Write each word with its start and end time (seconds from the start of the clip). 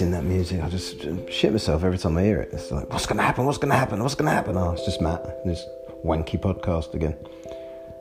Ooh. 0.00 0.10
That 0.10 0.24
music. 0.24 0.62
I 0.62 0.68
just 0.68 1.04
uh, 1.04 1.30
shit 1.30 1.52
myself 1.52 1.84
every 1.84 1.98
time 1.98 2.16
I 2.16 2.22
hear 2.22 2.40
it. 2.40 2.50
It's 2.52 2.70
like, 2.70 2.90
what's 2.90 3.06
gonna 3.06 3.22
happen? 3.22 3.44
What's 3.44 3.58
gonna 3.58 3.76
happen? 3.76 4.02
What's 4.02 4.14
gonna 4.14 4.30
happen? 4.30 4.56
Oh, 4.56 4.72
it's 4.72 4.84
just 4.84 5.00
Matt. 5.00 5.44
This 5.44 5.64
wanky 6.04 6.40
podcast 6.40 6.94
again. 6.94 7.14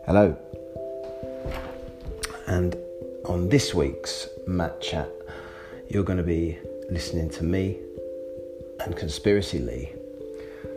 Hello. 0.05 0.35
And 2.47 2.75
on 3.25 3.49
this 3.49 3.73
week's 3.73 4.27
Matt 4.47 4.81
Chat, 4.81 5.09
you're 5.89 6.03
going 6.03 6.17
to 6.17 6.23
be 6.23 6.57
listening 6.89 7.29
to 7.31 7.43
me 7.43 7.77
and 8.79 8.95
Conspiracy 8.95 9.59
Lee 9.59 9.89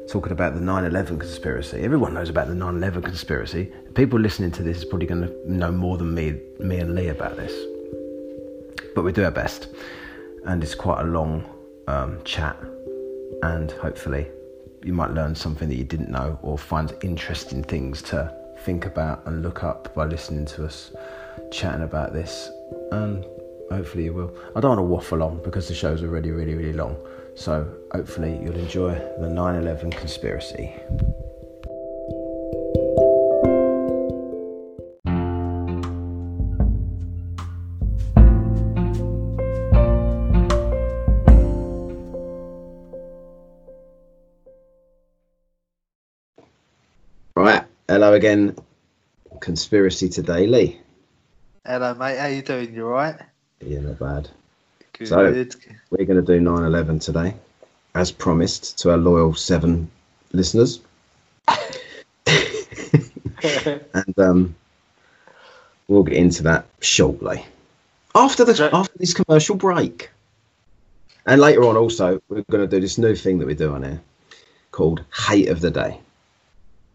talking 0.08 0.32
about 0.32 0.54
the 0.54 0.60
9 0.60 0.84
11 0.84 1.18
conspiracy. 1.18 1.80
Everyone 1.80 2.14
knows 2.14 2.28
about 2.28 2.48
the 2.48 2.54
9 2.54 2.76
11 2.76 3.02
conspiracy. 3.02 3.72
People 3.94 4.20
listening 4.20 4.50
to 4.52 4.62
this 4.62 4.78
is 4.78 4.84
probably 4.84 5.06
going 5.06 5.22
to 5.22 5.50
know 5.50 5.72
more 5.72 5.96
than 5.96 6.14
me, 6.14 6.40
me 6.58 6.78
and 6.78 6.94
Lee 6.94 7.08
about 7.08 7.36
this. 7.36 7.52
But 8.94 9.02
we 9.02 9.12
do 9.12 9.24
our 9.24 9.30
best. 9.30 9.68
And 10.46 10.62
it's 10.62 10.74
quite 10.74 11.00
a 11.00 11.04
long 11.04 11.44
um, 11.88 12.20
chat. 12.24 12.56
And 13.42 13.70
hopefully, 13.72 14.28
you 14.82 14.92
might 14.92 15.10
learn 15.10 15.34
something 15.34 15.68
that 15.68 15.76
you 15.76 15.84
didn't 15.84 16.10
know 16.10 16.38
or 16.42 16.58
find 16.58 16.94
interesting 17.02 17.62
things 17.62 18.02
to 18.02 18.34
think 18.60 18.86
about 18.86 19.26
and 19.26 19.42
look 19.42 19.64
up 19.64 19.94
by 19.94 20.04
listening 20.06 20.46
to 20.46 20.64
us 20.64 20.92
chatting 21.50 21.82
about 21.82 22.12
this. 22.12 22.50
And 22.92 23.24
hopefully, 23.70 24.04
you 24.04 24.12
will. 24.12 24.34
I 24.54 24.60
don't 24.60 24.70
want 24.70 24.78
to 24.78 24.82
waffle 24.82 25.22
on 25.22 25.42
because 25.42 25.68
the 25.68 25.74
show's 25.74 26.02
already 26.02 26.30
really, 26.30 26.54
really 26.54 26.72
long. 26.72 26.96
So 27.34 27.66
hopefully 27.92 28.38
you'll 28.42 28.56
enjoy 28.56 28.94
the 29.18 29.28
9 29.28 29.62
11 29.62 29.90
conspiracy. 29.90 30.72
Hello 48.04 48.14
again. 48.16 48.54
Conspiracy 49.40 50.10
today, 50.10 50.46
Lee. 50.46 50.78
Hello, 51.64 51.94
mate. 51.94 52.18
How 52.18 52.26
are 52.26 52.30
you 52.30 52.42
doing? 52.42 52.74
You 52.74 52.84
alright? 52.88 53.16
Yeah, 53.64 53.80
not 53.80 53.98
bad. 53.98 54.28
Good. 54.92 55.08
So- 55.08 55.46
We're 55.88 56.04
going 56.04 56.22
to 56.22 56.32
do 56.34 56.38
9 56.38 56.64
11 56.64 56.98
today, 56.98 57.34
as 57.94 58.12
promised 58.12 58.78
to 58.80 58.90
our 58.90 58.98
loyal 58.98 59.32
seven 59.34 59.90
listeners. 60.34 60.80
and 63.88 64.18
um, 64.18 64.54
we'll 65.88 66.02
get 66.02 66.18
into 66.18 66.42
that 66.42 66.66
shortly 66.80 67.42
after 68.14 68.44
the 68.44 68.52
Right. 68.52 68.74
after 68.74 68.98
this 68.98 69.14
commercial 69.14 69.56
break. 69.56 70.10
And 71.24 71.40
later 71.40 71.64
on, 71.64 71.78
also, 71.78 72.20
we're 72.28 72.44
going 72.50 72.68
to 72.68 72.76
do 72.76 72.82
this 72.82 72.98
new 72.98 73.14
thing 73.14 73.38
that 73.38 73.46
we 73.46 73.54
do 73.54 73.72
on 73.72 73.82
here 73.82 74.02
called 74.72 75.02
Hate 75.26 75.48
of 75.48 75.62
the 75.62 75.70
Day. 75.70 75.98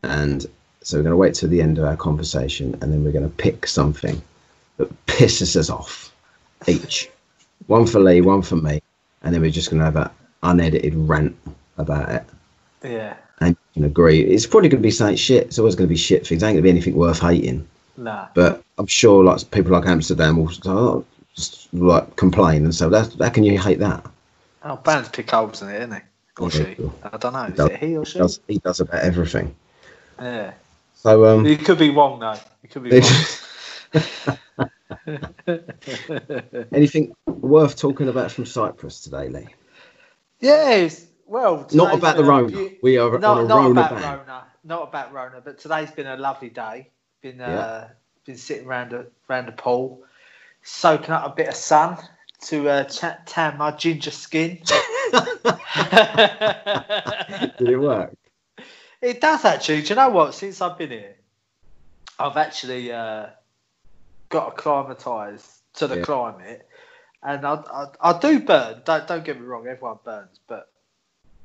And 0.04 0.46
so 0.90 0.98
we're 0.98 1.04
going 1.04 1.12
to 1.12 1.18
wait 1.18 1.36
till 1.36 1.50
the 1.50 1.62
end 1.62 1.78
of 1.78 1.86
our 1.86 1.98
conversation, 1.98 2.78
and 2.82 2.92
then 2.92 3.04
we're 3.04 3.12
going 3.12 3.30
to 3.30 3.36
pick 3.36 3.68
something 3.68 4.22
that 4.78 5.06
pisses 5.06 5.56
us 5.56 5.70
off 5.70 6.12
each. 6.68 7.09
One 7.68 7.86
for 7.86 8.00
Lee, 8.00 8.22
one 8.22 8.42
for 8.42 8.56
me, 8.56 8.82
and 9.23 9.34
then 9.34 9.42
we're 9.42 9.52
just 9.52 9.70
going 9.70 9.80
to 9.80 9.86
have 9.86 9.95
an 9.95 10.10
unedited 10.44 10.95
rant 10.95 11.36
about 11.78 12.10
it 12.10 12.26
yeah. 12.83 13.16
and 13.42 13.50
you 13.50 13.82
can 13.82 13.86
agree. 13.86 14.22
It's 14.22 14.45
probably 14.45 14.70
going 14.70 14.82
to 14.82 14.88
be 14.88 14.92
saying 14.92 15.17
shit. 15.17 15.48
It's 15.48 15.60
always 15.60 15.76
going 15.76 15.88
to 15.88 15.94
be 15.94 15.98
shit 15.98 16.26
things. 16.26 16.44
Ain't 16.44 16.54
going 16.54 16.58
to 16.58 16.61
be 16.61 16.70
anything 16.70 16.95
worth 16.95 17.20
hating. 17.20 17.67
Nah. 17.98 18.27
But 18.33 18.64
I'm 18.77 18.88
sure 18.88 19.23
like 19.23 19.52
people 19.52 19.71
like 19.71 19.86
Amsterdam 19.86 20.38
will 20.38 20.52
oh, 20.66 21.06
just 21.36 21.73
like 21.73 22.16
complain 22.16 22.64
and 22.64 22.73
so 22.73 22.89
that 22.89 23.14
how 23.20 23.30
can 23.30 23.44
you 23.44 23.60
hate 23.60 23.80
that? 23.80 24.06
Oh, 24.64 24.77
bands 24.77 25.10
pick 25.10 25.30
holes 25.30 25.61
in 25.61 25.70
it, 25.70 25.76
isn't 25.76 25.94
he? 25.94 26.00
Or 26.39 26.50
Yeah, 26.50 26.76
she? 26.76 26.92
I 27.04 27.17
don't 27.17 27.33
know. 27.33 27.44
Is 27.44 27.56
does. 27.56 27.70
it 27.70 27.80
he 27.80 27.98
or 27.98 28.06
she? 28.06 28.14
He 28.14 28.20
does, 28.20 28.39
he 28.48 28.58
does 28.60 28.80
about 28.80 29.02
everything. 29.02 29.56
Yeah. 30.21 30.54
So 30.99 31.26
um, 31.26 31.45
You 31.45 31.58
could 31.58 31.80
be 31.80 31.89
wrong 31.92 32.20
though. 32.20 32.36
You 32.61 32.70
could 32.70 32.83
be 32.83 32.92
wrong. 32.92 33.10
anything 36.73 37.14
worth 37.26 37.77
talking 37.77 38.10
about 38.10 38.32
from 38.32 38.45
Cyprus 38.45 38.99
today, 38.99 39.30
Lee? 39.30 39.48
yes. 40.42 41.05
Well, 41.26 41.67
Not 41.73 41.93
about 41.93 42.17
the 42.17 42.23
Rona. 42.23 42.70
We 42.82 42.98
are 42.98 43.17
not, 43.17 43.38
on 43.38 43.45
a 43.45 43.48
not 43.48 43.58
Rona 43.58 43.71
about 43.71 43.92
ban. 43.92 44.17
Rona. 44.17 44.43
Not 44.65 44.89
about 44.89 45.14
Rona. 45.14 45.42
But 45.45 45.59
today's 45.59 45.92
been 45.92 46.08
a 46.08 46.17
lovely 46.17 46.49
day. 46.49 46.89
Been 47.21 47.39
uh, 47.39 47.89
been 48.26 48.36
sitting 48.36 48.65
round 48.67 48.92
a 48.92 49.05
round 49.30 49.48
the 49.48 49.54
pool, 49.54 50.04
soaking 50.64 51.11
up 51.11 51.32
a 51.32 51.36
bit 51.36 51.48
of 51.48 51.55
sun 51.55 51.98
to 52.48 52.67
uh, 52.67 52.83
tan 53.26 53.58
my 53.58 53.71
ginger 53.71 54.11
skin. 54.11 54.59
Did 57.58 57.70
it 57.70 57.77
work? 57.77 58.19
It 59.02 59.21
does 59.21 59.45
actually. 59.45 59.82
Do 59.82 59.89
you 59.89 59.95
know 59.95 60.10
what? 60.10 60.33
Since 60.33 60.61
I've 60.61 60.77
been 60.77 60.92
here, 60.92 61.15
I've 62.17 62.37
actually 62.37 62.92
uh, 62.92 63.27
got 64.30 64.55
acclimatised 64.58 65.48
to 65.76 65.87
the 65.87 65.98
Yeah. 65.98 66.04
climate, 66.04 66.67
and 67.23 67.45
I, 67.45 67.54
I 67.54 67.86
I 68.02 68.20
do 68.20 68.39
burn. 68.42 68.82
Don't 68.83 69.08
don't 69.08 69.23
get 69.23 69.39
me 69.39 69.45
wrong. 69.45 69.67
Everyone 69.67 69.99
burns, 70.04 70.39
but 70.48 70.70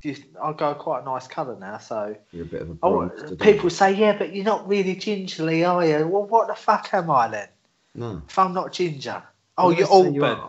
you, 0.02 0.16
I 0.42 0.52
go 0.52 0.74
quite 0.74 1.02
a 1.02 1.04
nice 1.04 1.26
colour 1.26 1.56
now. 1.58 1.78
So 1.78 2.16
You're 2.32 2.44
a 2.44 2.46
bit 2.46 2.62
of 2.62 2.70
a 2.70 2.74
bronze 2.74 3.32
people 3.38 3.70
say, 3.70 3.92
yeah, 3.92 4.16
but 4.16 4.34
you're 4.34 4.44
not 4.44 4.68
really 4.68 4.96
gingerly, 4.96 5.64
are 5.64 5.84
you? 5.84 6.06
Well, 6.06 6.24
what 6.24 6.48
the 6.48 6.54
fuck 6.54 6.92
am 6.92 7.10
I 7.10 7.28
then? 7.28 7.48
No. 7.94 8.22
If 8.28 8.38
I'm 8.38 8.52
not 8.52 8.72
ginger, 8.72 9.22
oh, 9.56 9.70
you're 9.70 9.86
all 9.86 10.12
you 10.12 10.20
burnt. 10.20 10.40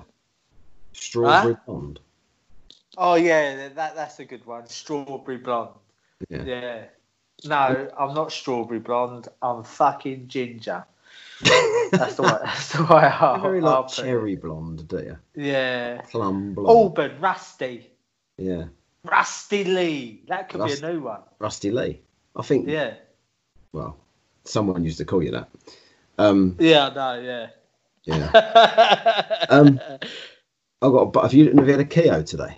Strawberry 0.94 1.58
blonde. 1.66 2.00
Oh 2.98 3.16
yeah, 3.16 3.70
that 3.70 3.96
that's 3.96 4.20
a 4.20 4.26
good 4.26 4.46
one. 4.46 4.68
Strawberry 4.68 5.38
blonde. 5.38 5.72
Yeah. 6.30 6.44
Yeah. 6.44 6.84
No, 7.44 7.90
I'm 8.00 8.14
not 8.16 8.32
strawberry 8.32 8.80
blonde. 8.80 9.28
I'm 9.42 9.64
fucking 9.64 10.28
ginger. 10.28 10.86
That's 11.92 12.16
the 12.16 12.24
way. 12.24 12.30
That's 12.44 12.72
the 12.74 12.84
way 12.84 13.04
I. 13.04 13.40
Very 13.42 13.60
I'll 13.60 13.82
like 13.82 13.88
cherry 13.90 14.36
blonde, 14.36 14.88
do 14.88 14.98
you? 14.98 15.18
Yeah. 15.36 16.02
Plum 16.10 16.54
blonde. 16.54 16.70
Auburn, 16.70 17.20
Rusty, 17.20 17.90
Yeah. 18.38 18.66
Rusty 19.04 19.64
Lee. 19.66 20.24
That 20.30 20.50
could 20.50 20.62
Rust- 20.62 20.82
be 20.82 20.88
a 20.88 20.92
new 20.94 21.02
one. 21.02 21.22
Rusty 21.40 21.72
Lee. 21.72 22.02
I 22.36 22.42
think. 22.42 22.68
Yeah. 22.70 22.94
Well, 23.74 23.98
someone 24.46 24.84
used 24.86 24.98
to 25.00 25.06
call 25.06 25.22
you 25.22 25.32
that. 25.32 25.50
Um. 26.18 26.56
Yeah. 26.60 26.90
No. 26.96 27.20
Yeah. 27.20 27.48
Yeah. 28.06 29.46
Um, 29.50 29.80
I 30.82 30.88
got. 30.90 31.12
But 31.14 31.24
have 31.24 31.34
you 31.34 31.52
have 31.56 31.66
you 31.68 31.72
had 31.72 31.82
a 31.82 31.86
Keo 31.86 32.22
today? 32.24 32.58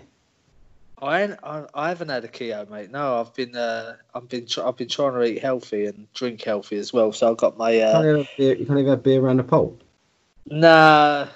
I, 1.00 1.36
I 1.42 1.64
I 1.74 1.88
haven't 1.88 2.08
had 2.08 2.24
a 2.24 2.28
Keo, 2.28 2.66
mate. 2.66 2.90
No, 2.90 3.20
I've 3.20 3.34
been 3.34 3.54
uh, 3.54 3.96
I've 4.14 4.28
been 4.28 4.46
tr- 4.46 4.62
I've 4.62 4.76
been 4.76 4.88
trying 4.88 5.12
to 5.14 5.24
eat 5.24 5.40
healthy 5.40 5.86
and 5.86 6.12
drink 6.12 6.42
healthy 6.42 6.76
as 6.76 6.92
well. 6.92 7.12
So 7.12 7.30
I've 7.30 7.36
got 7.36 7.56
my 7.56 7.72
You 7.74 7.82
uh, 7.82 7.92
can't 7.92 8.04
even 8.06 8.16
have 8.18 8.36
beer, 8.36 8.54
you 8.56 8.66
can't 8.66 8.78
even 8.78 8.90
have 8.90 9.02
beer 9.02 9.20
around 9.20 9.36
the 9.38 9.44
pole. 9.44 9.78
Nah, 10.46 11.28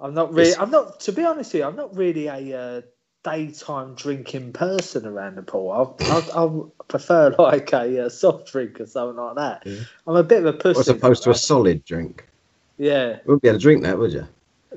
I'm 0.00 0.14
not 0.14 0.32
really. 0.32 0.56
I'm 0.56 0.70
not. 0.70 1.00
To 1.00 1.12
be 1.12 1.24
honest 1.24 1.52
with 1.52 1.60
you, 1.60 1.66
I'm 1.66 1.76
not 1.76 1.96
really 1.96 2.26
a 2.26 2.58
uh, 2.58 2.80
daytime 3.22 3.94
drinking 3.94 4.52
person 4.52 5.06
around 5.06 5.36
the 5.36 5.42
pool. 5.42 5.96
I 6.00 6.84
prefer 6.88 7.34
like 7.38 7.72
a 7.72 8.06
uh, 8.06 8.08
soft 8.08 8.50
drink 8.50 8.80
or 8.80 8.86
something 8.86 9.16
like 9.16 9.36
that. 9.36 9.62
Yeah. 9.66 9.84
I'm 10.06 10.16
a 10.16 10.24
bit 10.24 10.44
of 10.44 10.46
a 10.46 10.52
pussy. 10.52 10.80
As 10.80 10.88
opposed 10.88 11.22
to 11.24 11.30
a 11.30 11.34
solid 11.34 11.84
drink. 11.84 12.26
yeah. 12.76 13.08
You 13.08 13.20
wouldn't 13.26 13.42
be 13.42 13.48
able 13.48 13.58
to 13.58 13.62
drink 13.62 13.82
that, 13.84 13.98
would 13.98 14.12
you? 14.12 14.26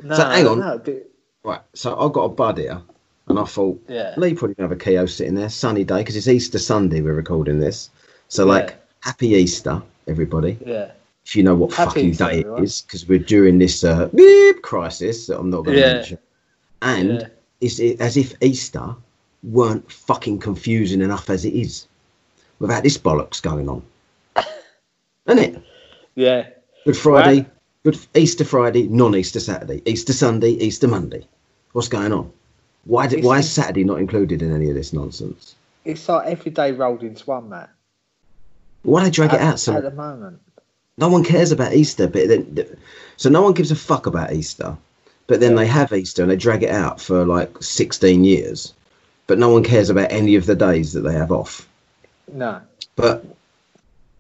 No, 0.04 0.16
hang 0.16 0.48
on. 0.48 0.60
No, 0.60 1.02
Right. 1.44 1.62
So 1.74 1.98
I've 1.98 2.12
got 2.12 2.24
a 2.24 2.30
bud 2.30 2.58
here, 2.58 2.82
and 3.28 3.40
I 3.40 3.44
thought 3.46 3.82
yeah. 3.88 4.14
Lee 4.18 4.34
probably 4.34 4.56
have 4.60 4.72
a 4.72 4.76
Keo 4.76 5.06
sitting 5.06 5.36
there, 5.36 5.50
sunny 5.50 5.84
day, 5.84 6.00
because 6.00 6.16
it's 6.16 6.28
Easter 6.28 6.60
Sunday. 6.60 7.02
We're 7.02 7.14
recording 7.14 7.60
this, 7.60 7.90
so 8.28 8.46
like 8.46 8.70
Yeah. 8.70 8.76
happy 9.02 9.28
Easter, 9.30 9.82
everybody. 10.08 10.58
Yeah. 10.66 10.92
If 11.26 11.36
you 11.36 11.42
know 11.44 11.56
what 11.56 11.74
Happy 11.74 11.90
fucking 11.90 12.10
Easter, 12.12 12.26
day 12.26 12.40
everyone. 12.42 12.62
it 12.62 12.66
is, 12.66 12.82
because 12.82 13.08
we're 13.08 13.18
during 13.20 13.58
this 13.58 13.84
uh, 13.84 14.08
beep 14.14 14.62
crisis 14.62 15.26
that 15.28 15.40
I'm 15.40 15.50
not 15.50 15.64
going 15.66 15.76
to 15.78 15.82
Yeah. 15.82 15.94
mention, 15.94 16.18
and 16.84 17.10
Yeah. 17.22 17.28
it's 17.62 17.80
it, 17.80 18.00
as 18.00 18.16
if 18.18 18.34
Easter 18.44 18.96
weren't 19.44 19.92
fucking 19.92 20.40
confusing 20.40 21.02
enough 21.02 21.30
as 21.32 21.46
it 21.46 21.54
is, 21.54 21.88
without 22.60 22.84
this 22.84 22.98
bollocks 22.98 23.42
going 23.42 23.68
on, 23.70 23.82
isn't 25.28 25.40
it? 25.44 25.62
Yeah. 26.16 26.48
Good 26.86 26.98
Friday, 26.98 27.38
Right. 27.38 27.52
Good 27.84 28.00
Easter 28.16 28.44
Friday, 28.46 28.88
non-Easter 28.88 29.40
Saturday, 29.40 29.82
Easter 29.86 30.14
Sunday, 30.14 30.52
Easter 30.52 30.88
Monday. 30.88 31.28
What's 31.74 31.88
going 31.88 32.12
on? 32.14 32.32
Why 32.86 33.08
why 33.08 33.40
is 33.40 33.50
Saturday 33.52 33.84
not 33.84 34.00
included 34.00 34.42
in 34.42 34.54
any 34.54 34.70
of 34.70 34.76
this 34.76 34.94
nonsense? 34.94 35.56
It's 35.84 36.08
like 36.08 36.28
every 36.28 36.52
day 36.52 36.72
rolled 36.72 37.04
into 37.04 37.24
one, 37.26 37.50
Matt. 37.50 37.70
Why 38.84 39.02
do 39.02 39.06
they 39.06 39.12
drag 39.12 39.34
it 39.34 39.42
At, 39.42 39.68
out 39.68 39.76
at 39.76 39.84
the 39.84 39.92
moment. 39.92 40.40
no 40.98 41.10
one 41.10 41.24
cares 41.24 41.52
about 41.52 41.74
Easter? 41.74 42.08
But 42.08 42.28
then, 42.28 42.78
so 43.18 43.30
no 43.30 43.42
one 43.42 43.54
gives 43.54 43.72
a 43.72 43.76
fuck 43.76 44.06
about 44.06 44.34
Easter. 44.34 44.78
But 45.28 45.40
then 45.40 45.52
Yeah. 45.52 45.58
they 45.58 45.68
have 45.68 45.92
Easter 45.94 46.22
and 46.22 46.32
they 46.32 46.36
drag 46.36 46.62
it 46.62 46.70
out 46.70 47.02
for 47.02 47.26
like 47.26 47.62
16 47.62 48.24
years. 48.24 48.74
But 49.28 49.40
no 49.40 49.50
one 49.50 49.64
cares 49.64 49.90
about 49.90 50.12
any 50.12 50.36
of 50.36 50.46
the 50.46 50.56
days 50.56 50.94
that 50.94 51.02
they 51.02 51.14
have 51.14 51.32
off. 51.32 51.68
No. 52.32 52.62
But 52.96 53.26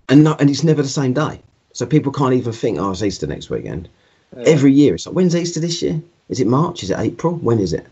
and 0.10 0.24
no, 0.24 0.36
and 0.40 0.50
it's 0.50 0.64
never 0.64 0.82
the 0.82 0.88
same 0.90 1.14
day. 1.14 1.40
So 1.74 1.86
people 1.86 2.12
can't 2.12 2.34
even 2.34 2.54
think, 2.54 2.80
oh, 2.80 2.92
it's 2.92 3.04
Easter 3.04 3.28
next 3.28 3.50
weekend. 3.52 3.88
Yeah. 4.36 4.44
Every 4.48 4.72
year, 4.72 4.96
it's 4.96 5.06
like, 5.06 5.16
when's 5.16 5.36
Easter 5.36 5.60
this 5.60 5.82
year? 5.84 6.02
Is 6.30 6.40
it 6.40 6.48
March? 6.48 6.82
Is 6.84 6.90
it 6.90 6.98
April? 7.00 7.36
When 7.36 7.60
is 7.60 7.74
it? 7.74 7.86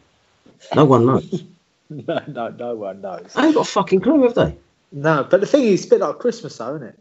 No 0.76 0.86
one 0.86 1.06
knows. 1.06 1.44
no, 1.90 2.22
no, 2.28 2.50
no 2.50 2.76
one 2.76 3.02
knows. 3.02 3.32
I 3.36 3.48
ain't 3.48 3.56
got 3.56 3.68
a 3.68 3.72
fucking 3.72 4.02
clue, 4.02 4.24
have 4.24 4.36
they? 4.36 4.56
No, 4.92 5.28
but 5.30 5.42
the 5.42 5.48
thing 5.48 5.64
is, 5.64 5.82
it's 5.82 5.86
a 5.86 5.90
bit 5.90 6.02
like 6.02 6.20
Christmas, 6.20 6.58
though, 6.58 6.76
isn't 6.76 6.88
it? 6.88 7.00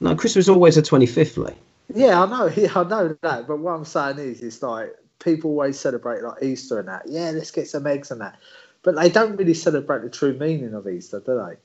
No, 0.00 0.14
Christmas 0.16 0.46
is 0.46 0.48
always 0.48 0.76
the 0.76 0.82
25th, 0.82 1.36
Lee. 1.36 1.54
Yeah, 1.94 2.22
I 2.22 2.26
know. 2.26 2.46
Yeah, 2.56 2.72
I 2.74 2.84
know 2.84 3.16
that. 3.22 3.46
But 3.46 3.58
what 3.58 3.72
I'm 3.72 3.84
saying 3.84 4.18
is, 4.18 4.42
it's 4.42 4.62
like 4.62 4.96
people 5.22 5.50
always 5.50 5.78
celebrate 5.78 6.22
like 6.22 6.42
Easter 6.42 6.78
and 6.78 6.88
that. 6.88 7.04
Yeah, 7.06 7.30
let's 7.30 7.50
get 7.50 7.68
some 7.68 7.86
eggs 7.86 8.10
and 8.10 8.20
that. 8.20 8.38
But 8.82 8.96
they 8.96 9.08
don't 9.08 9.36
really 9.36 9.54
celebrate 9.54 10.02
the 10.02 10.10
true 10.10 10.32
meaning 10.34 10.74
of 10.74 10.88
Easter, 10.88 11.20
do 11.20 11.40
they? 11.46 11.56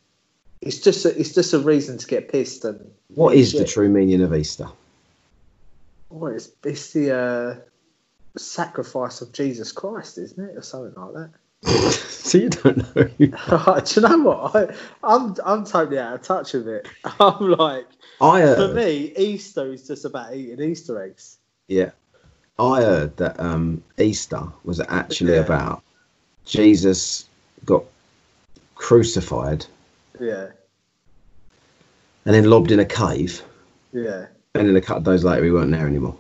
It's 0.62 0.80
just 0.80 1.06
a, 1.06 1.20
it's 1.20 1.34
just 1.34 1.54
a 1.54 1.60
reason 1.60 1.98
to 1.98 2.08
get 2.08 2.30
pissed 2.30 2.66
and. 2.66 2.92
What 3.16 3.36
is 3.36 3.52
shit. 3.52 3.62
the 3.62 3.68
true 3.68 3.90
meaning 3.90 4.22
of 4.22 4.34
Easter? 4.34 4.68
Well, 6.10 6.34
it's 6.34 6.52
it's 6.64 6.94
the 6.94 7.16
uh, 7.16 7.56
sacrifice 8.40 9.22
of 9.22 9.32
Jesus 9.32 9.72
Christ, 9.72 10.18
isn't 10.18 10.50
it, 10.50 10.58
or 10.58 10.62
something 10.62 11.02
like 11.02 11.14
that? 11.14 11.30
so 11.92 12.38
you 12.38 12.50
don't 12.50 12.78
know. 12.78 13.04
Do 13.04 13.14
you 13.20 14.08
know 14.08 14.18
what? 14.20 14.56
I, 14.56 14.76
I'm 15.04 15.36
I'm 15.44 15.66
totally 15.66 16.00
out 16.00 16.16
of 16.16 16.22
touch 16.22 16.54
with 16.54 16.68
it. 16.68 16.88
I'm 17.20 17.52
like, 17.52 17.88
I 18.22 18.44
uh, 18.44 18.56
for 18.56 18.74
me, 18.74 19.14
Easter 19.18 19.72
is 19.72 19.88
just 19.88 20.06
about 20.06 20.36
eating 20.36 20.62
Easter 20.62 21.02
eggs. 21.02 21.38
Yeah, 21.68 21.92
I 22.60 22.82
heard 22.82 23.18
that 23.18 23.40
um, 23.40 23.84
Easter 23.98 24.44
was 24.64 24.80
actually 24.80 25.34
yeah. 25.34 25.42
about 25.42 25.84
Jesus 26.46 27.28
got 27.66 27.84
crucified. 28.76 29.66
Yeah. 30.20 30.48
And 32.26 32.36
then 32.36 32.50
lobbed 32.50 32.72
in 32.72 32.80
a 32.80 32.86
cave. 32.86 33.42
Yeah. 33.94 34.28
And 34.54 34.68
then 34.68 34.76
a 34.76 34.82
couple 34.82 34.98
of 34.98 35.06
days 35.06 35.24
later, 35.24 35.46
he 35.46 35.52
weren't 35.52 35.72
there 35.72 35.88
anymore. 35.88 36.18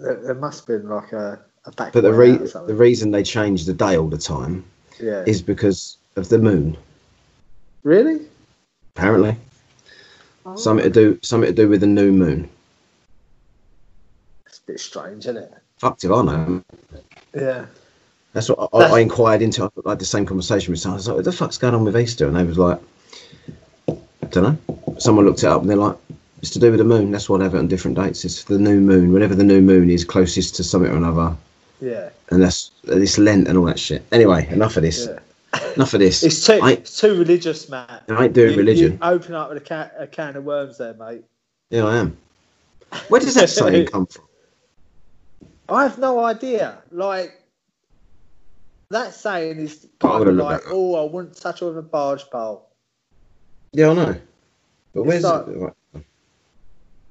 There, 0.00 0.16
there 0.16 0.34
must 0.34 0.60
have 0.60 0.66
been 0.66 0.88
like 0.88 1.12
a, 1.12 1.38
a 1.66 1.72
back. 1.72 1.92
But 1.92 2.02
the 2.02 2.12
re- 2.12 2.38
the 2.38 2.74
reason 2.74 3.10
they 3.10 3.22
change 3.22 3.66
the 3.66 3.74
day 3.74 3.98
all 3.98 4.08
the 4.08 4.18
time 4.18 4.64
yeah. 4.98 5.24
is 5.26 5.42
because 5.42 5.98
of 6.16 6.28
the 6.30 6.38
moon. 6.38 6.76
Really? 7.82 8.26
Apparently. 8.96 9.36
Oh. 10.46 10.56
Something 10.56 10.84
to 10.84 10.90
do 10.90 11.18
something 11.22 11.48
to 11.48 11.54
do 11.54 11.68
with 11.68 11.82
the 11.82 11.86
new 11.86 12.12
moon. 12.12 12.48
It's 14.46 14.58
a 14.58 14.62
bit 14.62 14.80
strange, 14.80 15.26
isn't 15.26 15.36
it? 15.36 15.52
Fucked 15.78 16.04
if 16.04 16.10
I 16.10 16.22
know. 16.22 16.64
Yeah. 17.34 17.66
That's 18.32 18.48
what 18.48 18.70
I, 18.72 18.96
I, 18.96 19.00
inquired 19.00 19.42
into. 19.42 19.70
I 19.84 19.90
had 19.90 19.98
the 19.98 20.04
same 20.06 20.24
conversation 20.24 20.72
with 20.72 20.80
someone. 20.80 20.96
I 20.96 20.98
was 20.98 21.08
like, 21.08 21.16
"What 21.16 21.24
the 21.24 21.32
fuck's 21.32 21.58
going 21.58 21.74
on 21.74 21.84
with 21.84 21.98
Easter?" 21.98 22.26
And 22.26 22.36
they 22.36 22.44
was 22.44 22.58
like, 22.58 22.80
"I 23.88 24.26
don't 24.30 24.44
know." 24.68 24.96
Someone 24.98 25.26
looked 25.26 25.42
it 25.42 25.46
up, 25.46 25.60
and 25.60 25.68
they're 25.68 25.76
like, 25.76 25.96
"It's 26.40 26.50
to 26.50 26.58
do 26.58 26.70
with 26.70 26.78
the 26.78 26.84
moon. 26.84 27.10
That's 27.10 27.28
why 27.28 27.38
they 27.38 27.44
have 27.44 27.54
it 27.54 27.58
on 27.58 27.68
different 27.68 27.96
dates. 27.96 28.24
It's 28.24 28.44
the 28.44 28.58
new 28.58 28.80
moon. 28.80 29.12
Whenever 29.12 29.34
the 29.34 29.44
new 29.44 29.60
moon 29.60 29.90
is 29.90 30.04
closest 30.04 30.56
to 30.56 30.64
something 30.64 30.90
or 30.90 30.96
another." 30.96 31.36
Yeah. 31.80 32.10
And 32.30 32.42
that's 32.42 32.70
this 32.84 33.18
Lent 33.18 33.48
and 33.48 33.58
all 33.58 33.64
that 33.64 33.78
shit. 33.78 34.04
Anyway, 34.12 34.46
enough 34.50 34.76
of 34.76 34.82
this. 34.82 35.06
Yeah. 35.06 35.18
Enough 35.74 35.94
of 35.94 36.00
this. 36.00 36.22
It's 36.22 36.46
too, 36.46 36.60
it's 36.64 37.00
too 37.00 37.18
religious, 37.18 37.68
Matt. 37.68 38.04
I 38.08 38.24
ain't 38.24 38.34
doing 38.34 38.52
you, 38.52 38.58
religion. 38.58 38.92
You 38.92 38.98
open 39.02 39.34
up 39.34 39.48
with 39.48 39.58
a 39.58 39.60
can, 39.60 39.90
a 39.98 40.06
can 40.06 40.36
of 40.36 40.44
worms 40.44 40.78
there, 40.78 40.94
mate. 40.94 41.24
Yeah, 41.70 41.84
I 41.84 41.96
am. 41.96 42.16
Where 43.08 43.20
does 43.20 43.34
that 43.34 43.48
saying 43.50 43.86
come 43.86 44.06
from? 44.06 44.24
I 45.68 45.82
have 45.84 45.98
no 45.98 46.24
idea. 46.24 46.78
Like, 46.90 47.40
that 48.90 49.14
saying 49.14 49.58
is 49.58 49.86
kind 50.00 50.28
of 50.28 50.34
like, 50.34 50.62
oh, 50.66 50.96
I 50.96 51.10
wouldn't 51.10 51.36
touch 51.36 51.60
with 51.60 51.78
a 51.78 51.82
barge 51.82 52.28
pole. 52.30 52.68
Yeah, 53.72 53.90
I 53.90 53.94
know. 53.94 54.20
But 54.94 55.04
where's 55.04 55.22
like, 55.22 55.46
it? 55.46 55.76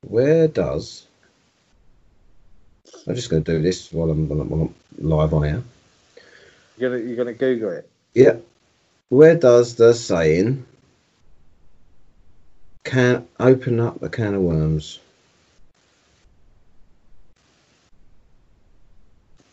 Where 0.02 0.48
does? 0.48 1.06
I'm 3.08 3.16
just 3.16 3.30
going 3.30 3.44
to 3.44 3.52
do 3.54 3.62
this 3.62 3.92
while 3.92 4.10
I'm, 4.10 4.28
while 4.28 4.42
I'm 4.42 4.76
live 4.98 5.34
on 5.34 5.46
air. 5.46 5.64
You're 6.78 6.92
gonna 6.92 7.04
you're 7.04 7.18
gonna 7.18 7.34
Google 7.34 7.72
it. 7.72 7.90
Yeah. 8.14 8.38
Where 9.10 9.36
does 9.36 9.76
the 9.76 9.94
saying 9.94 10.66
can 12.84 13.28
open 13.40 13.80
up 13.80 14.02
a 14.02 14.10
can 14.10 14.34
of 14.34 14.42
worms 14.42 15.00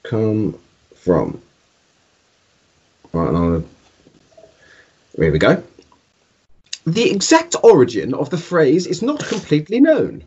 come 0.02 0.58
from? 0.94 1.42
Right, 3.12 3.28
and 3.28 3.68
here 5.16 5.32
we 5.32 5.38
go. 5.38 5.62
The 6.86 7.10
exact 7.10 7.56
origin 7.64 8.14
of 8.14 8.30
the 8.30 8.38
phrase 8.38 8.86
is 8.86 9.02
not 9.02 9.18
completely 9.26 9.80
known, 9.80 10.22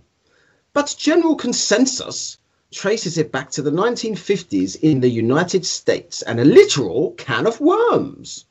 but 0.74 0.96
general 0.98 1.36
consensus 1.36 2.38
traces 2.72 3.18
it 3.18 3.32
back 3.32 3.50
to 3.52 3.62
the 3.62 3.72
1950s 3.72 4.80
in 4.82 5.00
the 5.00 5.10
United 5.10 5.66
States 5.66 6.22
and 6.22 6.40
a 6.40 6.46
literal 6.46 7.12
can 7.12 7.48
of 7.48 7.60
worms. 7.60 8.46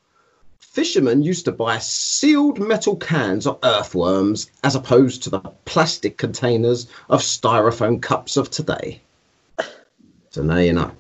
Fishermen 0.59 1.23
used 1.23 1.45
to 1.45 1.53
buy 1.53 1.79
sealed 1.79 2.59
metal 2.59 2.97
cans 2.97 3.47
of 3.47 3.59
earthworms 3.63 4.51
as 4.63 4.75
opposed 4.75 5.23
to 5.23 5.31
the 5.31 5.41
plastic 5.65 6.17
containers 6.17 6.89
of 7.09 7.21
styrofoam 7.21 8.01
cups 8.01 8.37
of 8.37 8.51
today. 8.51 9.01
So 10.31 10.43
now 10.43 10.59
you 10.59 10.73
know. 10.73 10.93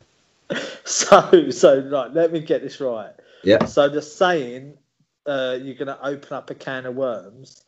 So, 0.85 1.51
so 1.51 1.81
right, 1.81 2.11
let 2.15 2.33
me 2.33 2.41
get 2.41 2.63
this 2.63 2.81
right. 2.81 3.13
Yeah. 3.45 3.67
So 3.67 3.91
the 3.91 4.01
saying 4.01 4.79
uh, 5.27 5.59
you're 5.61 5.75
going 5.75 5.89
to 5.89 5.99
open 6.03 6.33
up 6.33 6.49
a 6.49 6.55
can 6.55 6.87
of 6.87 6.95
worms 6.95 7.63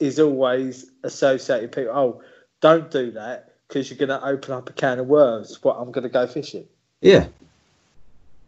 is 0.00 0.18
always 0.18 0.90
associated 1.04 1.70
people. 1.70 1.92
Oh, 1.96 2.22
don't 2.60 2.90
do 2.90 3.10
that 3.12 3.54
because 3.66 3.90
you're 3.90 3.98
going 3.98 4.20
to 4.20 4.26
open 4.26 4.52
up 4.54 4.70
a 4.70 4.72
can 4.72 4.98
of 4.98 5.06
worms. 5.06 5.62
What 5.62 5.76
I'm 5.78 5.92
going 5.92 6.02
to 6.02 6.08
go 6.08 6.26
fishing. 6.26 6.66
Yeah. 7.00 7.26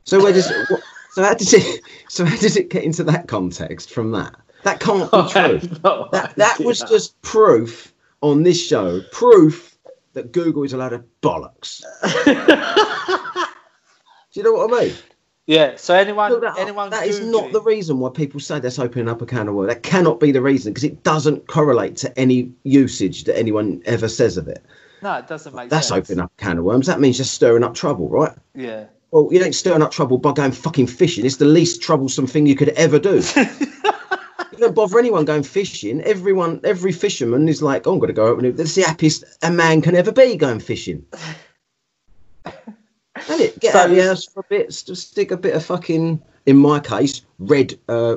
So 0.04 0.22
where 0.22 0.32
does 0.32 0.50
what, 0.68 0.80
so 1.12 1.22
how 1.22 1.34
does 1.34 1.52
it 1.52 1.82
so 2.08 2.24
how 2.24 2.36
does 2.36 2.56
it 2.56 2.70
get 2.70 2.84
into 2.84 3.04
that 3.04 3.28
context 3.28 3.90
from 3.90 4.12
that? 4.12 4.34
That 4.64 4.80
can't 4.80 5.10
be 5.10 5.18
true. 5.30 5.58
that 6.12 6.32
that 6.36 6.58
was 6.60 6.80
just 6.80 7.20
proof 7.22 7.92
on 8.20 8.42
this 8.42 8.64
show. 8.64 9.00
Proof 9.12 9.78
that 10.12 10.32
Google 10.32 10.64
is 10.64 10.72
a 10.72 10.76
load 10.76 10.92
of 10.92 11.04
bollocks. 11.22 11.82
Do 14.32 14.40
you 14.40 14.44
know 14.44 14.52
what 14.52 14.72
I 14.72 14.84
mean? 14.84 14.94
Yeah. 15.50 15.74
So 15.74 15.96
anyone, 15.96 16.40
that, 16.42 16.58
anyone, 16.58 16.90
that 16.90 17.08
is 17.08 17.18
not 17.18 17.50
the 17.50 17.60
reason 17.60 17.98
why 17.98 18.10
people 18.10 18.38
say 18.38 18.60
that's 18.60 18.78
opening 18.78 19.08
up 19.08 19.20
a 19.20 19.26
can 19.26 19.48
of 19.48 19.56
worms. 19.56 19.74
That 19.74 19.82
cannot 19.82 20.20
be 20.20 20.30
the 20.30 20.40
reason 20.40 20.72
because 20.72 20.84
it 20.84 21.02
doesn't 21.02 21.48
correlate 21.48 21.96
to 21.96 22.16
any 22.16 22.52
usage 22.62 23.24
that 23.24 23.36
anyone 23.36 23.82
ever 23.84 24.06
says 24.06 24.36
of 24.36 24.46
it. 24.46 24.64
No, 25.02 25.14
it 25.14 25.26
doesn't 25.26 25.52
make 25.52 25.62
sense. 25.62 25.70
that's 25.70 25.88
sense. 25.88 26.08
opening 26.08 26.22
up 26.22 26.30
a 26.38 26.40
can 26.40 26.58
of 26.58 26.62
worms. 26.62 26.86
That 26.86 27.00
means 27.00 27.16
just 27.16 27.34
stirring 27.34 27.64
up 27.64 27.74
trouble, 27.74 28.08
right? 28.08 28.30
Yeah. 28.54 28.84
Well, 29.10 29.28
you 29.32 29.42
ain't 29.42 29.56
stirring 29.56 29.82
up 29.82 29.90
trouble 29.90 30.18
by 30.18 30.30
going 30.34 30.52
fucking 30.52 30.86
fishing. 30.86 31.26
It's 31.26 31.38
the 31.38 31.46
least 31.46 31.82
troublesome 31.82 32.28
thing 32.28 32.46
you 32.46 32.54
could 32.54 32.68
ever 32.68 33.00
do. 33.00 33.20
you 33.36 34.56
don't 34.56 34.76
bother 34.76 35.00
anyone 35.00 35.24
going 35.24 35.42
fishing. 35.42 36.00
Everyone, 36.02 36.60
every 36.62 36.92
fisherman 36.92 37.48
is 37.48 37.60
like, 37.60 37.88
oh, 37.88 37.94
I'm 37.94 37.98
going 37.98 38.06
to 38.06 38.12
go 38.12 38.26
open. 38.28 38.44
it. 38.44 38.56
That's 38.56 38.76
the 38.76 38.82
happiest 38.82 39.24
a 39.42 39.50
man 39.50 39.82
can 39.82 39.96
ever 39.96 40.12
be 40.12 40.36
going 40.36 40.60
fishing. 40.60 41.04
And 43.28 43.40
it 43.40 43.58
get 43.60 43.72
so, 43.72 43.80
out 43.80 43.90
of 43.90 43.96
the 43.96 44.02
house 44.02 44.24
for 44.24 44.40
a 44.40 44.44
bit, 44.48 44.72
stick 44.72 45.30
a 45.30 45.36
bit 45.36 45.54
of 45.54 45.64
fucking, 45.64 46.22
in 46.46 46.56
my 46.56 46.80
case, 46.80 47.22
red 47.38 47.78
uh, 47.88 48.16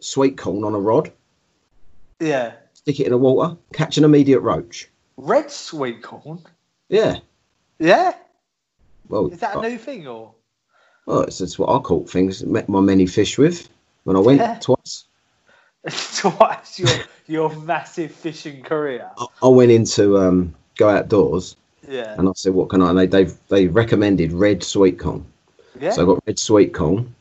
sweet 0.00 0.36
corn 0.36 0.64
on 0.64 0.74
a 0.74 0.78
rod. 0.78 1.12
Yeah. 2.20 2.52
Stick 2.74 3.00
it 3.00 3.06
in 3.06 3.12
the 3.12 3.18
water, 3.18 3.56
catch 3.72 3.98
an 3.98 4.04
immediate 4.04 4.40
roach. 4.40 4.88
Red 5.16 5.50
sweet 5.50 6.02
corn. 6.02 6.40
Yeah. 6.88 7.18
Yeah. 7.78 8.14
Well, 9.08 9.28
is 9.28 9.40
that 9.40 9.56
a 9.56 9.62
new 9.62 9.78
thing 9.78 10.06
or? 10.06 10.34
Well, 11.06 11.22
it's, 11.22 11.40
it's 11.40 11.58
what 11.58 11.68
I 11.68 11.78
caught 11.80 12.10
things. 12.10 12.44
Met 12.44 12.68
my 12.68 12.80
many 12.80 13.06
fish 13.06 13.38
with 13.38 13.68
when 14.04 14.16
I 14.16 14.20
went 14.20 14.40
yeah. 14.40 14.58
twice. 14.60 15.04
twice 16.16 16.80
your 16.80 16.90
your 17.26 17.56
massive 17.60 18.10
fishing 18.10 18.62
career. 18.62 19.08
I, 19.16 19.26
I 19.42 19.48
went 19.48 19.70
into 19.70 20.18
um, 20.18 20.54
go 20.76 20.88
outdoors 20.88 21.56
yeah. 21.88 22.14
And 22.18 22.28
I 22.28 22.32
said, 22.34 22.54
what 22.54 22.68
can 22.68 22.82
I? 22.82 22.90
And 22.90 22.98
they 22.98 23.06
they 23.06 23.24
they 23.48 23.66
recommended 23.68 24.32
red 24.32 24.62
sweet 24.62 24.98
corn. 24.98 25.24
Yeah. 25.78 25.90
So 25.90 26.02
I 26.02 26.06
got 26.06 26.26
red 26.26 26.38
sweet 26.38 26.74
corn. 26.74 27.14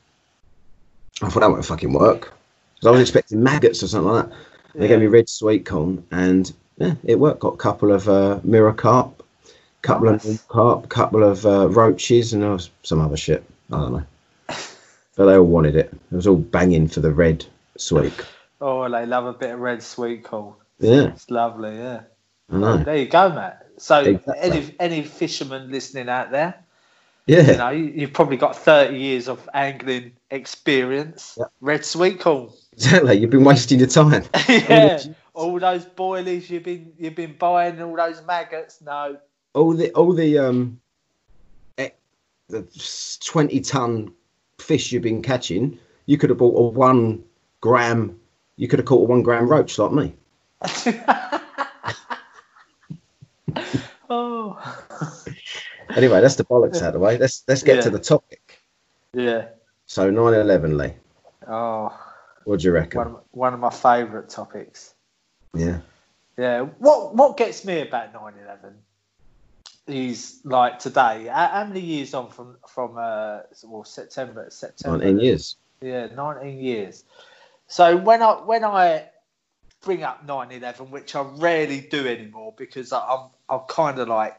I 1.22 1.30
thought 1.30 1.42
that 1.42 1.50
won't 1.50 1.66
fucking 1.66 1.94
work. 1.94 2.34
Because 2.76 2.88
I 2.88 2.92
was 2.92 3.02
expecting 3.02 3.42
maggots 3.42 3.82
or 3.82 3.88
something 3.88 4.12
like 4.12 4.30
that. 4.30 4.36
They 4.76 4.88
gave 4.90 5.00
me 5.00 5.08
red 5.08 5.30
sweet 5.30 5.66
corn, 5.66 6.06
and 6.12 6.52
yeah, 6.78 6.96
it 7.06 7.18
worked. 7.18 7.40
Got 7.40 7.54
a 7.54 7.58
couple 7.58 7.94
of 7.94 8.10
uh, 8.10 8.42
mirror 8.44 8.74
carp, 8.74 9.24
couple 9.82 10.12
nice. 10.12 10.26
of 10.26 10.48
carp, 10.50 10.90
couple 10.90 11.24
of 11.24 11.46
uh, 11.46 11.70
roaches, 11.70 12.34
and 12.34 12.44
there 12.44 12.58
some 12.84 13.00
other 13.00 13.16
shit. 13.16 13.44
I 13.72 13.78
don't 13.78 13.94
know. 13.94 14.04
but 15.16 15.26
they 15.26 15.38
all 15.38 15.46
wanted 15.46 15.78
it. 15.78 15.94
It 16.12 16.16
was 16.16 16.28
all 16.28 16.36
banging 16.36 16.90
for 16.90 17.00
the 17.00 17.12
red 17.12 17.46
sweet. 17.78 18.14
Oh, 18.60 18.90
they 18.90 19.06
love 19.06 19.26
a 19.26 19.34
bit 19.34 19.52
of 19.52 19.60
red 19.60 19.82
sweet 19.82 20.24
corn. 20.26 20.56
Yeah, 20.80 21.08
it's 21.08 21.32
lovely. 21.32 21.78
Yeah. 21.78 22.02
I. 22.52 22.84
There 22.84 22.98
you 22.98 23.08
go, 23.08 23.30
Matt. 23.30 23.68
So 23.78 24.02
exactly. 24.02 24.36
any 24.40 24.75
any 24.80 25.02
fisherman 25.04 25.72
listening 25.72 26.08
out 26.08 26.32
there, 26.32 26.56
yeah, 27.25 27.52
you 27.52 27.58
know, 27.58 27.70
you, 27.70 28.02
have 28.02 28.14
probably 28.14 28.38
got 28.38 28.56
thirty 28.56 28.98
years 28.98 29.28
of 29.28 29.50
angling 29.54 30.14
experience. 30.32 31.36
Yep. 31.38 31.52
Red 31.62 31.86
sweet 31.86 32.20
corn. 32.20 32.50
Exactly. 32.74 33.18
You've 33.18 33.32
been 33.32 33.44
wasting 33.44 33.80
your 33.80 33.88
time. 33.88 34.24
yeah. 34.50 35.00
all 35.34 35.60
those 35.60 35.86
boilies 35.86 36.50
you've 36.50 36.64
been 36.64 36.94
you've 36.98 37.16
been 37.16 37.36
buying, 37.38 37.82
all 37.82 37.96
those 37.96 38.22
maggots. 38.25 38.82
No, 38.82 39.18
all 39.54 39.74
the 39.74 39.92
all 39.92 40.14
the 40.14 40.38
um 40.38 40.80
the 42.50 43.20
20 43.24 43.60
ton 43.62 44.14
fish 44.60 44.92
you've 44.92 45.02
been 45.04 45.22
catching 45.22 45.80
you 46.06 46.18
could 46.18 46.30
have 46.30 46.38
bought 46.38 46.56
a 46.58 46.62
one 46.64 47.24
gram 47.62 48.20
you 48.58 48.68
could 48.68 48.80
have 48.80 48.86
caught 48.86 49.02
a 49.02 49.06
one 49.06 49.24
gram 49.24 49.48
roach 49.48 49.80
like 49.80 49.92
me 49.92 50.14
oh, 54.10 54.58
anyway 55.96 56.22
that's 56.22 56.36
the 56.36 56.44
bollocks 56.46 56.78
out 56.82 56.90
of 56.90 56.94
the 56.94 57.00
way 57.00 57.18
let's 57.18 57.44
let's 57.48 57.64
get 57.64 57.84
to 57.84 57.90
the 57.90 58.00
topic 58.00 58.60
yeah. 59.14 59.48
so 59.86 60.12
9-11 60.12 60.78
lee 60.78 60.94
Oh, 61.48 61.96
what 62.46 62.60
do 62.60 62.66
you 62.66 62.72
reckon 62.74 62.98
one 62.98 63.08
of, 63.08 63.22
one 63.32 63.54
of 63.54 63.60
my 63.60 63.70
favourite 63.70 64.30
topics. 64.30 64.94
yeah 65.54 65.80
Yeah. 66.38 66.62
What 66.80 67.16
what 67.16 67.38
gets 67.38 67.64
me 67.66 67.82
about 67.82 68.14
9/11 68.14 68.74
is 69.88 70.42
like 70.44 70.80
today. 70.80 71.28
How, 71.32 71.48
how 71.48 71.66
many 71.66 71.80
years 71.80 72.14
on 72.14 72.30
from 72.30 72.58
from 72.68 72.98
uh 72.98 73.42
well 73.64 73.84
September 73.84 74.48
September 74.50 74.98
19 74.98 75.20
years 75.20 75.56
Yeah, 75.82 76.08
19 76.08 76.58
years. 76.60 77.04
So 77.68 77.96
when 77.96 78.22
I 78.24 78.32
when 78.34 78.64
I 78.66 79.10
bring 79.82 80.02
up 80.04 80.25
9/11, 80.25 80.90
which 80.90 81.16
I 81.16 81.22
rarely 81.22 81.82
do 81.82 82.08
anymore 82.08 82.54
because 82.58 82.92
I- 82.92 83.06
I'm 83.06 83.30
I'm 83.50 83.62
kind 83.70 84.00
of 84.00 84.08
like 84.08 84.36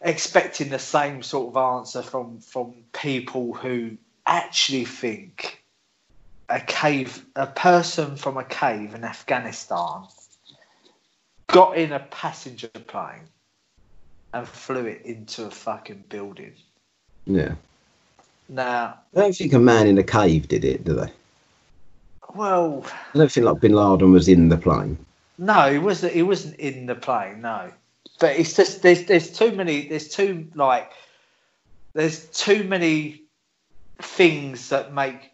expecting 0.00 0.68
the 0.68 0.78
same 0.78 1.22
sort 1.22 1.48
of 1.48 1.78
answer 1.78 2.02
from 2.02 2.38
from 2.40 2.74
people 2.92 3.52
who 3.52 3.96
actually 4.26 4.84
think 4.84 5.62
a 6.48 6.60
cave 6.60 7.24
a 7.36 7.46
person 7.46 8.16
from 8.16 8.36
a 8.36 8.44
cave 8.44 8.94
in 8.94 9.04
Afghanistan 9.04 10.04
got 11.48 11.76
in 11.76 11.92
a 11.92 11.98
passenger 11.98 12.68
plane 12.68 13.28
and 14.34 14.46
flew 14.46 14.86
it 14.86 15.02
into 15.04 15.46
a 15.46 15.50
fucking 15.50 16.04
building. 16.08 16.52
yeah 17.26 17.54
Now, 18.48 18.98
I 19.16 19.20
don't 19.20 19.34
think 19.34 19.52
a 19.54 19.58
man 19.58 19.86
in 19.86 19.98
a 19.98 20.02
cave 20.02 20.48
did 20.48 20.64
it, 20.64 20.84
do 20.84 20.94
they? 20.94 21.10
well, 22.34 22.84
I 23.14 23.18
don't 23.18 23.32
think 23.32 23.46
like 23.46 23.60
Bin 23.60 23.72
Laden 23.72 24.12
was 24.12 24.28
in 24.28 24.48
the 24.48 24.56
plane. 24.56 24.98
No, 25.38 25.72
he 25.72 25.78
wasn't. 25.78 26.12
He 26.12 26.22
wasn't 26.22 26.56
in 26.56 26.86
the 26.86 26.94
plane. 26.94 27.40
No, 27.40 27.72
but 28.18 28.36
it's 28.36 28.54
just 28.54 28.82
there's 28.82 29.04
there's 29.04 29.30
too 29.30 29.52
many. 29.52 29.88
There's 29.88 30.08
too 30.08 30.48
like 30.54 30.90
there's 31.94 32.26
too 32.26 32.64
many 32.64 33.22
things 34.00 34.68
that 34.70 34.92
make 34.92 35.32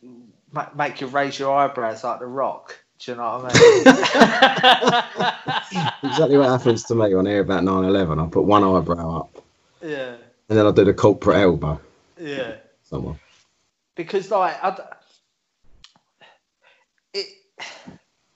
make 0.75 1.00
you 1.00 1.07
raise 1.09 1.38
your 1.38 1.55
eyebrows 1.57 2.05
like 2.05 2.21
the 2.21 2.26
Rock. 2.26 2.79
Do 3.00 3.11
you 3.11 3.17
know 3.17 3.38
what 3.38 3.53
I 3.55 3.59
mean? 5.73 5.91
Exactly 6.11 6.38
what 6.38 6.49
happens 6.49 6.85
to 6.85 6.95
me 6.95 7.14
when 7.14 7.26
I 7.26 7.31
hear 7.31 7.41
about 7.41 7.64
9/11. 7.64 8.25
I 8.25 8.31
put 8.31 8.45
one 8.45 8.62
eyebrow 8.62 9.21
up, 9.21 9.43
yeah, 9.83 10.14
and 10.49 10.59
then 10.59 10.67
I 10.67 10.71
do 10.71 10.85
the 10.85 10.95
corporate 10.95 11.38
elbow. 11.38 11.81
yeah. 12.21 12.57
Someone. 12.85 13.19
because 13.97 14.31
like 14.31 14.62
I, 14.62 14.71
d- 14.71 14.83
it, 17.14 17.26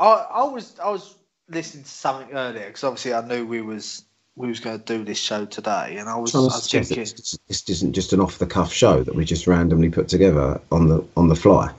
I, 0.00 0.06
I 0.06 0.42
was 0.44 0.78
I 0.80 0.90
was 0.90 1.14
listening 1.48 1.84
to 1.84 1.90
something 1.90 2.34
earlier 2.34 2.66
because 2.66 2.82
obviously 2.82 3.14
I 3.14 3.24
knew 3.26 3.46
we 3.46 3.60
was 3.62 4.04
we 4.38 4.48
was 4.48 4.60
going 4.60 4.78
to 4.78 4.84
do 4.84 5.04
this 5.04 5.18
show 5.18 5.44
today, 5.44 5.96
and 5.98 6.08
I 6.08 6.16
was, 6.16 6.34
I 6.34 6.38
was 6.38 6.70
thinking, 6.70 6.98
this, 6.98 7.38
this 7.48 7.68
isn't 7.68 7.92
just 7.92 8.12
an 8.12 8.20
off-the-cuff 8.20 8.72
show 8.72 9.02
that 9.02 9.14
we 9.14 9.24
just 9.24 9.48
randomly 9.48 9.90
put 9.90 10.08
together 10.08 10.60
on 10.70 10.86
the 10.88 11.04
on 11.16 11.28
the 11.28 11.34
fly. 11.34 11.72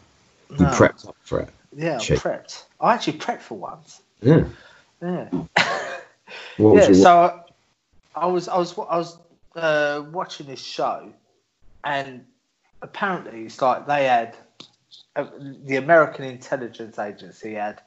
You 0.52 0.66
No. 0.66 0.72
prepped 0.72 1.08
up 1.08 1.16
for 1.22 1.40
it. 1.40 1.50
yeah, 1.76 1.96
I 1.96 2.00
prepped. 2.00 2.64
I 2.82 2.94
actually 2.94 3.18
prepped 3.18 3.42
for 3.42 3.58
once. 3.58 4.02
Yeah. 4.22 4.44
Yeah, 5.02 5.30
yeah. 6.58 6.92
So 6.94 7.10
I, 7.10 7.44
I 8.16 8.26
was 8.26 8.50
I 8.50 8.58
was 8.58 8.78
I 8.78 8.98
was 8.98 9.18
uh, 9.56 10.04
watching 10.12 10.48
this 10.48 10.62
show, 10.62 11.14
and 11.86 12.26
apparently 12.82 13.46
it's 13.46 13.62
like 13.62 13.88
they 13.88 14.04
had 14.06 14.36
uh, 15.16 15.28
the 15.64 15.78
American 15.78 16.26
intelligence 16.26 17.00
agency 17.00 17.54
had 17.54 17.82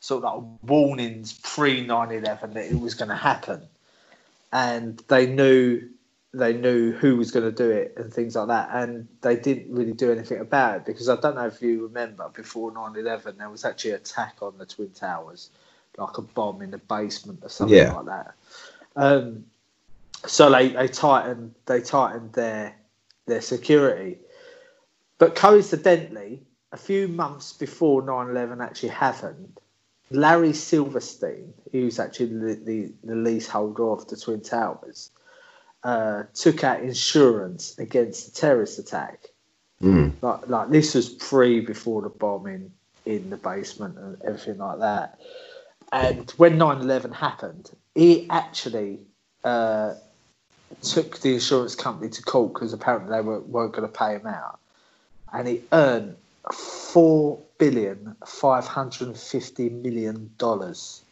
sort 0.00 0.22
of 0.22 0.34
like 0.34 0.70
warnings 0.70 1.32
pre 1.42 1.84
9-11 1.86 2.52
that 2.52 2.66
it 2.66 2.78
was 2.78 2.94
going 2.94 3.08
to 3.08 3.16
happen 3.16 3.66
and 4.52 5.02
they 5.08 5.26
knew 5.26 5.88
they 6.34 6.52
knew 6.52 6.92
who 6.92 7.16
was 7.16 7.30
going 7.30 7.44
to 7.44 7.52
do 7.52 7.70
it 7.70 7.94
and 7.96 8.12
things 8.12 8.36
like 8.36 8.48
that 8.48 8.68
and 8.72 9.08
they 9.22 9.34
didn't 9.34 9.72
really 9.74 9.94
do 9.94 10.12
anything 10.12 10.38
about 10.40 10.76
it 10.76 10.84
because 10.84 11.08
i 11.08 11.16
don't 11.16 11.34
know 11.36 11.46
if 11.46 11.62
you 11.62 11.82
remember 11.84 12.28
before 12.34 12.70
9-11 12.72 13.38
there 13.38 13.48
was 13.48 13.64
actually 13.64 13.92
an 13.92 13.96
attack 13.96 14.36
on 14.42 14.56
the 14.58 14.66
twin 14.66 14.90
towers 14.90 15.50
like 15.96 16.18
a 16.18 16.22
bomb 16.22 16.60
in 16.62 16.70
the 16.70 16.78
basement 16.78 17.40
or 17.42 17.48
something 17.48 17.76
Yeah. 17.76 17.92
like 17.92 18.06
that 18.06 18.34
um, 18.96 19.44
so 20.26 20.50
they, 20.50 20.68
they 20.68 20.88
tightened 20.88 21.54
they 21.66 21.80
tightened 21.80 22.32
their 22.34 22.74
their 23.26 23.40
security 23.40 24.18
but 25.18 25.34
coincidentally 25.34 26.42
a 26.72 26.76
few 26.76 27.08
months 27.08 27.52
before 27.54 28.02
9-11 28.02 28.62
actually 28.62 28.90
happened 28.90 29.58
Larry 30.10 30.52
Silverstein, 30.52 31.52
who's 31.70 31.98
actually 31.98 32.26
the, 32.26 32.54
the, 32.54 32.92
the 33.04 33.14
leaseholder 33.14 33.90
of 33.90 34.08
the 34.08 34.16
Twin 34.16 34.40
Towers, 34.40 35.10
uh, 35.84 36.24
took 36.34 36.64
out 36.64 36.80
insurance 36.82 37.78
against 37.78 38.26
the 38.26 38.40
terrorist 38.40 38.78
attack. 38.78 39.28
Mm. 39.82 40.12
Like, 40.22 40.48
like 40.48 40.70
this 40.70 40.94
was 40.94 41.08
pre 41.08 41.60
before 41.60 42.02
the 42.02 42.08
bombing 42.08 42.72
in 43.06 43.30
the 43.30 43.36
basement 43.36 43.96
and 43.98 44.20
everything 44.22 44.58
like 44.58 44.80
that. 44.80 45.20
And 45.92 46.30
when 46.32 46.58
9 46.58 46.80
11 46.80 47.12
happened, 47.12 47.70
he 47.94 48.28
actually 48.28 49.00
uh, 49.44 49.94
took 50.82 51.20
the 51.20 51.34
insurance 51.34 51.74
company 51.74 52.10
to 52.10 52.22
court 52.22 52.54
because 52.54 52.72
apparently 52.72 53.10
they 53.10 53.20
were, 53.20 53.40
weren't 53.40 53.72
going 53.72 53.88
to 53.88 53.92
pay 53.92 54.14
him 54.14 54.26
out. 54.26 54.58
And 55.32 55.48
he 55.48 55.62
earned 55.72 56.16
four 56.52 57.40
billion 57.58 58.16
five 58.26 58.66
hundred 58.66 59.08
and 59.08 59.16
fifty 59.16 59.68
million 59.68 60.30
dollars 60.38 61.02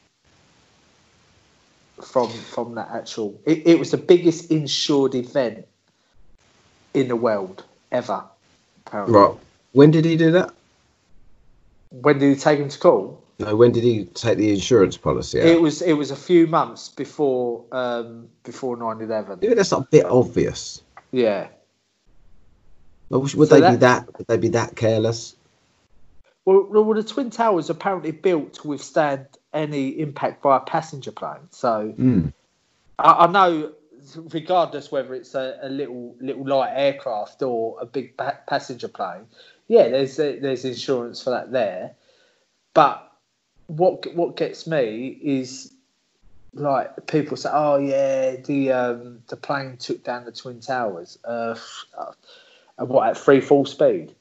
from 2.02 2.28
from 2.30 2.74
that 2.76 2.88
actual. 2.92 3.38
It, 3.44 3.66
it 3.66 3.78
was 3.78 3.90
the 3.90 3.96
biggest 3.98 4.50
insured 4.50 5.14
event 5.14 5.66
in 6.94 7.08
the 7.08 7.16
world 7.16 7.64
ever. 7.92 8.24
Apparently. 8.86 9.14
right? 9.18 9.34
When 9.72 9.90
did 9.90 10.04
he 10.04 10.16
do 10.16 10.30
that? 10.32 10.52
When 11.90 12.18
did 12.18 12.34
he 12.34 12.40
take 12.40 12.58
him 12.58 12.68
to 12.68 12.78
court? 12.78 13.16
No, 13.38 13.54
when 13.54 13.72
did 13.72 13.84
he 13.84 14.04
take 14.06 14.38
the 14.38 14.50
insurance 14.50 14.96
policy 14.96 15.40
out? 15.40 15.46
It 15.46 15.60
was 15.60 15.82
it 15.82 15.92
was 15.94 16.10
a 16.10 16.16
few 16.16 16.46
months 16.46 16.88
before 16.88 17.64
um, 17.72 18.28
before 18.44 18.76
9-11. 18.78 19.42
Maybe 19.42 19.54
that's 19.54 19.72
a 19.72 19.80
bit 19.90 20.06
obvious. 20.06 20.80
Yeah. 21.12 21.48
Would 23.10 23.28
So 23.30 23.44
they 23.44 23.56
be 23.56 23.60
that- 23.60 23.80
that? 23.80 24.18
Would 24.18 24.26
they 24.26 24.36
be 24.38 24.48
that 24.48 24.74
careless? 24.76 25.35
Well, 26.46 26.66
well, 26.70 26.94
the 26.94 27.02
twin 27.02 27.30
towers 27.30 27.68
apparently 27.70 28.12
built 28.12 28.54
to 28.54 28.68
withstand 28.68 29.26
any 29.52 29.88
impact 29.98 30.42
by 30.42 30.56
a 30.56 30.60
passenger 30.60 31.10
plane. 31.10 31.48
So 31.50 31.92
Mm. 31.98 32.32
I, 32.98 33.26
I 33.26 33.26
know, 33.26 33.72
regardless 34.32 34.92
whether 34.92 35.14
it's 35.14 35.34
a, 35.34 35.58
a 35.60 35.68
little 35.68 36.14
little 36.20 36.46
light 36.46 36.72
aircraft 36.74 37.42
or 37.42 37.78
a 37.80 37.86
big 37.86 38.16
pa- 38.16 38.38
passenger 38.46 38.88
plane, 38.88 39.26
yeah, 39.66 39.88
there's 39.88 40.16
there's 40.16 40.64
insurance 40.64 41.22
for 41.22 41.30
that 41.30 41.50
there. 41.50 41.96
But 42.74 43.10
what 43.66 44.06
what 44.14 44.36
gets 44.36 44.68
me 44.68 45.08
is 45.08 45.72
like 46.54 47.06
people 47.08 47.36
say, 47.36 47.50
oh 47.52 47.76
yeah, 47.78 48.36
the 48.36 48.70
um, 48.70 49.22
the 49.26 49.36
plane 49.36 49.78
took 49.78 50.04
down 50.04 50.24
the 50.24 50.32
twin 50.32 50.60
towers. 50.60 51.18
Uh, 51.24 51.56
uh, 51.98 52.12
what 52.84 53.08
at 53.08 53.18
free 53.18 53.40
full 53.40 53.66
speed? 53.66 54.14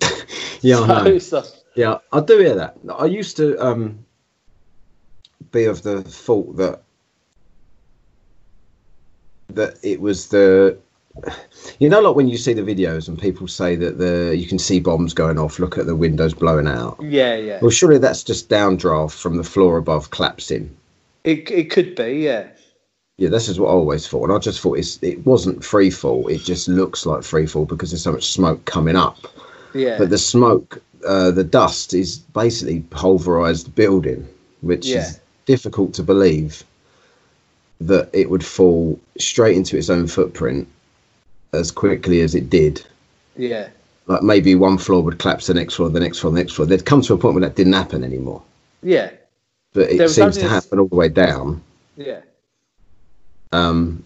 Yeah, 0.60 0.80
I. 0.80 1.18
So- 1.18 1.44
Yeah, 1.74 1.98
I 2.12 2.20
do 2.20 2.38
hear 2.38 2.54
that. 2.56 2.76
I 2.98 3.04
used 3.06 3.36
to 3.36 3.56
um, 3.64 4.04
be 5.52 5.64
of 5.64 5.82
the 5.82 6.02
thought 6.02 6.56
that 6.56 6.82
that 9.48 9.78
it 9.82 10.00
was 10.00 10.28
the 10.28 10.76
you 11.78 11.88
know 11.88 12.00
like 12.00 12.14
when 12.14 12.28
you 12.28 12.36
see 12.36 12.52
the 12.52 12.62
videos 12.62 13.08
and 13.08 13.18
people 13.18 13.48
say 13.48 13.74
that 13.74 13.98
the 13.98 14.36
you 14.36 14.46
can 14.46 14.58
see 14.58 14.78
bombs 14.78 15.14
going 15.14 15.38
off 15.38 15.58
look 15.58 15.78
at 15.78 15.86
the 15.86 15.96
windows 15.96 16.34
blowing 16.34 16.68
out 16.68 16.96
yeah, 17.02 17.34
yeah. 17.34 17.58
well 17.60 17.70
surely 17.70 17.98
that's 17.98 18.22
just 18.22 18.48
downdraft 18.48 19.18
from 19.20 19.36
the 19.36 19.42
floor 19.42 19.78
above 19.78 20.10
collapsing 20.10 20.74
It, 21.24 21.50
it 21.50 21.70
could 21.70 21.96
be, 21.96 22.20
yeah. 22.22 22.48
yeah 23.16 23.30
this 23.30 23.48
is 23.48 23.58
what 23.58 23.68
i 23.68 23.72
always 23.72 24.06
thought 24.06 24.24
and 24.24 24.32
i 24.32 24.38
just 24.38 24.60
thought 24.60 24.78
it's, 24.78 25.02
it 25.02 25.24
wasn't 25.26 25.64
free 25.64 25.90
fall 25.90 26.28
it 26.28 26.42
just 26.44 26.68
looks 26.68 27.04
like 27.06 27.24
free 27.24 27.46
fall 27.46 27.64
because 27.64 27.90
there's 27.90 28.04
so 28.04 28.12
much 28.12 28.30
smoke 28.30 28.64
coming 28.66 28.94
up 28.96 29.16
Yeah. 29.74 29.98
but 29.98 30.10
the 30.10 30.18
smoke, 30.18 30.80
uh, 31.06 31.30
the 31.30 31.44
dust 31.44 31.94
is 31.94 32.18
basically 32.18 32.80
pulverized 32.90 33.66
the 33.66 33.70
building, 33.70 34.26
which 34.62 34.86
Yeah. 34.86 35.00
is 35.02 35.20
difficult 35.46 35.94
to 35.94 36.02
believe 36.02 36.64
that 37.80 38.08
it 38.12 38.28
would 38.30 38.44
fall 38.44 38.98
straight 39.18 39.56
into 39.56 39.76
its 39.76 39.88
own 39.90 40.06
footprint 40.06 40.66
as 41.52 41.70
quickly 41.70 42.20
as 42.22 42.34
it 42.34 42.50
did. 42.50 42.84
yeah. 43.36 43.68
Like 44.08 44.22
maybe 44.22 44.54
one 44.54 44.78
floor 44.78 45.02
would 45.02 45.18
collapse, 45.18 45.48
the 45.48 45.54
next 45.54 45.74
floor, 45.74 45.90
the 45.90 46.00
next 46.00 46.18
floor, 46.20 46.32
the 46.32 46.38
next 46.40 46.54
floor. 46.54 46.64
They'd 46.66 46.86
come 46.86 47.02
to 47.02 47.12
a 47.12 47.18
point 47.18 47.34
where 47.34 47.42
that 47.42 47.56
didn't 47.56 47.74
happen 47.74 48.02
anymore. 48.02 48.42
Yeah, 48.82 49.10
but 49.74 49.90
it 49.90 50.08
seems 50.08 50.38
to 50.38 50.48
happen 50.48 50.78
all 50.78 50.88
the 50.88 50.96
way 50.96 51.10
down. 51.10 51.60
yeah, 51.98 52.20
Um, 53.52 54.02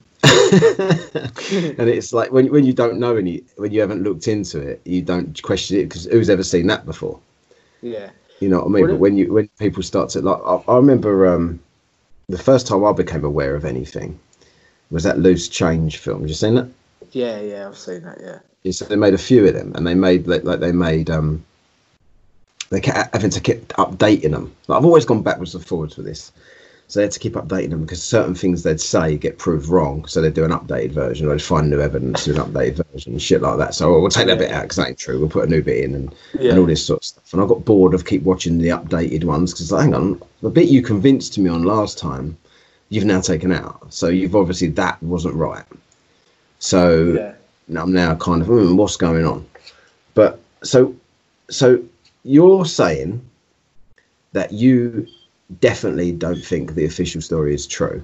and 1.51 1.89
it's 1.89 2.13
like 2.13 2.33
when 2.33 2.51
when 2.53 2.65
you 2.65 2.73
don't 2.73 2.99
know 2.99 3.17
any, 3.17 3.43
when 3.57 3.73
you 3.73 3.81
haven't 3.81 4.03
looked 4.03 4.29
into 4.29 4.61
it, 4.61 4.81
you 4.85 5.03
don't 5.03 5.41
question 5.43 5.79
it 5.79 5.85
because 5.85 6.05
who's 6.07 6.31
ever 6.31 6.43
seen 6.43 6.67
that 6.69 6.85
before? 6.87 7.19
yeah, 7.83 8.11
You 8.41 8.49
know 8.49 8.59
what 8.59 8.67
I 8.67 8.69
mean? 8.71 8.89
Well, 8.89 8.89
but 8.89 8.99
when 8.99 9.17
you 9.17 9.33
when 9.33 9.49
people 9.59 9.83
start 9.83 10.11
to 10.11 10.21
like, 10.21 10.41
I, 10.45 10.73
I 10.73 10.77
remember 10.77 11.27
um, 11.35 11.61
the 12.29 12.39
first 12.39 12.67
time 12.67 12.85
I 12.85 12.93
became 12.93 13.25
aware 13.25 13.55
of 13.55 13.65
anything 13.65 14.19
was 14.91 15.05
that 15.05 15.19
loose 15.19 15.49
change 15.49 15.99
film. 15.99 16.21
Have 16.21 16.29
you 16.29 16.35
seen 16.35 16.55
that? 16.57 16.69
yeah, 17.13 17.41
yeah. 17.41 17.69
I've 17.69 17.79
seen 17.79 18.03
that. 18.03 18.19
Yeah, 18.21 18.39
Yeah, 18.65 18.73
so 18.73 18.85
they 18.87 18.97
made 18.97 19.15
a 19.15 19.19
few 19.19 19.47
of 19.47 19.55
them, 19.55 19.73
and 19.75 19.87
they 19.87 19.95
made 19.95 20.27
like, 20.27 20.45
like 20.45 20.61
they 20.61 20.73
made 20.73 21.11
um, 21.11 21.45
they 22.71 22.81
kept 22.81 23.15
having 23.15 23.31
to 23.31 23.41
keep 23.41 23.69
updating 23.75 24.33
them. 24.33 24.55
Like, 24.67 24.79
I've 24.79 24.85
always 24.85 25.05
gone 25.05 25.23
backwards 25.23 25.55
and 25.55 25.65
forwards 25.65 25.97
with 25.97 26.07
this, 26.07 26.33
so 26.93 27.01
they 27.01 27.05
had 27.05 27.13
to 27.13 27.19
keep 27.19 27.33
updating 27.33 27.71
them 27.71 27.81
because 27.81 28.03
certain 28.03 28.35
things 28.35 28.63
they'd 28.63 28.79
say 28.79 29.17
get 29.17 29.39
proved 29.39 29.69
wrong, 29.69 30.05
so 30.05 30.21
they'd 30.21 30.35
do 30.35 30.45
an 30.45 30.51
updated 30.51 30.91
version, 30.91 31.27
or 31.27 31.31
they'd 31.31 31.43
find 31.43 31.71
new 31.71 31.81
evidence, 31.81 32.27
do 32.27 32.35
an 32.35 32.43
updated 32.43 32.85
version, 32.93 33.13
and 33.13 33.23
shit 33.23 33.41
like 33.41 33.57
that. 33.57 33.75
So 33.75 33.95
oh, 33.95 34.01
we'll 34.01 34.11
take 34.11 34.27
that 34.27 34.39
bit 34.39 34.51
out 34.51 34.65
because 34.65 34.77
that 34.77 34.89
ain't 34.89 34.99
true. 34.99 35.19
We'll 35.19 35.31
put 35.31 35.47
a 35.47 35.51
new 35.51 35.63
bit 35.63 35.85
in, 35.85 35.95
and, 35.95 36.15
Yeah. 36.39 36.51
and 36.51 36.59
all 36.59 36.67
this 36.67 36.85
sort 36.85 37.01
of 37.01 37.05
stuff. 37.05 37.33
And 37.33 37.41
I 37.41 37.47
got 37.47 37.65
bored 37.65 37.95
of 37.95 38.05
keep 38.05 38.25
watching 38.25 38.59
the 38.59 38.69
updated 38.69 39.25
ones 39.25 39.55
because 39.55 39.71
hang 39.71 39.95
on, 39.95 40.21
the 40.43 40.51
bit 40.51 40.69
you 40.69 40.83
convinced 40.83 41.39
me 41.39 41.49
on 41.49 41.63
last 41.63 41.97
time, 41.97 42.37
you've 42.91 43.07
now 43.07 43.23
taken 43.23 43.53
out. 43.53 43.87
So 43.89 44.09
you've 44.09 44.37
obviously 44.37 44.69
that 44.69 45.03
wasn't 45.03 45.35
right. 45.35 45.65
So 46.59 47.15
yeah. 47.15 47.33
now 47.69 47.85
I'm 47.85 47.93
now 47.93 48.15
kind 48.17 48.43
of 48.43 48.49
hmm, 48.49 48.77
what's 48.77 48.97
going 48.97 49.25
on 49.25 49.47
but 50.15 50.41
so 50.63 50.95
so 51.51 51.83
you're 52.25 52.65
saying 52.65 53.21
that 54.33 54.53
you 54.53 55.07
definitely 55.61 56.13
don't 56.13 56.45
think 56.45 56.75
the 56.75 56.85
official 56.85 57.21
story 57.21 57.55
is 57.55 57.67
true 57.67 58.03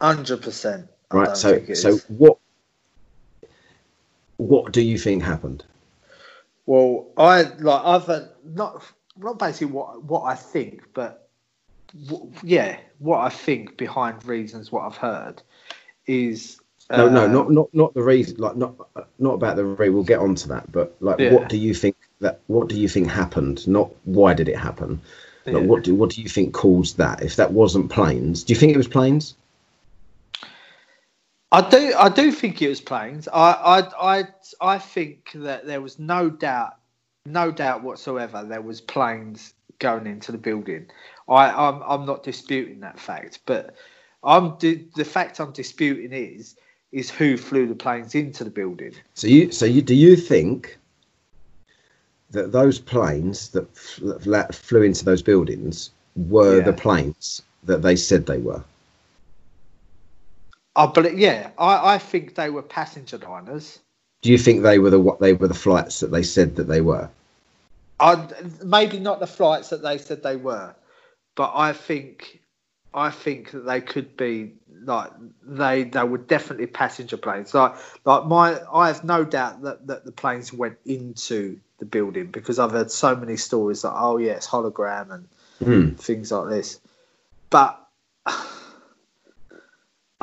Hundred 0.00 0.42
percent. 0.42 0.88
right 1.12 1.36
so 1.36 1.58
so 1.74 1.96
what 2.08 2.38
what 4.38 4.72
do 4.72 4.80
you 4.80 4.98
think 4.98 5.22
happened 5.22 5.64
Well, 6.66 7.06
I 7.16 7.42
like 7.42 7.84
I've 7.84 8.08
uh, 8.08 8.26
not 8.44 8.82
not 9.16 9.38
basically 9.38 9.72
what 9.72 10.02
what 10.04 10.22
I 10.22 10.34
think, 10.34 10.82
but 10.94 11.28
w- 12.08 12.30
yeah, 12.42 12.78
what 12.98 13.18
I 13.20 13.28
think 13.30 13.76
behind 13.76 14.24
reasons 14.24 14.70
what 14.70 14.82
I've 14.82 14.96
heard 14.96 15.42
is 16.06 16.60
no 16.96 17.08
no 17.08 17.24
uh, 17.24 17.28
not 17.28 17.50
not 17.50 17.68
not 17.74 17.94
the 17.94 18.02
reason 18.02 18.36
like 18.38 18.56
not 18.56 18.74
not 19.18 19.34
about 19.34 19.56
the 19.56 19.64
re 19.64 19.88
we'll 19.90 20.02
get 20.02 20.20
onto 20.20 20.48
that 20.48 20.70
but 20.72 20.94
like 21.00 21.18
Yeah. 21.18 21.30
what 21.30 21.48
do 21.48 21.56
you 21.56 21.74
think 21.74 21.96
that 22.20 22.40
what 22.46 22.68
do 22.68 22.78
you 22.78 22.88
think 22.88 23.08
happened 23.08 23.66
not 23.68 23.90
why 24.04 24.32
did 24.34 24.48
it 24.48 24.56
happen 24.58 25.00
like, 25.52 25.62
Yeah. 25.62 25.68
what 25.68 25.84
do 25.84 25.94
what 25.94 26.10
do 26.10 26.22
you 26.22 26.28
think 26.28 26.54
caused 26.54 26.96
that 26.98 27.22
if 27.22 27.36
that 27.36 27.52
wasn't 27.52 27.90
planes 27.90 28.44
do 28.44 28.52
you 28.52 28.58
think 28.58 28.72
it 28.74 28.78
was 28.78 28.88
planes 28.88 29.34
I 31.50 31.68
do 31.68 31.94
I 31.96 32.08
do 32.10 32.30
think 32.30 32.60
it 32.60 32.68
was 32.68 32.80
planes. 32.80 33.26
I 33.28 33.52
I 33.52 34.18
I 34.18 34.24
I 34.60 34.78
think 34.78 35.30
that 35.34 35.66
there 35.66 35.80
was 35.80 35.98
no 35.98 36.28
doubt 36.28 36.74
no 37.24 37.50
doubt 37.50 37.82
whatsoever 37.82 38.44
there 38.44 38.60
was 38.60 38.80
planes 38.80 39.54
going 39.78 40.06
into 40.06 40.30
the 40.32 40.38
building. 40.38 40.86
I 41.28 41.50
I'm 41.50 41.82
I'm 41.82 42.04
not 42.04 42.22
disputing 42.22 42.80
that 42.80 43.00
fact, 43.00 43.40
but 43.46 43.74
I'm 44.22 44.56
the 44.60 45.04
fact 45.04 45.40
I'm 45.40 45.52
disputing 45.52 46.12
is 46.12 46.56
is 46.92 47.10
who 47.10 47.36
flew 47.36 47.66
the 47.66 47.74
planes 47.74 48.14
into 48.14 48.44
the 48.44 48.50
building. 48.50 48.94
So 49.14 49.26
you, 49.26 49.52
so 49.52 49.66
you, 49.66 49.82
do 49.82 49.94
you 49.94 50.16
think 50.16 50.78
that 52.30 52.52
those 52.52 52.78
planes 52.78 53.48
that 53.50 53.74
fl- 53.76 54.52
flew 54.52 54.82
into 54.82 55.04
those 55.04 55.22
buildings 55.22 55.90
were 56.16 56.58
Yeah. 56.58 56.64
the 56.64 56.72
planes 56.72 57.42
that 57.64 57.82
they 57.82 57.96
said 57.96 58.26
they 58.26 58.38
were? 58.38 58.62
I 60.76 60.86
believe, 60.86 61.18
yeah, 61.18 61.50
I, 61.58 61.94
I 61.94 61.98
think 61.98 62.34
they 62.34 62.50
were 62.50 62.62
passenger 62.62 63.18
liners. 63.18 63.80
Do 64.22 64.30
you 64.30 64.38
think 64.38 64.62
they 64.62 64.78
were 64.78 64.90
the 64.90 65.00
what 65.00 65.20
they 65.20 65.32
were 65.32 65.48
the 65.48 65.54
flights 65.54 66.00
that 66.00 66.10
they 66.10 66.22
said 66.22 66.56
that 66.56 66.64
they 66.64 66.80
were? 66.80 67.08
I 68.00 68.28
maybe 68.64 69.00
not 69.00 69.20
the 69.20 69.26
flights 69.26 69.70
that 69.70 69.82
they 69.82 69.98
said 69.98 70.22
they 70.22 70.36
were, 70.36 70.74
but 71.36 71.52
I 71.54 71.72
think 71.72 72.40
I 72.94 73.10
think 73.10 73.50
that 73.52 73.66
they 73.66 73.80
could 73.80 74.16
be 74.16 74.54
like 74.84 75.10
they 75.42 75.84
they 75.84 76.04
were 76.04 76.18
definitely 76.18 76.66
passenger 76.66 77.16
planes. 77.16 77.54
Like 77.54 77.74
like 78.04 78.26
my 78.26 78.60
I 78.72 78.88
have 78.88 79.04
no 79.04 79.24
doubt 79.24 79.62
that, 79.62 79.86
that 79.86 80.04
the 80.04 80.12
planes 80.12 80.52
went 80.52 80.78
into 80.84 81.58
the 81.78 81.86
building 81.86 82.26
because 82.26 82.58
I've 82.58 82.72
heard 82.72 82.90
so 82.90 83.14
many 83.16 83.36
stories 83.36 83.82
that 83.82 83.92
oh 83.94 84.16
yeah 84.18 84.32
it's 84.32 84.46
hologram 84.48 85.10
and 85.12 85.28
Hmm. 85.58 85.90
things 85.96 86.30
like 86.32 86.48
this. 86.50 86.80
But 87.50 87.78
I 88.26 88.46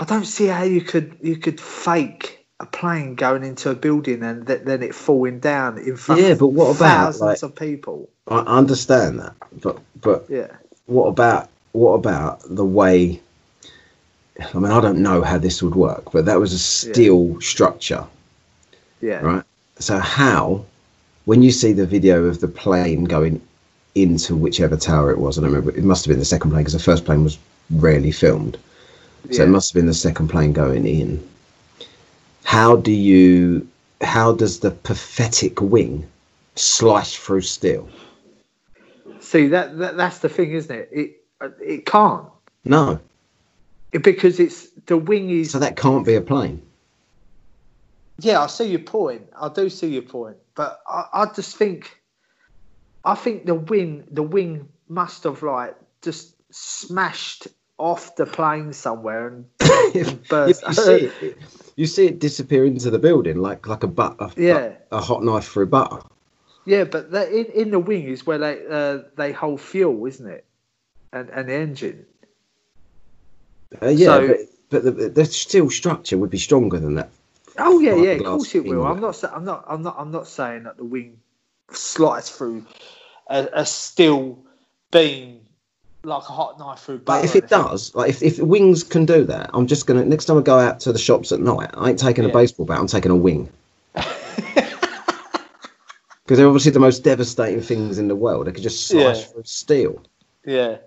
don't 0.06 0.26
see 0.26 0.48
how 0.48 0.64
you 0.64 0.82
could 0.82 1.18
you 1.22 1.38
could 1.38 1.60
fake 1.60 2.46
a 2.60 2.66
plane 2.66 3.16
going 3.16 3.44
into 3.44 3.70
a 3.70 3.76
building 3.76 4.24
and 4.24 4.48
th- 4.48 4.62
then 4.64 4.82
it 4.82 4.96
falling 4.96 5.40
down 5.40 5.78
in 5.78 5.98
front 5.98 6.22
Yeah, 6.22 6.30
of 6.30 6.40
but 6.40 6.48
what 6.48 6.76
about, 6.76 7.14
thousands 7.16 7.22
like- 7.22 7.44
of 7.44 7.56
people. 7.56 8.10
I 8.28 8.40
understand 8.40 9.20
that, 9.20 9.34
but 9.62 9.80
but 10.02 10.26
Yeah. 10.30 10.48
what 10.88 11.08
about 11.08 11.50
what 11.74 11.94
about 11.94 12.40
the 12.50 12.66
way? 12.66 13.22
I 14.40 14.58
mean, 14.58 14.72
I 14.72 14.82
don't 14.82 15.00
know 15.00 15.22
how 15.22 15.38
this 15.38 15.62
would 15.64 15.76
work, 15.76 16.12
but 16.12 16.26
that 16.26 16.40
was 16.40 16.52
a 16.54 16.60
steel 16.60 17.40
structure, 17.42 18.06
Yeah. 19.02 19.22
right? 19.22 19.44
So 19.80 19.98
how, 20.00 20.66
when 21.26 21.42
you 21.44 21.52
see 21.52 21.74
the 21.74 21.86
video 21.86 22.26
of 22.26 22.40
the 22.40 22.48
plane 22.48 23.04
going 23.04 23.42
into 23.96 24.36
whichever 24.36 24.76
tower 24.78 25.12
it 25.12 25.18
was, 25.20 25.38
I 25.38 25.42
don't 25.42 25.52
remember. 25.52 25.78
It 25.78 25.84
must 25.84 26.06
have 26.06 26.12
been 26.12 26.20
the 26.20 26.26
second 26.26 26.52
plane 26.52 26.62
because 26.64 26.74
the 26.74 26.80
first 26.80 27.06
plane 27.06 27.24
was 27.24 27.38
rarely 27.72 28.12
filmed. 28.12 28.58
So 29.32 29.38
Yeah. 29.42 29.44
it 29.44 29.50
must 29.50 29.72
have 29.72 29.76
been 29.80 29.88
the 29.88 29.94
second 29.94 30.28
plane 30.28 30.54
going 30.54 30.86
in. 30.88 31.28
How 32.44 32.76
do 32.76 32.92
you? 32.92 33.68
How 34.02 34.34
does 34.34 34.60
the 34.60 34.72
pathetic 34.72 35.62
wing 35.62 36.06
slice 36.56 37.16
through 37.16 37.42
steel? 37.42 37.90
See 39.20 39.48
that, 39.48 39.78
that 39.80 39.98
that's 39.98 40.20
the 40.20 40.30
thing, 40.30 40.52
isn't 40.52 40.76
it? 40.76 40.90
It 40.92 41.24
it 41.62 41.86
can't 41.86 42.26
No, 42.66 43.00
because 43.92 44.40
it's 44.40 44.68
the 44.86 44.98
wing 44.98 45.30
is. 45.32 45.52
so 45.52 45.60
that 45.60 45.76
can't 45.76 46.06
be 46.06 46.14
a 46.16 46.22
plane. 46.22 46.62
Yeah, 48.20 48.42
I 48.42 48.48
see 48.48 48.70
your 48.70 48.80
point. 48.80 49.30
I 49.40 49.50
do 49.50 49.70
see 49.70 49.88
your 49.90 50.02
point, 50.04 50.38
but 50.56 50.82
I, 50.88 51.06
I 51.14 51.26
just 51.36 51.58
think, 51.58 52.00
I 53.04 53.16
think 53.16 53.46
the 53.46 53.56
wing 53.56 54.06
the 54.10 54.24
wing 54.24 54.70
must 54.88 55.24
have 55.26 55.44
like 55.44 55.76
just 56.02 56.36
smashed 56.52 57.48
off 57.78 58.16
the 58.16 58.26
plane 58.26 58.72
somewhere 58.72 59.28
and 59.28 59.46
burst. 60.30 60.64
you 60.66 60.74
see 60.74 61.12
it, 61.22 61.38
you 61.76 61.86
see 61.86 62.06
it 62.08 62.20
disappear 62.20 62.66
into 62.66 62.90
the 62.90 63.00
building 63.00 63.38
like 63.40 63.68
like 63.68 63.84
a 63.84 63.88
but 63.88 64.16
a, 64.20 64.32
Yeah. 64.38 64.74
a 64.92 65.02
hot 65.02 65.24
knife 65.24 65.50
through 65.50 65.66
butter. 65.68 66.02
Yeah, 66.66 66.86
but 66.86 67.12
the, 67.12 67.30
in 67.30 67.46
in 67.48 67.72
the 67.72 67.80
wing 67.80 68.04
is 68.08 68.26
where 68.26 68.38
they 68.38 68.62
uh, 68.70 69.00
they 69.18 69.34
hold 69.34 69.60
fuel, 69.60 70.06
isn't 70.06 70.28
it? 70.28 70.46
And 71.12 71.30
and 71.30 71.50
the 71.50 71.54
engine. 71.54 72.06
Uh, 73.82 73.88
yeah, 73.90 74.06
So- 74.06 74.28
but, 74.28 74.38
but 74.70 74.84
the, 74.84 75.10
the 75.10 75.26
steel 75.26 75.70
structure 75.70 76.18
would 76.18 76.30
be 76.30 76.38
stronger 76.40 76.80
than 76.80 76.96
that. 76.96 77.10
Oh 77.58 77.80
yeah, 77.80 77.96
yeah, 77.96 78.12
of 78.12 78.24
course 78.24 78.54
it 78.56 78.66
will. 78.66 78.86
I'm 78.86 79.00
not. 79.00 79.24
I'm 79.24 79.46
not. 79.46 79.66
I'm 79.68 79.84
not. 79.84 79.96
I'm 79.98 80.12
not 80.12 80.28
saying 80.28 80.64
that 80.64 80.78
the 80.78 80.84
wing 80.84 81.20
slides 81.72 82.30
through 82.30 82.66
a, 83.28 83.48
a 83.54 83.66
steel 83.66 84.40
beam 84.92 85.42
like 86.04 86.24
a 86.24 86.32
hot 86.32 86.60
knife 86.60 86.80
through 86.82 87.00
butter. 87.00 87.22
Like 87.22 87.30
if 87.30 87.36
it 87.36 87.50
does, 87.50 87.94
like 87.96 88.10
if, 88.10 88.22
if 88.22 88.40
wings 88.40 88.84
can 88.84 89.06
do 89.06 89.24
that, 89.26 89.50
I'm 89.54 89.68
just 89.68 89.88
gonna 89.88 90.06
next 90.06 90.26
time 90.26 90.38
I 90.38 90.42
go 90.42 90.60
out 90.60 90.80
to 90.82 90.94
the 90.94 91.00
shops 91.00 91.32
at 91.32 91.40
night, 91.40 91.72
I 91.74 91.90
ain't 91.90 92.00
taking 92.00 92.26
a 92.26 92.30
baseball 92.30 92.66
bat, 92.66 92.80
I'm 92.80 92.88
taking 92.88 93.12
a 93.12 93.16
wing. 93.16 93.50
Because 96.26 96.40
they're 96.40 96.48
obviously 96.48 96.72
the 96.72 96.80
most 96.80 97.04
devastating 97.04 97.62
things 97.62 98.00
in 98.00 98.08
the 98.08 98.16
world. 98.16 98.48
They 98.48 98.52
could 98.52 98.64
just 98.64 98.88
slice 98.88 99.22
Yeah. 99.22 99.26
through 99.28 99.44
steel. 99.44 100.02
Yeah. 100.44 100.78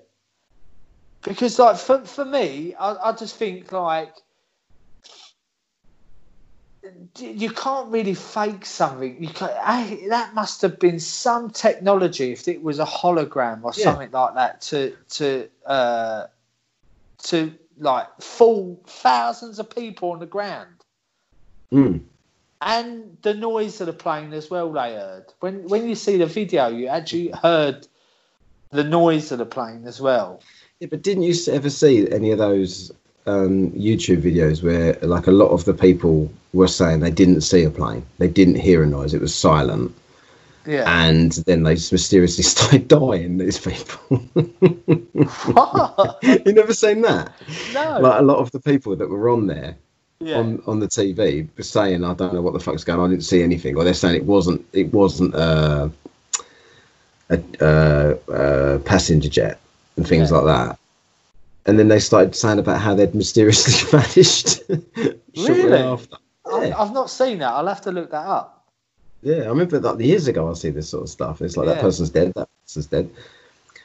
Because 1.22 1.60
like 1.60 1.76
for 1.76 2.04
for 2.04 2.24
me, 2.24 2.74
I, 2.74 3.10
I 3.10 3.12
just 3.12 3.36
think 3.36 3.70
like 3.70 4.14
you 7.18 7.50
can't 7.50 7.90
really 7.90 8.14
fake 8.14 8.64
something. 8.64 9.22
You 9.22 9.28
can 9.28 9.50
I, 9.62 10.06
that 10.08 10.34
must 10.34 10.62
have 10.62 10.78
been 10.78 11.00
some 11.00 11.50
technology 11.50 12.32
if 12.32 12.48
it 12.48 12.62
was 12.62 12.78
a 12.78 12.84
hologram 12.84 13.64
or 13.64 13.72
Yeah. 13.74 13.84
something 13.84 14.10
like 14.10 14.34
that 14.34 14.60
to 14.62 14.96
to 15.10 15.48
uh, 15.66 16.26
to 17.24 17.52
like 17.78 18.08
fool 18.20 18.80
thousands 18.86 19.58
of 19.58 19.70
people 19.70 20.12
on 20.12 20.18
the 20.18 20.26
ground. 20.26 20.74
Mm. 21.72 22.02
And 22.60 23.16
the 23.22 23.34
noise 23.34 23.80
of 23.80 23.86
the 23.86 23.92
plane 23.92 24.32
as 24.32 24.50
well. 24.50 24.72
They 24.72 24.94
heard 24.94 25.26
when 25.40 25.68
when 25.68 25.88
you 25.88 25.94
see 25.94 26.16
the 26.16 26.26
video, 26.26 26.68
you 26.68 26.88
actually 26.88 27.30
heard 27.30 27.86
the 28.70 28.84
noise 28.84 29.32
of 29.32 29.38
the 29.38 29.46
plane 29.46 29.86
as 29.86 30.00
well. 30.00 30.42
Yeah, 30.80 30.88
but 30.90 31.02
didn't 31.02 31.24
you 31.24 31.34
ever 31.52 31.70
see 31.70 32.10
any 32.10 32.30
of 32.30 32.38
those 32.38 32.92
um, 33.28 33.70
YouTube 33.72 34.22
videos 34.22 34.62
where, 34.62 34.94
like, 35.02 35.26
a 35.26 35.32
lot 35.42 35.50
of 35.50 35.64
the 35.64 35.74
people 35.74 36.32
were 36.52 36.68
saying 36.68 37.00
they 37.00 37.10
didn't 37.10 37.42
see 37.42 37.62
a 37.64 37.70
plane, 37.70 38.04
they 38.18 38.28
didn't 38.28 38.56
hear 38.56 38.82
a 38.82 38.86
noise, 38.86 39.14
it 39.14 39.20
was 39.20 39.34
silent, 39.34 39.94
Yeah. 40.66 40.84
And 40.86 41.32
then 41.46 41.62
they 41.62 41.74
just 41.74 41.92
mysteriously 41.92 42.44
started 42.54 42.88
dying. 42.88 43.38
These 43.38 43.58
people. 43.58 44.18
What? 45.54 46.18
you 46.46 46.52
never 46.52 46.74
seen 46.74 47.02
that? 47.02 47.32
No. 47.72 47.98
Like 48.00 48.20
a 48.20 48.22
lot 48.22 48.38
of 48.38 48.50
the 48.50 48.60
people 48.60 48.94
that 48.96 49.08
were 49.08 49.28
on 49.30 49.46
there 49.46 49.76
yeah. 50.20 50.36
on 50.38 50.62
on 50.66 50.80
the 50.80 50.86
TV 50.88 51.48
were 51.56 51.62
saying, 51.62 52.04
"I 52.04 52.14
don't 52.14 52.34
know 52.34 52.42
what 52.42 52.52
the 52.52 52.60
fuck's 52.60 52.84
going 52.84 53.00
on. 53.00 53.06
I 53.06 53.10
didn't 53.12 53.24
see 53.24 53.42
anything," 53.42 53.76
or 53.76 53.84
they're 53.84 53.94
saying 53.94 54.16
it 54.16 54.24
wasn't 54.24 54.64
it 54.72 54.92
wasn't 54.92 55.34
uh, 55.34 55.88
a, 57.30 57.40
uh, 57.60 58.32
uh, 58.32 58.78
passenger 58.80 59.28
jet 59.28 59.58
and 59.96 60.06
things 60.06 60.30
Yeah. 60.30 60.38
like 60.38 60.46
that. 60.46 60.77
And 61.68 61.78
then 61.78 61.88
they 61.88 62.00
started 62.00 62.34
saying 62.34 62.58
about 62.58 62.80
how 62.80 62.94
they'd 62.94 63.14
mysteriously 63.14 63.74
vanished. 64.00 64.48
shortly 65.34 65.64
Really? 65.64 65.78
after. 65.78 66.16
Yeah. 66.50 66.74
I've 66.76 66.92
not 66.94 67.10
seen 67.10 67.38
that. 67.38 67.52
I'll 67.52 67.66
have 67.66 67.82
to 67.82 67.92
look 67.92 68.10
that 68.10 68.26
up. 68.26 68.66
Yeah, 69.22 69.42
I 69.44 69.48
remember 69.48 69.78
like 69.78 70.00
years 70.00 70.28
ago 70.28 70.50
I 70.50 70.54
see 70.54 70.70
this 70.70 70.88
sort 70.88 71.02
of 71.04 71.10
stuff. 71.10 71.42
It's 71.42 71.56
like 71.56 71.66
that 71.66 71.80
person's 71.80 72.08
dead, 72.10 72.32
that 72.36 72.48
person's 72.62 72.86
dead. 72.86 73.10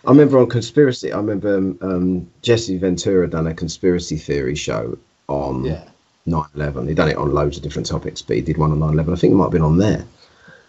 I 0.05 0.09
remember 0.11 0.39
on 0.39 0.47
conspiracy. 0.47 1.11
I 1.11 1.17
remember 1.17 1.57
um, 1.57 1.77
um, 1.81 2.31
Jesse 2.41 2.77
Ventura 2.77 3.29
done 3.29 3.47
a 3.47 3.53
conspiracy 3.53 4.17
theory 4.17 4.55
show 4.55 4.97
on 5.27 5.65
Yeah. 5.65 5.83
9/11. 6.27 6.87
He'd 6.87 6.95
done 6.95 7.09
it 7.09 7.17
on 7.17 7.33
loads 7.33 7.57
of 7.57 7.63
different 7.63 7.87
topics, 7.87 8.21
but 8.21 8.37
he 8.37 8.41
did 8.41 8.57
one 8.57 8.71
on 8.71 8.79
9/11. 8.79 9.11
I 9.11 9.15
think 9.17 9.33
it 9.33 9.35
might 9.35 9.45
have 9.45 9.51
been 9.51 9.61
on 9.61 9.77
there. 9.77 10.05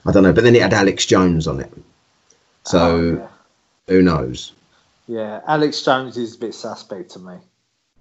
I 0.07 0.11
don't 0.12 0.22
know, 0.24 0.33
but 0.33 0.42
then 0.44 0.57
it 0.57 0.62
had 0.62 0.74
Alex 0.74 1.07
Jones 1.07 1.46
on 1.46 1.61
it. 1.61 1.72
So 2.64 3.20
Oh, 3.22 3.29
who 3.88 4.03
knows? 4.03 4.53
Yeah. 5.06 5.40
Alex 5.46 5.82
Jones 5.82 6.16
is 6.16 6.36
a 6.36 6.38
bit 6.38 6.54
suspect 6.54 7.10
to 7.12 7.18
me. 7.18 7.34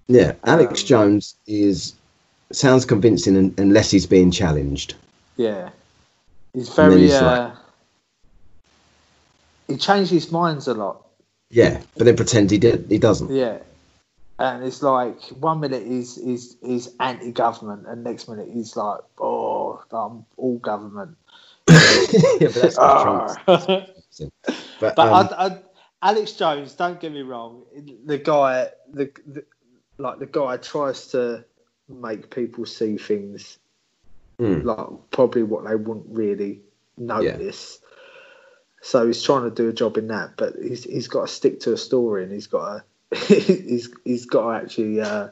Yeah, 0.08 0.34
Alex 0.44 0.82
Um, 0.82 0.86
Jones 0.86 1.36
is 1.46 1.94
sounds 2.52 2.84
convincing 2.84 3.54
unless 3.58 3.90
he's 3.90 4.06
being 4.06 4.30
challenged. 4.30 4.94
Yeah, 5.36 5.70
he's 6.52 6.68
very. 6.68 7.02
he's 7.02 7.14
uh, 7.14 7.54
he 9.66 9.76
changes 9.76 10.10
his 10.10 10.30
minds 10.30 10.68
a 10.68 10.74
lot. 10.74 11.06
Yeah, 11.50 11.80
but 11.96 12.04
then 12.04 12.16
pretend 12.16 12.50
he 12.50 12.58
did. 12.58 12.86
He 12.88 12.98
doesn't. 12.98 13.30
Yeah, 13.30 13.58
and 14.38 14.64
it's 14.64 14.82
like 14.82 15.20
one 15.40 15.60
minute 15.60 15.86
he's 15.86 16.16
he's 16.16 16.56
he's 16.60 16.88
anti-government, 17.00 17.86
and 17.86 18.04
next 18.04 18.28
minute 18.28 18.48
he's 18.52 18.76
like, 18.76 19.00
oh, 19.18 19.82
I'm 19.90 20.24
all 20.36 20.58
government. 20.58 21.16
yeah, 21.68 21.78
but 22.40 22.54
that's 22.54 22.78
Ah. 22.78 23.34
But, 24.80 24.96
But 24.96 24.98
um, 24.98 25.28
I, 25.38 25.46
I, 25.46 25.58
Alex 26.04 26.32
Jones, 26.32 26.74
don't 26.74 27.00
get 27.00 27.12
me 27.12 27.22
wrong, 27.22 27.62
the 28.04 28.18
guy, 28.18 28.68
the, 28.92 29.10
the 29.26 29.44
like 29.98 30.18
the 30.18 30.26
guy 30.26 30.58
tries 30.58 31.08
to 31.08 31.44
make 31.88 32.30
people 32.30 32.66
see 32.66 32.98
things 32.98 33.58
mm, 34.38 34.64
like 34.64 34.86
probably 35.10 35.42
what 35.42 35.64
they 35.64 35.76
wouldn't 35.76 36.06
really 36.08 36.60
notice. 36.96 37.78
So 38.82 39.06
he's 39.06 39.22
trying 39.22 39.44
to 39.44 39.50
do 39.50 39.68
a 39.68 39.72
job 39.72 39.96
in 39.96 40.08
that, 40.08 40.36
but 40.36 40.54
he's 40.60 40.84
he's 40.84 41.08
got 41.08 41.22
to 41.22 41.32
stick 41.32 41.60
to 41.60 41.72
a 41.72 41.78
story, 41.78 42.22
and 42.22 42.32
he's 42.32 42.48
got 42.48 42.84
to 43.10 43.24
he's 43.34 43.90
he's 44.04 44.26
got 44.26 44.42
to 44.42 44.62
actually 44.62 45.00
uh, 45.00 45.28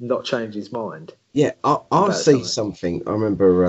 not 0.00 0.24
change 0.24 0.54
his 0.54 0.72
mind. 0.72 1.12
yeah, 1.32 1.52
I, 1.62 1.78
I'll 1.92 2.12
see 2.12 2.42
something. 2.42 2.44
something. 2.44 3.02
I 3.06 3.12
remember 3.12 3.66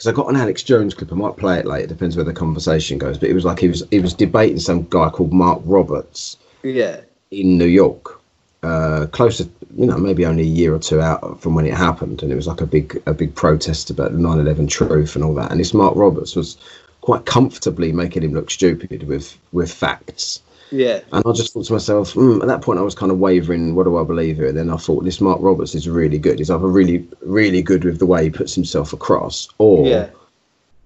because 0.00 0.14
I 0.14 0.16
got 0.16 0.30
an 0.30 0.40
Alex 0.40 0.62
Jones 0.62 0.94
clip. 0.94 1.12
I 1.12 1.14
might 1.14 1.36
play 1.36 1.58
it 1.58 1.66
later. 1.66 1.86
Depends 1.86 2.16
where 2.16 2.24
the 2.24 2.32
conversation 2.32 2.96
goes. 2.96 3.18
But 3.18 3.28
it 3.28 3.34
was 3.34 3.44
like 3.44 3.58
he 3.58 3.68
was 3.68 3.82
he 3.90 4.00
was 4.00 4.14
debating 4.14 4.58
some 4.58 4.86
guy 4.88 5.10
called 5.10 5.30
Mark 5.30 5.60
Roberts 5.66 6.38
Yeah, 6.62 7.00
in 7.30 7.58
New 7.58 7.66
York, 7.66 8.18
uh, 8.62 9.08
close 9.12 9.36
to 9.36 9.50
you 9.76 9.84
know 9.84 9.98
maybe 9.98 10.24
only 10.24 10.44
a 10.44 10.46
year 10.46 10.74
or 10.74 10.78
two 10.78 11.02
out 11.02 11.42
from 11.42 11.54
when 11.54 11.66
it 11.66 11.74
happened, 11.74 12.22
and 12.22 12.32
it 12.32 12.34
was 12.34 12.46
like 12.46 12.62
a 12.62 12.66
big 12.66 13.02
a 13.04 13.12
big 13.12 13.34
protest 13.34 13.90
about 13.90 14.12
the 14.12 14.18
9/11 14.18 14.70
truth 14.70 15.16
and 15.16 15.22
all 15.22 15.34
that. 15.34 15.50
And 15.50 15.60
this 15.60 15.74
Mark 15.74 15.94
Roberts 15.94 16.34
was 16.34 16.56
quite 17.02 17.26
comfortably 17.26 17.92
making 17.92 18.22
him 18.22 18.32
look 18.32 18.50
stupid 18.50 19.02
with 19.02 19.36
with 19.52 19.70
facts. 19.70 20.40
Yeah, 20.70 21.00
And 21.12 21.22
I 21.26 21.32
just 21.32 21.52
thought 21.52 21.66
to 21.66 21.72
myself, 21.72 22.14
mm, 22.14 22.40
at 22.42 22.48
that 22.48 22.62
point, 22.62 22.78
I 22.78 22.82
was 22.82 22.94
kind 22.94 23.10
of 23.12 23.18
wavering. 23.18 23.74
What 23.74 23.84
do 23.84 23.96
I 23.98 24.04
believe 24.04 24.36
here? 24.36 24.48
And 24.48 24.56
then 24.56 24.70
I 24.70 24.76
thought, 24.76 25.04
this 25.04 25.20
Mark 25.20 25.38
Roberts 25.40 25.74
is 25.74 25.88
really 25.88 26.18
good. 26.18 26.38
He's 26.38 26.50
either 26.50 26.66
really, 26.66 27.06
really 27.22 27.62
good 27.62 27.84
with 27.84 27.98
the 27.98 28.06
way 28.06 28.24
he 28.24 28.30
puts 28.30 28.54
himself 28.54 28.92
across, 28.92 29.48
or 29.58 29.86
yeah, 29.86 30.10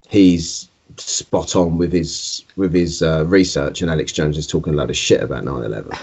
he's 0.08 0.68
spot 0.96 1.56
on 1.56 1.76
with 1.78 1.92
his 1.92 2.44
with 2.56 2.72
his 2.72 3.02
uh, 3.02 3.24
research. 3.26 3.82
And 3.82 3.90
Alex 3.90 4.12
Jones 4.12 4.38
is 4.38 4.46
talking 4.46 4.74
a 4.74 4.76
load 4.76 4.90
of 4.90 4.96
shit 4.96 5.22
about 5.22 5.44
9/11. 5.44 5.96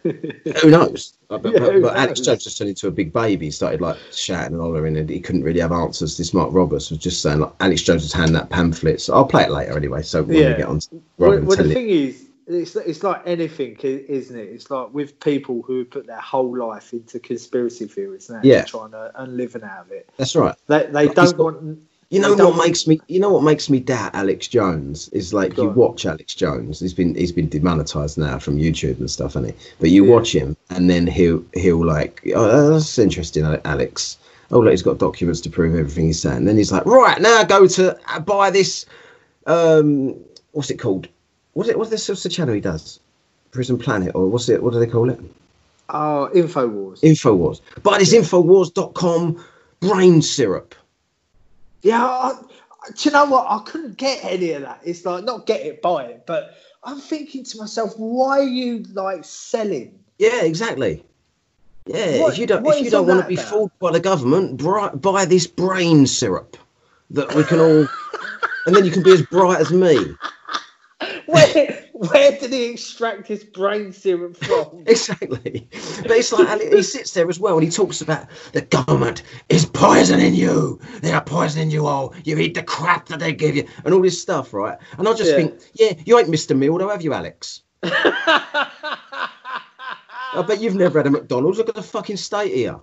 who 0.62 0.70
knows? 0.70 1.14
But, 1.28 1.44
Yeah, 1.44 1.58
but, 1.58 1.82
but 1.82 1.96
Alex? 1.96 2.20
Jones 2.20 2.44
just 2.44 2.56
turned 2.56 2.70
into 2.70 2.86
a 2.88 2.90
big 2.90 3.12
baby. 3.12 3.46
He 3.46 3.50
started 3.50 3.80
like 3.80 3.96
shouting 4.12 4.54
and 4.54 4.62
hollering, 4.62 4.96
and 4.96 5.08
he 5.10 5.20
couldn't 5.20 5.42
really 5.42 5.60
have 5.60 5.72
answers. 5.72 6.16
This 6.16 6.32
Mark 6.32 6.52
Roberts 6.52 6.90
was 6.90 6.98
just 7.00 7.20
saying, 7.20 7.40
like, 7.40 7.52
Alex 7.60 7.82
Jones 7.82 8.02
was 8.02 8.12
handing 8.12 8.36
out 8.36 8.48
pamphlets. 8.48 9.10
I'll 9.10 9.26
play 9.26 9.44
it 9.44 9.50
later 9.50 9.76
anyway. 9.76 10.02
So 10.02 10.22
when 10.22 10.36
Yeah. 10.36 10.50
we 10.50 10.56
get 10.56 10.66
on, 10.66 10.78
to 10.80 11.02
Well, 11.18 11.40
well 11.40 11.56
the 11.56 11.74
thing 11.74 11.90
is, 11.90 12.27
it's 12.48 12.74
it's 12.76 13.02
like 13.02 13.22
anything, 13.26 13.76
isn't 13.82 14.38
it? 14.38 14.42
It's 14.48 14.70
like 14.70 14.92
with 14.92 15.20
people 15.20 15.62
who 15.62 15.84
put 15.84 16.06
their 16.06 16.20
whole 16.20 16.56
life 16.56 16.92
into 16.92 17.18
conspiracy 17.20 17.86
theories 17.86 18.30
now, 18.30 18.40
Yeah. 18.42 18.64
trying 18.64 18.92
to 18.92 19.12
earn 19.20 19.36
living 19.36 19.62
out 19.62 19.86
of 19.86 19.92
it. 19.92 20.08
that's 20.16 20.34
right. 20.34 20.54
They 20.66 20.86
they 20.86 21.06
Like, 21.06 21.14
don't 21.14 21.36
got- 21.36 21.38
want. 21.62 21.78
You 22.10 22.20
know 22.20 22.34
what 22.34 22.56
makes 22.66 22.86
me 22.86 22.98
you 23.08 23.20
know 23.20 23.30
what 23.30 23.42
makes 23.42 23.68
me 23.68 23.80
doubt 23.80 24.14
Alex 24.14 24.48
Jones 24.48 25.10
is 25.10 25.34
like 25.34 25.58
you 25.58 25.68
on. 25.68 25.74
watch 25.74 26.06
Alex 26.06 26.34
Jones. 26.34 26.80
He's 26.80 26.94
been 26.94 27.14
he's 27.14 27.32
been 27.32 27.50
demonetized 27.50 28.16
now 28.16 28.38
from 28.38 28.56
YouTube 28.56 28.98
and 28.98 29.10
stuff, 29.10 29.34
hasn't 29.34 29.54
he? 29.54 29.68
But 29.78 29.90
you 29.90 30.06
Yeah. 30.06 30.14
watch 30.14 30.34
him 30.34 30.56
and 30.70 30.88
then 30.88 31.06
he'll 31.06 31.44
he'll 31.52 31.84
like 31.84 32.22
oh 32.34 32.70
that's 32.70 32.98
interesting, 32.98 33.44
Alex. 33.66 34.16
Oh 34.50 34.60
look, 34.60 34.70
he's 34.70 34.80
got 34.80 34.96
documents 34.96 35.42
to 35.42 35.50
prove 35.50 35.74
everything 35.76 36.06
he's 36.06 36.22
saying. 36.22 36.38
and 36.38 36.48
Then 36.48 36.56
he's 36.56 36.72
like, 36.72 36.86
right 36.86 37.20
now 37.20 37.44
go 37.44 37.66
to 37.66 37.94
uh, 38.10 38.20
buy 38.20 38.48
this. 38.48 38.86
Um, 39.46 40.14
what's 40.52 40.70
it 40.70 40.78
called? 40.78 41.08
What's 41.58 41.70
it? 41.70 41.76
What's 41.76 41.90
this? 41.90 42.08
What's 42.08 42.22
the 42.22 42.28
channel 42.28 42.54
he 42.54 42.60
does? 42.60 43.00
Prison 43.50 43.78
Planet 43.78 44.14
or 44.14 44.28
what's 44.28 44.48
it? 44.48 44.62
What 44.62 44.74
do 44.74 44.78
they 44.78 44.86
call 44.86 45.10
it? 45.10 45.18
Oh, 45.88 46.30
Infowars. 46.32 47.00
Infowars. 47.00 47.60
Buy 47.82 47.98
this 47.98 48.14
Infowars.com 48.14 49.44
brain 49.80 50.22
syrup. 50.22 50.76
Yeah, 51.82 52.00
I, 52.06 52.34
do 52.94 52.94
you 53.00 53.10
know 53.10 53.24
what? 53.24 53.46
I 53.50 53.60
couldn't 53.64 53.96
get 53.96 54.20
any 54.22 54.52
of 54.52 54.62
that. 54.62 54.82
It's 54.84 55.04
like 55.04 55.24
not 55.24 55.46
get 55.46 55.62
it, 55.62 55.82
buy 55.82 56.04
it. 56.04 56.26
But 56.26 56.54
I'm 56.84 57.00
thinking 57.00 57.42
to 57.42 57.58
myself, 57.58 57.92
why 57.96 58.38
are 58.38 58.42
you 58.44 58.84
like 58.92 59.24
selling? 59.24 59.98
Yeah, 60.20 60.44
exactly. 60.44 61.04
Yeah, 61.86 62.20
What- 62.20 62.34
if 62.34 62.38
you 62.38 62.46
don't 62.46 62.64
if 62.64 62.84
you 62.84 62.90
don't 62.92 63.08
want 63.08 63.22
to 63.22 63.26
be 63.26 63.34
about? 63.34 63.46
fooled 63.48 63.72
by 63.80 63.90
the 63.90 63.98
government, 63.98 64.58
bri- 64.58 64.90
buy 64.94 65.24
this 65.24 65.48
brain 65.48 66.06
syrup 66.06 66.56
that 67.10 67.34
we 67.34 67.42
can 67.42 67.58
all, 67.58 67.88
and 68.66 68.76
then 68.76 68.84
you 68.84 68.92
can 68.92 69.02
be 69.02 69.10
as 69.12 69.22
bright 69.22 69.58
as 69.60 69.72
me. 69.72 70.14
Where 71.28 71.84
where 71.92 72.32
did 72.38 72.52
he 72.52 72.70
extract 72.70 73.28
his 73.28 73.44
brain 73.44 73.92
serum 73.92 74.32
from? 74.32 74.82
Exactly. 74.86 75.68
But 76.02 76.10
it's 76.12 76.32
like 76.32 76.48
Ali- 76.48 76.70
he 76.70 76.82
sits 76.82 77.12
there 77.12 77.28
as 77.28 77.38
well, 77.38 77.56
and 77.58 77.64
he 77.64 77.70
talks 77.70 78.00
about 78.00 78.26
the 78.52 78.62
government 78.62 79.22
is 79.50 79.66
poisoning 79.66 80.34
you. 80.34 80.80
They 81.02 81.12
are 81.12 81.22
poisoning 81.22 81.70
you 81.70 81.86
all. 81.86 82.14
You 82.24 82.38
eat 82.38 82.54
the 82.54 82.62
crap 82.62 83.06
that 83.08 83.18
they 83.18 83.34
give 83.34 83.56
you, 83.56 83.68
and 83.84 83.92
all 83.92 84.00
this 84.00 84.20
stuff, 84.20 84.54
right? 84.54 84.78
And 84.96 85.06
I 85.06 85.12
just 85.12 85.30
Yeah. 85.30 85.36
think, 85.36 85.60
yeah, 85.74 85.92
you 86.06 86.18
ain't 86.18 86.28
Mr. 86.28 86.56
Mildo, 86.56 86.90
have 86.90 87.02
you, 87.02 87.12
Alex? 87.12 87.62
I 87.82 88.72
bet 90.46 90.60
you've 90.60 90.76
never 90.76 90.98
had 90.98 91.06
a 91.08 91.10
McDonald's. 91.10 91.58
Look 91.58 91.68
at 91.68 91.74
the 91.74 91.82
fucking 91.82 92.16
state 92.16 92.54
here. 92.54 92.80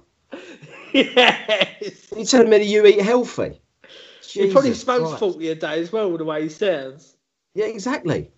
yes. 0.93 2.11
You 2.15 2.25
telling 2.25 2.49
me 2.49 2.57
that 2.59 2.65
you 2.65 2.85
eat 2.85 3.01
healthy? 3.01 3.59
He 4.21 4.51
probably 4.51 4.73
smokes 4.73 5.09
Christ. 5.09 5.19
40 5.19 5.49
a 5.49 5.55
day 5.55 5.79
as 5.81 5.91
well, 5.91 6.15
the 6.17 6.25
way 6.25 6.43
he 6.43 6.49
sounds. 6.49 7.15
Yeah, 7.53 7.65
exactly. 7.65 8.31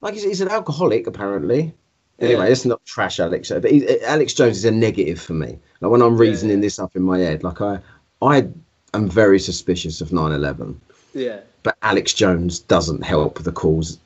Like 0.00 0.14
he's, 0.14 0.24
he's 0.24 0.40
an 0.40 0.48
alcoholic, 0.48 1.06
apparently. 1.06 1.74
Yeah. 2.18 2.26
Anyway, 2.28 2.50
it's 2.52 2.64
not 2.64 2.84
trash 2.84 3.18
Alex, 3.20 3.50
but 3.50 3.70
he, 3.70 4.00
Alex 4.02 4.34
Jones 4.34 4.58
is 4.58 4.64
a 4.64 4.70
negative 4.70 5.20
for 5.20 5.32
me. 5.32 5.58
Like 5.80 5.90
when 5.90 6.02
I'm 6.02 6.16
reasoning 6.18 6.58
yeah. 6.58 6.62
this 6.62 6.78
up 6.78 6.94
in 6.96 7.02
my 7.02 7.18
head, 7.18 7.42
like 7.42 7.60
I, 7.60 7.80
I 8.22 8.48
am 8.94 9.08
very 9.08 9.38
suspicious 9.38 10.00
of 10.00 10.10
9/11, 10.10 10.76
Yeah. 11.14 11.40
but 11.62 11.76
Alex 11.82 12.12
Jones 12.12 12.58
doesn't 12.58 13.02
help 13.02 13.42
the 13.42 13.52
cause, 13.52 13.98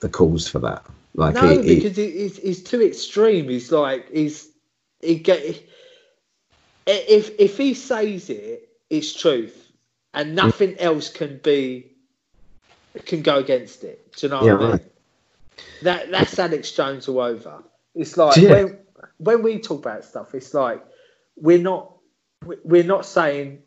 the 0.00 0.08
cause 0.08 0.48
for 0.48 0.58
that. 0.60 0.84
Like 1.14 1.34
No, 1.34 1.48
he, 1.48 1.56
he- 1.62 1.74
because 1.76 1.96
he, 1.96 2.10
he's, 2.10 2.38
he's 2.38 2.62
too 2.62 2.82
extreme. 2.82 3.48
He's 3.48 3.70
like, 3.72 4.10
he's, 4.10 4.48
he 5.02 5.16
get, 5.16 5.42
if, 6.86 7.30
if 7.38 7.56
he 7.56 7.74
says 7.74 8.30
it, 8.30 8.68
it's 8.88 9.12
truth. 9.12 9.70
And 10.14 10.34
nothing 10.34 10.78
else 10.78 11.10
can 11.10 11.38
be, 11.42 11.92
can 13.04 13.20
go 13.20 13.36
against 13.38 13.84
it. 13.84 14.10
Do 14.16 14.26
you 14.26 14.30
know 14.30 14.42
Yeah, 14.42 14.52
what 14.54 14.60
I 14.60 14.62
mean? 14.62 14.70
right. 14.72 14.92
That, 15.82 16.10
that's 16.10 16.38
Alex 16.38 16.72
Jones 16.72 17.08
all 17.08 17.20
over. 17.20 17.62
It's 17.94 18.16
like, 18.16 18.36
Yeah. 18.36 18.50
when, 18.50 18.78
when 19.18 19.42
we 19.42 19.58
talk 19.58 19.80
about 19.80 20.04
stuff, 20.04 20.34
it's 20.34 20.54
like, 20.54 20.84
we're 21.36 21.58
not, 21.58 21.94
we're 22.64 22.84
not 22.84 23.04
saying 23.06 23.62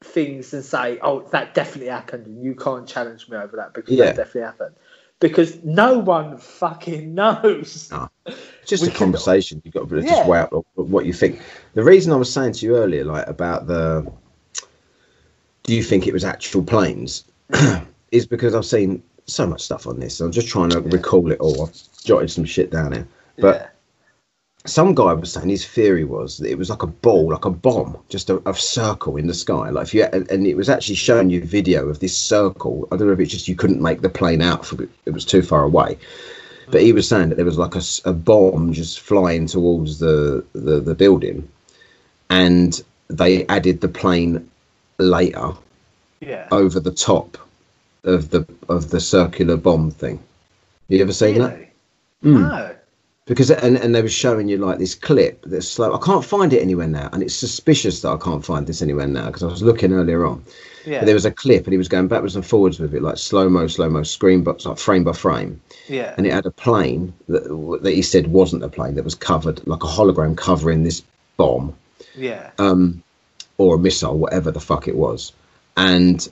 things 0.00 0.52
and 0.52 0.64
say, 0.64 0.98
"Oh, 1.00 1.20
that 1.30 1.54
definitely 1.54 1.88
happened," 1.90 2.26
and 2.26 2.42
you 2.42 2.54
can't 2.56 2.86
challenge 2.88 3.28
me 3.28 3.36
over 3.36 3.56
that 3.56 3.72
because 3.74 3.94
Yeah. 3.94 4.06
that 4.06 4.16
definitely 4.16 4.42
happened. 4.42 4.74
Because 5.20 5.62
no 5.62 5.98
one 6.00 6.38
fucking 6.38 7.14
knows. 7.20 7.88
No. 7.92 8.08
It's 8.26 8.36
just 8.66 8.82
We 8.82 8.88
a 8.88 8.90
can- 8.90 8.98
conversation. 8.98 9.62
You've 9.64 9.74
got 9.74 9.88
to 9.88 9.96
Yeah. 10.00 10.08
just 10.10 10.28
weigh 10.28 10.40
up 10.40 10.52
what 10.74 11.06
you 11.06 11.12
think. 11.12 11.40
The 11.74 11.84
reason 11.84 12.12
I 12.12 12.16
was 12.16 12.32
saying 12.32 12.54
to 12.54 12.66
you 12.66 12.76
earlier, 12.76 13.04
like 13.04 13.26
about 13.28 13.68
the, 13.68 14.10
do 15.62 15.74
you 15.74 15.82
think 15.84 16.06
it 16.08 16.12
was 16.12 16.24
actual 16.24 16.64
planes, 16.64 17.24
is 18.10 18.26
because 18.26 18.54
I've 18.56 18.66
seen 18.66 19.02
so 19.26 19.46
much 19.46 19.62
stuff 19.62 19.86
on 19.86 20.00
this. 20.00 20.20
I'm 20.20 20.32
just 20.32 20.48
trying 20.48 20.70
to 20.70 20.80
recall 20.80 21.30
it 21.32 21.40
all. 21.40 21.66
I've 21.66 22.04
jotted 22.04 22.30
some 22.30 22.44
shit 22.44 22.70
down 22.70 22.92
here. 22.92 23.08
But 23.38 23.56
yeah. 23.56 23.66
some 24.66 24.94
guy 24.94 25.12
was 25.12 25.32
saying 25.32 25.48
his 25.48 25.66
theory 25.66 26.04
was 26.04 26.38
that 26.38 26.50
it 26.50 26.58
was 26.58 26.70
like 26.70 26.82
a 26.82 26.86
ball, 26.88 27.30
like 27.30 27.44
a 27.44 27.50
bomb, 27.50 27.98
just 28.08 28.30
a, 28.30 28.42
a 28.48 28.54
circle 28.54 29.16
in 29.16 29.26
the 29.26 29.34
sky. 29.34 29.70
Like 29.70 29.86
if 29.86 29.94
you 29.94 30.04
and 30.04 30.30
and 30.30 30.46
it 30.46 30.56
was 30.56 30.68
actually 30.68 30.96
showing 30.96 31.30
you 31.30 31.44
video 31.44 31.88
of 31.88 32.00
this 32.00 32.16
circle. 32.16 32.88
I 32.90 32.96
don't 32.96 33.06
know 33.06 33.12
if 33.12 33.20
it's 33.20 33.32
just 33.32 33.48
you 33.48 33.56
couldn't 33.56 33.80
make 33.80 34.00
the 34.02 34.08
plane 34.10 34.42
out 34.42 34.66
from 34.66 34.88
it; 35.06 35.12
was 35.12 35.24
too 35.24 35.42
far 35.42 35.64
away. 35.64 35.98
But 36.70 36.82
he 36.82 36.92
was 36.92 37.08
saying 37.08 37.30
that 37.30 37.34
there 37.36 37.44
was 37.44 37.58
like 37.58 37.74
a 38.04 38.12
bomb 38.12 38.72
just 38.72 39.00
flying 39.00 39.46
towards 39.46 39.98
the, 39.98 40.44
the 40.52 40.80
the 40.80 40.94
building, 40.94 41.48
and 42.30 42.82
they 43.08 43.46
added 43.46 43.80
the 43.80 43.88
plane 43.88 44.50
later 44.98 45.52
Yeah. 46.20 46.48
over 46.50 46.80
the 46.80 46.92
top 46.92 47.36
of 48.04 48.30
the 48.30 48.46
of 48.68 48.90
the 48.90 49.00
circular 49.00 49.56
bomb 49.56 49.90
thing. 49.90 50.18
You 50.88 51.00
ever 51.00 51.12
seen 51.12 51.38
that? 51.38 51.58
Mm. 52.22 52.48
No. 52.48 52.74
because 53.26 53.50
and, 53.50 53.76
and 53.76 53.94
they 53.94 54.02
were 54.02 54.08
showing 54.08 54.48
you 54.48 54.58
like 54.58 54.78
this 54.78 54.94
clip 54.94 55.42
that's 55.46 55.68
slow. 55.68 55.94
I 55.94 56.04
can't 56.04 56.24
find 56.24 56.52
it 56.52 56.60
anywhere 56.60 56.88
now, 56.88 57.08
and 57.12 57.22
it's 57.22 57.34
suspicious 57.34 58.02
that 58.02 58.10
I 58.10 58.16
can't 58.18 58.44
find 58.44 58.66
this 58.66 58.82
anywhere 58.82 59.06
now 59.06 59.26
because 59.26 59.42
I 59.42 59.46
was 59.46 59.62
looking 59.62 59.92
earlier 59.92 60.24
on. 60.24 60.44
Yeah. 60.84 61.00
But 61.00 61.06
there 61.06 61.14
was 61.14 61.24
a 61.24 61.30
clip, 61.30 61.64
and 61.64 61.72
he 61.72 61.78
was 61.78 61.88
going 61.88 62.08
backwards 62.08 62.36
and 62.36 62.44
forwards 62.44 62.78
with 62.78 62.94
it, 62.94 63.02
like 63.02 63.16
slow 63.16 63.48
mo, 63.48 63.66
slow 63.68 63.88
mo, 63.88 64.02
screen 64.02 64.42
box, 64.42 64.66
like 64.66 64.78
frame 64.78 65.04
by 65.04 65.12
frame, 65.12 65.60
yeah. 65.88 66.14
and 66.16 66.26
it 66.26 66.32
had 66.32 66.46
a 66.46 66.50
plane 66.50 67.12
that 67.28 67.44
that 67.82 67.92
he 67.92 68.02
said 68.02 68.26
wasn't 68.26 68.64
a 68.64 68.68
plane 68.68 68.94
that 68.96 69.04
was 69.04 69.14
covered 69.14 69.64
like 69.66 69.82
a 69.82 69.86
hologram 69.86 70.36
covering 70.36 70.82
this 70.82 71.02
bomb 71.36 71.74
yeah. 72.14 72.50
um, 72.58 73.02
or 73.58 73.76
a 73.76 73.78
missile, 73.78 74.18
whatever 74.18 74.50
the 74.50 74.60
fuck 74.60 74.88
it 74.88 74.96
was. 74.96 75.32
And 75.76 76.28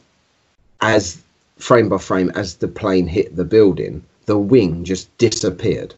as 0.81 1.23
frame 1.61 1.88
by 1.88 1.99
frame, 1.99 2.31
as 2.35 2.57
the 2.57 2.68
plane 2.68 3.07
hit 3.07 3.37
the 3.37 3.44
building, 3.44 4.05
the 4.27 4.38
wing 4.38 4.85
just 4.85 5.16
disappeared, 5.18 5.94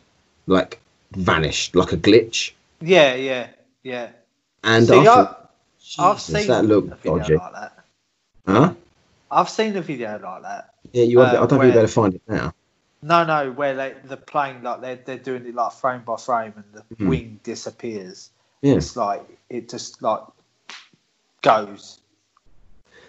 like 0.47 0.81
vanished, 1.13 1.75
like 1.77 1.93
a 1.93 1.97
glitch. 1.97 2.53
Yeah. 2.81 3.15
Yeah. 3.15 3.49
Yeah. 3.83 4.11
And 4.65 4.87
See, 4.87 5.07
I 5.07 5.35
I've 5.99 6.21
seen 6.21 6.47
that 6.49 6.65
a 6.65 6.67
looked 6.67 7.03
dodgy. 7.03 7.37
like 7.37 7.53
that. 7.53 7.85
Huh? 8.47 8.75
I've 9.31 9.49
seen 9.49 9.77
a 9.77 9.83
video 9.83 10.19
like 10.23 10.43
that. 10.43 10.75
Yeah, 10.93 11.05
you. 11.05 11.21
Uh, 11.21 11.27
I 11.27 11.33
don't 11.33 11.49
think 11.49 11.65
you 11.65 11.73
better 11.73 11.89
find 11.89 12.15
it 12.15 12.23
now. 12.29 12.53
No, 13.03 13.25
no, 13.25 13.51
where 13.51 13.75
they, 13.75 13.95
the 14.05 14.17
plane 14.17 14.63
like 14.63 14.81
they're 14.81 14.97
they're 14.97 15.19
doing 15.19 15.47
it 15.47 15.55
like 15.55 15.73
frame 15.73 16.03
by 16.03 16.17
frame, 16.17 16.53
and 16.57 16.65
the 16.73 16.97
Mhm. 16.97 17.09
wing 17.09 17.41
disappears. 17.43 18.31
Yeah. 18.61 18.75
It's 18.75 18.95
like 18.97 19.23
it 19.51 19.69
just 19.69 20.03
like 20.03 20.21
goes 21.43 22.01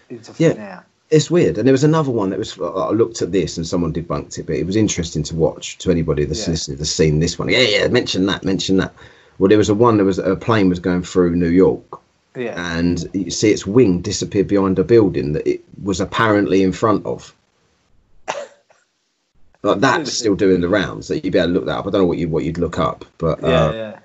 into 0.09 0.33
Yeah. 0.37 0.49
thin 0.53 0.61
air. 0.61 0.85
It's 1.13 1.29
weird. 1.29 1.57
And 1.59 1.67
there 1.67 1.73
was 1.73 1.83
another 1.83 2.11
one 2.11 2.31
that 2.31 2.39
was. 2.39 2.59
I 2.59 2.89
looked 2.89 3.21
at 3.21 3.31
this 3.31 3.57
and 3.57 3.67
someone 3.67 3.93
debunked 3.93 4.39
it, 4.39 4.47
but 4.47 4.55
it 4.55 4.65
was 4.65 4.75
interesting 4.75 5.21
to 5.23 5.35
watch 5.35 5.77
to 5.79 5.91
anybody 5.91 6.25
that's 6.25 6.45
Yeah. 6.47 6.51
listening 6.51 6.77
that's 6.79 6.89
seen 6.89 7.19
this 7.19 7.37
one. 7.37 7.49
Yeah, 7.49 7.59
yeah. 7.59 7.87
Mention 7.87 8.25
that. 8.25 8.43
Mention 8.43 8.77
that. 8.77 8.93
Well, 9.37 9.47
there 9.49 9.57
was 9.59 9.69
a 9.69 9.75
one. 9.75 9.97
that 9.97 10.05
was 10.05 10.17
a 10.19 10.35
plane 10.35 10.69
was 10.69 10.79
going 10.79 11.03
through 11.03 11.35
New 11.35 11.49
York, 11.49 11.99
Yeah, 12.35 12.55
and 12.77 13.07
you 13.13 13.29
see 13.31 13.51
its 13.51 13.65
wing 13.67 14.01
disappear 14.01 14.43
behind 14.43 14.79
a 14.79 14.83
building 14.83 15.33
that 15.33 15.47
it 15.47 15.61
was 15.83 15.99
apparently 16.01 16.63
in 16.63 16.71
front 16.71 17.05
of. 17.05 17.33
Like 19.63 19.79
that's 19.79 20.11
still 20.19 20.35
doing 20.35 20.61
the 20.61 20.69
rounds. 20.69 21.07
That 21.07 21.23
you'd 21.23 21.33
be 21.33 21.39
able 21.39 21.49
to 21.49 21.53
look 21.53 21.65
that 21.65 21.77
up. 21.77 21.87
I 21.87 21.91
don't 21.91 22.01
know 22.01 22.07
what 22.07 22.17
you 22.17 22.27
what 22.27 22.43
you'd 22.43 22.57
look 22.57 22.79
up, 22.79 23.05
but 23.17 23.39
yeah, 23.41 23.47
uh, 23.65 23.71
yeah, 23.73 23.99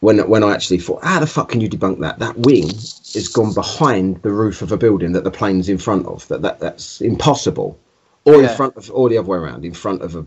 when 0.00 0.18
when 0.28 0.42
I 0.42 0.52
actually 0.52 0.78
thought, 0.78 1.04
how 1.04 1.20
the 1.20 1.26
fuck 1.26 1.50
can 1.50 1.60
you 1.60 1.68
debunk 1.68 2.00
that? 2.00 2.18
That 2.18 2.36
wing 2.38 2.68
is 2.68 3.28
gone 3.32 3.52
behind 3.54 4.22
the 4.22 4.30
roof 4.30 4.62
of 4.62 4.72
a 4.72 4.76
building 4.76 5.12
that 5.12 5.24
the 5.24 5.30
plane's 5.30 5.68
in 5.68 5.78
front 5.78 6.06
of. 6.06 6.26
That, 6.28 6.42
that 6.42 6.60
that's 6.60 7.00
impossible. 7.00 7.78
Or 8.24 8.34
Yeah. 8.42 8.50
in 8.50 8.56
front 8.56 8.76
of, 8.76 8.90
or 8.92 9.08
the 9.08 9.16
other 9.18 9.28
way 9.28 9.38
around, 9.38 9.64
in 9.64 9.72
front 9.72 10.02
of 10.02 10.14
a, 10.14 10.20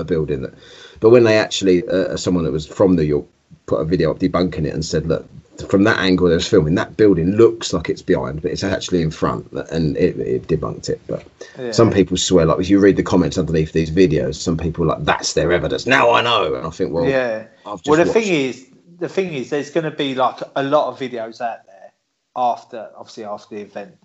a 0.00 0.04
building. 0.04 0.42
That, 0.42 0.54
but 1.00 1.10
when 1.10 1.24
they 1.24 1.36
actually, 1.38 1.86
uh, 1.88 2.16
someone 2.16 2.44
that 2.44 2.52
was 2.52 2.66
from 2.66 2.96
New 2.96 3.02
York 3.02 3.26
put 3.66 3.80
a 3.80 3.84
video 3.84 4.10
up 4.10 4.18
debunking 4.18 4.64
it 4.66 4.72
and 4.74 4.82
said, 4.84 5.06
look, 5.06 5.26
from 5.68 5.84
that 5.84 5.98
angle 5.98 6.28
they 6.28 6.34
was 6.34 6.48
filming, 6.48 6.74
that 6.76 6.96
building 6.96 7.32
looks 7.32 7.72
like 7.74 7.88
it's 7.90 8.00
behind, 8.02 8.40
but 8.42 8.50
it's 8.50 8.64
actually 8.64 9.02
in 9.02 9.10
front, 9.10 9.50
and 9.70 9.94
it, 9.98 10.18
it 10.18 10.46
debunked 10.48 10.88
it. 10.88 11.00
But 11.06 11.24
yeah. 11.58 11.70
some 11.72 11.90
people 11.92 12.16
swear, 12.16 12.46
like 12.46 12.60
if 12.60 12.68
you 12.70 12.80
read 12.80 12.96
the 12.96 13.02
comments 13.02 13.36
underneath 13.38 13.72
these 13.72 13.90
videos, 13.90 14.36
some 14.36 14.56
people 14.56 14.84
are 14.84 14.88
like 14.96 15.04
that's 15.04 15.34
their 15.34 15.52
evidence. 15.52 15.86
Now 15.86 16.10
I 16.12 16.22
know, 16.22 16.54
and 16.54 16.66
I 16.66 16.70
think, 16.70 16.92
well, 16.92 17.06
yeah. 17.06 17.46
I've 17.66 17.82
just 17.82 17.88
Well, 17.88 17.98
the 17.98 18.04
watched- 18.10 18.24
thing 18.26 18.32
is, 18.34 18.66
the 18.98 19.08
thing 19.08 19.32
is, 19.34 19.50
there's 19.50 19.70
going 19.70 19.84
to 19.84 19.96
be 19.96 20.14
like 20.14 20.40
a 20.56 20.62
lot 20.62 20.88
of 20.88 20.98
videos 20.98 21.40
out 21.40 21.66
there 21.66 21.92
after, 22.36 22.90
obviously, 22.96 23.24
after 23.24 23.54
the 23.56 23.62
event. 23.62 23.96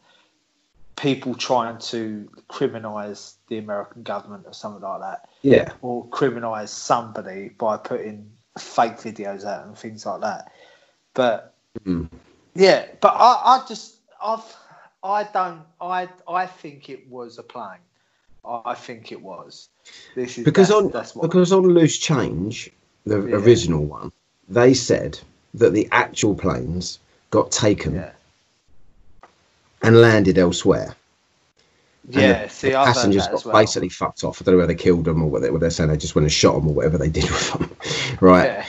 People 0.96 1.34
trying 1.36 1.78
to 1.80 2.30
criminalise 2.50 3.36
the 3.48 3.58
American 3.58 4.04
government 4.04 4.44
or 4.46 4.54
something 4.54 4.82
like 4.82 5.00
that. 5.02 5.30
yeah, 5.44 5.72
or 5.82 6.06
criminalise 6.08 6.70
somebody 6.70 7.50
by 7.50 7.78
putting 7.78 8.30
fake 8.58 8.98
videos 8.98 9.46
out 9.46 9.66
and 9.66 9.78
things 9.78 10.06
like 10.06 10.22
that. 10.22 10.52
But 11.14 11.56
Mm. 11.86 12.10
yeah, 12.56 12.86
but 13.00 13.14
I, 13.16 13.62
I 13.62 13.66
just 13.68 13.96
I've 14.22 14.44
I 15.02 15.24
don't 15.24 15.62
I 15.80 16.10
I 16.28 16.46
think 16.48 16.90
it 16.90 17.10
was 17.10 17.38
a 17.38 17.44
plane. 17.44 17.80
I, 18.44 18.74
think 18.74 19.12
it 19.12 19.22
was. 19.22 19.70
This 20.16 20.38
is 20.38 20.44
because 20.46 20.70
that's, 20.70 20.82
on 20.82 20.92
that's 20.92 21.16
what 21.16 21.22
because 21.22 21.52
on 21.54 21.64
loose 21.64 21.98
change, 21.98 22.72
the 23.06 23.22
Yeah. 23.22 23.36
original 23.38 23.86
one, 23.86 24.12
they 24.50 24.74
said 24.74 25.20
that 25.54 25.74
the 25.74 25.88
actual 25.92 26.36
planes 26.36 27.00
got 27.30 27.52
taken 27.52 27.96
yeah 27.96 28.12
and 29.82 30.02
landed 30.02 30.38
elsewhere. 30.38 30.96
And 32.06 32.16
yeah. 32.16 32.44
the, 32.44 32.50
see, 32.50 32.70
the 32.70 32.76
passengers 32.76 33.28
got 33.28 33.46
well. 33.46 33.56
basically 33.56 33.90
fucked 33.90 34.24
off. 34.24 34.42
I 34.42 34.46
don't 34.46 34.56
know 34.56 34.60
whether 34.60 34.74
they 34.74 34.82
killed 34.82 35.06
them 35.06 35.24
or 35.24 35.30
whether 35.30 35.56
they're 35.58 35.70
saying 35.70 35.90
they 35.90 35.98
just 35.98 36.16
went 36.16 36.24
and 36.24 36.32
shot 36.32 36.56
them 36.56 36.68
or 36.68 36.74
whatever 36.74 36.98
they 36.98 37.10
did 37.20 37.26
with 37.26 37.54
them, 37.54 37.76
right? 38.20 38.46
Yeah, 38.46 38.66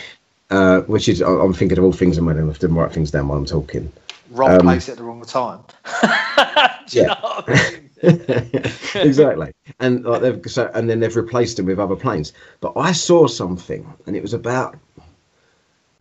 Uh, 0.50 0.80
which 0.82 1.08
is 1.08 1.20
I'm 1.20 1.54
thinking 1.54 1.78
of 1.78 1.84
all 1.84 1.92
things 1.92 2.18
and 2.18 2.26
when 2.26 2.38
I 2.38 2.44
have 2.44 2.58
to 2.58 2.68
write 2.68 2.92
things 2.92 3.10
down 3.10 3.28
while 3.28 3.38
I'm 3.38 3.46
talking. 3.46 3.90
wrong 4.30 4.50
um, 4.50 4.60
place 4.60 4.88
at 4.88 4.96
the 4.96 5.04
wrong 5.04 5.22
time. 5.22 5.60
Yeah. 6.92 7.14
I 7.22 7.44
mean? 7.46 7.90
exactly. 8.96 9.52
And 9.78 10.04
like 10.04 10.22
they've 10.22 10.42
so, 10.46 10.68
and 10.74 10.90
then 10.90 10.98
they've 10.98 11.14
replaced 11.14 11.56
them 11.56 11.66
with 11.66 11.78
other 11.78 11.94
planes. 11.94 12.32
But 12.60 12.72
I 12.76 12.90
saw 12.90 13.28
something, 13.28 13.86
and 14.06 14.16
it 14.16 14.22
was 14.22 14.34
about 14.34 14.76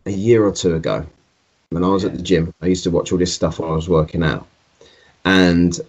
a 0.05 0.11
year 0.11 0.43
or 0.45 0.51
two 0.51 0.75
ago 0.75 1.05
when 1.69 1.83
I 1.83 1.87
was 1.89 2.05
at 2.05 2.15
the 2.15 2.21
gym. 2.21 2.53
I 2.61 2.67
used 2.67 2.83
to 2.83 2.91
watch 2.91 3.11
all 3.11 3.17
this 3.17 3.33
stuff 3.33 3.59
while 3.59 3.71
I 3.71 3.75
was 3.75 3.89
working 3.89 4.23
out, 4.23 4.47
and 5.25 5.79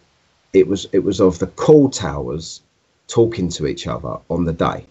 it 0.52 0.66
was 0.66 0.86
it 0.92 1.00
was 1.00 1.20
of 1.20 1.38
the 1.38 1.46
call 1.46 1.90
towers 1.90 2.60
talking 3.08 3.48
to 3.50 3.66
each 3.66 3.86
other 3.86 4.18
on 4.28 4.44
the 4.44 4.52
day. 4.52 4.84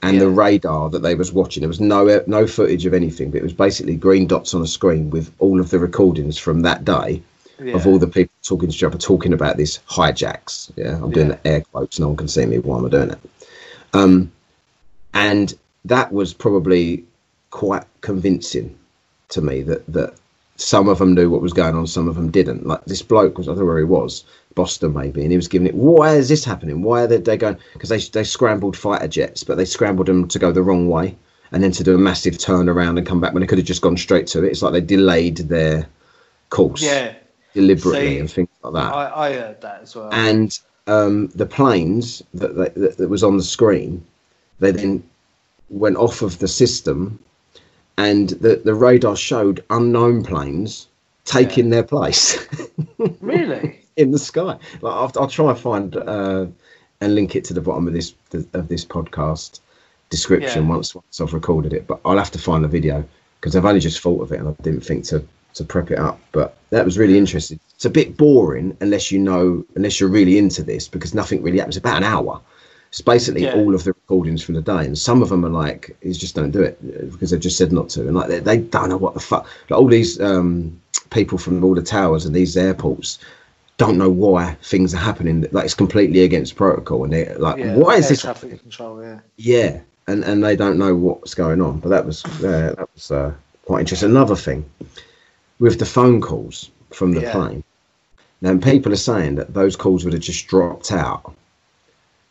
And 0.00 0.20
the 0.20 0.28
radar 0.28 0.90
that 0.90 1.02
they 1.02 1.16
was 1.16 1.32
watching, 1.32 1.62
there 1.62 1.68
was 1.68 1.80
no 1.80 2.22
no 2.28 2.46
footage 2.46 2.86
of 2.86 2.94
anything, 2.94 3.30
but 3.32 3.38
it 3.38 3.42
was 3.42 3.52
basically 3.52 3.96
green 3.96 4.28
dots 4.28 4.54
on 4.54 4.62
a 4.62 4.66
screen 4.66 5.10
with 5.10 5.32
all 5.40 5.58
of 5.58 5.70
the 5.70 5.78
recordings 5.80 6.38
from 6.38 6.60
that 6.62 6.84
day 6.84 7.20
Yeah. 7.60 7.74
of 7.74 7.84
all 7.84 7.98
the 7.98 8.06
people 8.06 8.32
talking 8.44 8.68
to 8.68 8.74
each 8.74 8.84
other, 8.84 8.96
talking 8.96 9.32
about 9.32 9.56
these 9.56 9.80
hijacks. 9.90 10.70
Yeah, 10.76 11.00
I'm 11.02 11.10
doing 11.10 11.30
Yeah. 11.30 11.38
the 11.42 11.48
air 11.48 11.60
quotes. 11.72 11.98
No 11.98 12.06
one 12.08 12.16
can 12.16 12.28
see 12.28 12.46
me 12.46 12.60
while 12.60 12.78
I'm 12.78 12.88
doing 12.88 13.10
it. 13.10 13.18
Um, 13.92 14.30
and 15.14 15.52
that 15.84 16.12
was 16.12 16.32
probably 16.32 17.04
quite 17.50 17.82
convincing 18.00 18.76
to 19.30 19.40
me 19.40 19.62
that 19.62 19.86
that 19.86 20.14
some 20.56 20.88
of 20.88 20.98
them 20.98 21.14
knew 21.14 21.30
what 21.30 21.42
was 21.42 21.52
going 21.52 21.76
on, 21.76 21.86
some 21.86 22.08
of 22.08 22.16
them 22.16 22.30
didn't. 22.30 22.66
Like 22.66 22.84
this 22.84 23.02
bloke 23.02 23.38
was, 23.38 23.48
I 23.48 23.52
don't 23.52 23.60
know 23.60 23.66
where 23.66 23.78
he 23.78 23.84
was, 23.84 24.24
Boston 24.54 24.92
maybe, 24.92 25.22
and 25.22 25.30
he 25.30 25.36
was 25.36 25.48
giving 25.48 25.68
it. 25.68 25.74
Why 25.74 26.14
is 26.14 26.28
this 26.28 26.44
happening? 26.44 26.82
Why 26.82 27.02
are 27.02 27.06
they, 27.06 27.18
they 27.18 27.36
going? 27.36 27.58
Because 27.72 27.90
they 27.90 27.98
they 27.98 28.24
scrambled 28.24 28.76
fighter 28.76 29.08
jets, 29.08 29.44
but 29.44 29.56
they 29.56 29.64
scrambled 29.64 30.08
them 30.08 30.26
to 30.28 30.38
go 30.38 30.52
the 30.52 30.62
wrong 30.62 30.88
way, 30.88 31.16
and 31.52 31.62
then 31.62 31.72
to 31.72 31.84
do 31.84 31.94
a 31.94 31.98
massive 31.98 32.34
turnaround 32.34 32.98
and 32.98 33.06
come 33.06 33.20
back 33.20 33.32
when 33.32 33.40
they 33.40 33.46
could 33.46 33.58
have 33.58 33.66
just 33.66 33.82
gone 33.82 33.96
straight 33.96 34.26
to 34.28 34.44
it. 34.44 34.48
It's 34.50 34.62
like 34.62 34.72
they 34.72 34.80
delayed 34.80 35.36
their 35.36 35.86
course 36.50 36.82
yeah, 36.82 37.14
deliberately 37.54 38.14
See, 38.14 38.18
and 38.18 38.30
things 38.30 38.48
like 38.62 38.72
that. 38.74 38.94
I, 38.94 39.28
I 39.28 39.32
heard 39.32 39.60
that 39.60 39.82
as 39.82 39.94
well. 39.94 40.12
and 40.12 40.58
um, 40.88 41.28
the 41.28 41.46
planes 41.46 42.22
that, 42.34 42.56
that, 42.56 42.74
that, 42.74 42.96
that 42.96 43.08
was 43.08 43.22
on 43.22 43.36
the 43.36 43.42
screen, 43.42 44.04
they 44.58 44.72
then 44.72 45.04
went 45.68 45.96
off 45.96 46.22
of 46.22 46.38
the 46.38 46.48
system, 46.48 47.18
and 47.98 48.30
the, 48.30 48.56
the 48.64 48.74
radar 48.74 49.16
showed 49.16 49.62
unknown 49.70 50.22
planes 50.22 50.88
taking 51.24 51.68
their 51.68 51.82
place 51.82 52.46
really? 53.20 53.80
in 53.96 54.12
the 54.12 54.18
sky. 54.18 54.56
Like 54.80 54.94
I'll, 54.94 55.12
I'll 55.20 55.28
try 55.28 55.50
and 55.50 55.58
find 55.58 55.96
uh, 55.96 56.46
and 57.00 57.14
link 57.14 57.36
it 57.36 57.44
to 57.44 57.54
the 57.54 57.60
bottom 57.60 57.86
of 57.86 57.92
this 57.92 58.14
of 58.54 58.68
this 58.68 58.84
podcast 58.84 59.60
description 60.10 60.62
Yeah. 60.64 60.70
once 60.70 60.94
once 60.94 61.20
I've 61.20 61.34
recorded 61.34 61.72
it. 61.74 61.86
But 61.86 62.00
I'll 62.04 62.16
have 62.16 62.30
to 62.30 62.38
find 62.38 62.64
the 62.64 62.68
video 62.68 63.04
because 63.40 63.54
I've 63.56 63.64
only 63.66 63.80
just 63.80 64.00
thought 64.00 64.22
of 64.22 64.32
it 64.32 64.40
and 64.40 64.48
I 64.48 64.52
didn't 64.62 64.84
think 64.84 65.04
to 65.06 65.22
to 65.54 65.64
prep 65.64 65.90
it 65.90 65.98
up. 65.98 66.20
But 66.32 66.56
that 66.70 66.84
was 66.84 66.96
really 66.98 67.18
interesting. 67.18 67.58
It's 67.74 67.84
a 67.84 67.90
bit 67.90 68.16
boring 68.16 68.76
unless 68.80 69.10
you 69.10 69.18
know 69.18 69.64
unless 69.74 69.98
you're 69.98 70.08
really 70.08 70.38
into 70.38 70.62
this 70.62 70.86
because 70.88 71.14
nothing 71.14 71.42
really 71.42 71.58
happens. 71.58 71.76
About 71.76 71.96
an 71.98 72.04
hour. 72.04 72.40
It's 72.90 73.00
basically 73.02 73.42
Yeah. 73.42 73.54
all 73.54 73.74
of 73.74 73.84
the 73.84 73.92
recordings 73.92 74.42
from 74.42 74.54
the 74.54 74.62
day, 74.62 74.84
and 74.86 74.96
some 74.96 75.22
of 75.22 75.28
them 75.28 75.44
are 75.44 75.50
like, 75.50 75.94
"Is 76.00 76.16
just 76.18 76.34
don't 76.34 76.50
do 76.50 76.62
it" 76.62 76.78
because 77.12 77.30
they've 77.30 77.40
just 77.40 77.58
said 77.58 77.70
not 77.72 77.90
to, 77.90 78.00
and 78.06 78.14
like 78.16 78.28
they, 78.28 78.40
they 78.40 78.56
don't 78.58 78.88
know 78.88 78.96
what 78.96 79.14
the 79.14 79.20
fuck. 79.20 79.46
Like 79.68 79.78
all 79.78 79.86
these 79.88 80.18
um, 80.20 80.80
people 81.10 81.36
from 81.38 81.62
all 81.62 81.74
the 81.74 81.82
towers 81.82 82.24
and 82.24 82.34
these 82.34 82.56
airports, 82.56 83.18
don't 83.76 83.98
know 83.98 84.08
why 84.10 84.56
things 84.62 84.94
are 84.94 84.98
happening. 84.98 85.46
Like 85.52 85.66
it's 85.66 85.74
completely 85.74 86.20
against 86.22 86.56
protocol, 86.56 87.04
and 87.04 87.12
they're 87.12 87.36
like, 87.38 87.58
Yeah, 87.58 87.76
why 87.76 87.96
is 87.96 88.08
this? 88.08 88.22
traffic 88.22 88.60
control? 88.60 89.02
Yeah. 89.02 89.20
Yeah, 89.36 89.80
and 90.06 90.24
and 90.24 90.42
they 90.42 90.56
don't 90.56 90.78
know 90.78 90.94
what's 90.94 91.34
going 91.34 91.60
on. 91.60 91.80
But 91.80 91.90
that 91.90 92.06
was 92.06 92.24
uh, 92.24 92.74
that 92.78 92.88
was 92.94 93.10
uh, 93.10 93.32
quite 93.66 93.80
interesting. 93.80 94.10
Another 94.10 94.36
thing 94.36 94.64
with 95.58 95.78
the 95.78 95.86
phone 95.86 96.22
calls 96.22 96.70
from 96.90 97.12
the 97.12 97.20
Yeah. 97.20 97.32
plane. 97.32 97.62
Now 98.40 98.56
people 98.56 98.92
are 98.92 98.96
saying 98.96 99.34
that 99.34 99.52
those 99.52 99.76
calls 99.76 100.04
would 100.04 100.14
have 100.14 100.22
just 100.22 100.46
dropped 100.46 100.90
out 100.92 101.34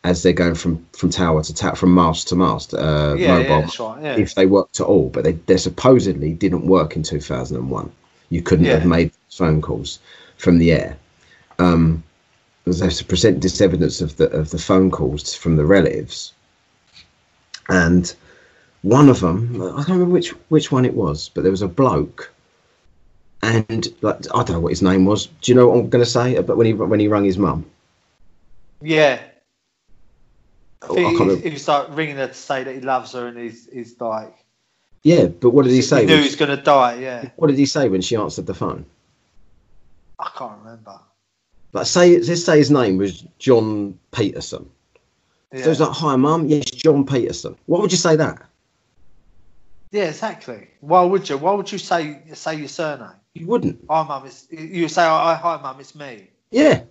as 0.04 0.22
they're 0.22 0.32
going 0.32 0.54
from 0.54 0.84
from 0.92 1.10
tower 1.10 1.42
to 1.42 1.54
tower, 1.54 1.74
from 1.74 1.94
mast 1.94 2.28
to 2.28 2.36
mast, 2.36 2.74
uh, 2.74 3.16
Yeah, 3.18 3.38
mobile, 3.38 3.48
yeah, 3.48 3.86
right. 3.88 4.02
Yeah. 4.02 4.16
if 4.16 4.34
they 4.34 4.46
worked 4.46 4.80
at 4.80 4.86
all. 4.86 5.08
But 5.10 5.24
they, 5.24 5.32
they 5.32 5.56
supposedly 5.56 6.32
didn't 6.34 6.66
work 6.66 6.96
in 6.96 7.02
2001. 7.02 7.90
You 8.30 8.42
couldn't 8.42 8.66
have 8.66 8.84
made 8.84 9.12
phone 9.30 9.60
calls 9.62 9.98
from 10.36 10.58
the 10.58 10.72
air. 10.72 10.96
Um, 11.58 12.02
they 12.66 12.84
have 12.84 12.94
to 12.94 13.04
present 13.04 13.40
this 13.42 13.60
evidence 13.60 14.00
of 14.00 14.16
the 14.16 14.30
of 14.30 14.50
the 14.50 14.58
phone 14.58 14.90
calls 14.90 15.34
from 15.34 15.56
the 15.56 15.64
relatives, 15.64 16.32
and 17.68 18.14
one 18.82 19.08
of 19.08 19.20
them, 19.20 19.60
I 19.62 19.82
don't 19.82 19.90
remember 19.90 20.12
which 20.12 20.30
which 20.50 20.70
one 20.70 20.84
it 20.84 20.94
was, 20.94 21.30
but 21.30 21.42
there 21.42 21.50
was 21.50 21.62
a 21.62 21.68
bloke, 21.68 22.30
and 23.42 23.88
like 24.02 24.18
I 24.34 24.42
don't 24.44 24.50
know 24.52 24.60
what 24.60 24.72
his 24.72 24.82
name 24.82 25.04
was. 25.06 25.26
Do 25.26 25.50
you 25.50 25.56
know 25.56 25.68
what 25.68 25.78
I'm 25.78 25.88
going 25.90 26.04
to 26.04 26.10
say? 26.10 26.40
But 26.40 26.56
when 26.56 26.66
he 26.66 26.72
when 26.74 27.00
he 27.00 27.08
rang 27.08 27.24
his 27.24 27.38
mum, 27.38 27.64
yeah. 28.82 29.20
I 29.20 29.20
Oh, 29.20 30.44
I 30.44 30.46
think 30.46 30.58
can't 30.58 30.67
Oh, 30.82 30.94
he, 30.94 31.04
remember. 31.04 31.48
he 31.48 31.58
like 31.66 31.96
ringing 31.96 32.16
her 32.16 32.28
to 32.28 32.34
say 32.34 32.62
that 32.64 32.74
he 32.74 32.80
loves 32.80 33.12
her 33.12 33.26
and 33.26 33.36
he's, 33.38 33.68
he's 33.72 34.00
like 34.00 34.34
yeah, 35.02 35.26
but 35.26 35.50
what 35.50 35.64
did 35.64 35.72
he 35.72 35.82
say? 35.82 36.00
He 36.00 36.06
knew 36.06 36.14
when 36.14 36.22
he 36.22 36.28
was 36.28 36.36
going 36.36 36.56
to 36.56 36.62
die. 36.62 36.96
Yeah, 36.96 37.30
what 37.36 37.48
did 37.48 37.58
he 37.58 37.66
say 37.66 37.88
when 37.88 38.00
she 38.00 38.16
answered 38.16 38.46
the 38.46 38.54
phone? 38.54 38.84
I 40.18 40.30
can't 40.36 40.58
remember. 40.58 40.98
Like 41.72 41.86
say 41.86 42.18
let's 42.18 42.44
say 42.44 42.58
his 42.58 42.70
name 42.70 42.96
was 42.96 43.22
John 43.38 43.98
Peterson. 44.10 44.68
Yeah, 45.52 45.64
So 45.64 45.70
it's 45.70 45.80
like, 45.80 45.92
"Hi, 45.92 46.16
mum. 46.16 46.46
Yes, 46.46 46.64
John 46.64 47.06
Peterson." 47.06 47.56
What 47.66 47.80
would 47.80 47.92
you 47.92 47.98
say 47.98 48.16
that? 48.16 48.42
yeah 49.90 50.04
exactly. 50.04 50.68
Why 50.80 51.02
would 51.02 51.28
you? 51.28 51.38
Why 51.38 51.52
would 51.52 51.70
you 51.70 51.78
say 51.78 52.20
say 52.34 52.56
your 52.56 52.68
surname? 52.68 53.12
You 53.34 53.46
wouldn't. 53.46 53.84
Hi, 53.88 54.02
mum. 54.02 54.26
It's 54.26 54.46
you 54.50 54.88
say, 54.88 55.06
oh, 55.06 55.34
hi, 55.34 55.60
mum. 55.62 55.78
It's 55.80 55.94
me. 55.94 56.28
Yeah. 56.50 56.82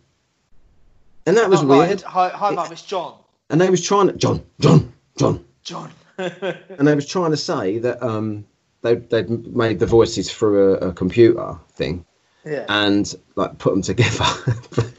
And 1.25 1.35
that 1.35 1.49
was 1.49 1.63
weird. 1.63 2.01
hi, 2.01 2.29
hi, 2.29 2.51
mum. 2.51 2.71
It's 2.71 2.83
John. 2.83 3.19
And 3.49 3.61
they 3.61 3.69
was 3.69 3.81
trying 3.83 4.07
to 4.07 4.13
John, 4.13 4.43
John, 4.59 4.91
John, 5.17 5.45
John. 5.63 5.91
and 6.17 6.87
they 6.87 6.95
was 6.95 7.05
trying 7.07 7.31
to 7.31 7.37
say 7.37 7.77
that 7.79 8.01
um 8.03 8.45
they 8.81 8.95
they'd 8.95 9.29
made 9.55 9.79
the 9.79 9.85
voices 9.85 10.31
through 10.31 10.73
a, 10.75 10.89
a 10.89 10.93
computer 10.93 11.57
thing 11.73 12.05
yeah. 12.45 12.65
and 12.69 13.13
like 13.35 13.57
put 13.59 13.71
them 13.73 13.81
together, 13.81 14.25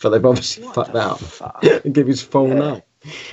but 0.02 0.10
they've 0.10 0.24
obviously 0.24 0.64
What 0.64 0.74
fucked 0.74 0.96
out 0.96 1.18
fuck? 1.20 1.62
and 1.84 1.94
give 1.94 2.06
his 2.06 2.22
full 2.22 2.48
Yeah. 2.48 2.54
name. 2.54 2.82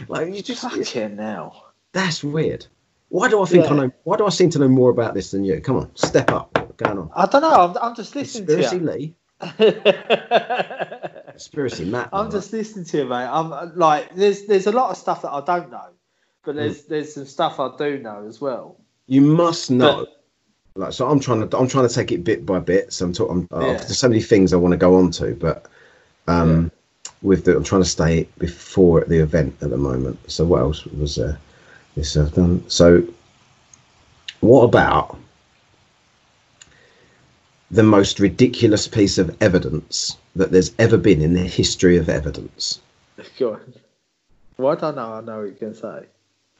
Like 0.07 0.33
you 0.33 0.41
just 0.41 0.61
Fucking 0.61 1.15
now. 1.15 1.63
that's 1.91 2.23
weird. 2.23 2.65
Why 3.09 3.29
do 3.29 3.41
I 3.41 3.45
think 3.45 3.69
I 3.69 3.75
know? 3.75 3.91
Why 4.03 4.17
do 4.17 4.25
I 4.25 4.29
seem 4.29 4.49
to 4.51 4.59
know 4.59 4.67
more 4.67 4.89
about 4.89 5.13
this 5.13 5.31
than 5.31 5.43
you? 5.43 5.59
Come 5.61 5.77
on, 5.77 5.95
step 5.95 6.31
up. 6.31 6.57
What's 6.57 6.73
going 6.75 6.97
on? 6.97 7.09
I 7.15 7.25
don't 7.27 7.41
know. 7.41 7.51
I'm, 7.51 7.77
I'm 7.81 7.95
just 7.95 8.15
listening 8.15 8.47
Conspiracy 8.47 8.79
to 8.79 8.85
Lee, 8.91 9.15
you. 9.61 11.11
conspiracy 11.35 11.85
Matt. 11.85 12.09
I'm 12.13 12.31
just 12.31 12.53
listening 12.53 12.85
to 12.85 12.97
you, 12.99 13.05
mate. 13.05 13.27
I'm 13.27 13.51
uh, 13.51 13.67
like, 13.75 14.15
there's 14.15 14.45
there's 14.45 14.67
a 14.67 14.71
lot 14.71 14.89
of 14.91 14.97
stuff 14.97 15.21
that 15.23 15.31
I 15.31 15.41
don't 15.41 15.69
know, 15.69 15.89
but 16.43 16.55
there's 16.55 16.83
Mm. 16.83 16.87
there's 16.87 17.13
some 17.13 17.25
stuff 17.25 17.59
I 17.59 17.75
do 17.77 17.99
know 17.99 18.25
as 18.27 18.39
well. 18.39 18.77
You 19.07 19.21
must 19.21 19.69
know. 19.69 20.07
like 20.77 20.91
so 20.91 21.07
i'm 21.09 21.21
trying 21.21 21.47
to 21.47 21.57
i'm 21.57 21.69
trying 21.69 21.87
to 21.87 21.93
take 21.93 22.11
it 22.11 22.23
bit 22.25 22.45
by 22.45 22.59
bit 22.59 22.91
so 22.91 23.05
i'm 23.05 23.13
talking 23.13 23.47
uh, 23.51 23.59
Yeah. 23.61 23.73
there's 23.73 23.97
so 23.97 24.09
many 24.09 24.21
things 24.21 24.51
i 24.51 24.57
want 24.57 24.73
to 24.73 24.77
go 24.77 24.95
on 24.95 25.09
to 25.11 25.33
but 25.35 25.67
um 26.27 26.69
with 27.21 27.45
the 27.45 27.55
i'm 27.55 27.63
trying 27.63 27.81
to 27.83 27.87
stay 27.87 28.27
before 28.39 29.05
the 29.05 29.19
event 29.19 29.55
at 29.61 29.69
the 29.69 29.77
moment 29.77 30.19
so 30.29 30.43
what 30.43 30.59
else 30.59 30.83
was 30.87 31.15
there 31.15 31.37
this 31.95 32.17
i've 32.17 32.33
done 32.33 32.61
so 32.69 33.03
what 34.41 34.63
about 34.63 35.17
the 37.75 37.83
most 37.83 38.19
ridiculous 38.19 38.87
piece 38.87 39.17
of 39.17 39.35
evidence 39.41 40.17
that 40.35 40.51
there's 40.51 40.71
ever 40.79 40.97
been 40.97 41.21
in 41.21 41.33
the 41.33 41.41
history 41.43 41.97
of 41.97 42.07
evidence 42.09 42.79
on. 43.41 43.59
Well, 44.57 44.77
I 44.81 44.91
know. 44.91 45.13
I 45.13 45.21
know 45.21 45.39
what 45.39 45.47
you 45.49 45.55
can 45.55 45.75
say. 45.75 46.05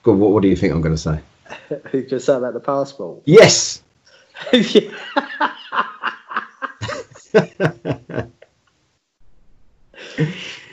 Go 0.04 0.12
on, 0.12 0.19
what, 0.19 0.32
what 0.32 0.41
do 0.43 0.49
you 0.49 0.56
think 0.56 0.73
i'm 0.73 0.82
going 0.82 0.95
to 0.95 1.01
say 1.01 1.19
You 1.93 2.04
can 2.04 2.19
say 2.19 2.36
about 2.36 2.54
the 2.54 2.60
passport. 2.60 3.21
yes 3.25 3.82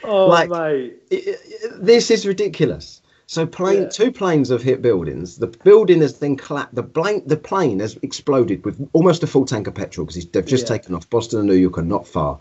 oh, 0.04 0.26
Like- 0.26 0.50
mate. 0.50 0.94
it- 1.10 1.26
it- 1.28 1.84
this 1.84 2.10
is 2.10 2.26
ridiculous. 2.26 3.01
So 3.32 3.46
plane, 3.46 3.84
Yeah. 3.84 3.88
two 3.88 4.12
planes 4.12 4.50
have 4.50 4.62
hit 4.62 4.82
buildings. 4.82 5.38
The 5.38 5.46
building 5.46 6.02
has 6.02 6.18
then 6.18 6.36
collapsed. 6.36 6.74
The 6.74 6.82
plane, 6.82 7.22
the 7.24 7.38
plane 7.38 7.80
has 7.80 7.98
exploded 8.02 8.62
with 8.62 8.76
almost 8.92 9.22
a 9.22 9.26
full 9.26 9.46
tank 9.46 9.66
of 9.66 9.72
petrol 9.72 10.04
because 10.06 10.22
they've 10.26 10.44
just 10.44 10.64
Yeah. 10.64 10.76
taken 10.76 10.94
off. 10.94 11.08
Boston 11.08 11.38
and 11.38 11.48
New 11.48 11.54
York 11.54 11.78
are 11.78 11.82
not 11.96 12.06
far. 12.06 12.38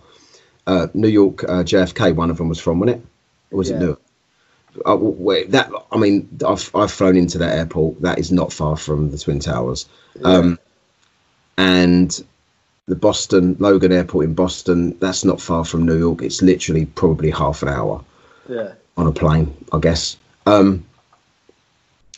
Uh, 0.67 0.87
New 0.93 1.07
York, 1.07 1.45
uh, 1.47 1.63
JFK, 1.63 2.11
one 2.11 2.29
of 2.29 2.35
them 2.39 2.49
was 2.49 2.59
from, 2.59 2.81
wasn't 2.81 2.97
it? 2.97 3.05
Or 3.53 3.59
was 3.59 3.69
Yeah. 3.69 3.77
it 3.77 3.79
Newark? 3.79 4.01
Uh, 4.85 4.97
wait, 4.99 5.51
that 5.51 5.71
I 5.93 5.97
mean, 5.97 6.27
I've 6.45 6.69
I've 6.75 6.91
flown 6.91 7.15
into 7.15 7.37
that 7.37 7.57
airport. 7.57 8.01
That 8.01 8.19
is 8.19 8.29
not 8.29 8.51
far 8.51 8.75
from 8.75 9.11
the 9.11 9.17
Twin 9.17 9.39
Towers. 9.39 9.85
Um, 10.25 10.59
and 11.57 12.21
the 12.89 12.97
Boston 12.97 13.55
Logan 13.59 13.93
Airport 13.93 14.25
in 14.25 14.33
Boston, 14.33 14.97
that's 14.99 15.23
not 15.23 15.39
far 15.39 15.63
from 15.63 15.85
New 15.85 15.97
York. 15.97 16.21
It's 16.21 16.41
literally 16.41 16.85
probably 16.85 17.29
half 17.29 17.61
an 17.63 17.69
hour 17.69 18.01
Yeah. 18.49 18.73
on 18.97 19.07
a 19.07 19.13
plane, 19.13 19.53
I 19.71 19.79
guess. 19.79 20.17
Um, 20.45 20.85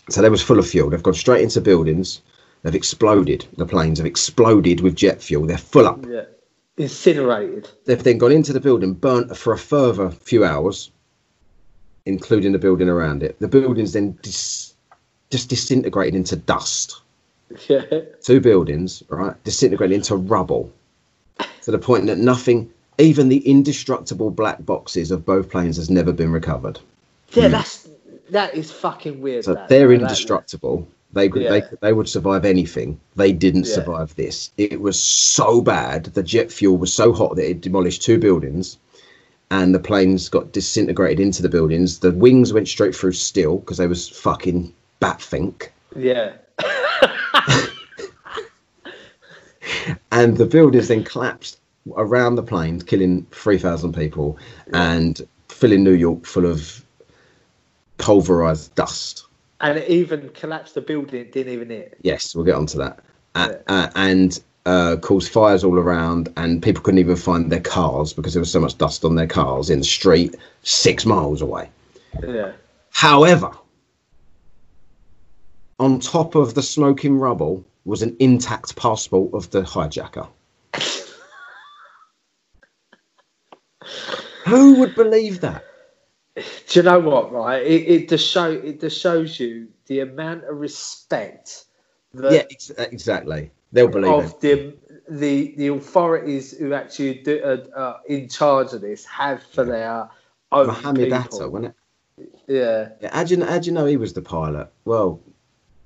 so 0.10 0.22
they 0.22 0.30
was 0.30 0.42
full 0.42 0.60
of 0.60 0.68
fuel. 0.68 0.90
They've 0.90 1.04
gone 1.04 1.14
straight 1.14 1.44
into 1.44 1.62
buildings. 1.62 2.22
They've 2.62 2.76
exploded. 2.76 3.46
The 3.58 3.66
planes 3.66 4.00
have 4.00 4.06
exploded 4.06 4.82
with 4.82 4.96
jet 4.96 5.22
fuel. 5.22 5.46
They're 5.46 5.58
full 5.58 5.88
up. 5.88 6.06
Yeah. 6.08 6.26
Incinerated. 6.78 7.70
They've 7.86 8.04
then 8.04 8.18
gone 8.18 8.32
into 8.32 8.54
the 8.54 8.60
building, 8.60 8.94
burnt 8.94 9.36
for 9.38 9.54
a 9.54 9.58
further 9.58 10.10
few 10.10 10.44
hours, 10.44 10.90
including 12.06 12.52
the 12.52 12.60
building 12.60 12.90
around 12.90 13.22
it. 13.24 13.40
The 13.40 13.48
building's 13.48 13.94
then 13.94 14.18
dis- 14.22 14.74
just 15.30 15.50
disintegrated 15.50 16.16
into 16.16 16.36
dust. 16.36 17.02
Yeah. 17.68 18.02
Two 18.22 18.40
buildings, 18.40 19.04
right, 19.10 19.42
disintegrated 19.44 19.96
into 19.96 20.16
rubble 20.16 20.72
to 21.62 21.72
the 21.72 21.80
point 21.80 22.08
that 22.08 22.18
nothing, 22.18 22.72
even 22.98 23.30
the 23.30 23.48
indestructible 23.48 24.32
black 24.32 24.66
boxes 24.66 25.12
of 25.12 25.26
both 25.26 25.50
planes, 25.50 25.78
has 25.78 25.90
never 25.90 26.12
been 26.12 26.32
recovered. 26.32 26.80
Yeah, 27.32 27.48
that's 27.48 27.83
that 28.34 28.54
is 28.56 28.72
fucking 28.72 29.22
weird. 29.22 29.46
So 29.46 29.54
that, 29.54 29.70
they're 29.70 29.88
that- 29.88 30.02
indestructible. 30.02 30.88
They 31.14 31.28
they 31.28 31.42
Yeah. 31.44 31.60
could- 31.62 31.80
they 31.82 31.94
would 31.94 32.10
survive 32.10 32.44
anything. 32.46 33.00
They 33.16 33.32
didn't 33.32 33.68
Yeah. 33.68 33.76
survive 33.76 34.16
this. 34.16 34.50
It 34.58 34.82
was 34.82 35.00
so 35.00 35.62
bad. 35.62 36.06
The 36.06 36.24
jet 36.24 36.52
fuel 36.52 36.78
was 36.78 36.92
so 36.94 37.14
hot 37.14 37.36
that 37.36 37.50
it 37.50 37.62
demolished 37.62 38.02
two 38.02 38.18
buildings, 38.18 38.78
and 39.52 39.74
the 39.76 39.80
planes 39.80 40.28
got 40.30 40.52
disintegrated 40.52 41.20
into 41.20 41.42
the 41.44 41.50
buildings. 41.50 42.00
The 42.00 42.12
wings 42.12 42.52
went 42.52 42.68
straight 42.68 42.96
through 42.96 43.14
steel 43.14 43.58
because 43.58 43.78
they 43.78 43.88
was 43.88 44.10
fucking 44.10 44.74
bat 45.00 45.22
think, 45.22 45.72
Yeah. 45.96 46.32
and 50.12 50.38
the 50.38 50.46
buildings 50.46 50.88
then 50.88 51.04
collapsed 51.04 51.60
around 51.96 52.36
the 52.36 52.44
planes, 52.44 52.84
killing 52.84 53.26
three 53.32 53.58
thousand 53.58 53.94
people, 53.94 54.38
and 54.74 55.22
filling 55.50 55.84
New 55.84 55.94
York 55.94 56.26
full 56.26 56.46
of 56.46 56.83
pulverized 58.04 58.76
dust. 58.76 59.26
And 59.62 59.78
it 59.78 59.90
even 59.90 60.28
collapsed 60.30 60.76
the 60.76 60.82
building. 60.82 61.22
It 61.22 61.32
didn't 61.32 61.54
even 61.54 61.70
hit. 61.70 61.98
Yes, 62.02 62.36
we'll 62.36 62.44
get 62.44 62.56
onto 62.56 62.78
that. 62.80 63.00
Uh, 63.34 63.48
Yeah. 63.50 63.58
uh, 63.68 63.90
and 63.96 64.44
uh, 64.66 64.98
caused 64.98 65.32
fires 65.32 65.64
all 65.64 65.80
around, 65.80 66.28
and 66.36 66.62
people 66.62 66.84
couldn't 66.84 67.00
even 67.00 67.16
find 67.16 67.50
their 67.50 67.62
cars 67.62 68.12
because 68.12 68.34
there 68.34 68.42
was 68.42 68.52
so 68.52 68.60
much 68.60 68.78
dust 68.78 69.06
on 69.06 69.16
their 69.16 69.28
cars 69.28 69.70
in 69.70 69.80
the 69.80 69.86
street 69.86 70.36
six 70.64 71.06
miles 71.06 71.42
away. 71.42 71.70
Yeah. 72.22 72.52
However, 72.92 73.52
on 75.80 76.02
top 76.02 76.36
of 76.36 76.56
the 76.56 76.62
smoking 76.62 77.18
rubble 77.18 77.64
was 77.86 78.02
an 78.02 78.18
intact 78.20 78.76
passport 78.76 79.34
of 79.34 79.50
the 79.52 79.62
hijacker. 79.62 80.28
Who 84.46 84.80
would 84.80 84.96
believe 84.96 85.42
that? 85.42 85.64
Do 86.36 86.44
you 86.80 86.84
know 86.84 87.00
what? 87.00 87.32
Right. 87.32 87.64
It, 87.64 87.88
it 87.88 88.10
just 88.10 88.30
show 88.30 88.52
it 88.52 88.80
just 88.80 89.00
shows 89.00 89.40
you 89.40 89.68
the 89.88 90.00
amount 90.02 90.46
of 90.46 90.58
respect 90.58 91.66
that 92.14 92.32
yeah, 92.32 92.44
ex- 92.50 92.72
exactly. 92.72 93.52
They'll 93.72 93.88
believe 93.88 94.12
of 94.12 94.26
it. 94.32 94.40
the 94.42 94.76
the 95.10 95.54
the 95.58 95.68
authorities 95.68 96.58
who 96.58 96.74
actually 96.74 97.16
do, 97.16 97.42
uh, 97.44 97.78
uh, 97.78 98.00
in 98.08 98.30
charge 98.30 98.74
of 98.74 98.82
this 98.82 99.06
have 99.06 99.44
for 99.44 99.64
their 99.64 100.10
own 100.52 100.68
Mohammed 100.68 101.12
people. 101.12 101.18
Atta, 101.18 101.50
wasn't 101.50 101.66
it? 101.66 101.76
Yeah. 102.48 102.90
Yeah, 103.02 103.16
how 103.16 103.24
do, 103.24 103.36
you, 103.36 103.46
how 103.46 103.60
do 103.60 103.66
you 103.66 103.72
know 103.72 103.86
he 103.86 103.98
was 103.98 104.14
the 104.14 104.22
pilot? 104.22 104.72
Well, 104.86 105.20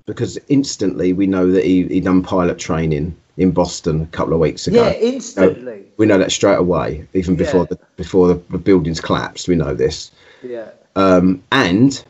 because 0.05 0.37
instantly 0.49 1.13
we 1.13 1.27
know 1.27 1.51
that 1.51 1.63
he 1.63 1.87
he 1.87 1.99
done 1.99 2.23
pilot 2.23 2.57
training 2.57 3.15
in 3.37 3.51
Boston 3.51 4.01
a 4.01 4.05
couple 4.07 4.33
of 4.33 4.39
weeks 4.39 4.67
ago. 4.67 4.83
Yeah, 4.85 4.93
instantly. 4.93 5.85
We 5.97 6.05
know 6.05 6.17
that 6.17 6.31
straight 6.31 6.57
away, 6.57 7.07
even 7.13 7.35
before 7.35 7.61
Yeah. 7.61 7.67
the 7.77 7.79
before 7.95 8.27
the, 8.27 8.35
the 8.49 8.57
buildings 8.57 8.99
collapsed. 8.99 9.47
We 9.47 9.55
know 9.55 9.73
this, 9.73 10.11
Yeah. 10.43 10.69
um, 10.95 11.43
and 11.51 12.03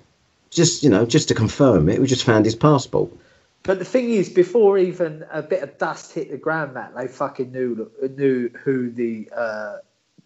just 0.49 0.83
you 0.83 0.89
know, 0.89 1.05
just 1.05 1.27
to 1.27 1.35
confirm 1.35 1.89
it, 1.89 1.99
we 1.99 2.07
just 2.07 2.23
found 2.23 2.45
his 2.45 2.55
passport. 2.55 3.11
But 3.63 3.79
the 3.79 3.85
thing 3.85 4.09
is, 4.11 4.29
before 4.29 4.77
even 4.77 5.25
a 5.31 5.41
bit 5.41 5.61
of 5.61 5.77
dust 5.77 6.13
hit 6.13 6.31
the 6.31 6.37
ground, 6.37 6.73
Matt, 6.73 6.95
they 6.95 7.07
fucking 7.07 7.51
knew 7.51 7.91
knew 8.15 8.49
who 8.63 8.89
the 8.89 9.29
uh, 9.35 9.77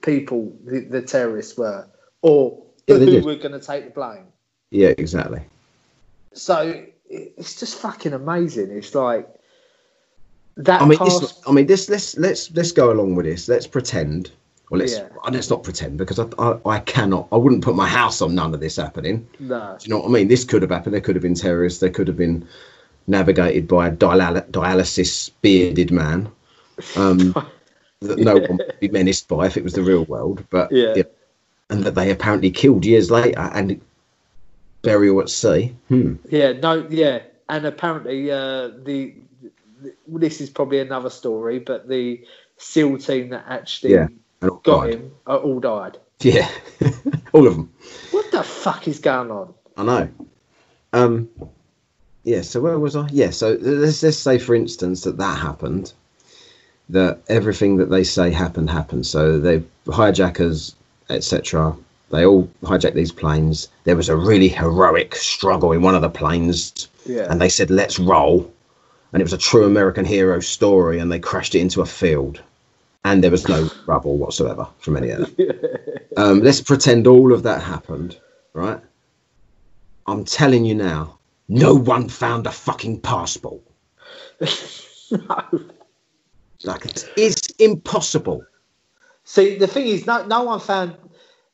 people, 0.01 0.53
the, 0.63 0.81
the 0.81 1.01
terrorists 1.01 1.57
were, 1.57 1.87
or 2.21 2.61
Yeah, 2.87 2.97
who 2.97 3.05
did. 3.05 3.25
were 3.25 3.35
going 3.35 3.59
to 3.59 3.65
take 3.65 3.85
the 3.85 3.91
blame. 3.91 4.25
Yeah, 4.69 4.93
exactly. 4.97 5.41
So 6.33 6.85
it's 7.09 7.59
just 7.59 7.79
fucking 7.79 8.13
amazing. 8.13 8.69
It's 8.71 8.93
like 8.95 9.27
that. 10.65 10.81
I 10.81 10.85
mean, 10.85 10.97
pass- 10.97 11.19
this, 11.19 11.41
I 11.47 11.51
mean, 11.51 11.65
this. 11.67 11.89
Let's 11.89 12.17
let's 12.17 12.51
let's 12.51 12.71
go 12.71 12.91
along 12.91 13.15
with 13.15 13.25
this. 13.25 13.47
Let's 13.47 13.67
pretend. 13.67 14.31
Well, 14.69 14.79
let's 14.79 14.93
Yeah. 14.93 15.07
uh, 15.25 15.29
let's 15.31 15.49
not 15.49 15.63
pretend 15.63 15.97
because 15.97 16.17
I, 16.19 16.25
I 16.39 16.57
I 16.65 16.79
cannot. 16.79 17.27
I 17.31 17.37
wouldn't 17.37 17.63
put 17.63 17.75
my 17.75 17.87
house 17.87 18.21
on 18.21 18.35
none 18.35 18.53
of 18.53 18.59
this 18.59 18.77
happening. 18.77 19.27
no. 19.39 19.75
Do 19.79 19.85
you 19.85 19.89
know 19.93 19.99
what 19.99 20.09
I 20.09 20.11
mean? 20.11 20.27
This 20.29 20.43
could 20.45 20.61
have 20.61 20.71
happened. 20.71 20.93
There 20.93 21.01
could 21.01 21.15
have 21.15 21.23
been 21.23 21.35
terrorists. 21.35 21.79
There 21.79 21.89
could 21.89 22.07
have 22.07 22.17
been 22.17 22.47
navigated 23.07 23.67
by 23.67 23.87
a 23.87 23.91
dial- 23.91 24.41
dialysis 24.51 25.31
bearded 25.41 25.91
man 25.91 26.29
um, 26.95 27.33
that 28.01 28.17
no 28.19 28.35
one 28.37 28.57
would 28.57 28.75
be 28.79 28.87
menaced 28.89 29.27
by 29.27 29.45
if 29.47 29.57
it 29.57 29.63
was 29.63 29.73
the 29.73 29.81
real 29.83 30.05
world. 30.05 30.43
But 30.49 30.71
Yeah. 30.71 31.03
and 31.69 31.83
that 31.83 31.95
they 31.95 32.09
apparently 32.11 32.51
killed 32.51 32.85
years 32.85 33.09
later 33.11 33.39
and 33.53 33.81
burial 34.83 35.19
at 35.21 35.29
sea. 35.29 35.75
Hmm. 35.89 36.15
Yeah, 36.29 36.53
no, 36.53 36.87
yeah, 36.89 37.19
and 37.49 37.65
apparently 37.65 38.31
uh, 38.31 38.69
the 38.83 39.13
this 40.07 40.41
is 40.41 40.49
probably 40.49 40.79
another 40.79 41.09
story, 41.09 41.59
but 41.59 41.87
the 41.87 42.23
SEAL 42.57 42.97
team 42.99 43.29
that 43.29 43.45
actually 43.47 43.93
Yeah, 43.93 44.07
all 44.43 44.61
got 44.63 44.81
died. 44.85 44.93
him 44.95 45.11
uh, 45.27 45.37
all 45.37 45.59
died. 45.59 45.97
Yeah, 46.19 46.49
all 47.33 47.47
of 47.47 47.55
them. 47.55 47.73
What 48.11 48.31
the 48.31 48.43
fuck 48.43 48.87
is 48.87 48.99
going 48.99 49.31
on? 49.31 49.53
I 49.77 49.83
know. 49.83 50.09
Um, 50.93 51.29
yeah. 52.23 52.41
So 52.41 52.61
where 52.61 52.77
was 52.77 52.95
I? 52.95 53.07
Yeah. 53.11 53.31
So 53.31 53.57
let's 53.59 54.03
let's 54.03 54.17
say, 54.17 54.37
for 54.37 54.53
instance, 54.53 55.01
that 55.01 55.17
that 55.17 55.39
happened. 55.39 55.93
That 56.89 57.21
everything 57.29 57.77
that 57.77 57.89
they 57.89 58.03
say 58.03 58.31
happened 58.31 58.69
happened. 58.69 59.05
So 59.07 59.39
they 59.39 59.63
hijackers, 59.89 60.75
etc. 61.09 61.75
They 62.09 62.25
all 62.25 62.49
hijacked 62.63 62.93
these 62.95 63.13
planes. 63.13 63.69
There 63.85 63.95
was 63.95 64.09
a 64.09 64.15
really 64.17 64.49
heroic 64.49 65.15
struggle 65.15 65.71
in 65.71 65.81
one 65.81 65.95
of 65.95 66.01
the 66.01 66.09
planes, 66.09 66.89
Yeah, 67.05 67.27
and 67.31 67.39
they 67.41 67.49
said, 67.49 67.69
"Let's 67.71 67.97
roll." 67.97 68.51
And 69.13 69.21
it 69.21 69.25
was 69.25 69.33
a 69.33 69.37
true 69.37 69.65
American 69.65 70.05
hero 70.05 70.39
story, 70.39 70.99
and 70.99 71.11
they 71.11 71.19
crashed 71.19 71.53
it 71.55 71.59
into 71.59 71.81
a 71.81 71.85
field, 71.85 72.41
and 73.03 73.23
there 73.23 73.31
was 73.31 73.47
no 73.47 73.69
rubble 73.85 74.17
whatsoever 74.17 74.67
from 74.79 74.97
any 74.97 75.09
of 75.09 75.35
that. 75.35 76.01
Um, 76.17 76.41
let's 76.41 76.59
pretend 76.59 77.07
all 77.07 77.31
of 77.31 77.43
that 77.43 77.61
happened, 77.61 78.19
right? 78.53 78.81
I'm 80.07 80.25
telling 80.25 80.65
you 80.65 80.75
now, 80.75 81.17
no 81.47 81.73
one 81.73 82.09
found 82.09 82.45
a 82.47 82.51
fucking 82.51 82.99
passport. 82.99 83.61
no. 85.11 85.45
Like 86.63 86.85
it's, 86.85 87.05
it's 87.17 87.47
impossible. 87.57 88.45
See, 89.23 89.57
the 89.57 89.65
thing 89.67 89.87
is, 89.87 90.05
no, 90.05 90.23
no 90.27 90.43
one 90.43 90.59
found 90.59 90.95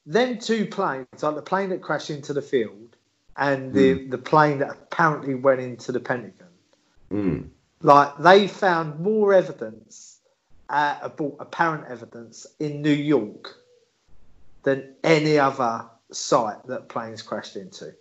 them 0.06 0.38
two 0.38 0.66
planes, 0.66 1.08
like 1.22 1.36
the 1.36 1.42
plane 1.42 1.70
that 1.70 1.82
crashed 1.82 2.10
into 2.10 2.34
the 2.34 2.42
field 2.42 2.98
and 3.38 3.72
the, 3.74 3.94
Hmm. 3.94 4.10
the 4.10 4.18
plane 4.18 4.58
that 4.60 4.72
apparently 4.72 5.36
went 5.36 5.62
into 5.62 5.94
the 5.94 6.00
Pentagon. 6.02 6.47
Mm. 7.12 7.50
Like 7.82 8.18
they 8.18 8.48
found 8.48 9.00
more 9.00 9.34
evidence, 9.34 10.20
uh, 10.70 11.10
apparent 11.40 11.86
evidence 11.90 12.48
in 12.60 12.82
New 12.82 12.90
York 12.92 13.56
than 14.64 14.96
any 15.04 15.38
other 15.40 15.86
site 16.12 16.66
that 16.68 16.90
planes 16.90 17.22
crashed 17.22 17.56
into. 17.56 17.94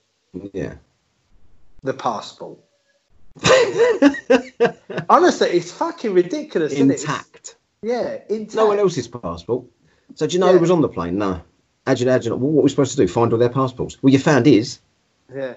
Yeah. 0.52 0.74
The 1.82 1.94
passport. 1.94 2.58
Honestly, 5.08 5.48
it's 5.48 5.70
fucking 5.72 6.14
ridiculous, 6.14 6.72
isn't 6.72 6.90
it? 6.90 7.00
Intact. 7.00 7.56
yeah, 7.82 8.18
intact. 8.30 8.54
No 8.56 8.66
one 8.66 8.78
else's 8.78 9.08
passport. 9.08 9.66
So 10.14 10.26
do 10.26 10.32
you 10.32 10.40
know 10.40 10.46
Yeah. 10.46 10.52
who 10.52 10.58
was 10.60 10.70
on 10.70 10.80
the 10.80 10.88
plane? 10.88 11.18
No. 11.18 11.42
You, 11.94 12.04
know? 12.04 12.18
What 12.18 12.40
were 12.40 12.62
we 12.62 12.68
supposed 12.68 12.90
to 12.92 12.96
do? 12.96 13.06
Find 13.06 13.32
all 13.32 13.38
their 13.38 13.48
passports? 13.48 14.02
Well, 14.02 14.12
you 14.12 14.18
found 14.18 14.46
his. 14.46 14.80
Yeah. 15.32 15.54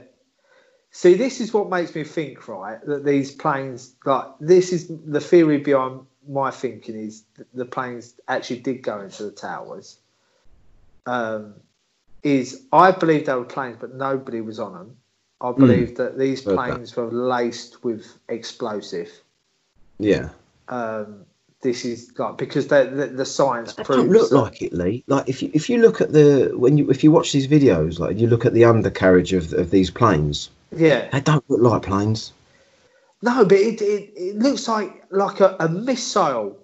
See, 0.92 1.14
this 1.14 1.40
is 1.40 1.54
what 1.54 1.70
makes 1.70 1.94
me 1.94 2.04
think, 2.04 2.48
right, 2.48 2.84
that 2.86 3.06
these 3.06 3.32
planes, 3.32 3.94
like, 4.06 4.26
this 4.40 4.74
is 4.74 4.92
the 5.06 5.22
theory 5.22 5.60
behind 5.60 6.02
my 6.28 6.52
thinking 6.52 6.96
is 6.96 7.24
that 7.38 7.48
the 7.54 7.66
planes 7.66 8.16
actually 8.28 8.60
did 8.60 8.82
go 8.82 9.00
into 9.00 9.24
the 9.24 9.32
towers. 9.32 9.98
Um, 11.06 11.56
is 12.24 12.64
I 12.74 12.92
believe 12.92 13.26
they 13.26 13.34
were 13.34 13.46
planes, 13.46 13.78
but 13.80 13.94
nobody 13.96 14.42
was 14.42 14.60
on 14.60 14.74
them. 14.74 14.96
I 15.42 15.54
believe 15.54 15.96
that 15.96 16.18
these 16.20 16.44
that. 16.44 16.54
planes 16.56 16.96
were 16.96 17.10
laced 17.10 17.84
with 17.84 18.20
explosive. 18.28 19.10
Yeah. 19.98 20.30
Um, 20.68 21.26
this 21.62 21.86
is 21.86 22.12
like 22.18 22.38
because 22.38 22.68
they, 22.68 22.86
the, 22.88 23.08
the 23.08 23.26
science 23.26 23.74
They 23.74 23.84
proves 23.84 24.04
don't 24.04 24.12
look 24.12 24.30
that- 24.30 24.36
like 24.36 24.62
it, 24.62 24.74
Lee. 24.74 25.04
Like 25.08 25.30
if 25.30 25.42
you 25.42 25.50
if 25.54 25.70
you 25.70 25.78
look 25.80 26.02
at 26.02 26.12
the 26.12 26.52
when 26.56 26.78
you 26.78 26.90
if 26.90 27.04
you 27.04 27.12
watch 27.12 27.32
these 27.32 27.48
videos, 27.48 28.00
like 28.00 28.18
you 28.18 28.28
look 28.28 28.46
at 28.46 28.54
the 28.54 28.66
undercarriage 28.66 29.34
of 29.34 29.54
of 29.54 29.72
these 29.72 29.90
planes, 29.90 30.50
yeah. 30.76 31.10
they 31.12 31.22
don't 31.22 31.44
look 31.50 31.62
like 31.62 31.82
planes. 31.84 32.34
No, 33.22 33.44
but 33.44 33.58
it, 33.58 33.82
it, 33.82 34.14
it 34.16 34.36
looks 34.38 34.68
like 34.68 35.04
like 35.12 35.40
a, 35.42 35.56
a 35.60 35.68
missile. 35.70 36.58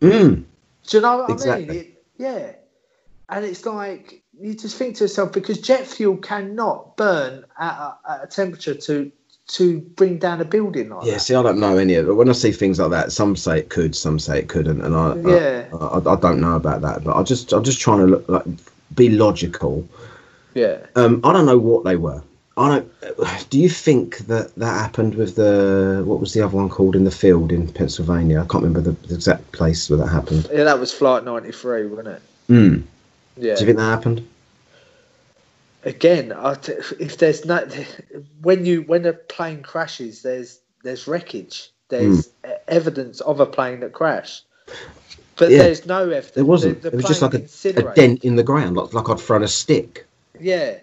Mm. 0.00 0.44
Do 0.88 0.96
you 0.96 1.00
know 1.00 1.18
what 1.18 1.30
I 1.30 1.32
Exactly. 1.32 1.66
mean? 1.66 1.76
It, 1.78 2.04
yeah. 2.18 2.52
And 3.28 3.44
it's 3.44 3.64
like 3.66 4.22
you 4.38 4.54
just 4.54 4.76
think 4.76 4.96
to 4.96 5.04
yourself 5.04 5.32
because 5.32 5.60
jet 5.60 5.86
fuel 5.86 6.16
cannot 6.16 6.96
burn 6.96 7.44
at 7.58 7.72
a, 7.72 7.98
at 8.10 8.24
a 8.24 8.26
temperature 8.26 8.74
to 8.74 9.10
to 9.48 9.80
bring 9.80 10.18
down 10.18 10.40
a 10.40 10.44
building 10.44 10.88
like 10.88 11.06
Yeah, 11.06 11.12
that. 11.14 11.20
see, 11.20 11.34
I 11.36 11.42
don't 11.42 11.60
know 11.60 11.78
any 11.78 11.94
of 11.94 12.08
it. 12.08 12.12
When 12.14 12.28
I 12.28 12.32
see 12.32 12.50
things 12.50 12.80
like 12.80 12.90
that, 12.90 13.12
some 13.12 13.36
say 13.36 13.60
it 13.60 13.68
could, 13.70 13.94
some 13.94 14.18
say 14.18 14.40
it 14.40 14.48
couldn't, 14.48 14.80
and 14.80 14.92
I, 14.96 15.14
Yeah. 15.18 15.66
I, 15.72 15.76
I, 15.98 16.12
I 16.14 16.16
don't 16.16 16.40
know 16.40 16.56
about 16.56 16.82
that. 16.82 17.04
But 17.04 17.16
I 17.16 17.22
just, 17.22 17.52
I'm 17.52 17.62
just 17.62 17.80
trying 17.80 18.00
to 18.00 18.06
look 18.06 18.28
like 18.28 18.42
be 18.96 19.08
logical. 19.10 19.88
Yeah. 20.54 20.78
Um, 20.96 21.20
I 21.22 21.32
don't 21.32 21.46
know 21.46 21.58
what 21.58 21.84
they 21.84 21.94
were. 21.94 22.22
I 22.58 22.68
don't. 22.68 23.50
Do 23.50 23.58
you 23.58 23.68
think 23.68 24.18
that 24.28 24.54
that 24.54 24.80
happened 24.80 25.14
with 25.14 25.36
the 25.36 26.02
what 26.06 26.20
was 26.20 26.32
the 26.32 26.40
other 26.40 26.56
one 26.56 26.70
called 26.70 26.96
in 26.96 27.04
the 27.04 27.10
field 27.10 27.52
in 27.52 27.70
Pennsylvania? 27.70 28.40
I 28.40 28.46
can't 28.46 28.64
remember 28.64 28.80
the, 28.80 28.92
the 29.06 29.14
exact 29.14 29.52
place 29.52 29.90
where 29.90 29.98
that 29.98 30.08
happened. 30.08 30.48
Yeah, 30.50 30.64
that 30.64 30.80
was 30.80 30.92
Flight 30.92 31.24
93, 31.24 31.86
wasn't 31.86 32.08
it? 32.08 32.22
Mm. 32.48 32.82
Yeah. 33.36 33.54
Do 33.54 33.60
you 33.60 33.66
think 33.66 33.78
that 33.78 33.84
happened? 33.84 34.26
Again, 35.84 36.32
I 36.32 36.54
t- 36.54 36.72
if 36.98 37.18
there's 37.18 37.44
no 37.44 37.68
when 38.42 38.64
you 38.64 38.82
when 38.82 39.04
a 39.04 39.12
plane 39.12 39.62
crashes, 39.62 40.22
there's 40.22 40.60
there's 40.82 41.06
wreckage. 41.06 41.70
There's 41.88 42.28
e- 42.44 42.52
evidence 42.68 43.20
of 43.20 43.38
a 43.38 43.46
plane 43.46 43.80
that 43.80 43.92
crashed, 43.92 44.46
but 45.36 45.50
Yeah. 45.50 45.58
there's 45.58 45.86
no 45.86 46.02
evidence. 46.02 46.30
There 46.30 46.44
wasn't. 46.44 46.82
The, 46.82 46.90
the 46.90 46.96
it 46.96 47.02
was 47.02 47.06
just 47.06 47.22
like 47.22 47.34
a, 47.34 47.90
a 47.90 47.94
dent 47.94 48.24
in 48.24 48.34
the 48.36 48.42
ground, 48.42 48.76
like 48.76 48.94
like 48.94 49.08
I'd 49.08 49.20
thrown 49.20 49.44
a 49.44 49.48
stick. 49.48 50.06
Yeah, 50.40 50.78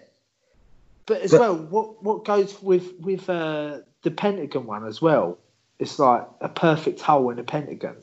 but 1.06 1.20
as 1.22 1.30
But- 1.32 1.40
well, 1.40 1.56
what 1.56 2.02
what 2.02 2.24
goes 2.24 2.60
with 2.62 2.92
with 3.00 3.28
uh, 3.28 3.78
the 4.02 4.10
Pentagon 4.10 4.66
one 4.66 4.86
as 4.86 5.00
well? 5.02 5.38
It's 5.78 5.98
like 5.98 6.26
a 6.40 6.48
perfect 6.48 7.00
hole 7.00 7.30
in 7.30 7.36
the 7.36 7.42
Pentagon. 7.42 7.96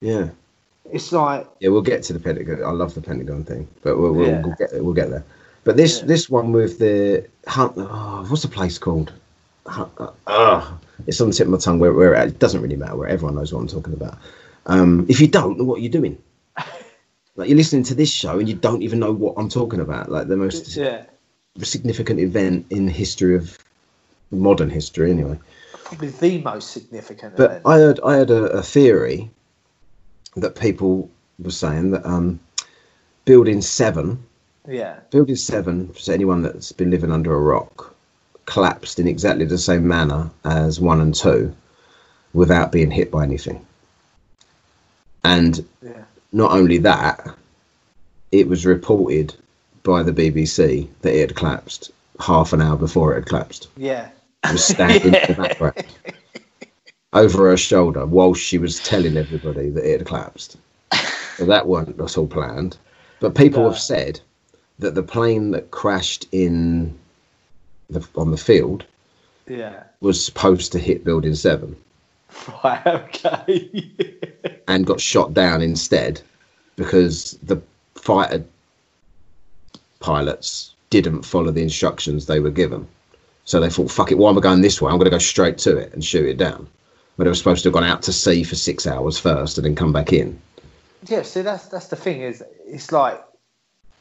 Yeah. 0.00 0.30
It's 0.90 1.12
like 1.12 1.46
Yeah, 1.60 1.68
we'll 1.70 1.82
get 1.82 2.02
to 2.04 2.12
the 2.12 2.18
Pentagon. 2.18 2.62
I 2.64 2.70
love 2.70 2.94
the 2.94 3.00
Pentagon 3.00 3.44
thing, 3.44 3.68
but 3.82 3.96
we'll, 3.98 4.12
we'll, 4.12 4.28
Yeah. 4.28 4.42
we'll 4.42 4.56
get 4.58 4.70
there. 4.72 4.82
We'll 4.82 4.94
get 4.94 5.10
there. 5.10 5.24
But 5.64 5.76
this 5.76 6.00
Yeah. 6.00 6.06
this 6.06 6.28
one 6.28 6.50
with 6.52 6.78
the 6.78 7.24
hunt. 7.46 7.74
Oh, 7.76 8.26
what's 8.28 8.42
the 8.42 8.48
place 8.48 8.78
called? 8.78 9.12
Uh, 9.66 9.86
ah, 10.26 10.76
it's 11.06 11.20
on 11.20 11.28
the 11.28 11.34
tip 11.34 11.46
of 11.46 11.52
my 11.52 11.58
tongue. 11.58 11.78
Where, 11.78 11.92
where 11.92 12.14
it 12.14 12.40
doesn't 12.40 12.60
really 12.60 12.74
matter. 12.76 12.96
Where 12.96 13.08
everyone 13.08 13.36
knows 13.36 13.52
what 13.52 13.60
I'm 13.60 13.68
talking 13.68 13.92
about. 13.92 14.18
Um, 14.66 15.06
if 15.08 15.20
you 15.20 15.28
don't, 15.28 15.56
then 15.56 15.66
what 15.68 15.78
are 15.78 15.82
you 15.82 15.88
doing? 15.88 16.18
Like 17.34 17.48
you're 17.48 17.56
listening 17.56 17.84
to 17.84 17.94
this 17.94 18.10
show 18.10 18.38
and 18.38 18.46
you 18.46 18.54
don't 18.54 18.82
even 18.82 18.98
know 18.98 19.10
what 19.10 19.34
I'm 19.38 19.48
talking 19.48 19.80
about. 19.80 20.10
Like 20.10 20.28
the 20.28 20.36
most 20.36 20.76
yeah, 20.76 21.04
significant 21.60 22.20
event 22.20 22.66
in 22.70 22.86
the 22.86 22.92
history 22.92 23.36
of 23.36 23.58
modern 24.30 24.70
history, 24.70 25.10
anyway. 25.10 25.38
probably 25.84 26.08
the 26.08 26.38
most 26.42 26.70
significant. 26.70 27.36
But 27.36 27.50
event. 27.50 27.66
I 27.66 27.74
heard 27.76 28.00
I 28.04 28.16
had 28.16 28.30
a, 28.30 28.44
a 28.44 28.62
theory 28.62 29.30
that 30.36 30.54
people 30.54 31.10
were 31.38 31.50
saying 31.50 31.90
that 31.90 32.06
um, 32.06 32.40
building 33.24 33.60
seven 33.60 34.24
yeah, 34.68 35.00
Building 35.10 35.36
7, 35.36 35.88
for 35.88 36.12
anyone 36.12 36.42
that's 36.42 36.72
been 36.72 36.90
living 36.90 37.10
under 37.10 37.34
a 37.34 37.40
rock, 37.40 37.94
collapsed 38.46 39.00
in 39.00 39.08
exactly 39.08 39.44
the 39.44 39.58
same 39.58 39.86
manner 39.86 40.30
as 40.44 40.80
1 40.80 41.00
and 41.00 41.14
2 41.14 41.54
without 42.32 42.70
being 42.70 42.90
hit 42.90 43.10
by 43.10 43.24
anything. 43.24 43.64
And 45.24 45.66
yeah, 45.82 46.04
not 46.32 46.52
only 46.52 46.78
that, 46.78 47.34
it 48.30 48.48
was 48.48 48.64
reported 48.64 49.34
by 49.82 50.02
the 50.02 50.12
BBC 50.12 50.88
that 51.02 51.14
it 51.14 51.20
had 51.20 51.36
collapsed 51.36 51.90
half 52.20 52.52
an 52.52 52.60
hour 52.62 52.76
before 52.76 53.12
it 53.12 53.16
had 53.16 53.26
collapsed. 53.26 53.68
yeah. 53.76 54.10
Was 54.50 54.64
standing 54.64 55.14
in 55.14 55.26
the 55.28 55.34
background. 55.38 55.84
over 57.12 57.50
her 57.50 57.56
shoulder 57.56 58.06
while 58.06 58.34
she 58.34 58.58
was 58.58 58.80
telling 58.80 59.16
everybody 59.16 59.70
that 59.70 59.84
it 59.88 59.98
had 59.98 60.06
collapsed. 60.06 60.56
so 61.36 61.44
that 61.46 61.66
wasn't 61.66 62.00
at 62.00 62.18
all 62.18 62.26
planned. 62.26 62.76
But 63.20 63.34
people 63.36 63.62
No. 63.62 63.70
have 63.70 63.78
said 63.78 64.20
that 64.80 64.94
the 64.96 65.02
plane 65.02 65.52
that 65.52 65.70
crashed 65.70 66.26
in 66.32 66.98
the, 67.88 68.04
on 68.16 68.30
the 68.32 68.36
field 68.36 68.84
Yeah. 69.48 69.84
was 70.00 70.24
supposed 70.24 70.72
to 70.72 70.78
hit 70.78 71.04
Building 71.04 71.34
7 71.36 71.76
Right. 72.64 72.86
Okay. 72.86 73.92
and 74.68 74.86
got 74.86 75.00
shot 75.00 75.34
down 75.34 75.60
instead 75.62 76.20
because 76.76 77.38
the 77.42 77.60
fighter 77.94 78.42
pilots 80.02 80.74
didn't 80.90 81.22
follow 81.22 81.50
the 81.50 81.62
instructions 81.62 82.26
they 82.26 82.40
were 82.40 82.50
given. 82.50 82.86
So 83.44 83.58
they 83.60 83.70
thought, 83.70 83.90
fuck 83.90 84.12
it, 84.12 84.18
why 84.18 84.30
am 84.30 84.38
I 84.38 84.40
going 84.40 84.60
this 84.60 84.80
way? 84.80 84.90
I'm 84.90 84.98
going 84.98 85.06
to 85.06 85.10
go 85.10 85.18
straight 85.18 85.58
to 85.58 85.76
it 85.76 85.92
and 85.92 86.04
shoot 86.04 86.28
it 86.28 86.36
down. 86.36 86.68
But 87.16 87.24
they 87.24 87.30
were 87.30 87.34
supposed 87.34 87.62
to 87.62 87.68
have 87.68 87.74
gone 87.74 87.84
out 87.84 88.02
to 88.02 88.12
sea 88.12 88.44
for 88.44 88.54
six 88.54 88.86
hours 88.86 89.18
first 89.18 89.58
and 89.58 89.64
then 89.64 89.74
come 89.74 89.92
back 89.92 90.12
in. 90.12 90.40
yeah. 91.08 91.22
See, 91.22 91.42
that's 91.42 91.66
that's 91.66 91.88
the 91.88 91.96
thing 91.96 92.20
is, 92.22 92.42
it's 92.66 92.92
like, 92.92 93.22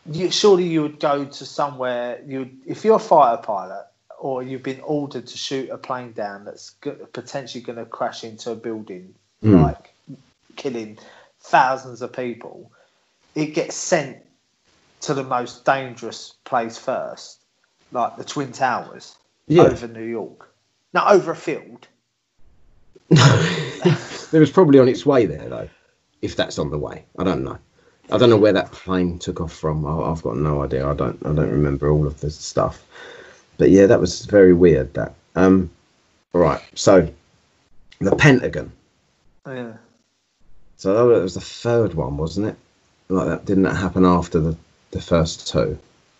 you, 0.05 0.31
surely 0.31 0.67
you 0.67 0.81
would 0.83 0.99
go 0.99 1.25
to 1.25 1.45
somewhere. 1.45 2.21
You, 2.25 2.49
if 2.65 2.83
you're 2.85 2.95
a 2.97 2.99
fighter 2.99 3.41
pilot 3.41 3.85
or 4.19 4.43
you've 4.43 4.63
been 4.63 4.81
ordered 4.81 5.27
to 5.27 5.37
shoot 5.37 5.69
a 5.69 5.77
plane 5.77 6.11
down 6.13 6.45
that's 6.45 6.71
potentially 7.13 7.63
going 7.63 7.77
to 7.79 7.85
crash 7.85 8.23
into 8.23 8.51
a 8.51 8.55
building, 8.55 9.13
Mm. 9.43 9.63
like 9.63 9.91
killing 10.55 10.99
thousands 11.39 12.03
of 12.03 12.13
people, 12.13 12.71
it 13.33 13.47
gets 13.55 13.75
sent 13.75 14.17
to 15.01 15.13
the 15.13 15.23
most 15.23 15.65
dangerous 15.65 16.35
place 16.43 16.77
first, 16.77 17.41
like 17.91 18.17
the 18.17 18.23
Twin 18.23 18.51
Towers 18.51 19.15
Yeah. 19.47 19.63
over 19.63 19.87
New 19.87 20.03
York, 20.05 20.49
Now, 20.93 21.09
over 21.09 21.31
a 21.31 21.35
field. 21.35 21.87
it 23.09 24.33
was 24.33 24.51
probably 24.51 24.79
on 24.79 24.87
its 24.87 25.05
way 25.05 25.25
there, 25.25 25.47
though, 25.49 25.69
if 26.21 26.35
that's 26.35 26.57
on 26.59 26.69
the 26.69 26.77
way. 26.77 27.03
I 27.17 27.23
don't 27.23 27.43
know. 27.43 27.57
I 28.11 28.17
don't 28.17 28.29
know 28.29 28.37
where 28.37 28.53
that 28.53 28.71
plane 28.71 29.19
took 29.19 29.39
off 29.39 29.53
from. 29.53 29.85
I've 29.85 30.21
got 30.21 30.35
no 30.35 30.63
idea. 30.63 30.87
I 30.87 30.93
don't. 30.93 31.17
I 31.25 31.33
don't 31.33 31.49
remember 31.49 31.89
all 31.89 32.05
of 32.05 32.19
the 32.19 32.29
stuff. 32.29 32.83
But 33.57 33.69
yeah, 33.69 33.85
that 33.85 34.01
was 34.01 34.25
very 34.25 34.53
weird. 34.53 34.93
That. 34.95 35.13
Um. 35.35 35.69
Right. 36.33 36.61
So, 36.75 37.09
the 37.99 38.15
Pentagon. 38.15 38.71
Oh, 39.45 39.53
yeah. 39.53 39.73
So 40.77 40.93
that 41.13 41.21
was 41.21 41.35
the 41.35 41.41
third 41.41 41.93
one, 41.93 42.17
wasn't 42.17 42.47
it? 42.47 42.55
Like 43.09 43.27
that. 43.27 43.45
Didn't 43.45 43.63
that 43.63 43.75
happen 43.75 44.05
after 44.05 44.39
the 44.39 44.57
the 44.91 45.01
first 45.01 45.47
two? 45.47 45.77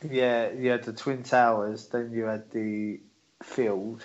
Yeah, 0.09 0.49
you 0.51 0.71
had 0.71 0.83
the 0.83 0.93
Twin 0.93 1.23
Towers, 1.23 1.87
then 1.87 2.11
you 2.11 2.23
had 2.23 2.49
the 2.51 2.99
field, 3.43 4.03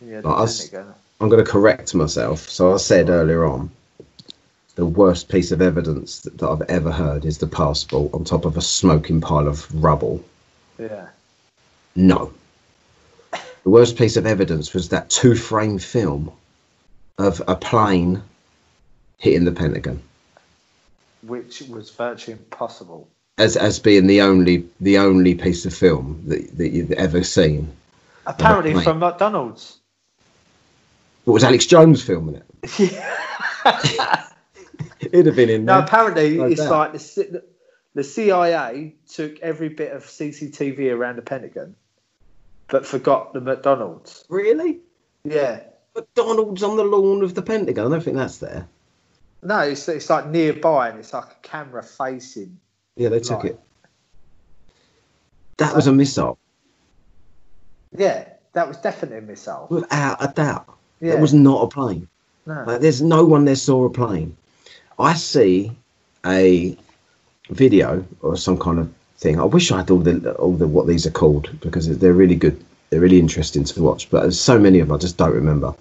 had 0.00 0.24
the 0.24 0.34
Pentagon. 0.34 0.94
I'm 1.20 1.28
going 1.28 1.44
to 1.44 1.50
correct 1.50 1.94
myself. 1.94 2.48
So 2.48 2.74
I 2.74 2.76
said 2.78 3.08
earlier 3.08 3.44
on, 3.44 3.70
the 4.74 4.86
worst 4.86 5.28
piece 5.28 5.52
of 5.52 5.62
evidence 5.62 6.20
that, 6.20 6.38
that 6.38 6.48
I've 6.48 6.62
ever 6.62 6.90
heard 6.90 7.24
is 7.24 7.38
the 7.38 7.46
passport 7.46 8.12
on 8.12 8.24
top 8.24 8.44
of 8.44 8.56
a 8.56 8.60
smoking 8.60 9.20
pile 9.20 9.46
of 9.46 9.72
rubble. 9.82 10.24
Yeah. 10.78 11.08
No. 11.94 12.32
The 13.32 13.70
worst 13.70 13.96
piece 13.96 14.16
of 14.16 14.26
evidence 14.26 14.74
was 14.74 14.88
that 14.88 15.10
two 15.10 15.34
frame 15.34 15.78
film 15.78 16.32
of 17.18 17.40
a 17.46 17.54
plane 17.54 18.22
hitting 19.18 19.44
the 19.44 19.52
Pentagon 19.52 20.02
Which 21.22 21.62
was 21.62 21.90
virtually 21.90 22.36
impossible. 22.36 23.08
As 23.38 23.56
as 23.56 23.78
being 23.78 24.06
the 24.06 24.20
only 24.20 24.66
the 24.80 24.98
only 24.98 25.34
piece 25.34 25.64
of 25.66 25.74
film 25.74 26.22
that, 26.26 26.56
that 26.58 26.68
you've 26.70 26.92
ever 26.92 27.22
seen. 27.24 27.72
Apparently 28.26 28.82
from 28.82 28.98
McDonald's. 29.00 29.78
What 31.24 31.34
was 31.34 31.44
Alex 31.44 31.66
Jones 31.66 32.02
filming 32.02 32.36
it? 32.36 32.44
It'd 35.00 35.26
have 35.26 35.36
been 35.36 35.48
in 35.50 35.64
No, 35.64 35.74
there. 35.76 35.82
apparently 35.84 36.36
No 36.36 36.44
it's 36.44 36.60
doubt. 36.60 36.70
like 36.70 36.92
the, 36.92 37.42
the 37.94 38.04
CIA 38.04 38.94
took 39.08 39.38
every 39.40 39.68
bit 39.70 39.92
of 39.92 40.04
CCTV 40.04 40.92
around 40.94 41.16
the 41.16 41.22
Pentagon, 41.22 41.74
but 42.68 42.86
forgot 42.86 43.32
the 43.32 43.40
McDonald's. 43.40 44.24
Really? 44.28 44.80
Yeah. 45.24 45.60
McDonald's 45.94 46.62
on 46.62 46.76
the 46.76 46.84
lawn 46.84 47.22
of 47.22 47.34
the 47.34 47.42
Pentagon. 47.42 47.86
I 47.86 47.90
don't 47.90 48.02
think 48.04 48.16
that's 48.16 48.38
there. 48.38 48.66
No, 49.42 49.60
it's, 49.60 49.88
it's 49.88 50.10
like 50.10 50.26
nearby 50.26 50.88
and 50.90 50.98
it's 50.98 51.12
like 51.12 51.24
a 51.30 51.36
camera 51.42 51.82
facing. 51.82 52.58
Yeah, 52.96 53.08
they 53.08 53.20
took 53.20 53.42
Right. 53.42 53.52
it. 53.52 53.60
That 55.58 55.74
was 55.74 55.86
a 55.86 55.90
um, 55.90 55.96
missile, 55.96 56.38
Yeah, 57.96 58.24
that 58.54 58.66
was 58.66 58.76
definitely 58.78 59.18
a 59.18 59.22
missile. 59.22 59.66
without 59.70 60.16
a 60.22 60.32
doubt. 60.32 60.66
Yeah. 61.00 61.12
That 61.12 61.20
was 61.20 61.34
not 61.34 61.62
a 61.62 61.68
plane. 61.68 62.08
no. 62.46 62.64
Like, 62.66 62.80
there's 62.80 63.02
no 63.02 63.24
one 63.24 63.44
there 63.44 63.56
saw 63.56 63.84
a 63.84 63.90
plane. 63.90 64.36
I 64.98 65.14
see 65.14 65.72
a 66.26 66.76
video 67.50 68.04
or 68.22 68.36
some 68.36 68.58
kind 68.58 68.78
of 68.78 68.92
thing. 69.18 69.38
I 69.40 69.44
wish 69.44 69.70
I 69.72 69.78
had 69.78 69.90
all 69.90 69.98
the 69.98 70.32
all 70.34 70.52
the 70.52 70.66
what 70.68 70.86
these 70.86 71.06
are 71.06 71.10
called 71.10 71.50
because 71.60 71.86
they're 71.98 72.12
really 72.12 72.36
good. 72.36 72.62
They're 72.90 73.00
really 73.00 73.18
interesting 73.18 73.64
to 73.64 73.82
watch. 73.82 74.10
But 74.10 74.22
there's 74.22 74.40
so 74.40 74.58
many 74.58 74.78
of 74.80 74.88
them 74.88 74.94
I 74.94 74.98
just 74.98 75.16
don't 75.16 75.34
remember. 75.34 75.74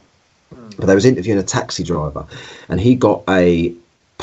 Hmm. 0.53 0.70
But 0.78 0.86
they 0.88 0.95
was 0.95 1.05
interviewing 1.05 1.39
a 1.39 1.43
taxi 1.43 1.84
driver, 1.84 2.26
and 2.70 2.80
he 2.82 2.95
got 2.95 3.24
a 3.30 3.74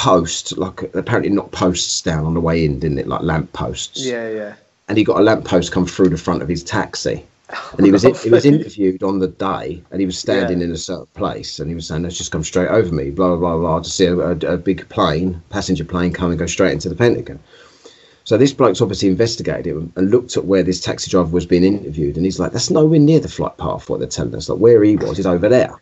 post 0.00 0.56
like 0.56 0.82
apparently 0.94 1.30
not 1.30 1.52
posts 1.52 2.00
down 2.00 2.24
on 2.24 2.32
the 2.32 2.40
way 2.40 2.64
in, 2.64 2.78
didn't 2.78 2.98
it? 2.98 3.06
Like 3.06 3.20
lamp 3.20 3.52
posts. 3.52 4.02
Yeah, 4.04 4.30
yeah. 4.30 4.54
And 4.88 4.96
he 4.96 5.04
got 5.04 5.18
a 5.20 5.22
lamp 5.22 5.44
post 5.44 5.72
come 5.72 5.84
through 5.86 6.08
the 6.08 6.16
front 6.16 6.42
of 6.42 6.48
his 6.48 6.64
taxi. 6.64 7.26
and 7.76 7.84
he 7.84 7.92
was 7.92 8.04
in, 8.04 8.14
he 8.14 8.30
was 8.30 8.46
interviewed 8.46 9.02
on 9.02 9.18
the 9.18 9.28
day, 9.28 9.82
and 9.90 10.00
he 10.00 10.06
was 10.06 10.16
standing 10.16 10.60
Yeah. 10.60 10.66
in 10.66 10.72
a 10.72 10.76
certain 10.78 11.08
place, 11.14 11.58
and 11.58 11.68
he 11.68 11.74
was 11.74 11.86
saying, 11.86 12.02
"Let's 12.02 12.16
just 12.16 12.32
come 12.32 12.44
straight 12.44 12.68
over 12.68 12.94
me." 12.94 13.10
Blah 13.10 13.36
blah 13.36 13.36
blah. 13.36 13.58
blah 13.58 13.80
to 13.80 13.90
see 13.90 14.06
a, 14.06 14.16
a, 14.16 14.36
a 14.54 14.56
big 14.56 14.88
plane, 14.88 15.42
passenger 15.50 15.84
plane, 15.84 16.12
come 16.12 16.30
and 16.30 16.38
go 16.38 16.46
straight 16.46 16.72
into 16.72 16.88
the 16.88 16.94
Pentagon. 16.94 17.38
So 18.24 18.38
this 18.38 18.52
bloke's 18.52 18.80
obviously 18.80 19.08
investigated 19.08 19.66
it 19.66 19.76
and 19.96 20.10
looked 20.10 20.36
at 20.36 20.44
where 20.44 20.62
this 20.62 20.80
taxi 20.80 21.10
driver 21.10 21.28
was 21.30 21.44
being 21.44 21.64
interviewed, 21.64 22.16
and 22.16 22.24
he's 22.24 22.38
like, 22.38 22.52
"That's 22.52 22.70
nowhere 22.70 23.00
near 23.00 23.20
the 23.20 23.28
flight 23.28 23.56
path." 23.58 23.90
What 23.90 23.98
they're 23.98 24.08
telling 24.08 24.34
us, 24.34 24.48
like 24.48 24.60
where 24.60 24.82
he 24.84 24.96
was, 24.96 25.18
is 25.18 25.26
over 25.26 25.48
there. 25.48 25.74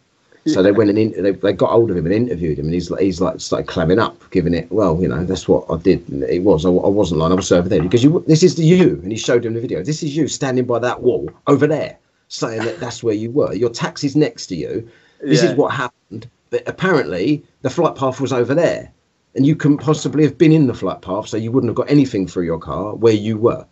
So 0.48 0.62
they 0.62 0.72
went 0.72 0.90
and 0.90 0.98
in, 0.98 1.22
they, 1.22 1.32
they 1.32 1.52
got 1.52 1.70
hold 1.70 1.90
of 1.90 1.96
him 1.96 2.06
and 2.06 2.14
interviewed 2.14 2.58
him, 2.58 2.66
and 2.66 2.74
he's 2.74 2.90
like, 2.90 3.00
he's 3.02 3.20
like 3.20 3.40
started 3.40 3.66
clamming 3.66 3.98
up, 3.98 4.18
giving 4.30 4.54
it. 4.54 4.70
Well, 4.70 5.00
you 5.00 5.08
know, 5.08 5.24
that's 5.24 5.48
what 5.48 5.66
I 5.70 5.76
did. 5.76 6.08
And 6.08 6.22
It 6.24 6.42
was. 6.42 6.64
I, 6.64 6.68
I 6.70 6.88
wasn't 6.88 7.20
lying. 7.20 7.32
I 7.32 7.36
was 7.36 7.52
over 7.52 7.68
there 7.68 7.82
because 7.82 8.02
you. 8.04 8.24
This 8.26 8.42
is 8.42 8.56
the 8.56 8.64
you, 8.64 9.00
and 9.02 9.12
he 9.12 9.18
showed 9.18 9.44
him 9.44 9.54
the 9.54 9.60
video. 9.60 9.82
This 9.82 10.02
is 10.02 10.16
you 10.16 10.28
standing 10.28 10.64
by 10.64 10.78
that 10.80 11.02
wall 11.02 11.30
over 11.46 11.66
there, 11.66 11.98
saying 12.28 12.62
that 12.64 12.80
that's 12.80 13.02
where 13.02 13.14
you 13.14 13.30
were. 13.30 13.52
Your 13.54 13.70
taxi's 13.70 14.16
next 14.16 14.46
to 14.48 14.56
you. 14.56 14.88
This 15.20 15.42
Yeah. 15.42 15.50
is 15.50 15.56
what 15.56 15.72
happened. 15.72 16.28
But 16.50 16.66
apparently, 16.66 17.42
the 17.62 17.70
flight 17.70 17.94
path 17.94 18.20
was 18.20 18.32
over 18.32 18.54
there, 18.54 18.90
and 19.34 19.46
you 19.46 19.54
couldn't 19.56 19.78
possibly 19.78 20.24
have 20.24 20.38
been 20.38 20.52
in 20.52 20.66
the 20.66 20.74
flight 20.74 21.02
path, 21.02 21.28
so 21.28 21.36
you 21.36 21.52
wouldn't 21.52 21.68
have 21.68 21.76
got 21.76 21.90
anything 21.90 22.26
through 22.26 22.44
your 22.44 22.58
car 22.58 22.94
where 22.94 23.12
you 23.12 23.36
were. 23.36 23.66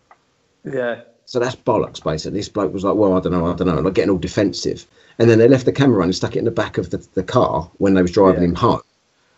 Yeah. 0.65 1.01
So 1.25 1.41
that's 1.41 1.57
bollocks, 1.57 2.03
basically. 2.03 2.39
This 2.39 2.49
bloke 2.49 2.73
was 2.73 2.85
like, 2.85 2.95
well, 2.95 3.15
I 3.15 3.21
don't 3.21 3.33
know, 3.33 3.47
I 3.47 3.55
don't 3.55 3.67
know, 3.67 3.81
like 3.81 3.95
getting 3.95 4.11
all 4.11 4.19
defensive. 4.19 4.87
And 5.19 5.31
then 5.31 5.39
they 5.39 5.49
left 5.49 5.65
the 5.65 5.73
camera 5.73 6.03
on 6.03 6.09
and 6.09 6.15
stuck 6.15 6.37
it 6.37 6.41
in 6.41 6.45
the 6.45 6.51
back 6.51 6.79
of 6.79 6.91
the, 6.91 6.99
the 7.15 7.23
car 7.23 7.71
when 7.79 7.95
they 7.95 8.03
was 8.03 8.11
driving 8.11 8.43
Yeah. 8.43 8.49
him 8.49 8.55
home. 8.55 8.83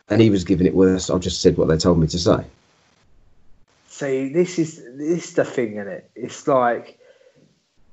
And 0.09 0.21
he 0.21 0.31
was 0.31 0.45
giving 0.45 0.67
it 0.67 0.75
worse. 0.75 1.11
I 1.11 1.19
just 1.19 1.41
said 1.41 1.57
what 1.57 1.69
they 1.69 1.77
told 1.77 1.99
me 1.99 2.07
to 2.09 2.19
say. 2.19 2.45
See, 3.89 4.33
this 4.33 4.59
is 4.59 4.77
this 4.77 5.29
is 5.29 5.35
the 5.35 5.45
thing 5.45 5.77
in 5.77 5.89
it. 5.89 6.11
It's 6.15 6.49
like 6.49 6.99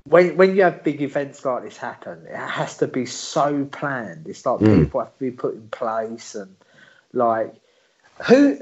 when 0.04 0.36
when 0.36 0.56
you 0.56 0.62
have 0.62 0.82
big 0.82 1.02
events 1.02 1.44
like 1.44 1.64
this 1.64 1.76
happen, 1.76 2.26
it 2.26 2.36
has 2.36 2.78
to 2.78 2.86
be 2.86 3.06
so 3.06 3.64
planned. 3.66 4.26
It's 4.28 4.46
like 4.46 4.60
Mm. 4.60 4.84
people 4.84 5.00
have 5.00 5.12
to 5.12 5.18
be 5.18 5.30
put 5.30 5.54
in 5.54 5.68
place 5.68 6.34
and 6.34 6.56
like 7.12 7.54
who 8.26 8.58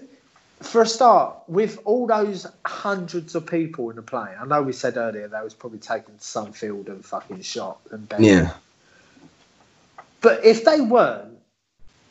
for 0.63 0.83
a 0.83 0.87
start, 0.87 1.37
with 1.47 1.79
all 1.85 2.07
those 2.07 2.47
hundreds 2.65 3.35
of 3.35 3.47
people 3.47 3.91
in 3.91 3.97
the 3.97 4.03
plane, 4.03 4.35
I 4.41 4.47
know 4.47 4.63
we 4.63 4.73
said 4.73 4.97
earlier 4.97 5.29
they 5.29 5.41
was 5.43 5.55
probably 5.55 5.79
taken 5.79 6.17
to 6.17 6.25
some 6.25 6.53
field 6.53 6.89
and 6.89 7.05
fucking 7.05 7.43
shot 7.43 7.81
and 7.91 8.09
buried. 8.09 8.25
Yeah. 8.27 8.55
But 10.25 10.45
if 10.45 10.65
they 10.65 10.81
weren't, 10.81 11.39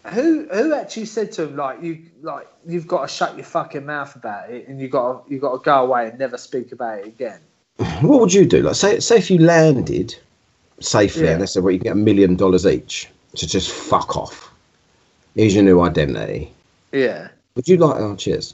who 0.06 0.48
who 0.54 0.74
actually 0.76 1.06
said 1.08 1.32
to 1.34 1.44
him 1.44 1.56
like 1.58 1.82
you 1.82 2.04
like 2.22 2.48
you've 2.66 2.88
got 2.88 3.02
to 3.02 3.08
shut 3.08 3.36
your 3.36 3.44
fucking 3.46 3.86
mouth 3.86 4.16
about 4.16 4.50
it 4.52 4.68
and 4.68 4.80
you 4.80 4.88
got 4.88 5.26
you 5.30 5.40
got 5.40 5.54
to 5.54 5.58
go 5.64 5.84
away 5.84 6.08
and 6.10 6.20
never 6.20 6.38
speak 6.38 6.72
about 6.72 7.00
it 7.00 7.08
again? 7.08 7.40
What 8.02 8.20
would 8.22 8.34
you 8.34 8.46
do? 8.46 8.62
Like, 8.62 8.76
say, 8.76 9.00
say 9.00 9.18
if 9.18 9.32
you 9.32 9.40
landed 9.40 10.16
safely 10.80 11.24
Yeah. 11.26 11.32
and 11.32 11.42
they 11.42 11.46
said, 11.48 11.64
well, 11.64 11.72
you 11.72 11.80
can 11.80 11.86
get 11.86 11.94
a 11.94 11.96
million 11.96 12.36
dollars 12.36 12.66
each 12.68 13.10
to 13.36 13.48
just 13.48 13.72
fuck 13.72 14.16
off. 14.16 14.52
Here's 15.36 15.56
your 15.56 15.64
new 15.64 15.82
identity. 15.82 16.52
Yeah, 16.92 17.30
Would 17.56 17.68
you 17.68 17.78
like, 17.78 17.96
oh, 18.00 18.16
cheers. 18.16 18.54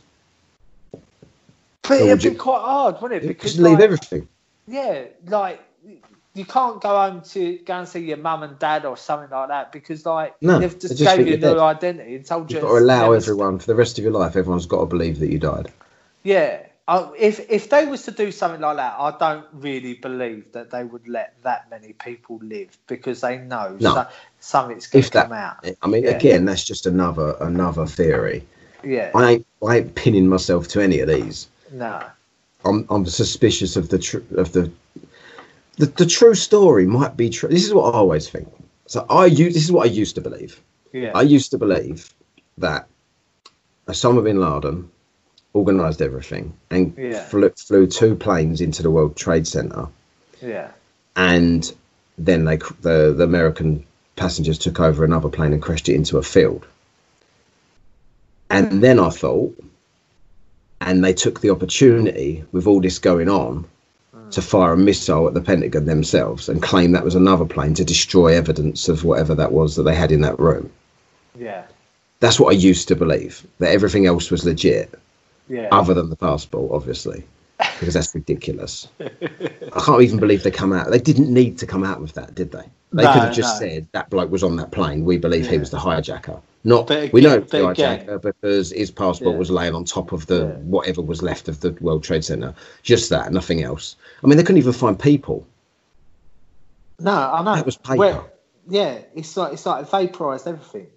but 0.91 1.91
it'd 1.91 2.07
would 2.10 2.20
be 2.22 2.30
you- 2.30 2.36
quite 2.38 2.62
hard, 2.62 3.01
wouldn't 3.01 3.24
it? 3.26 3.28
Because 3.28 3.51
Just 3.51 3.62
leave 3.62 3.74
like, 3.74 3.84
everything. 3.84 4.28
yeah, 4.68 5.03
like 5.28 5.60
you 6.40 6.46
can't 6.46 6.82
go 6.82 6.90
home 6.98 7.22
to 7.22 7.58
go 7.66 7.80
and 7.80 7.88
see 7.88 8.00
your 8.00 8.18
mum 8.18 8.44
and 8.44 8.58
dad 8.58 8.86
or 8.86 8.96
something 8.96 9.30
like 9.30 9.50
that 9.50 9.72
because 9.74 10.06
like 10.06 10.34
No, 10.42 10.58
they've 10.60 10.80
just 10.80 10.98
just 10.98 11.18
gave 11.18 11.28
you 11.28 11.34
a 11.34 11.38
new 11.38 11.60
identity 11.60 12.16
and 12.16 12.26
told 12.26 12.50
you 12.50 12.56
You've 12.56 12.64
got 12.64 12.78
to 12.78 12.80
allow 12.80 13.12
everyone, 13.12 13.60
for 13.60 13.68
the 13.68 13.76
rest 13.76 13.98
of 13.98 14.04
your 14.04 14.14
life, 14.14 14.36
everyone's 14.38 14.66
got 14.66 14.80
to 14.80 14.86
believe 14.86 15.20
that 15.20 15.30
you 15.30 15.38
died. 15.38 15.72
Yeah, 16.24 16.66
I, 16.88 17.12
if 17.18 17.52
if 17.52 17.70
they 17.70 17.86
was 17.86 18.04
to 18.04 18.12
do 18.12 18.32
something 18.32 18.62
like 18.62 18.78
that, 18.78 18.96
I 18.98 19.16
don't 19.20 19.46
really 19.54 19.96
believe 19.96 20.52
that 20.54 20.72
they 20.72 20.84
would 20.84 21.08
let 21.08 21.36
that 21.44 21.70
many 21.70 21.94
people 21.94 22.40
live 22.42 22.78
because 22.88 23.22
they 23.22 23.38
know 23.38 23.76
No. 23.80 23.94
so, 23.94 24.08
something's 24.40 24.88
going 24.88 25.04
to 25.04 25.10
come 25.12 25.34
out. 25.34 25.66
I 25.82 25.88
mean, 25.88 26.04
Yeah. 26.06 26.12
again, 26.12 26.46
that's 26.46 26.64
just 26.64 26.86
another 26.86 27.36
another 27.42 27.86
theory. 27.86 28.46
Yeah, 28.84 29.12
I 29.14 29.32
ain't, 29.32 29.46
I 29.68 29.78
ain't 29.78 29.96
pinning 29.96 30.28
myself 30.30 30.70
to 30.70 30.82
any 30.82 31.02
of 31.02 31.10
these. 31.10 31.48
no, 31.72 32.02
I'm 32.66 32.86
I'm 32.90 33.06
suspicious 33.06 33.76
of 33.76 33.90
the 33.90 34.00
tr- 34.00 34.20
of 34.38 34.54
the, 34.54 34.72
the 35.80 35.86
the 35.88 36.06
true 36.06 36.36
story 36.36 36.86
might 36.86 37.18
be 37.18 37.30
true. 37.30 37.50
This 37.50 37.66
is 37.66 37.74
what 37.74 37.94
I 37.94 37.98
always 37.98 38.30
think. 38.30 38.48
So 38.86 39.06
I 39.10 39.26
use 39.26 39.54
this 39.54 39.64
is 39.64 39.72
what 39.72 39.88
I 39.88 39.92
used 39.92 40.16
to 40.16 40.22
believe. 40.22 40.62
yeah, 40.94 41.12
I 41.16 41.22
used 41.22 41.52
to 41.52 41.58
believe 41.58 42.14
that 42.58 42.88
Osama 43.88 44.24
bin 44.24 44.40
Laden 44.40 44.90
organized 45.54 46.02
everything 46.02 46.54
and 46.70 46.94
Yeah. 46.98 47.24
flew, 47.26 47.50
flew 47.50 47.88
two 47.88 48.16
planes 48.16 48.62
into 48.62 48.84
the 48.84 48.92
World 48.92 49.16
Trade 49.16 49.48
Center, 49.48 49.88
yeah, 50.42 50.70
and 51.16 51.74
then 52.18 52.44
they 52.46 52.58
the 52.82 53.14
the 53.18 53.24
American 53.24 53.84
passengers 54.18 54.58
took 54.58 54.80
over 54.82 55.06
another 55.06 55.30
plane 55.30 55.54
and 55.54 55.62
crashed 55.62 55.88
it 55.88 55.96
into 55.96 56.18
a 56.18 56.24
field. 56.24 56.66
And 58.50 58.84
then 58.84 59.00
I 59.00 59.10
thought, 59.12 59.56
and 60.82 61.06
they 61.06 61.14
took 61.14 61.40
the 61.40 61.52
opportunity 61.52 62.44
with 62.52 62.68
all 62.68 62.82
this 62.82 63.00
going 63.00 63.30
on 63.30 63.66
to 64.32 64.42
fire 64.42 64.74
a 64.74 64.78
missile 64.78 65.28
at 65.28 65.34
the 65.34 65.42
Pentagon 65.42 65.86
themselves 65.86 66.50
and 66.50 66.62
claim 66.62 66.92
that 66.92 67.04
was 67.04 67.16
another 67.16 67.46
plane 67.46 67.74
to 67.76 67.86
destroy 67.86 68.34
evidence 68.34 68.90
of 68.90 69.04
whatever 69.04 69.36
that 69.36 69.52
was 69.52 69.76
that 69.76 69.84
they 69.84 69.96
had 69.96 70.12
in 70.12 70.22
that 70.22 70.40
room. 70.40 70.72
yeah, 71.38 71.64
That's 72.20 72.40
what 72.40 72.54
I 72.54 72.58
used 72.58 72.88
to 72.90 72.96
believe, 72.96 73.46
that 73.60 73.72
everything 73.72 74.06
else 74.06 74.32
was 74.32 74.46
legit, 74.46 74.94
yeah. 75.48 75.68
other 75.72 75.94
than 75.94 76.10
the 76.10 76.16
passport, 76.16 76.72
obviously, 76.72 77.24
because 77.80 77.93
that's 77.93 78.16
ridiculous. 78.16 78.88
I 78.99 79.82
can't 79.86 80.01
even 80.01 80.20
believe 80.20 80.43
they 80.43 80.51
come 80.51 80.74
out. 80.74 80.89
They 80.91 80.99
didn't 80.99 81.32
need 81.34 81.57
to 81.60 81.68
come 81.68 81.84
out 81.84 82.01
with 82.01 82.14
that, 82.14 82.34
did 82.36 82.51
they? 82.51 82.64
They 82.93 83.03
No, 83.03 83.14
could 83.14 83.22
have 83.24 83.34
just 83.36 83.62
no. 83.62 83.68
said 83.68 83.88
that 83.91 84.10
bloke 84.10 84.32
was 84.32 84.43
on 84.43 84.55
that 84.55 84.72
plane. 84.72 85.05
We 85.05 85.18
believe 85.18 85.47
he 85.47 85.57
was 85.57 85.70
the 85.70 85.78
hijacker. 85.78 86.41
Not 86.64 86.88
But 86.88 87.14
we 87.14 87.22
know 87.22 87.36
again- 87.36 87.47
the 87.49 87.62
but 87.64 87.70
again- 87.72 88.07
hijacker 88.07 88.22
because 88.22 88.72
his 88.72 88.91
passport 88.91 89.34
Yeah. 89.34 89.39
was 89.39 89.51
laying 89.51 89.76
on 89.76 89.84
top 89.86 90.12
of 90.12 90.26
the 90.28 90.39
Yeah. 90.39 90.45
whatever 90.64 91.01
was 91.01 91.22
left 91.22 91.47
of 91.47 91.60
the 91.62 91.72
World 91.82 92.03
Trade 92.03 92.24
Center. 92.26 92.53
Just 92.84 93.10
that, 93.12 93.32
nothing 93.32 93.62
else. 93.64 93.95
I 94.24 94.28
mean, 94.28 94.38
they 94.38 94.43
couldn't 94.43 94.57
even 94.57 94.74
find 94.74 94.97
people. 94.99 95.45
No, 96.99 97.12
I 97.12 97.43
know. 97.43 97.55
That 97.55 97.66
was 97.66 97.78
paper. 97.78 97.97
Well, 97.97 98.30
yeah, 98.68 98.99
it's 99.16 99.38
like 99.38 99.53
it's 99.53 99.66
like 99.66 99.84
it 99.84 99.89
vaporized 99.89 100.47
everything. 100.47 100.88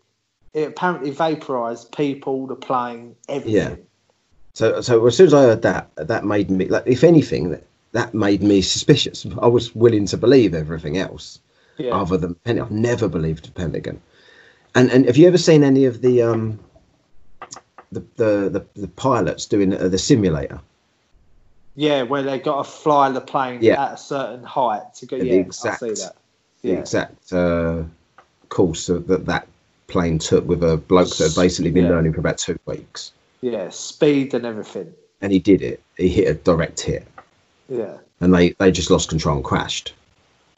It 0.52 0.68
apparently 0.68 1.10
vaporized 1.10 1.92
people, 1.92 2.46
the 2.46 2.56
plane, 2.56 3.14
everything. 3.28 3.86
Yeah. 4.54 4.58
So, 4.58 4.80
so 4.80 5.06
as 5.06 5.16
soon 5.16 5.26
as 5.28 5.34
I 5.34 5.42
heard 5.42 5.62
that, 5.62 5.90
that 5.96 6.24
made 6.24 6.50
me 6.50 6.66
like, 6.66 6.84
if 6.86 7.04
anything, 7.04 7.50
that 7.50 7.64
that 7.92 8.14
made 8.14 8.42
me 8.42 8.62
suspicious. 8.62 9.26
I 9.40 9.46
was 9.48 9.74
willing 9.74 10.06
to 10.06 10.16
believe 10.16 10.54
everything 10.54 10.96
else. 10.98 11.40
Yeah. 11.78 11.92
other 11.94 12.18
than 12.18 12.34
Pentagon. 12.34 12.66
I've 12.66 12.70
never 12.70 13.08
believed 13.08 13.46
the 13.46 13.50
Pentagon. 13.50 14.00
And 14.74 14.90
and 14.90 15.06
have 15.06 15.16
you 15.16 15.26
ever 15.26 15.38
seen 15.38 15.64
any 15.64 15.86
of 15.86 16.02
the 16.02 16.22
um 16.22 16.58
the 17.90 18.00
the 18.16 18.48
the, 18.50 18.80
the 18.80 18.88
pilots 18.88 19.46
doing 19.46 19.72
uh, 19.74 19.88
the 19.88 19.98
simulator? 19.98 20.60
Yeah, 21.74 22.02
where 22.02 22.22
they 22.22 22.38
got 22.38 22.64
to 22.64 22.70
fly 22.70 23.10
the 23.10 23.22
plane 23.22 23.60
Yeah. 23.62 23.82
at 23.86 23.94
a 23.94 23.96
certain 23.96 24.44
height 24.44 24.94
to 24.96 25.06
go. 25.06 25.18
The 25.18 25.26
Yeah, 25.26 25.34
exact- 25.34 25.82
I 25.82 25.88
see 25.94 26.02
that. 26.04 26.16
The 26.62 26.72
exact 26.72 27.32
uh, 27.32 27.84
course 28.50 28.86
that 28.88 29.08
that 29.08 29.24
that 29.26 29.48
plane 29.88 30.18
took 30.18 30.46
with 30.46 30.62
a 30.62 30.76
bloke 30.76 31.08
that 31.16 31.28
had 31.28 31.34
basically 31.34 31.70
been 31.70 31.84
Yeah. 31.86 31.90
learning 31.92 32.12
for 32.12 32.20
about 32.20 32.36
two 32.38 32.58
weeks, 32.66 33.12
Yeah, 33.42 33.68
speed 33.70 34.34
and 34.34 34.46
everything. 34.46 34.92
and 35.20 35.32
he 35.32 35.38
did 35.38 35.60
it. 35.62 35.82
He 35.96 36.08
hit 36.08 36.28
a 36.28 36.34
direct 36.34 36.80
hit, 36.80 37.06
Yeah, 37.68 37.98
and 38.20 38.32
they 38.32 38.50
they 38.52 38.70
just 38.72 38.90
lost 38.90 39.08
control 39.10 39.36
and 39.36 39.44
crashed. 39.44 39.92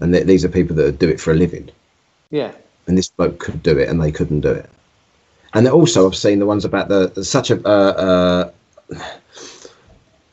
And 0.00 0.12
th- 0.12 0.26
these 0.26 0.44
are 0.44 0.48
people 0.48 0.76
that 0.76 0.98
do 0.98 1.08
it 1.08 1.20
for 1.20 1.32
a 1.32 1.34
living. 1.34 1.70
yeah, 2.30 2.52
and 2.86 2.96
this 2.98 3.08
bloke 3.08 3.38
could 3.38 3.62
do 3.62 3.78
it 3.78 3.88
and 3.88 4.00
they 4.02 4.12
couldn't 4.12 4.40
do 4.40 4.50
it. 4.50 4.68
And 5.54 5.66
also, 5.68 6.06
I've 6.06 6.16
seen 6.16 6.40
the 6.40 6.46
ones 6.46 6.64
about 6.64 6.88
the, 6.88 7.08
the 7.14 7.24
such 7.24 7.50
a 7.50 7.56
uh, 7.66 8.50
uh, 8.90 8.98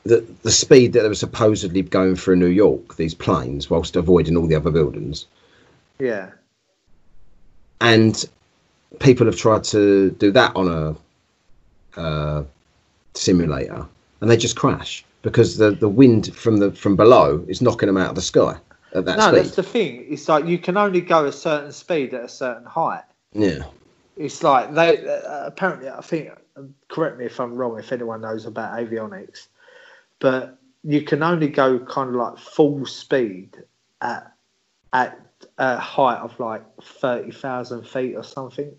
the 0.04 0.26
the 0.44 0.52
speed 0.52 0.94
that 0.94 1.04
they 1.04 1.08
were 1.08 1.16
supposedly 1.16 1.82
going 1.84 2.16
through 2.16 2.36
New 2.38 2.48
York. 2.48 2.96
These 2.98 3.14
planes, 3.14 3.70
whilst 3.70 3.96
avoiding 3.96 4.36
all 4.36 4.48
the 4.48 4.56
other 4.56 4.72
buildings, 4.72 5.26
yeah, 6.00 6.32
and 7.80 8.26
people 9.00 9.26
have 9.28 9.38
tried 9.38 9.64
to 9.66 10.12
do 10.12 10.32
that 10.32 10.56
on 10.56 10.68
a 10.68 10.96
uh, 11.98 12.44
simulator, 13.14 13.86
and 14.22 14.30
they 14.30 14.38
just 14.38 14.56
crash 14.56 15.04
because 15.22 15.58
the, 15.58 15.72
the 15.72 15.90
wind 15.90 16.36
from 16.36 16.58
the 16.58 16.72
from 16.72 16.96
below 16.96 17.44
is 17.48 17.62
knocking 17.62 17.88
them 17.88 17.98
out 17.98 18.10
of 18.10 18.16
the 18.16 18.22
sky 18.22 18.58
at 18.94 19.06
that 19.06 19.18
no, 19.18 19.28
speed. 19.28 19.38
that's 19.38 19.56
the 19.56 19.64
thing. 19.64 20.06
It's 20.10 20.28
like 20.28 20.46
you 20.46 20.58
can 20.58 20.78
only 20.78 21.02
go 21.02 21.26
a 21.26 21.32
certain 21.32 21.72
speed 21.72 22.14
at 22.14 22.24
a 22.24 22.30
certain 22.30 22.66
height. 22.66 23.04
Yeah, 23.34 23.64
It's 24.18 24.44
like 24.44 24.74
they 24.74 25.08
uh, 25.08 25.46
apparently. 25.46 25.90
I 25.90 26.02
think. 26.02 26.30
Correct 26.90 27.18
me 27.18 27.26
if 27.26 27.40
I'm 27.40 27.56
wrong. 27.56 27.80
If 27.80 27.92
anyone 27.92 28.22
knows 28.22 28.46
about 28.46 28.78
avionics, 28.78 29.48
but 30.20 30.58
you 30.84 31.02
can 31.02 31.24
only 31.24 31.48
go 31.48 31.80
kind 31.80 32.10
of 32.10 32.16
like 32.16 32.38
full 32.38 32.86
speed 32.86 33.56
at 34.02 34.34
at 34.92 35.20
a 35.58 35.78
height 35.78 36.18
of 36.18 36.38
like 36.40 36.64
thirty 36.82 37.32
thousand 37.32 37.88
feet 37.88 38.16
or 38.16 38.24
something. 38.24 38.76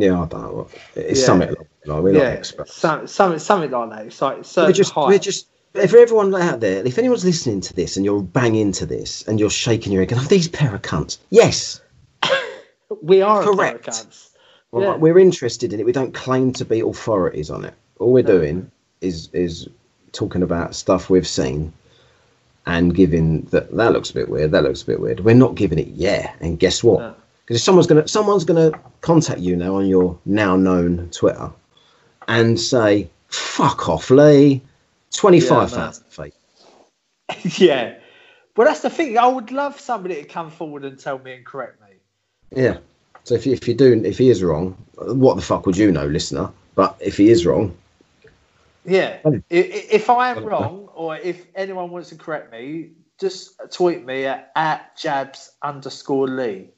Yeah. 0.00 0.22
I 0.22 0.26
don't 0.26 0.40
know. 0.42 0.68
It's 0.94 1.20
Yeah. 1.20 1.26
something 1.26 1.48
like 1.50 1.58
that. 1.84 2.02
We're 2.02 2.12
not 2.12 2.18
yeah, 2.22 2.28
experts. 2.28 2.74
some, 2.74 3.06
something 3.06 3.38
something 3.38 3.70
like 3.70 3.90
that. 3.90 4.06
It's 4.06 4.20
like 4.20 4.44
certain 4.44 4.68
we're 4.68 4.72
just 4.74 4.92
height. 4.92 5.08
we're 5.08 5.18
just 5.18 5.46
if 5.74 5.94
everyone 5.94 6.34
out 6.34 6.60
there, 6.60 6.84
if 6.86 6.98
anyone's 6.98 7.24
listening 7.24 7.60
to 7.62 7.74
this 7.74 7.96
and 7.96 8.04
you're 8.04 8.22
banging 8.22 8.72
to 8.72 8.86
this 8.86 9.22
and 9.28 9.38
you're 9.38 9.50
shaking 9.50 9.92
your 9.92 10.02
head, 10.02 10.08
going, 10.08 10.22
"Oh, 10.22 10.26
these 10.28 10.48
pair 10.48 10.74
of 10.74 10.82
cunts." 10.82 11.18
Yes, 11.30 11.80
we 13.02 13.22
are 13.22 13.42
correct. 13.42 13.88
Well, 14.70 14.82
Yeah. 14.82 14.96
we're 14.96 15.18
interested 15.18 15.72
in 15.72 15.80
it. 15.80 15.86
We 15.86 15.92
don't 15.92 16.12
claim 16.12 16.52
to 16.54 16.64
be 16.64 16.80
authorities 16.80 17.50
on 17.50 17.64
it. 17.64 17.74
All 17.98 18.12
we're 18.12 18.22
doing 18.22 18.70
is 19.00 19.28
is 19.32 19.68
talking 20.12 20.42
about 20.42 20.74
stuff 20.74 21.08
we've 21.10 21.28
seen 21.28 21.72
and 22.66 22.94
giving 22.94 23.42
that 23.50 23.74
that 23.76 23.92
looks 23.92 24.10
a 24.10 24.14
bit 24.14 24.28
weird. 24.28 24.50
That 24.52 24.64
looks 24.64 24.82
a 24.82 24.86
bit 24.86 25.00
weird. 25.00 25.20
We're 25.20 25.34
not 25.34 25.54
giving 25.54 25.78
it 25.78 25.88
yeah. 25.88 26.32
And 26.40 26.58
guess 26.58 26.82
what? 26.84 27.00
No. 27.00 27.14
Because 27.48 27.62
if 27.62 27.64
someone's 27.64 27.86
gonna 27.86 28.06
someone's 28.06 28.44
gonna 28.44 28.72
contact 29.00 29.40
you 29.40 29.56
now 29.56 29.76
on 29.76 29.86
your 29.86 30.18
now 30.26 30.54
known 30.54 31.08
Twitter 31.12 31.50
and 32.28 32.60
say, 32.60 33.08
"Fuck 33.28 33.88
off, 33.88 34.10
Lee." 34.10 34.60
Twenty 35.12 35.40
five 35.40 35.70
thousand 35.70 36.04
feet. 36.08 36.34
yeah. 37.58 37.94
Well, 38.54 38.66
that's 38.66 38.80
the 38.82 38.90
thing. 38.90 39.16
I 39.16 39.26
would 39.26 39.50
love 39.50 39.80
somebody 39.80 40.16
to 40.16 40.24
come 40.24 40.50
forward 40.50 40.84
and 40.84 40.98
tell 40.98 41.18
me 41.20 41.32
and 41.32 41.46
correct 41.46 41.80
me. 41.80 41.96
Yeah. 42.54 42.76
So 43.24 43.34
if 43.34 43.46
you, 43.46 43.54
if 43.54 43.66
you 43.66 43.72
do 43.72 44.02
if 44.04 44.18
he 44.18 44.28
is 44.28 44.42
wrong, 44.42 44.76
what 44.96 45.36
the 45.36 45.42
fuck 45.42 45.64
would 45.64 45.78
you 45.78 45.90
know, 45.90 46.04
listener? 46.04 46.50
But 46.74 46.96
if 47.00 47.16
he 47.16 47.30
is 47.30 47.46
wrong, 47.46 47.74
Yeah. 48.84 49.20
I- 49.24 49.42
If 49.48 50.10
I 50.10 50.30
am 50.32 50.44
wrong, 50.44 50.90
or 50.94 51.16
if 51.16 51.46
anyone 51.54 51.90
wants 51.90 52.10
to 52.10 52.16
correct 52.16 52.52
me, 52.52 52.90
just 53.18 53.58
tweet 53.72 54.04
me 54.04 54.26
at, 54.26 54.52
at 54.54 54.98
jabs 54.98 55.52
underscore 55.62 56.28
Lee. 56.28 56.68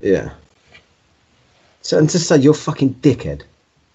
Yeah. 0.00 0.30
So 1.82 1.98
and 1.98 2.10
just 2.10 2.26
say 2.28 2.36
you're 2.38 2.54
fucking 2.54 2.94
dickhead. 2.96 3.42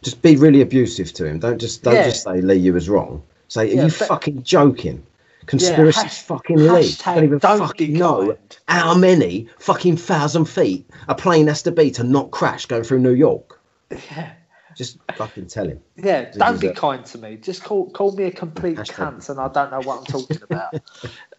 Just 0.01 0.21
be 0.21 0.35
really 0.35 0.61
abusive 0.61 1.13
to 1.13 1.25
him. 1.25 1.39
Don't 1.39 1.59
just 1.59 1.83
don't 1.83 1.93
Yeah. 1.95 2.05
just 2.05 2.23
say 2.23 2.41
Lee 2.41 2.55
you 2.55 2.73
was 2.73 2.89
wrong. 2.89 3.21
Say 3.49 3.63
are 3.71 3.75
Yeah, 3.75 3.83
you 3.83 3.89
fucking 3.89 4.43
joking? 4.43 5.03
Conspiracy 5.47 6.01
hash- 6.01 6.21
fucking 6.23 6.57
Lee. 6.57 6.93
Don't 7.03 7.23
even 7.23 7.39
don't 7.39 7.59
fucking 7.59 7.93
know 7.93 8.37
how 8.67 8.95
many 8.95 9.47
fucking 9.59 9.97
thousand 9.97 10.45
feet 10.45 10.89
a 11.07 11.15
plane 11.15 11.47
has 11.47 11.61
to 11.63 11.71
be 11.71 11.91
to 11.91 12.03
not 12.03 12.31
crash 12.31 12.65
going 12.65 12.83
through 12.83 12.99
New 12.99 13.13
York. 13.13 13.59
Yeah. 13.89 14.31
Just 14.77 14.97
fucking 15.17 15.47
tell 15.47 15.67
him. 15.67 15.81
Yeah, 15.97 16.31
don't 16.31 16.61
be 16.61 16.67
that- 16.67 16.77
kind 16.77 17.05
to 17.07 17.17
me. 17.17 17.35
Just 17.35 17.61
call 17.63 17.89
call 17.89 18.13
me 18.13 18.23
a 18.25 18.31
complete 18.31 18.77
Hashtag- 18.77 19.17
cunt, 19.19 19.29
and 19.29 19.39
I 19.39 19.49
don't 19.49 19.69
know 19.69 19.81
what 19.81 19.99
I'm 19.99 20.05
talking 20.05 20.39
about. 20.49 20.75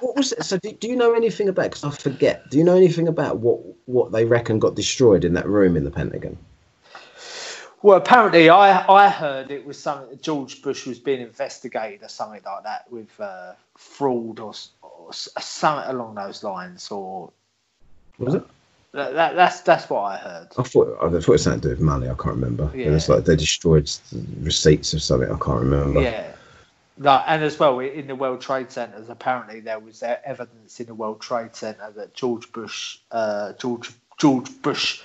What 0.00 0.16
was 0.16 0.32
it? 0.32 0.44
So 0.44 0.56
do, 0.58 0.72
do 0.72 0.88
you 0.88 0.96
know 0.96 1.14
anything 1.14 1.48
about? 1.48 1.70
Because 1.70 1.84
I 1.84 1.90
forget. 1.90 2.48
Do 2.50 2.58
you 2.58 2.64
know 2.64 2.76
anything 2.76 3.08
about 3.08 3.38
what 3.38 3.60
what 3.86 4.12
they 4.12 4.24
reckon 4.24 4.58
got 4.58 4.74
destroyed 4.74 5.24
in 5.24 5.34
that 5.34 5.46
room 5.46 5.76
in 5.76 5.84
the 5.84 5.90
Pentagon? 5.90 6.38
Well, 7.82 7.96
apparently, 7.96 8.48
I 8.50 8.86
I 8.88 9.08
heard 9.08 9.50
it 9.50 9.64
was 9.66 9.78
something 9.78 10.10
that 10.10 10.22
George 10.22 10.62
Bush 10.62 10.86
was 10.86 10.98
being 10.98 11.20
investigated 11.20 12.02
or 12.02 12.08
something 12.08 12.40
like 12.44 12.62
that 12.64 12.90
with 12.90 13.08
uh, 13.20 13.52
fraud 13.76 14.38
or, 14.40 14.52
or 14.82 15.12
something 15.12 15.90
along 15.90 16.14
those 16.14 16.42
lines. 16.44 16.90
Or 16.90 17.32
Was 18.18 18.34
it? 18.34 18.44
that, 18.92 19.14
that, 19.14 19.34
that's 19.34 19.60
that's 19.62 19.88
what 19.88 20.02
I 20.02 20.16
heard. 20.18 20.48
I 20.58 20.62
thought 20.62 20.96
I 20.98 21.08
thought 21.08 21.14
it 21.14 21.28
was 21.28 21.42
something 21.42 21.60
to 21.62 21.68
do 21.68 21.74
with 21.74 21.80
money. 21.80 22.06
I 22.06 22.14
can't 22.14 22.36
remember. 22.36 22.70
It 22.74 22.90
was 22.90 23.08
like 23.08 23.24
they 23.24 23.36
destroyed 23.36 23.84
s- 23.84 24.00
receipts 24.40 24.92
of 24.92 25.02
something. 25.02 25.30
I 25.30 25.38
can't 25.38 25.60
remember. 25.60 26.00
Yeah. 26.02 26.32
No, 26.98 27.12
and 27.26 27.42
as 27.42 27.58
well 27.58 27.80
in 27.80 28.06
the 28.06 28.14
World 28.16 28.40
Trade 28.42 28.70
Centers, 28.72 29.08
apparently 29.08 29.60
there 29.60 29.80
was 29.80 30.02
evidence 30.02 30.80
in 30.80 30.86
the 30.86 30.94
World 30.94 31.20
Trade 31.20 31.56
Center 31.56 31.92
that 31.96 32.14
George 32.14 32.52
Bush, 32.52 32.98
uh, 33.10 33.54
George 33.54 33.90
George 34.18 34.50
Bush 34.62 35.00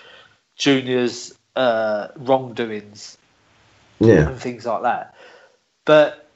Junior's 0.57 1.33
uh, 1.55 2.09
wrongdoings 2.17 3.17
Yeah. 3.99 4.29
and 4.29 4.39
things 4.39 4.65
like 4.65 4.83
that. 4.83 5.15
But 5.86 6.29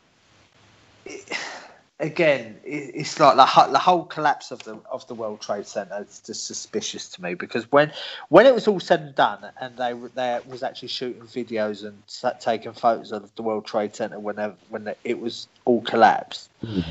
again, 2.00 2.58
it's 2.64 3.20
like 3.20 3.36
the, 3.36 3.72
the 3.72 3.80
whole 3.80 4.06
collapse 4.06 4.52
of 4.52 4.60
the 4.64 4.80
of 4.92 5.06
the 5.08 5.16
World 5.16 5.42
Trade 5.42 5.68
Center 5.68 6.06
is 6.08 6.22
just 6.26 6.48
suspicious 6.48 7.10
to 7.10 7.22
me 7.22 7.34
because 7.34 7.70
when 7.72 7.92
when 8.30 8.46
it 8.46 8.54
was 8.54 8.68
all 8.68 8.80
said 8.80 9.02
and 9.02 9.16
done, 9.16 9.46
and 9.60 9.76
they 9.78 9.94
were- 9.94 10.10
they 10.10 10.40
was 10.48 10.64
actually 10.64 10.88
shooting 10.90 11.22
videos 11.24 11.84
and 11.86 12.02
taking 12.42 12.74
photos 12.74 13.12
of 13.12 13.34
the 13.36 13.42
World 13.44 13.66
Trade 13.66 13.96
Center 13.96 14.20
when 14.20 14.36
they, 14.38 14.52
when 14.70 14.84
they, 14.86 14.96
it 15.04 15.20
was 15.20 15.48
all 15.66 15.82
collapsed, 15.82 16.50
hmm. 16.62 16.82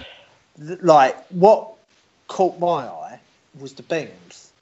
th- 0.59 0.81
like 0.83 1.17
what 1.29 1.73
caught 2.29 2.59
my 2.59 2.87
eye 2.87 3.21
was 3.59 3.73
the 3.75 3.83
beams 3.83 4.53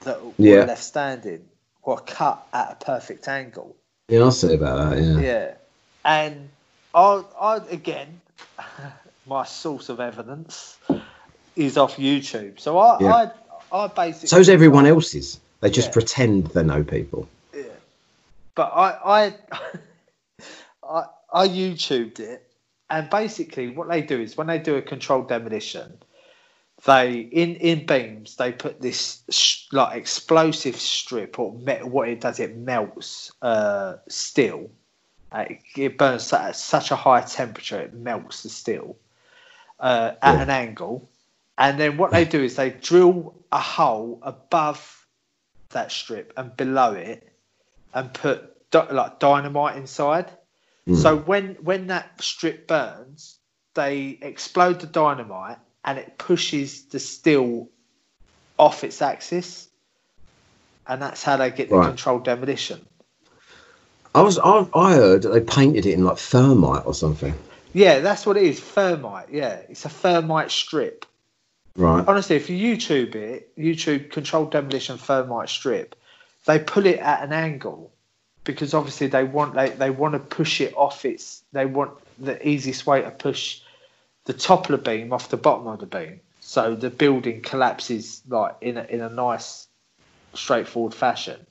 that 0.00 0.18
Yeah. 0.38 0.60
were 0.60 0.66
left 0.66 0.82
standing 0.84 1.44
were 1.84 1.96
cut 1.98 2.46
at 2.52 2.72
a 2.72 2.84
perfect 2.84 3.28
angle. 3.28 3.76
Yeah, 4.08 4.20
I'll 4.20 4.32
say 4.32 4.54
about 4.54 4.90
that. 4.90 5.02
Yeah. 5.02 5.18
Yeah, 5.20 5.54
and 6.04 6.48
I, 6.94 7.22
I 7.40 7.56
again, 7.70 8.20
my 9.26 9.44
source 9.44 9.88
of 9.88 10.00
evidence 10.00 10.78
is 11.56 11.76
off 11.76 11.96
YouTube. 11.96 12.60
So 12.60 12.78
I, 12.78 12.98
Yeah. 13.00 13.30
I, 13.72 13.76
I 13.84 13.86
basically. 13.88 14.28
So's 14.28 14.48
everyone 14.48 14.86
else's. 14.86 15.40
They 15.60 15.70
just 15.70 15.88
Yeah. 15.88 15.92
pretend 15.92 16.46
they 16.48 16.62
know 16.62 16.82
people. 16.84 17.28
Yeah. 17.54 17.62
But 18.54 18.72
I, 18.74 18.88
I, 19.04 19.34
I, 20.88 21.04
I 21.32 21.48
YouTubed 21.48 22.20
it, 22.20 22.48
and 22.90 23.08
basically 23.10 23.70
what 23.70 23.88
they 23.88 24.02
do 24.02 24.20
is 24.20 24.36
when 24.36 24.46
they 24.46 24.58
do 24.58 24.76
a 24.76 24.82
controlled 24.82 25.28
demolition, 25.28 25.98
they 26.84 27.12
in 27.14 27.54
in 27.56 27.86
beams 27.86 28.36
they 28.36 28.52
put 28.52 28.80
this 28.82 29.22
sh- 29.30 29.64
like 29.72 29.96
explosive 29.96 30.76
strip 30.76 31.38
or 31.38 31.54
me- 31.54 31.82
what 31.82 32.08
it 32.08 32.20
does 32.20 32.40
it 32.40 32.56
melts 32.56 33.32
uh, 33.42 33.94
steel. 34.08 34.70
Uh, 35.32 35.44
it, 35.48 35.58
it 35.76 35.98
burns 35.98 36.32
at 36.32 36.54
such 36.56 36.90
a 36.90 36.96
high 36.96 37.22
temperature 37.22 37.80
it 37.80 37.94
melts 37.94 38.42
the 38.42 38.48
steel 38.48 38.96
uh, 39.78 40.12
at 40.22 40.34
Yeah. 40.36 40.42
an 40.42 40.50
angle, 40.50 41.10
and 41.58 41.78
then 41.78 41.96
what 41.96 42.10
they 42.12 42.24
do 42.24 42.42
is 42.42 42.56
they 42.56 42.70
drill 42.70 43.34
a 43.52 43.60
hole 43.60 44.20
above 44.22 45.06
that 45.70 45.92
strip 45.92 46.32
and 46.36 46.56
below 46.56 46.92
it 46.92 47.28
and 47.92 48.12
put 48.12 48.70
di- 48.70 48.90
like 48.90 49.18
dynamite 49.18 49.76
inside. 49.76 50.30
Mm. 50.88 50.96
So 50.96 51.16
when 51.16 51.54
when 51.62 51.88
that 51.88 52.22
strip 52.22 52.66
burns, 52.66 53.38
they 53.74 54.18
explode 54.20 54.80
the 54.80 54.86
dynamite 54.86 55.58
and 55.84 55.98
it 55.98 56.18
pushes 56.18 56.86
the 56.86 56.98
steel 56.98 57.68
off 58.58 58.84
its 58.84 59.02
axis, 59.02 59.68
and 60.86 61.02
that's 61.02 61.22
how 61.22 61.36
they 61.36 61.50
get 61.50 61.68
the 61.68 61.76
Right. 61.76 61.88
controlled 61.88 62.24
demolition. 62.24 62.86
I 64.14 64.22
was 64.22 64.38
I, 64.38 64.66
I 64.74 64.94
heard 64.94 65.22
that 65.22 65.30
they 65.30 65.40
painted 65.40 65.86
it 65.86 65.94
in 65.94 66.04
like 66.04 66.18
thermite 66.18 66.86
or 66.86 66.94
something. 66.94 67.34
Yeah, 67.74 67.98
that's 67.98 68.24
what 68.24 68.36
it 68.36 68.44
is. 68.44 68.60
Thermite. 68.60 69.30
Yeah, 69.30 69.56
it's 69.68 69.84
a 69.84 69.88
thermite 69.88 70.50
strip. 70.50 71.04
Right. 71.76 72.04
Honestly, 72.06 72.36
if 72.36 72.48
you 72.48 72.76
YouTube 72.76 73.16
it, 73.16 73.54
YouTube 73.58 74.10
controlled 74.12 74.52
demolition 74.52 74.96
thermite 74.96 75.48
strip, 75.48 75.96
they 76.46 76.60
pull 76.60 76.86
it 76.86 77.00
at 77.00 77.24
an 77.24 77.32
angle 77.32 77.92
because 78.44 78.74
obviously 78.74 79.08
they 79.08 79.24
want 79.24 79.54
they, 79.54 79.70
they 79.70 79.90
want 79.90 80.12
to 80.12 80.20
push 80.20 80.60
it 80.60 80.72
off 80.76 81.04
its 81.04 81.42
they 81.52 81.66
want 81.66 81.90
the 82.18 82.46
easiest 82.46 82.86
way 82.86 83.02
to 83.02 83.10
push 83.10 83.60
the 84.26 84.32
top 84.32 84.70
of 84.70 84.72
the 84.72 84.90
beam 84.90 85.12
off 85.12 85.30
the 85.30 85.36
bottom 85.36 85.66
of 85.66 85.80
the 85.80 85.86
beam. 85.86 86.20
So 86.40 86.76
the 86.76 86.90
building 86.90 87.40
collapses 87.40 88.22
like 88.28 88.56
in 88.60 88.76
a, 88.76 88.84
in 88.84 89.00
a 89.00 89.08
nice 89.08 89.66
straightforward 90.34 90.94
fashion. 90.94 91.44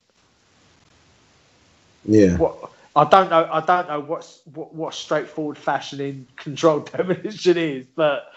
Yeah. 2.05 2.37
What 2.37 2.71
I 2.95 3.05
don't 3.05 3.29
know 3.29 3.49
I 3.51 3.59
don't 3.61 3.87
know 3.87 3.99
what's 3.99 4.41
what, 4.53 4.73
what 4.73 4.93
straightforward 4.93 5.57
fashion 5.57 5.99
in 5.99 6.27
controlled 6.35 6.91
demolition 6.97 7.57
is, 7.57 7.85
but 7.95 8.31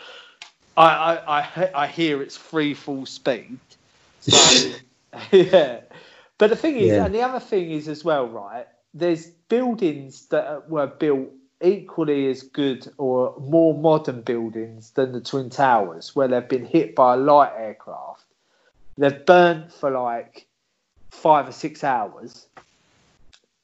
I 0.76 0.86
I, 0.86 1.38
I, 1.40 1.70
I 1.74 1.86
hear 1.86 2.22
it's 2.22 2.36
free 2.36 2.74
full 2.74 3.06
speed. 3.06 3.58
So, 4.20 4.72
yeah. 5.30 5.80
But 6.38 6.50
the 6.50 6.56
thing 6.56 6.76
is, 6.76 6.88
Yeah. 6.88 7.04
and 7.04 7.14
the 7.14 7.22
other 7.22 7.40
thing 7.40 7.70
is 7.70 7.86
as 7.88 8.04
well, 8.04 8.26
right? 8.26 8.66
There's 8.92 9.26
buildings 9.48 10.26
that 10.26 10.68
were 10.68 10.86
built 10.88 11.30
equally 11.62 12.28
as 12.28 12.42
good 12.42 12.92
or 12.98 13.34
more 13.38 13.72
modern 13.72 14.20
buildings 14.22 14.90
than 14.90 15.12
the 15.12 15.20
Twin 15.20 15.48
Towers, 15.48 16.14
where 16.16 16.28
they've 16.28 16.48
been 16.48 16.66
hit 16.66 16.94
by 16.94 17.14
a 17.14 17.16
light 17.16 17.52
aircraft. 17.56 18.24
They've 18.98 19.24
burnt 19.24 19.72
for 19.72 19.90
like 19.90 20.46
five 21.10 21.48
or 21.48 21.52
six 21.52 21.82
hours, 21.84 22.46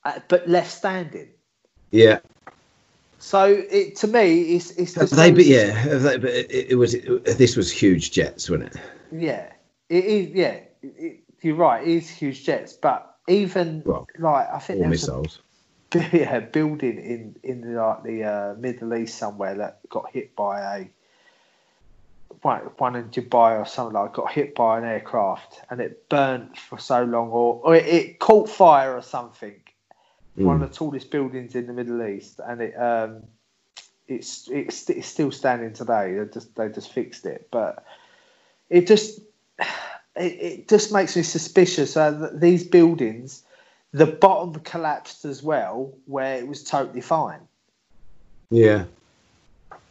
uh, 0.04 0.18
but 0.28 0.48
left 0.48 0.70
standing. 0.70 1.28
Yeah. 1.90 2.20
So 3.18 3.44
it 3.46 3.96
to 3.96 4.08
me, 4.08 4.56
it's 4.56 4.70
it's 4.72 4.94
Have 4.94 5.10
they, 5.10 5.30
but 5.30 5.46
yeah, 5.46 5.86
they, 5.86 6.16
but 6.18 6.30
it, 6.30 6.70
it 6.70 6.74
was 6.74 6.94
it, 6.94 7.24
this 7.38 7.56
was 7.56 7.70
huge 7.70 8.10
jets, 8.10 8.50
wasn't 8.50 8.74
it? 8.74 8.80
Yeah, 9.12 9.52
it 9.88 10.04
is. 10.04 10.30
Yeah, 10.34 10.60
it, 10.82 11.20
you're 11.40 11.54
right. 11.54 11.86
It 11.86 11.90
is 11.90 12.10
huge 12.10 12.44
jets, 12.44 12.72
but 12.72 13.16
even 13.28 13.82
Well, 13.84 14.08
like 14.18 14.48
I 14.52 14.58
think 14.58 14.80
there 14.80 14.92
a 14.92 15.28
yeah, 16.12 16.40
building 16.40 16.98
in 16.98 17.36
in 17.42 17.74
like 17.74 18.02
the 18.02 18.24
uh, 18.24 18.54
Middle 18.58 18.94
East 18.94 19.18
somewhere 19.18 19.54
that 19.56 19.80
got 19.88 20.10
hit 20.10 20.34
by 20.34 20.60
a 20.60 20.86
one, 22.40 22.60
one 22.78 22.96
in 22.96 23.08
Dubai 23.10 23.60
or 23.60 23.66
something 23.66 23.94
like 23.94 24.14
got 24.14 24.32
hit 24.32 24.54
by 24.54 24.78
an 24.78 24.84
aircraft 24.84 25.60
and 25.70 25.80
it 25.80 26.08
burnt 26.08 26.56
for 26.56 26.78
so 26.78 27.04
long 27.04 27.28
or, 27.28 27.60
or 27.62 27.76
it, 27.76 27.86
it 27.86 28.18
caught 28.18 28.48
fire 28.48 28.94
or 28.96 29.02
something. 29.02 29.54
One 30.34 30.60
Mm. 30.60 30.62
of 30.62 30.70
the 30.70 30.76
tallest 30.76 31.10
buildings 31.10 31.54
in 31.54 31.66
the 31.66 31.72
Middle 31.72 32.02
East 32.02 32.40
and 32.46 32.60
it 32.60 32.74
um 32.74 33.22
it's 34.08 34.48
it's, 34.50 34.88
it's 34.90 35.06
still 35.06 35.30
standing 35.30 35.72
today. 35.72 36.14
They 36.14 36.24
just 36.32 36.54
they 36.56 36.68
just 36.68 36.92
fixed 36.92 37.26
it, 37.26 37.48
but 37.50 37.84
it 38.70 38.86
just 38.86 39.20
it, 40.16 40.32
it 40.32 40.68
just 40.68 40.92
makes 40.92 41.16
me 41.16 41.22
suspicious 41.22 41.96
uh, 41.96 42.10
that 42.10 42.40
these 42.40 42.64
buildings 42.64 43.44
the 43.92 44.06
bottom 44.06 44.54
collapsed 44.60 45.24
as 45.26 45.42
well, 45.42 45.92
where 46.06 46.38
it 46.38 46.48
was 46.48 46.64
totally 46.64 47.02
fine. 47.02 47.40
Yeah. 48.50 48.84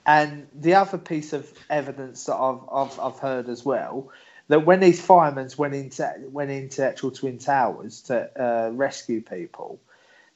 And 0.07 0.47
the 0.55 0.73
other 0.73 0.97
piece 0.97 1.33
of 1.33 1.51
evidence 1.69 2.25
that 2.25 2.35
I've 2.35 2.61
I've, 2.71 2.99
I've 2.99 3.19
heard 3.19 3.49
as 3.49 3.63
well 3.63 4.11
that 4.47 4.65
when 4.65 4.79
these 4.79 4.99
firemen 4.99 5.49
went 5.57 5.73
into 5.73 6.13
went 6.29 6.51
into 6.51 6.85
actual 6.85 7.11
twin 7.11 7.37
towers 7.37 8.01
to 8.03 8.29
uh, 8.41 8.71
rescue 8.71 9.21
people, 9.21 9.79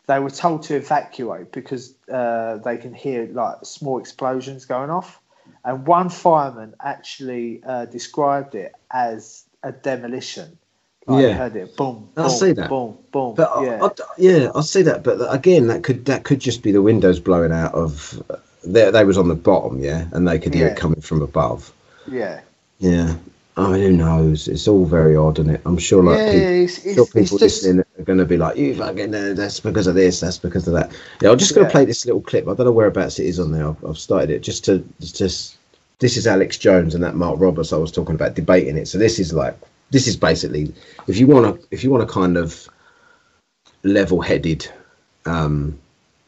they 0.08 0.20
were 0.20 0.30
told 0.30 0.64
to 0.64 0.76
evacuate 0.76 1.52
because 1.52 1.94
uh, 2.12 2.58
they 2.58 2.78
can 2.78 2.94
hear 2.94 3.28
like 3.32 3.58
small 3.64 4.00
explosions 4.00 4.66
going 4.66 4.90
off. 4.90 5.20
And 5.64 5.86
one 5.88 6.10
fireman 6.10 6.76
actually 6.80 7.62
uh, 7.66 7.86
described 7.86 8.56
it 8.56 8.74
as 8.92 9.44
a 9.64 9.72
demolition. 9.72 10.58
Like 11.08 11.24
Yeah. 11.24 11.34
heard 11.34 11.56
it 11.56 11.76
boom, 11.78 12.10
I'll 12.18 12.30
boom, 12.30 12.38
see 12.40 12.52
that. 12.54 12.70
boom, 12.70 12.98
boom. 13.12 13.36
But 13.36 13.52
I- 13.56 13.64
yeah. 13.64 13.84
I, 13.84 13.90
yeah, 14.18 14.52
I 14.56 14.62
see 14.62 14.82
that. 14.84 15.04
But 15.04 15.18
again, 15.34 15.68
that 15.68 15.84
could 15.84 16.06
that 16.06 16.24
could 16.24 16.40
just 16.40 16.64
be 16.64 16.72
the 16.72 16.82
windows 16.82 17.20
blowing 17.20 17.52
out 17.52 17.74
of. 17.74 18.22
They, 18.64 18.90
they 18.90 19.06
was 19.06 19.18
on 19.20 19.28
the 19.28 19.36
bottom, 19.36 19.80
yeah, 19.80 20.08
and 20.12 20.28
they 20.28 20.40
could 20.40 20.56
hear 20.56 20.66
Yeah. 20.68 20.72
it 20.74 20.78
coming 20.78 21.02
from 21.02 21.22
above. 21.22 21.72
yeah. 22.08 22.42
Yeah. 22.80 23.16
I 23.58 23.72
mean, 23.72 23.82
who 23.82 23.92
knows? 23.94 24.48
It's 24.48 24.68
all 24.68 24.86
very 24.86 25.16
odd, 25.16 25.40
isn't 25.40 25.56
it? 25.56 25.62
I'm 25.66 25.78
sure, 25.78 26.04
like 26.04 26.18
yeah, 26.18 26.32
people, 26.32 26.64
it's, 26.64 26.84
sure 26.84 27.06
people 27.06 27.22
it's 27.22 27.30
just, 27.32 27.42
listening 27.64 27.86
are 27.98 28.04
going 28.04 28.20
to 28.20 28.26
be 28.26 28.36
like, 28.38 28.58
"You 28.58 28.76
fucking, 28.76 29.16
uh, 29.16 29.34
that's 29.34 29.62
because 29.62 29.88
of 29.88 29.96
this, 29.96 30.20
that's 30.20 30.38
because 30.38 30.68
of 30.68 30.74
that." 30.74 30.92
Yeah, 31.22 31.32
I'm 31.32 31.38
just 31.38 31.56
going 31.56 31.66
to 31.66 31.70
Yeah. 31.70 31.72
play 31.72 31.86
this 31.86 32.06
little 32.06 32.22
clip. 32.22 32.48
I 32.48 32.54
don't 32.54 32.66
know 32.66 32.72
whereabouts 32.74 33.20
it 33.20 33.28
is 33.28 33.40
on 33.40 33.52
there. 33.54 33.68
I've, 33.70 33.86
I've 33.86 33.98
started 33.98 34.30
it 34.30 34.40
just 34.40 34.66
to 34.66 34.84
just. 35.00 35.58
This 36.00 36.18
is 36.18 36.28
Alex 36.28 36.58
Jones 36.58 36.94
and 36.94 37.04
that 37.06 37.16
Mark 37.16 37.40
Roberts 37.40 37.72
I 37.72 37.78
was 37.78 37.92
talking 37.94 38.16
about 38.16 38.36
debating 38.36 38.78
it. 38.78 38.90
So 38.90 38.98
this 38.98 39.18
is 39.20 39.32
like 39.32 39.58
this 39.92 40.08
is 40.08 40.18
basically 40.18 40.74
if 41.08 41.18
you 41.18 41.26
want 41.26 41.62
to 41.62 41.68
if 41.72 41.84
you 41.86 41.90
want 41.90 42.04
a 42.04 42.08
kind 42.08 42.36
of 42.36 42.68
level-headed 43.84 44.68
um, 45.26 45.80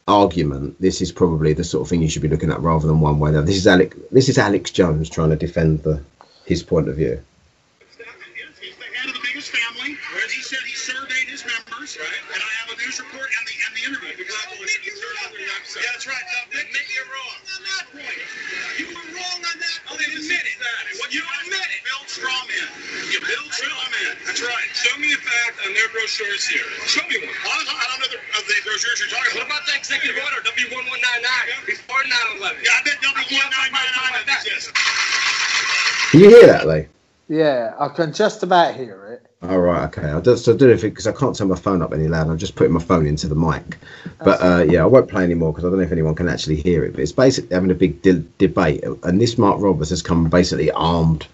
argument, 0.06 0.80
this 0.80 1.02
is 1.02 1.12
probably 1.12 1.52
the 1.52 1.64
sort 1.64 1.82
of 1.82 1.90
thing 1.90 2.00
you 2.00 2.08
should 2.08 2.22
be 2.22 2.28
looking 2.28 2.50
at 2.50 2.60
rather 2.60 2.86
than 2.86 3.00
one 3.00 3.18
way. 3.18 3.30
Now, 3.32 3.42
this 3.42 3.56
is 3.56 3.66
Alex. 3.66 3.94
This 4.10 4.30
is 4.30 4.38
Alex 4.38 4.70
Jones 4.70 5.10
trying 5.10 5.30
to 5.30 5.36
defend 5.36 5.82
the 5.82 6.00
his 6.48 6.64
point 6.64 6.88
of 6.88 6.96
view. 6.96 7.20
He's 7.84 8.00
the 8.00 8.88
head 8.96 9.04
of 9.04 9.12
the 9.12 9.20
biggest 9.20 9.52
family. 9.52 10.00
Whereas 10.16 10.32
he 10.32 10.40
said 10.40 10.64
he 10.64 10.72
surveyed 10.72 11.28
his 11.28 11.44
members, 11.44 12.00
right? 12.00 12.22
And 12.32 12.40
I 12.40 12.52
have 12.64 12.72
a 12.72 12.76
news 12.80 12.96
report 12.96 13.28
and 13.28 13.44
the 13.44 13.54
and 13.68 13.72
the 13.76 13.82
interview. 13.84 14.16
Yeah, 14.16 14.32
that's 15.92 16.08
right. 16.08 16.24
You're 16.48 17.04
wrong 17.12 17.36
on 17.52 17.60
that 17.68 17.84
point. 17.92 18.20
You 18.80 18.88
were 18.96 19.08
wrong 19.12 19.40
on 19.44 19.56
that. 19.60 19.76
Admit 19.92 20.40
it. 20.40 20.56
What 20.96 21.12
you 21.12 21.20
admit 21.20 21.68
it. 21.68 21.82
You. 21.84 23.20
That's 24.24 24.40
right. 24.40 24.68
Show 24.72 24.96
me 24.98 25.12
fact 25.20 25.60
on 25.68 25.74
their 25.76 25.88
brochures 25.92 26.48
here. 26.48 26.64
Show 26.88 27.04
me 27.12 27.20
one. 27.20 27.28
I 27.28 27.60
don't, 27.60 28.00
know 28.00 28.08
the, 28.08 28.18
of 28.40 28.44
the 28.48 28.56
brochures 28.64 28.98
you're 29.04 29.12
talking 29.12 29.36
What 29.36 29.46
about. 29.46 29.60
about 29.60 29.68
the 29.68 29.76
executive 29.76 30.16
order 30.16 30.40
W1199 30.48 31.68
before 31.68 32.00
9/11? 32.40 32.64
Yeah, 32.64 32.72
I 32.72 32.80
bet 32.88 32.96
W1999 33.04 34.24
doesn't 34.24 34.32
exist. 34.48 34.72
Can 36.10 36.20
you 36.20 36.30
hear 36.30 36.46
that, 36.46 36.66
Lee? 36.66 36.86
Yeah, 37.28 37.74
I 37.78 37.88
can 37.88 38.14
just 38.14 38.42
about 38.42 38.74
hear 38.74 39.06
it. 39.06 39.46
All 39.46 39.60
right, 39.60 39.84
okay. 39.84 40.10
I 40.10 40.20
just 40.20 40.48
I 40.48 40.54
do 40.54 40.70
it 40.70 40.80
because 40.80 41.06
I 41.06 41.12
can't 41.12 41.36
turn 41.36 41.48
my 41.48 41.56
phone 41.56 41.82
up 41.82 41.92
any 41.92 42.08
louder. 42.08 42.32
I'm 42.32 42.38
just 42.38 42.56
putting 42.56 42.72
my 42.72 42.80
phone 42.80 43.06
into 43.06 43.28
the 43.28 43.34
mic. 43.34 43.76
But 44.24 44.42
uh, 44.42 44.64
yeah, 44.68 44.82
I 44.82 44.86
won't 44.86 45.08
play 45.08 45.22
anymore 45.22 45.52
because 45.52 45.64
I 45.64 45.68
don't 45.68 45.78
know 45.78 45.84
if 45.84 45.92
anyone 45.92 46.14
can 46.14 46.28
actually 46.28 46.56
hear 46.56 46.82
it. 46.84 46.92
But 46.92 47.02
it's 47.02 47.12
basically 47.12 47.54
having 47.54 47.70
a 47.70 47.74
big 47.74 48.02
de- 48.02 48.24
debate, 48.38 48.82
and 49.04 49.20
this 49.20 49.36
Mark 49.36 49.60
Roberts 49.60 49.90
has 49.90 50.02
come 50.02 50.28
basically 50.28 50.70
armed 50.72 51.26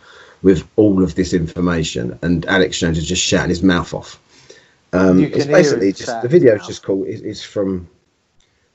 with 0.43 0.69
all 0.77 1.03
of 1.03 1.15
this 1.15 1.33
information, 1.33 2.19
and 2.21 2.45
Alex 2.47 2.79
Jones 2.79 2.99
is 2.99 3.09
just 3.09 3.23
shouting 3.23 3.49
his 3.49 3.63
mouth 3.63 3.95
off. 3.95 4.21
Um, 4.93 5.19
You 5.19 5.29
can 5.29 5.39
it's 5.39 5.47
basically 5.47 5.89
him 5.89 5.95
just 5.95 6.23
the 6.23 6.29
video 6.29 6.57
is 6.57 6.67
just 6.67 6.83
cool. 6.83 7.05
It, 7.05 7.23
it's 7.25 7.43
from 7.43 7.89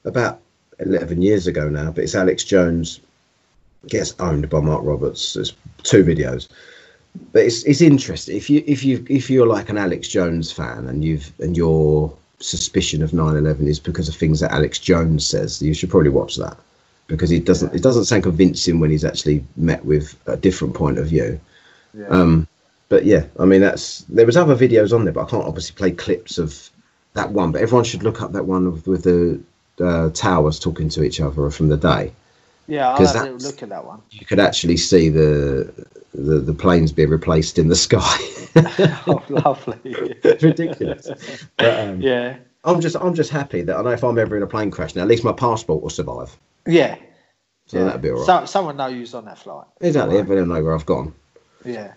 about 0.06 0.40
11 0.80 1.22
years 1.22 1.46
ago 1.46 1.70
now, 1.70 1.92
but 1.92 2.06
it's 2.06 2.16
Alex 2.16 2.46
Jones 2.46 3.02
gets 3.88 4.16
owned 4.20 4.50
by 4.50 4.60
Mark 4.60 4.84
Roberts. 4.84 5.34
There's 5.34 5.54
two 5.84 6.04
videos 6.04 6.48
but 7.32 7.44
it's 7.44 7.64
it's 7.64 7.82
interesting 7.82 8.38
if 8.38 8.50
you 8.50 8.64
if 8.68 8.84
you 8.84 9.06
if 9.10 9.30
you're 9.30 9.48
like 9.48 9.70
an 9.70 9.78
Alex 9.78 10.08
Jones 10.08 10.52
fan 10.52 10.88
and 10.88 11.04
you've 11.04 11.32
and 11.40 11.58
your 11.58 12.14
suspicion 12.40 13.04
of 13.04 13.12
9/11 13.12 13.68
is 13.68 13.80
because 13.80 14.08
of 14.08 14.16
things 14.16 14.40
that 14.40 14.52
Alex 14.52 14.80
Jones 14.80 15.26
says, 15.26 15.62
you 15.62 15.74
should 15.74 15.90
probably 15.90 16.10
watch 16.10 16.36
that 16.38 16.58
because 17.08 17.32
it 17.32 17.46
doesn't 17.46 17.74
it 17.76 17.84
doesn't 17.84 18.06
sound 18.06 18.24
convincing 18.24 18.80
when 18.80 18.90
he's 18.90 19.06
actually 19.06 19.44
met 19.58 19.84
with 19.86 20.16
a 20.28 20.38
different 20.38 20.74
point 20.74 20.98
of 20.98 21.08
view. 21.08 21.40
Yeah. 21.94 22.08
Um, 22.08 22.48
but 22.88 23.06
yeah, 23.06 23.26
I 23.40 23.46
mean 23.46 23.62
that's 23.62 24.02
there 24.10 24.26
was 24.26 24.38
other 24.38 24.56
videos 24.56 24.94
on 24.94 25.04
there, 25.04 25.14
but 25.14 25.28
I 25.28 25.30
can't 25.30 25.46
obviously 25.46 25.76
play 25.76 25.92
clips 25.92 26.38
of 26.38 26.70
that 27.14 27.32
one. 27.32 27.52
But 27.52 27.62
everyone 27.62 27.86
should 27.86 28.04
look 28.04 28.22
up 28.22 28.32
that 28.32 28.46
one 28.46 28.72
with, 28.72 28.88
with 28.88 29.04
the 29.04 29.42
uh, 29.84 30.10
towers 30.12 30.60
talking 30.60 30.90
to 30.90 31.04
each 31.04 31.20
other 31.20 31.50
from 31.50 31.70
the 31.70 31.78
day. 31.78 32.12
Yeah, 32.70 32.90
I'll 32.90 33.06
have 33.06 33.16
a 33.16 33.24
little 33.24 33.38
look 33.38 33.64
at 33.64 33.70
that 33.70 33.86
one. 33.86 34.02
You 34.12 34.26
could 34.26 34.40
actually 34.40 34.78
see 34.78 35.10
the 35.10 35.74
the, 36.14 36.40
the 36.40 36.54
planes 36.54 36.92
being 36.92 37.10
replaced 37.10 37.60
in 37.60 37.68
the 37.68 37.76
sky. 37.76 38.18
oh, 39.08 39.24
lovely. 39.30 39.78
it's 39.84 40.44
ridiculous. 40.44 41.10
But, 41.58 41.80
um, 41.80 42.02
Yeah. 42.02 42.38
I'm 42.66 42.82
just 42.82 42.96
I'm 42.98 43.14
just 43.14 43.30
happy 43.30 43.62
that 43.62 43.76
I 43.76 43.82
know 43.82 43.92
if 43.92 44.04
I'm 44.04 44.18
ever 44.20 44.36
in 44.36 44.44
a 44.44 44.48
plane 44.48 44.70
crash 44.70 44.94
now, 44.94 45.04
at 45.04 45.08
least 45.08 45.24
my 45.24 45.32
passport 45.32 45.82
will 45.82 45.90
survive. 45.90 46.36
Yeah. 46.68 46.98
So 47.68 47.78
yeah. 47.78 47.84
that'd 47.86 48.02
be 48.02 48.10
all 48.10 48.18
right. 48.18 48.26
So, 48.26 48.46
someone 48.46 48.76
knows 48.78 48.94
who's 48.94 49.14
on 49.14 49.26
that 49.26 49.38
flight. 49.38 49.66
exactly. 49.80 50.18
Everyone 50.18 50.50
know 50.50 50.62
where 50.64 50.76
I've 50.76 50.86
gone. 50.86 51.14
Yeah. 51.64 51.94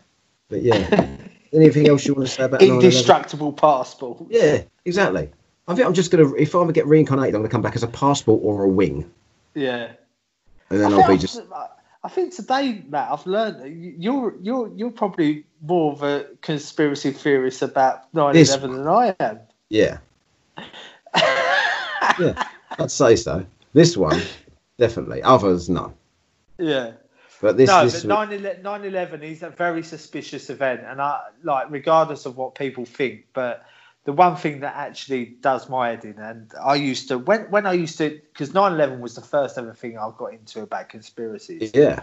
But 0.48 0.62
yeah. 0.62 1.16
Anything 1.52 1.88
else 1.88 2.06
you 2.06 2.14
want 2.14 2.28
to 2.28 2.32
say 2.34 2.44
about 2.44 2.60
9/11? 2.60 2.74
Indestructible 2.74 3.52
passport. 3.52 4.24
Yeah, 4.30 4.62
exactly. 4.84 5.30
I 5.68 5.74
think 5.74 5.86
I'm 5.86 5.94
just 5.94 6.10
gonna 6.10 6.32
if 6.34 6.54
I 6.54 6.62
ever 6.62 6.72
get 6.72 6.86
reincarnated, 6.86 7.34
I'm 7.34 7.42
gonna 7.42 7.50
come 7.50 7.62
back 7.62 7.76
as 7.76 7.82
a 7.82 7.88
passport 7.88 8.40
or 8.42 8.62
a 8.64 8.68
wing, 8.68 9.10
Yeah. 9.54 9.92
And 10.72 10.80
then 10.80 10.92
I 10.92 10.96
I'll 10.96 11.02
be 11.02 11.08
think, 11.08 11.20
just 11.20 11.38
I've- 11.40 12.12
think 12.14 12.34
today, 12.34 12.82
Matt, 12.88 13.10
I've 13.12 13.26
learned 13.26 13.64
you- 13.82 13.94
you're 13.98 14.34
you're 14.40 14.68
you're 14.74 14.90
probably 14.90 15.44
more 15.60 15.92
of 15.92 16.02
a 16.02 16.26
conspiracy 16.40 17.12
theorist 17.12 17.62
about 17.62 18.12
9/11 18.14 18.60
than 18.76 18.88
I 18.88 19.14
am. 19.20 19.38
yeah, 19.68 19.98
yeah. 22.18 22.44
I'd 22.78 22.90
say 22.90 23.16
so. 23.16 23.44
This 23.74 23.96
one 23.96 24.20
definitely. 24.78 25.22
Others 25.22 25.68
no. 25.68 25.92
Yeah. 26.58 26.92
But 27.40 27.56
this 27.56 27.68
no, 27.68 27.84
this 27.84 28.04
but 28.04 28.30
9/11 28.30 28.62
9/11 28.62 29.22
is 29.22 29.42
a 29.42 29.50
very 29.50 29.82
suspicious 29.82 30.48
event, 30.50 30.82
and 30.86 31.00
I 31.00 31.20
like 31.42 31.66
regardless 31.70 32.24
of 32.26 32.36
what 32.36 32.54
people 32.54 32.84
think. 32.84 33.26
But 33.32 33.64
the 34.04 34.12
one 34.12 34.36
thing 34.36 34.60
that 34.60 34.74
actually 34.74 35.26
does 35.26 35.68
my 35.68 35.90
head 35.90 36.04
in, 36.04 36.18
and 36.18 36.50
I 36.62 36.74
used 36.74 37.08
to 37.08 37.18
when 37.18 37.50
when 37.50 37.66
I 37.66 37.74
used 37.74 37.98
to 37.98 38.10
because 38.10 38.50
9/11 38.50 39.00
was 39.00 39.14
the 39.14 39.20
first 39.20 39.58
ever 39.58 39.74
thing 39.74 39.98
I 39.98 40.10
got 40.16 40.32
into 40.32 40.62
about 40.62 40.88
conspiracies. 40.88 41.70
yeah 41.74 42.02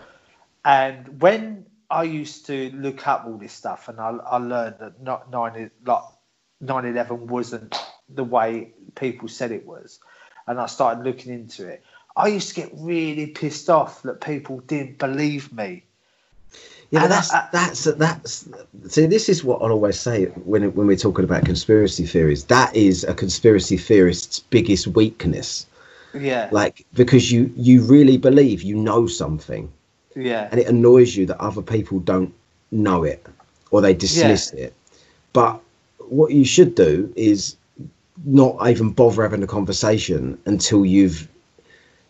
And 0.66 1.22
when 1.22 1.66
I 1.90 2.04
used 2.04 2.46
to 2.48 2.72
look 2.72 3.08
up 3.08 3.26
all 3.26 3.38
this 3.38 3.54
stuff, 3.54 3.90
and 3.90 4.00
I, 4.00 4.10
I 4.10 4.38
learned 4.38 4.76
that 4.80 5.02
not 5.02 5.32
nine 5.32 5.72
like 5.86 6.04
9/11 6.64 7.28
wasn't 7.28 7.76
the 8.08 8.24
way 8.24 8.74
people 8.96 9.28
said 9.28 9.52
it 9.52 9.66
was, 9.66 10.00
and 10.48 10.60
I 10.60 10.68
started 10.68 11.04
looking 11.04 11.34
into 11.34 11.68
it. 11.68 11.84
I 12.16 12.28
used 12.28 12.50
to 12.50 12.56
get 12.56 12.72
really 12.76 13.28
pissed 13.28 13.70
off 13.70 14.04
that 14.04 14.22
people 14.22 14.60
didn't 14.60 15.00
believe 15.00 15.54
me. 15.54 15.86
Yeah, 16.92 17.08
that's 17.08 17.32
I- 17.32 17.48
that's 17.52 17.84
that's. 17.84 18.50
See, 18.88 19.06
this 19.06 19.30
is 19.30 19.44
what 19.44 19.62
I'll 19.62 19.72
always 19.72 20.00
say 20.00 20.26
when 20.26 20.74
when 20.74 20.88
we're 20.88 20.98
talking 20.98 21.24
about 21.24 21.46
conspiracy 21.46 22.06
theories. 22.06 22.46
That 22.46 22.76
is 22.76 23.04
a 23.04 23.14
conspiracy 23.14 23.78
theorist's 23.78 24.40
biggest 24.40 24.88
weakness. 24.88 25.68
Yeah, 26.14 26.50
Like 26.52 26.86
because 26.94 27.32
you 27.32 27.52
you 27.56 27.84
really 27.84 28.18
believe 28.18 28.64
you 28.64 28.76
know 28.76 29.06
something, 29.06 29.72
yeah, 30.16 30.48
and 30.52 30.60
it 30.60 30.68
annoys 30.68 31.16
you 31.16 31.28
that 31.28 31.40
other 31.40 31.62
people 31.62 32.00
don't 32.00 32.34
know 32.72 33.04
it 33.04 33.24
or 33.70 33.82
they 33.82 33.94
dismiss 33.94 34.52
it. 34.54 34.74
But 35.34 35.62
what 36.00 36.32
you 36.32 36.44
should 36.46 36.74
do 36.74 37.14
is 37.16 37.56
not 38.26 38.68
even 38.68 38.90
bother 38.90 39.22
having 39.22 39.44
a 39.44 39.48
conversation 39.48 40.40
until 40.46 40.84
you've 40.84 41.28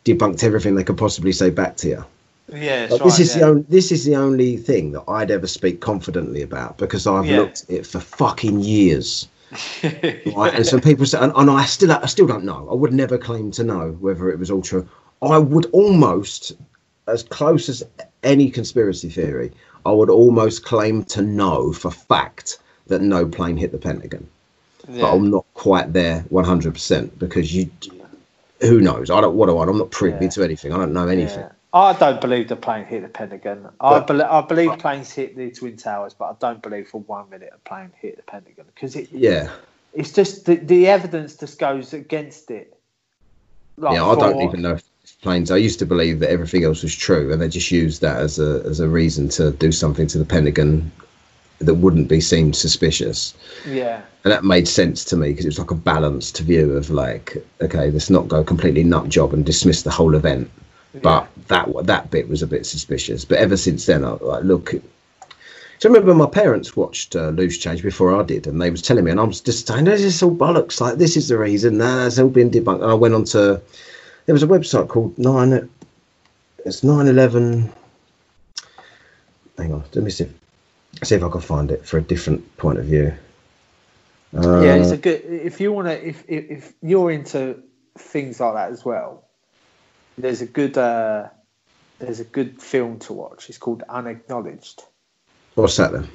debunked 0.05 0.41
everything 0.43 0.75
they 0.75 0.83
could 0.85 0.97
possibly 0.97 1.33
say 1.33 1.49
back 1.49 1.75
to 1.77 1.89
you. 1.89 2.05
Yeah. 2.53 2.87
Like, 2.89 3.03
this 3.03 3.19
is 3.19 3.33
the 3.33 3.43
only 3.43 3.61
this 3.69 3.91
is 3.91 4.05
the 4.05 4.15
only 4.15 4.57
thing 4.57 4.91
that 4.93 5.03
I'd 5.07 5.31
ever 5.31 5.47
speak 5.47 5.81
confidently 5.81 6.41
about 6.41 6.77
because 6.77 7.07
I've 7.07 7.25
Yeah. 7.25 7.39
looked 7.39 7.63
at 7.63 7.69
it 7.69 7.85
for 7.85 7.99
fucking 7.99 8.59
years. 8.61 9.27
Right? 9.83 10.53
And 10.53 10.65
some 10.65 10.79
people 10.81 11.05
say, 11.07 11.17
and, 11.19 11.33
and 11.35 11.49
I 11.49 11.65
still 11.65 11.91
I 11.91 12.05
still 12.05 12.27
don't 12.27 12.43
know. 12.43 12.67
I 12.69 12.75
would 12.75 12.93
never 12.93 13.17
claim 13.17 13.51
to 13.51 13.63
know 13.63 13.97
whether 13.99 14.29
it 14.29 14.37
was 14.37 14.51
all 14.51 14.61
true. 14.61 14.87
I 15.21 15.37
would 15.37 15.65
almost, 15.71 16.53
as 17.07 17.23
close 17.23 17.67
as 17.67 17.83
any 18.23 18.49
conspiracy 18.51 19.09
theory, 19.09 19.51
I 19.85 19.91
would 19.91 20.09
almost 20.09 20.63
claim 20.65 21.03
to 21.05 21.21
know 21.21 21.73
for 21.73 21.89
fact 21.91 22.59
that 22.87 23.01
no 23.01 23.25
plane 23.27 23.57
hit 23.57 23.71
the 23.71 23.77
Pentagon. 23.77 24.27
But 24.87 25.13
I'm 25.13 25.29
not 25.29 25.45
quite 25.53 25.93
there 25.93 26.23
100% 26.31 27.19
because 27.19 27.53
you, 27.53 27.69
who 28.61 28.81
knows? 28.81 29.09
I 29.09 29.21
don't. 29.21 29.35
What 29.35 29.47
do 29.47 29.57
I? 29.57 29.67
I'm 29.67 29.77
not 29.77 29.91
privy 29.91 30.25
Yeah. 30.25 30.31
to 30.31 30.43
anything. 30.43 30.73
I 30.73 30.77
don't 30.77 30.93
know 30.93 31.07
anything. 31.07 31.45
I 31.71 31.93
don't 31.93 32.19
believe 32.19 32.47
the 32.47 32.55
plane 32.55 32.85
hit 32.85 33.03
the 33.03 33.09
Pentagon. 33.09 33.69
I, 33.79 33.99
But- 33.99 34.07
bel 34.07 34.23
I 34.23 34.41
believe 34.41 34.77
planes 34.79 35.11
hit 35.11 35.35
the 35.35 35.51
Twin 35.51 35.77
Towers, 35.77 36.13
but 36.13 36.25
I 36.25 36.35
don't 36.39 36.61
believe 36.61 36.87
for 36.87 37.01
one 37.01 37.29
minute 37.29 37.51
a 37.53 37.69
plane 37.69 37.91
hit 38.01 38.17
the 38.17 38.23
Pentagon 38.23 38.65
because 38.73 38.95
it, 38.95 39.09
Yeah. 39.11 39.49
it's 39.93 40.11
just 40.11 40.45
the, 40.45 40.55
the 40.55 40.87
evidence 40.87 41.35
just 41.35 41.59
goes 41.59 41.93
against 41.93 42.49
it. 42.49 42.75
Like 43.77 43.95
yeah, 43.95 44.05
I 44.05 44.15
don't 44.15 44.41
even 44.41 44.61
know 44.61 44.73
if 44.73 44.83
planes. 45.21 45.51
I 45.51 45.57
used 45.57 45.79
to 45.79 45.85
believe 45.85 46.19
that 46.19 46.29
everything 46.29 46.63
else 46.63 46.83
was 46.83 46.95
true, 46.95 47.31
and 47.31 47.41
they 47.41 47.47
just 47.47 47.71
used 47.71 48.01
that 48.01 48.17
as 48.17 48.39
a 48.39 48.61
as 48.65 48.79
a 48.79 48.89
reason 48.89 49.29
to 49.29 49.51
do 49.51 49.71
something 49.71 50.05
to 50.07 50.17
the 50.17 50.25
Pentagon 50.25 50.91
that 51.59 51.75
wouldn't 51.75 52.07
be 52.07 52.21
seen 52.21 52.53
suspicious. 52.53 53.33
Yeah, 53.67 54.01
And 54.23 54.31
that 54.31 54.45
made 54.45 54.65
sense 54.67 55.03
to 55.05 55.17
me 55.17 55.29
because 55.29 55.45
it 55.45 55.49
was 55.49 55.59
like 55.59 55.71
a 55.71 55.75
balanced 55.75 56.39
view 56.39 56.71
of 56.71 56.89
like, 56.89 57.35
okay, 57.61 57.91
let's 57.91 58.09
not 58.09 58.29
go 58.29 58.45
completely 58.45 58.83
nut 58.83 59.09
job 59.09 59.33
and 59.33 59.45
dismiss 59.45 59.83
the 59.83 59.91
whole 59.91 60.15
event. 60.15 60.49
But 60.93 61.27
that 61.47 61.67
that 61.85 62.09
bit 62.09 62.27
was 62.27 62.41
a 62.41 62.47
bit 62.47 62.65
suspicious. 62.65 63.25
But 63.25 63.37
ever 63.37 63.57
since 63.57 63.85
then, 63.85 64.03
I 64.03 64.11
like 64.11 64.43
look. 64.43 64.71
So 65.77 65.87
I 65.87 65.93
remember 65.93 66.13
my 66.13 66.25
parents 66.25 66.75
watched 66.75 67.15
uh, 67.15 67.29
Loose 67.29 67.57
Change 67.57 67.83
before 67.83 68.19
I 68.19 68.23
did, 68.23 68.47
and 68.47 68.61
they 68.61 68.69
was 68.69 68.81
telling 68.81 69.05
me, 69.05 69.11
and 69.11 69.19
I 69.19 69.23
was 69.23 69.39
just 69.39 69.67
saying, 69.67 69.85
"This 69.85 70.01
is 70.01 70.21
all 70.23 70.35
bollocks. 70.35 70.81
Like 70.81 70.97
this 70.97 71.15
is 71.15 71.27
the 71.27 71.37
reason. 71.37 71.77
Nah, 71.77 72.07
it's 72.07 72.17
all 72.17 72.29
been 72.29 72.49
debunked." 72.49 72.81
And 72.81 72.91
I 72.91 72.95
went 72.95 73.13
on 73.13 73.23
to 73.25 73.61
there 74.25 74.33
was 74.33 74.43
a 74.43 74.47
website 74.47 74.87
called 74.87 75.17
Nine. 75.17 75.69
It's 76.65 76.83
Nine 76.83 77.07
Eleven. 77.07 77.71
Hang 79.57 79.73
on, 79.73 79.83
let 79.93 80.03
me 80.03 80.11
see. 80.11 80.27
See 81.03 81.15
if 81.15 81.23
I 81.23 81.29
can 81.29 81.41
find 81.41 81.71
it 81.71 81.85
for 81.85 81.97
a 81.97 82.01
different 82.01 82.57
point 82.57 82.79
of 82.79 82.85
view. 82.85 83.13
Uh, 84.35 84.61
yeah. 84.61 84.75
It's 84.75 84.91
a 84.91 84.97
good. 84.97 85.21
If 85.23 85.59
you 85.59 85.71
want 85.71 85.87
to, 85.87 86.07
if, 86.07 86.23
if 86.27 86.51
if 86.51 86.73
you're 86.81 87.11
into 87.11 87.61
things 87.97 88.39
like 88.39 88.53
that 88.55 88.71
as 88.71 88.83
well, 88.83 89.28
there's 90.21 90.41
a 90.41 90.45
good 90.45 90.77
uh, 90.77 91.27
there's 91.99 92.19
a 92.19 92.25
good 92.25 92.61
film 92.61 92.99
to 92.99 93.13
watch. 93.13 93.49
It's 93.49 93.57
called 93.57 93.83
Unacknowledged. 93.87 94.83
what's 95.55 95.77
that 95.77 95.91
then? 95.91 96.07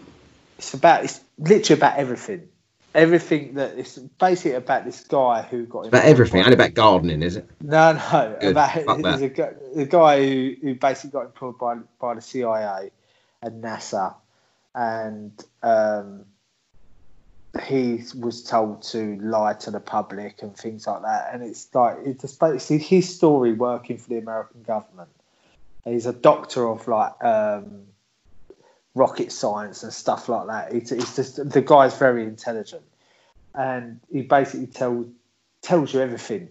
It's 0.59 0.75
about 0.75 1.05
it's 1.05 1.21
literally 1.39 1.79
about 1.79 1.99
everything. 1.99 2.49
Everything 2.95 3.55
that 3.55 3.77
it's 3.77 3.99
basically 3.99 4.53
about 4.53 4.85
this 4.85 5.03
guy 5.05 5.43
who 5.43 5.67
got 5.67 5.87
About 5.89 6.05
everything, 6.05 6.41
only 6.41 6.55
about 6.55 6.75
gardening, 6.75 7.23
is 7.23 7.37
it? 7.37 7.49
No, 7.61 7.93
no. 7.93 8.37
Good. 8.41 8.53
About 8.53 8.71
Fuck 8.73 9.03
there's 9.03 9.23
a, 9.23 9.29
guy- 9.29 9.53
a 9.77 9.85
guy 9.85 10.25
who, 10.25 10.55
who 10.63 10.75
basically 10.77 11.11
got 11.11 11.27
employed 11.27 11.59
by 11.59 11.77
by 11.99 12.15
the 12.15 12.21
CIA 12.21 12.91
and 13.43 13.65
NASA, 13.65 14.15
and 14.75 15.45
um, 15.63 16.25
he 17.63 18.03
was 18.19 18.43
told 18.43 18.83
to 18.83 19.17
lie 19.21 19.55
to 19.55 19.71
the 19.71 19.81
public 19.81 20.43
and 20.43 20.57
things 20.57 20.87
like 20.87 21.03
that. 21.03 21.31
And 21.33 21.43
it's 21.43 21.73
like 21.75 21.99
it's 22.05 22.23
just 22.23 22.41
basically 22.41 22.79
his 22.79 23.15
story 23.15 23.53
working 23.53 23.99
for 23.99 24.09
the 24.09 24.19
American 24.19 24.63
government. 24.63 25.11
He's 25.85 26.07
a 26.07 26.13
doctor 26.13 26.69
of 26.69 26.89
like 26.89 27.23
um, 27.23 27.83
rocket 28.95 29.31
science 29.31 29.83
and 29.83 29.93
stuff 29.93 30.29
like 30.29 30.47
that. 30.47 30.73
It's, 30.73 30.93
it's 30.93 31.17
just 31.17 31.49
the 31.51 31.63
guy's 31.63 31.97
very 31.97 32.25
intelligent, 32.25 32.85
and 33.55 34.01
he 34.11 34.23
basically 34.23 34.67
tells 34.67 35.07
tells 35.63 35.95
you 35.95 36.01
everything 36.01 36.49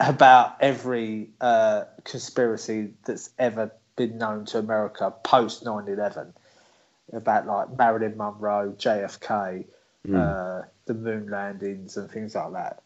about 0.00 0.56
every 0.60 1.30
uh, 1.40 1.84
conspiracy 2.04 2.90
that's 3.04 3.30
ever 3.38 3.72
been 3.96 4.18
known 4.18 4.44
to 4.46 4.58
America 4.58 5.12
post 5.24 5.64
9 5.64 5.88
11. 5.88 6.32
about 7.12 7.46
like 7.46 7.76
Marilyn 7.76 8.16
Monroe, 8.16 8.74
JFK, 8.78 9.64
Mm. 10.08 10.62
uh, 10.62 10.66
the 10.86 10.94
moon 10.94 11.28
landings, 11.28 11.96
and 11.96 12.10
things 12.10 12.34
like 12.34 12.52
that. 12.52 12.82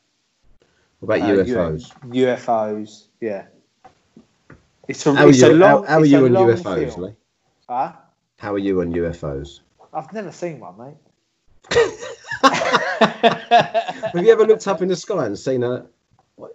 What 1.01 1.17
about 1.17 1.31
Uh, 1.31 1.35
UFOs? 1.45 1.93
UFOs, 2.11 3.05
yeah. 3.21 3.47
It's 4.89 5.07
a, 5.07 5.15
How 5.15 5.25
are 5.25 5.29
it's 5.29 5.41
you, 5.41 5.49
a 5.49 5.55
long, 5.55 5.85
how, 5.85 5.89
how 5.91 5.99
are 6.01 6.05
you 6.05 6.25
on 6.25 6.33
UFOs, 6.33 6.95
film. 6.95 7.03
Lee? 7.03 7.15
Huh? 7.69 7.93
How 8.39 8.53
are 8.55 8.59
you 8.59 8.81
on 8.81 8.93
UFOs? 8.93 9.61
I've 9.95 10.13
never 10.13 10.33
seen 10.33 10.59
one, 10.61 10.77
mate. 10.79 10.97
Have 12.43 14.15
you 14.25 14.33
ever 14.33 14.45
looked 14.47 14.67
up 14.67 14.83
in 14.83 14.89
the 14.89 14.97
sky 14.97 15.27
and 15.27 15.39
seen 15.39 15.63
a? 15.63 15.87
What? 16.37 16.51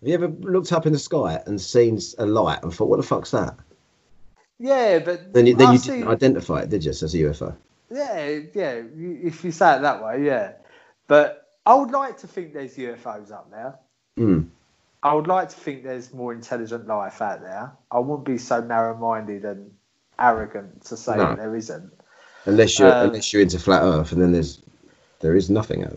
Have 0.00 0.08
you 0.08 0.14
ever 0.14 0.28
looked 0.28 0.72
up 0.72 0.86
in 0.86 0.92
the 0.92 0.98
sky 0.98 1.40
and 1.46 1.60
seen 1.60 1.98
a 2.18 2.26
light 2.26 2.62
and 2.62 2.72
thought, 2.72 2.88
"What 2.88 2.98
the 2.98 3.02
fuck's 3.06 3.30
that?" 3.32 3.56
Yeah, 4.58 5.00
but 5.00 5.32
Then 5.32 5.46
you, 5.46 5.54
then 5.56 5.72
you 5.72 5.78
seen- 5.78 5.94
didn't 6.00 6.08
identify 6.08 6.60
it, 6.60 6.68
did 6.70 6.84
you? 6.84 6.90
As 6.90 7.02
a 7.02 7.18
UFO. 7.18 7.56
Yeah, 7.92 8.38
yeah. 8.54 8.82
If 8.96 9.44
you 9.44 9.52
say 9.52 9.76
it 9.76 9.82
that 9.82 10.02
way, 10.02 10.24
yeah. 10.24 10.52
But 11.08 11.48
I 11.66 11.74
would 11.74 11.90
like 11.90 12.18
to 12.18 12.26
think 12.26 12.54
there's 12.54 12.76
UFOs 12.76 13.30
up 13.30 13.50
there. 13.50 13.78
Mm. 14.18 14.48
I 15.02 15.14
would 15.14 15.26
like 15.26 15.48
to 15.50 15.56
think 15.56 15.82
there's 15.82 16.12
more 16.12 16.32
intelligent 16.32 16.86
life 16.86 17.20
out 17.20 17.42
there. 17.42 17.72
I 17.90 17.98
wouldn't 17.98 18.24
be 18.24 18.38
so 18.38 18.60
narrow-minded 18.60 19.44
and 19.44 19.70
arrogant 20.18 20.84
to 20.86 20.96
say 20.96 21.16
No. 21.16 21.28
that 21.28 21.38
there 21.38 21.56
isn't. 21.56 21.92
Unless 22.44 22.78
you're 22.78 22.92
Um, 22.92 23.08
unless 23.08 23.32
you're 23.32 23.42
into 23.42 23.58
flat 23.58 23.82
Earth, 23.82 24.12
and 24.12 24.22
then 24.22 24.32
there's 24.32 24.62
there 25.20 25.36
is 25.36 25.50
nothing 25.50 25.84
out 25.84 25.94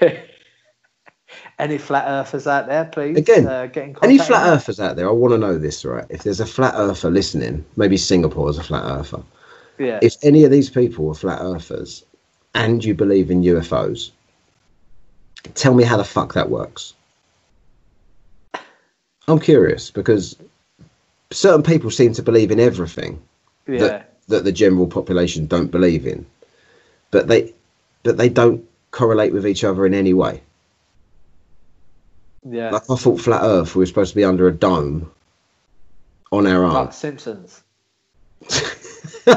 there. 0.00 0.22
Any 1.58 1.78
flat 1.78 2.06
earthers 2.08 2.46
out 2.48 2.66
there, 2.66 2.84
please? 2.86 3.16
Again, 3.16 3.46
uh, 3.46 3.66
get 3.66 3.84
in 3.84 3.94
contact. 3.94 4.04
Any 4.04 4.18
flat 4.18 4.46
earthers 4.52 4.80
out 4.80 4.96
there? 4.96 5.08
I 5.08 5.12
want 5.12 5.32
to 5.34 5.38
know 5.38 5.56
this, 5.56 5.84
right? 5.84 6.04
If 6.08 6.24
there's 6.24 6.40
a 6.40 6.46
flat 6.46 6.74
earther 6.76 7.10
listening, 7.10 7.64
maybe 7.76 7.96
Singapore 7.96 8.50
is 8.50 8.58
a 8.58 8.62
flat 8.62 8.84
earther. 8.84 9.22
Yeah. 9.78 9.98
If 10.02 10.16
any 10.22 10.44
of 10.44 10.50
these 10.50 10.70
people 10.70 11.08
are 11.08 11.14
flat 11.14 11.40
earthers 11.40 12.04
and 12.54 12.84
you 12.84 12.94
believe 12.94 13.30
in 13.30 13.42
UFOs, 13.42 14.10
tell 15.54 15.74
me 15.74 15.84
how 15.84 15.96
the 15.96 16.04
fuck 16.04 16.34
that 16.34 16.50
works. 16.50 16.94
I'm 19.26 19.40
curious 19.40 19.90
because 19.90 20.36
certain 21.30 21.62
people 21.62 21.90
seem 21.90 22.12
to 22.14 22.22
believe 22.22 22.50
in 22.50 22.60
everything 22.60 23.20
yeah. 23.66 23.78
that, 23.78 24.14
that 24.28 24.44
the 24.44 24.52
general 24.52 24.86
population 24.86 25.46
don't 25.46 25.70
believe 25.70 26.06
in, 26.06 26.26
but 27.10 27.28
they 27.28 27.52
but 28.02 28.18
they 28.18 28.28
don't 28.28 28.62
correlate 28.90 29.32
with 29.32 29.46
each 29.46 29.64
other 29.64 29.86
in 29.86 29.94
any 29.94 30.12
way. 30.12 30.42
yeah. 32.48 32.70
Like 32.70 32.82
I 32.90 32.96
thought 32.96 33.20
flat 33.20 33.42
Earth 33.42 33.74
we 33.74 33.80
were 33.80 33.86
supposed 33.86 34.10
to 34.10 34.16
be 34.16 34.24
under 34.24 34.46
a 34.46 34.52
dome 34.52 35.10
on 36.30 36.46
our 36.46 36.66
Like. 36.66 36.92
Simpsons. 36.92 37.62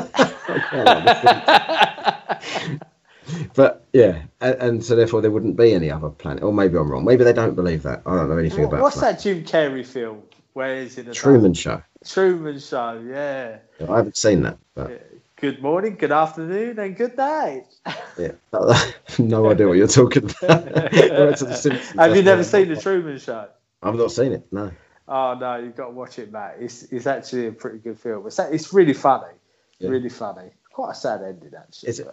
but 3.56 3.86
yeah, 3.94 4.24
and, 4.42 4.56
and 4.62 4.86
so 4.86 4.96
therefore 4.96 5.22
there 5.22 5.32
wouldn't 5.32 5.58
be 5.58 5.74
any 5.74 5.90
other 5.92 6.10
planet. 6.10 6.44
Or 6.44 6.54
maybe 6.54 6.78
I'm 6.78 6.92
wrong. 6.92 7.06
Maybe 7.06 7.24
they 7.24 7.34
don't 7.34 7.56
believe 7.56 7.84
that. 7.84 8.02
I 8.06 8.16
don't 8.16 8.30
know 8.30 8.38
anything 8.38 8.62
What- 8.64 8.74
about 8.74 8.82
What's 8.84 9.00
flat. 9.00 9.18
that 9.18 9.24
Jim 9.24 9.44
Carrey 9.44 9.86
film? 9.86 10.24
Where 10.54 10.76
is 10.76 10.98
it? 10.98 11.12
Truman 11.14 11.54
Show. 11.54 11.82
Truman 12.06 12.60
Show. 12.60 13.04
Yeah. 13.08 13.58
I 13.88 13.98
haven't 13.98 14.18
seen 14.18 14.42
that. 14.44 14.58
But 14.74 14.90
Yeah. 14.90 14.98
Good 15.40 15.62
morning, 15.62 15.98
good 16.00 16.12
afternoon, 16.12 16.80
and 16.80 16.98
good 16.98 17.16
night. 17.16 17.66
yeah, 18.18 18.32
no 19.20 19.52
idea 19.52 19.68
what 19.68 19.78
you're 19.78 19.88
talking 19.88 20.24
about. 20.24 20.66
To 20.66 21.46
the 21.46 21.54
Simpsons, 21.54 21.92
Have 21.92 22.16
you 22.16 22.24
never 22.24 22.44
seen 22.44 22.70
the 22.70 22.76
Truman 22.76 23.20
Show? 23.20 23.48
I've 23.84 23.94
not 23.94 24.12
seen 24.12 24.32
it. 24.32 24.48
No. 24.52 24.72
Oh 25.08 25.38
no, 25.40 25.58
you've 25.58 25.76
got 25.76 25.90
to 25.90 25.92
watch 25.92 26.18
it, 26.18 26.32
Matt. 26.32 26.56
It's 26.60 26.92
it's 26.92 27.06
actually 27.06 27.46
a 27.46 27.52
pretty 27.52 27.78
good 27.78 28.00
film. 28.00 28.26
It's 28.26 28.40
it's 28.40 28.74
really 28.74 28.94
funny, 28.94 29.32
Yeah. 29.80 29.90
really 29.90 30.10
funny. 30.10 30.50
Quite 30.72 30.92
a 30.92 30.96
sad 30.96 31.22
ending, 31.24 31.54
actually. 31.58 31.90
Is 31.90 32.00
it? 32.00 32.08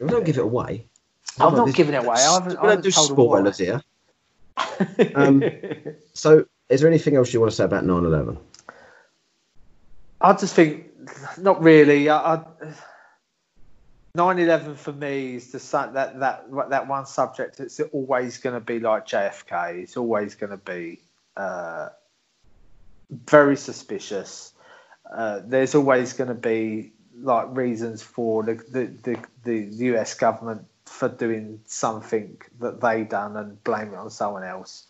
We 0.00 0.08
don't 0.08 0.24
give 0.24 0.38
it 0.38 0.42
away. 0.42 0.86
I'm 1.38 1.54
not 1.54 1.74
giving 1.74 1.94
it 1.94 1.98
away. 2.04 2.16
I 2.16 2.32
haven't, 2.34 2.56
I 2.58 2.70
haven't 2.70 2.82
do 2.82 2.90
told 2.90 3.10
them 3.10 3.16
why. 3.16 3.24
spoilers 3.24 3.58
here. 3.58 3.82
Um, 5.14 5.42
So, 6.14 6.46
is 6.68 6.80
there 6.80 6.88
anything 6.88 7.16
else 7.16 7.32
you 7.32 7.40
want 7.40 7.50
to 7.52 7.56
say 7.56 7.64
about 7.64 7.84
9/11? 7.84 8.38
I 10.20 10.32
just 10.32 10.54
think, 10.54 10.86
not 11.38 11.62
really. 11.62 12.08
I, 12.08 12.34
I, 12.34 12.44
9/11 14.16 14.76
for 14.76 14.92
me 14.92 15.36
is 15.36 15.52
the 15.52 15.58
that 15.92 16.18
that 16.20 16.70
that 16.70 16.88
one 16.88 17.04
subject. 17.06 17.60
It's 17.60 17.80
always 17.80 18.38
going 18.38 18.54
to 18.54 18.60
be 18.60 18.80
like 18.80 19.06
JFK. 19.06 19.82
It's 19.82 19.96
always 19.96 20.34
going 20.34 20.50
to 20.50 20.56
be 20.56 21.00
uh, 21.36 21.90
very 23.10 23.56
suspicious. 23.56 24.54
Uh, 25.10 25.40
there's 25.44 25.74
always 25.74 26.12
going 26.12 26.28
to 26.28 26.34
be 26.34 26.92
like 27.20 27.48
reasons 27.50 28.02
for 28.02 28.42
the, 28.42 28.54
the, 28.54 28.86
the, 29.02 29.18
the 29.44 29.86
US 29.86 30.14
government 30.14 30.66
for 30.84 31.08
doing 31.08 31.60
something 31.66 32.38
that 32.60 32.80
they 32.80 33.04
done 33.04 33.36
and 33.36 33.62
blame 33.64 33.92
it 33.92 33.96
on 33.96 34.10
someone 34.10 34.44
else. 34.44 34.86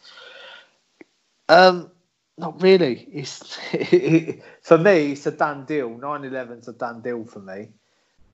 Um, 1.48 1.90
not 2.38 2.60
really. 2.62 3.08
It's 3.12 3.56
for 4.62 4.78
me, 4.78 5.12
it's 5.12 5.26
a 5.26 5.30
done 5.30 5.64
deal. 5.64 5.90
9/11's 5.90 6.68
a 6.68 6.72
done 6.72 7.00
deal 7.00 7.24
for 7.24 7.38
me. 7.40 7.68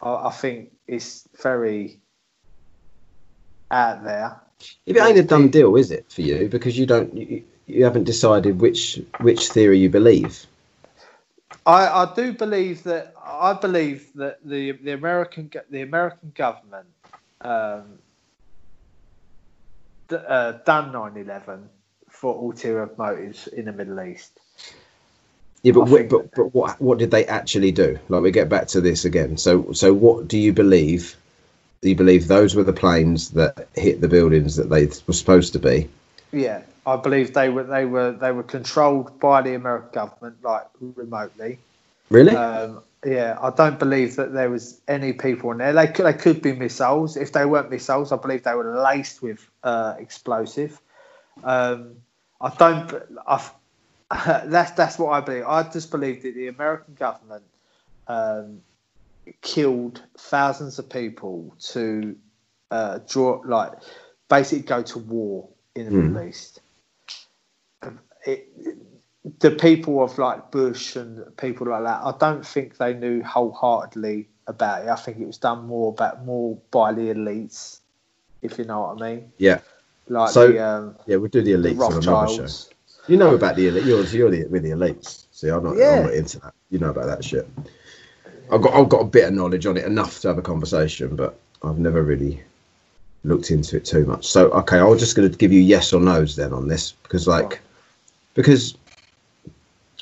I, 0.00 0.14
I 0.28 0.30
think 0.30 0.72
it's 0.86 1.28
very 1.40 2.00
out 3.70 4.04
there. 4.04 4.40
If 4.86 4.96
it 4.96 5.02
ain't 5.02 5.18
a 5.18 5.22
done 5.22 5.48
deal, 5.48 5.76
is 5.76 5.90
it 5.90 6.10
for 6.10 6.22
you? 6.22 6.48
Because 6.48 6.78
you 6.78 6.86
don't, 6.86 7.16
you, 7.16 7.44
you 7.66 7.84
haven't 7.84 8.04
decided 8.04 8.60
which 8.60 9.00
which 9.20 9.48
theory 9.48 9.78
you 9.78 9.88
believe. 9.88 10.46
I, 11.66 11.86
I 12.04 12.14
do 12.14 12.32
believe 12.32 12.84
that 12.84 13.14
I 13.24 13.54
believe 13.54 14.12
that 14.14 14.38
the 14.44 14.72
the 14.72 14.92
American 14.92 15.50
the 15.70 15.82
American 15.82 16.32
government 16.34 16.88
um, 17.42 17.98
uh, 20.10 20.52
done 20.66 20.92
9/11 20.92 21.68
for 22.10 22.34
ulterior 22.36 22.90
motives 22.98 23.48
in 23.48 23.66
the 23.66 23.72
Middle 23.72 24.00
East. 24.02 24.40
Yeah, 25.62 25.72
but 25.74 25.82
I 25.82 25.86
wh- 25.86 26.08
think 26.08 26.08
but, 26.08 26.34
but 26.34 26.54
what 26.54 26.80
what 26.80 26.98
did 26.98 27.10
they 27.10 27.26
actually 27.26 27.72
do? 27.72 27.98
Like 28.08 28.22
we 28.22 28.30
get 28.32 28.48
back 28.48 28.68
to 28.68 28.80
this 28.80 29.04
again. 29.04 29.36
So 29.38 29.72
so 29.72 29.92
what 29.94 30.28
do 30.28 30.38
you 30.38 30.52
believe? 30.52 31.16
Do 31.82 31.90
you 31.90 31.96
believe 31.96 32.28
those 32.28 32.54
were 32.54 32.64
the 32.64 32.72
planes 32.72 33.30
that 33.30 33.68
hit 33.74 34.00
the 34.00 34.08
buildings 34.08 34.56
that 34.56 34.70
they 34.70 34.86
were 35.06 35.14
supposed 35.14 35.52
to 35.54 35.60
be? 35.60 35.88
Yeah, 36.32 36.62
I 36.86 36.96
believe 36.96 37.34
they 37.34 37.48
were 37.48 37.64
they 37.64 37.84
were 37.84 38.12
they 38.12 38.32
were 38.32 38.42
controlled 38.42 39.20
by 39.20 39.42
the 39.42 39.54
American 39.54 39.90
government 39.92 40.36
like 40.42 40.66
remotely. 40.80 41.58
Really? 42.10 42.32
Um, 42.36 42.82
yeah, 43.04 43.36
I 43.40 43.50
don't 43.50 43.78
believe 43.78 44.16
that 44.16 44.32
there 44.32 44.50
was 44.50 44.80
any 44.88 45.12
people 45.12 45.50
in 45.52 45.58
there. 45.58 45.72
They 45.72 45.88
could, 45.88 46.06
they 46.06 46.12
could 46.12 46.42
be 46.42 46.52
missiles. 46.52 47.16
If 47.16 47.32
they 47.32 47.44
weren't 47.46 47.70
missiles, 47.70 48.12
I 48.12 48.16
believe 48.16 48.44
they 48.44 48.54
were 48.54 48.80
laced 48.82 49.22
with 49.22 49.48
uh, 49.64 49.94
explosive. 49.98 50.80
Um, 51.44 51.96
I 52.40 52.50
don't. 52.58 52.92
I, 53.26 53.50
that's 54.46 54.72
that's 54.72 54.98
what 54.98 55.10
I 55.10 55.20
believe. 55.20 55.44
I 55.46 55.62
just 55.64 55.90
believe 55.90 56.22
that 56.22 56.34
the 56.34 56.48
American 56.48 56.94
government 56.94 57.44
um, 58.08 58.60
killed 59.42 60.02
thousands 60.18 60.78
of 60.78 60.88
people 60.90 61.54
to 61.72 62.16
uh, 62.70 62.98
draw, 63.08 63.40
like, 63.44 63.72
basically 64.28 64.64
go 64.64 64.82
to 64.82 64.98
war 64.98 65.48
in 65.74 65.86
the 65.86 65.90
Hmm. 65.90 66.14
Middle 66.14 66.28
East. 66.28 66.60
It, 68.26 68.48
the 69.38 69.52
people 69.52 70.02
of 70.02 70.18
like 70.18 70.50
Bush 70.50 70.96
and 70.96 71.24
people 71.36 71.68
like 71.68 71.84
that, 71.84 72.02
I 72.02 72.14
don't 72.18 72.44
think 72.44 72.76
they 72.76 72.94
knew 72.94 73.22
wholeheartedly 73.22 74.28
about 74.46 74.82
it. 74.84 74.88
I 74.88 74.96
think 74.96 75.18
it 75.18 75.26
was 75.26 75.38
done 75.38 75.66
more 75.66 75.90
about 75.90 76.24
more 76.24 76.58
by 76.70 76.92
the 76.92 77.02
elites, 77.02 77.80
if 78.42 78.58
you 78.58 78.64
know 78.64 78.80
what 78.80 79.02
I 79.02 79.14
mean. 79.14 79.32
yeah. 79.38 79.60
Like 80.08 80.30
So, 80.30 80.50
the, 80.50 80.64
um, 80.64 80.96
Yeah, 81.06 81.16
we'll 81.16 81.28
do 81.28 81.42
the 81.42 81.54
the 81.54 81.74
elites 81.74 81.80
on 81.80 82.02
another 82.02 82.48
show. 82.48 82.68
You 83.06 83.16
know 83.16 83.34
about 83.34 83.56
the 83.56 83.68
elite. 83.68 83.84
You're, 83.84 84.04
you're 84.04 84.30
the, 84.30 84.46
with 84.46 84.62
the 84.62 84.70
elites. 84.70 85.26
See, 85.30 85.48
I'm 85.48 85.62
not, 85.62 85.76
Yeah. 85.76 85.98
I'm 85.98 86.02
not 86.04 86.14
into 86.14 86.40
that. 86.40 86.54
You 86.70 86.78
know 86.78 86.90
about 86.90 87.06
that 87.06 87.24
shit. 87.24 87.48
I've 88.50 88.60
got 88.60 88.74
I've 88.74 88.88
got 88.88 89.00
a 89.00 89.04
bit 89.04 89.28
of 89.28 89.34
knowledge 89.34 89.66
on 89.66 89.76
it, 89.76 89.84
enough 89.84 90.20
to 90.20 90.28
have 90.28 90.38
a 90.38 90.42
conversation, 90.42 91.16
but 91.16 91.38
I've 91.62 91.78
never 91.78 92.02
really 92.02 92.42
looked 93.24 93.50
into 93.50 93.76
it 93.76 93.84
too 93.84 94.04
much. 94.04 94.26
So 94.26 94.50
okay, 94.50 94.78
I'm 94.78 94.98
just 94.98 95.16
going 95.16 95.30
to 95.30 95.36
give 95.38 95.52
you 95.52 95.60
yes 95.60 95.92
or 95.92 96.00
no's 96.00 96.36
then 96.36 96.52
on 96.52 96.68
this 96.68 96.92
because 97.02 97.26
like 97.26 97.60
because 98.34 98.76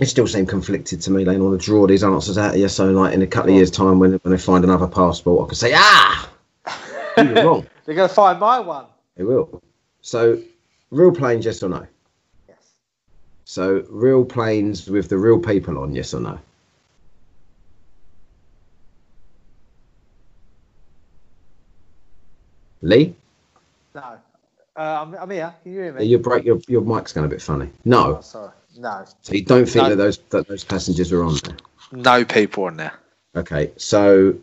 it 0.00 0.06
still 0.06 0.26
seem 0.26 0.46
conflicted 0.46 1.00
to 1.02 1.10
me. 1.10 1.24
They 1.24 1.36
want 1.36 1.60
to 1.60 1.64
draw 1.64 1.86
these 1.86 2.02
answers 2.04 2.38
out 2.38 2.54
of 2.54 2.60
you. 2.60 2.68
So 2.68 2.90
like 2.90 3.14
in 3.14 3.22
a 3.22 3.26
couple 3.26 3.50
of 3.50 3.56
years' 3.56 3.70
time, 3.70 3.98
when 3.98 4.12
when 4.12 4.32
they 4.32 4.38
find 4.38 4.64
another 4.64 4.86
passport, 4.88 5.44
I 5.44 5.48
can 5.48 5.54
say 5.56 5.72
ah, 5.74 6.30
you 7.18 7.28
were 7.28 7.44
wrong. 7.44 7.66
They're 7.84 7.94
going 7.94 8.08
to 8.08 8.14
find 8.14 8.38
my 8.38 8.60
one. 8.60 8.86
They 9.16 9.24
will. 9.24 9.62
So 10.00 10.40
real 10.90 11.12
planes, 11.12 11.44
yes 11.44 11.62
or 11.62 11.68
no? 11.68 11.86
Yes. 12.48 12.56
So 13.44 13.84
real 13.88 14.24
planes 14.24 14.88
with 14.88 15.08
the 15.08 15.18
real 15.18 15.38
people 15.38 15.78
on, 15.78 15.94
yes 15.94 16.14
or 16.14 16.20
no? 16.20 16.38
Lee. 22.82 23.14
Uh, 24.80 25.02
I'm, 25.02 25.14
I'm 25.14 25.30
here. 25.30 25.54
Can 25.62 25.72
you 25.72 25.80
hear 25.82 25.92
me? 25.92 26.04
your 26.06 26.20
break, 26.20 26.42
your 26.42 26.58
your 26.66 26.80
mic's 26.80 27.12
going 27.12 27.26
a 27.26 27.28
bit 27.28 27.42
funny. 27.42 27.68
No, 27.84 28.16
Oh, 28.16 28.20
sorry. 28.22 28.52
No. 28.78 29.04
so 29.20 29.34
you 29.34 29.44
don't 29.44 29.66
think 29.66 29.82
No. 29.82 29.88
that 29.90 29.96
those 29.96 30.18
that 30.30 30.48
those 30.48 30.64
passengers 30.64 31.12
are 31.12 31.22
on 31.22 31.34
there? 31.44 31.56
No 31.92 32.24
people 32.24 32.64
on 32.64 32.78
there. 32.78 32.94
Okay, 33.36 33.72
so 33.76 34.34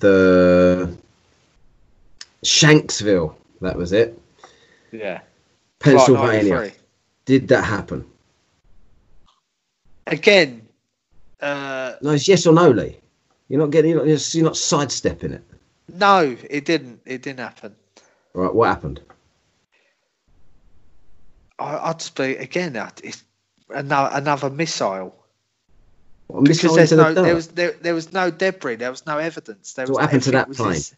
the 0.00 0.92
Shanksville. 2.44 3.36
That 3.60 3.76
was 3.76 3.92
it. 3.92 4.20
Yeah. 4.90 5.20
Pennsylvania. 5.78 6.40
Flight 6.40 6.72
93. 6.72 6.72
Did 7.26 7.48
that 7.48 7.62
happen? 7.62 8.04
Again, 10.08 10.66
uh, 11.40 11.92
No, 12.02 12.10
it's 12.10 12.26
yes 12.26 12.44
or 12.44 12.54
no, 12.54 12.70
Lee. 12.72 12.96
You're 13.48 13.60
not 13.60 13.70
getting. 13.70 13.92
You're 13.92 14.04
not, 14.06 14.34
you're 14.34 14.44
not 14.44 14.56
sidestepping 14.56 15.32
it. 15.34 15.44
no, 15.94 16.36
it 16.50 16.64
didn't. 16.64 17.00
It 17.06 17.22
didn't 17.22 17.38
happen. 17.40 17.76
All 18.34 18.42
right. 18.42 18.54
What 18.54 18.68
happened? 18.68 19.00
I, 21.58 21.90
I'd 21.90 21.98
just 21.98 22.16
be 22.16 22.36
again. 22.36 22.76
It's 23.02 23.22
another 23.70 24.10
another 24.16 24.50
missile 24.50 25.14
What, 26.28 26.42
missile 26.42 26.74
because 26.74 26.76
there's 26.76 26.90
the 26.90 26.96
no 26.96 27.14
there 27.14 27.34
was 27.34 27.48
there, 27.48 27.72
there 27.80 27.94
was 27.94 28.12
no 28.12 28.30
debris. 28.30 28.76
There 28.76 28.90
was 28.90 29.06
no 29.06 29.18
evidence. 29.18 29.72
There 29.74 29.86
So 29.86 29.92
was 29.92 29.96
what 29.96 30.02
happened 30.02 30.22
to 30.24 30.30
that 30.32 30.52
plane? 30.52 30.72
this- 30.74 30.94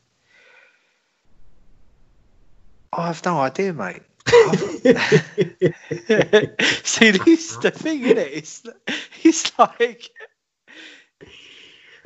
I 2.92 3.06
have 3.06 3.24
no 3.24 3.38
idea, 3.38 3.72
mate. 3.72 4.02
See, 6.84 7.10
this 7.12 7.26
is 7.26 7.56
the 7.58 7.70
thing, 7.70 8.02
isn't 8.02 8.18
it? 8.18 8.32
It's 8.34 8.62
it's 9.22 9.56
like 9.58 10.10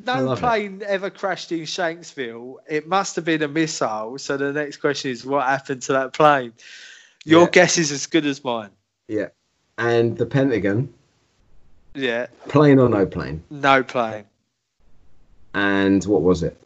no 0.06 0.24
love 0.24 0.38
it. 0.38 0.40
plane 0.40 0.82
ever 0.86 1.10
crashed 1.10 1.52
in 1.52 1.60
Shanksville. 1.60 2.56
It 2.68 2.86
must 2.88 3.16
have 3.16 3.24
been 3.24 3.42
a 3.42 3.48
missile. 3.48 4.18
So 4.18 4.36
the 4.36 4.52
next 4.52 4.78
question 4.78 5.10
is, 5.10 5.24
what 5.24 5.46
happened 5.46 5.82
to 5.82 5.92
that 5.92 6.12
plane? 6.12 6.52
Your 7.24 7.42
Yeah. 7.44 7.50
guess 7.50 7.78
is 7.78 7.90
as 7.92 8.06
good 8.06 8.26
as 8.26 8.42
mine. 8.44 8.70
yeah. 9.08 9.28
And 9.78 10.16
the 10.16 10.26
Pentagon, 10.26 10.92
Yeah, 11.94 12.26
plane 12.48 12.78
or 12.78 12.88
no 12.88 13.06
plane? 13.06 13.42
no 13.50 13.82
plane, 13.82 14.24
And 15.54 16.04
what 16.04 16.22
was 16.22 16.42
it? 16.42 16.56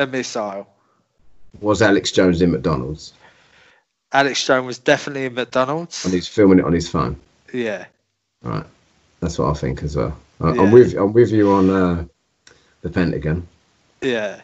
a 0.00 0.06
missile. 0.06 0.66
Was 1.60 1.82
Alex 1.82 2.12
Jones 2.12 2.40
in 2.42 2.52
McDonald's 2.52 3.12
Alex 4.12 4.44
Jones 4.46 4.64
was 4.66 4.78
definitely 4.78 5.24
in 5.26 5.34
McDonald's. 5.34 6.04
and 6.04 6.14
he's 6.14 6.28
filming 6.28 6.58
it 6.60 6.64
on 6.64 6.72
his 6.72 6.88
phone? 6.88 7.16
Yeah, 7.52 7.86
Right. 8.42 8.64
That's 9.20 9.38
what 9.38 9.50
I 9.50 9.54
think 9.54 9.82
as 9.82 9.96
well. 9.96 10.16
I, 10.40 10.52
Yeah. 10.52 10.62
I'm 10.62 10.70
with. 10.70 10.94
I'm 10.94 11.12
with 11.12 11.30
you 11.32 11.50
on 11.50 11.68
uh, 11.70 12.04
the 12.82 12.90
Pentagon. 12.90 13.46
yeah. 14.00 14.42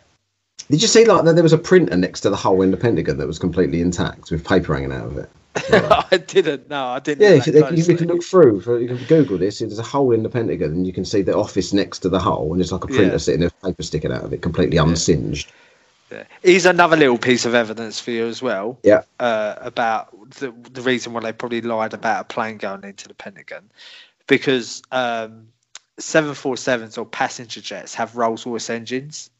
Did 0.70 0.80
you 0.80 0.88
see 0.88 1.04
like 1.04 1.24
that 1.24 1.34
there 1.34 1.42
was 1.42 1.52
a 1.52 1.58
printer 1.58 1.96
next 1.96 2.20
to 2.20 2.30
the 2.30 2.36
hole 2.36 2.62
in 2.62 2.70
the 2.70 2.76
Pentagon 2.78 3.18
that 3.18 3.26
was 3.26 3.38
completely 3.38 3.82
intact 3.82 4.30
with 4.30 4.46
paper 4.46 4.74
hanging 4.74 4.92
out 4.92 5.06
of 5.06 5.18
it? 5.18 5.30
I 6.10 6.16
didn't. 6.16 6.70
No, 6.70 6.86
I 6.86 7.00
didn't. 7.00 7.20
Yeah, 7.22 7.36
if 7.36 7.46
you, 7.46 7.92
you 7.92 7.96
can 7.98 8.08
look 8.08 8.22
through. 8.24 8.62
For, 8.62 8.80
you 8.80 8.88
can 8.88 8.96
Google 9.04 9.36
this. 9.36 9.58
There's 9.58 9.78
a 9.78 9.82
hole 9.82 10.10
in 10.12 10.22
the 10.22 10.28
Pentagon, 10.30 10.70
and 10.70 10.86
you 10.86 10.92
can 10.92 11.04
see 11.04 11.20
the 11.22 11.36
office 11.36 11.72
next 11.74 11.98
to 12.00 12.08
the 12.08 12.18
hole, 12.18 12.52
and 12.52 12.62
it's 12.62 12.72
like 12.72 12.82
a 12.82 12.86
printer 12.86 13.12
Yeah. 13.12 13.16
sitting 13.18 13.40
there, 13.40 13.50
with 13.50 13.62
paper 13.62 13.82
sticking 13.82 14.10
out 14.10 14.24
of 14.24 14.32
it, 14.32 14.40
completely 14.42 14.78
unsinged. 14.78 15.52
Yeah. 16.10 16.24
Here's 16.42 16.66
another 16.66 16.96
little 16.96 17.18
piece 17.18 17.44
of 17.44 17.54
evidence 17.54 18.00
for 18.00 18.12
you 18.12 18.26
as 18.26 18.40
well. 18.40 18.78
Yeah. 18.82 19.02
Uh, 19.20 19.56
about 19.58 20.10
the 20.38 20.52
the 20.72 20.82
reason 20.82 21.12
why 21.12 21.20
they 21.20 21.32
probably 21.32 21.60
lied 21.60 21.92
about 21.94 22.22
a 22.22 22.24
plane 22.24 22.56
going 22.56 22.84
into 22.84 23.06
the 23.06 23.14
Pentagon, 23.14 23.70
because 24.26 24.82
um, 24.92 25.48
747s 26.00 26.98
or 26.98 27.04
passenger 27.04 27.60
jets 27.60 27.94
have 27.94 28.16
Rolls 28.16 28.46
Royce 28.46 28.70
engines, 28.70 29.30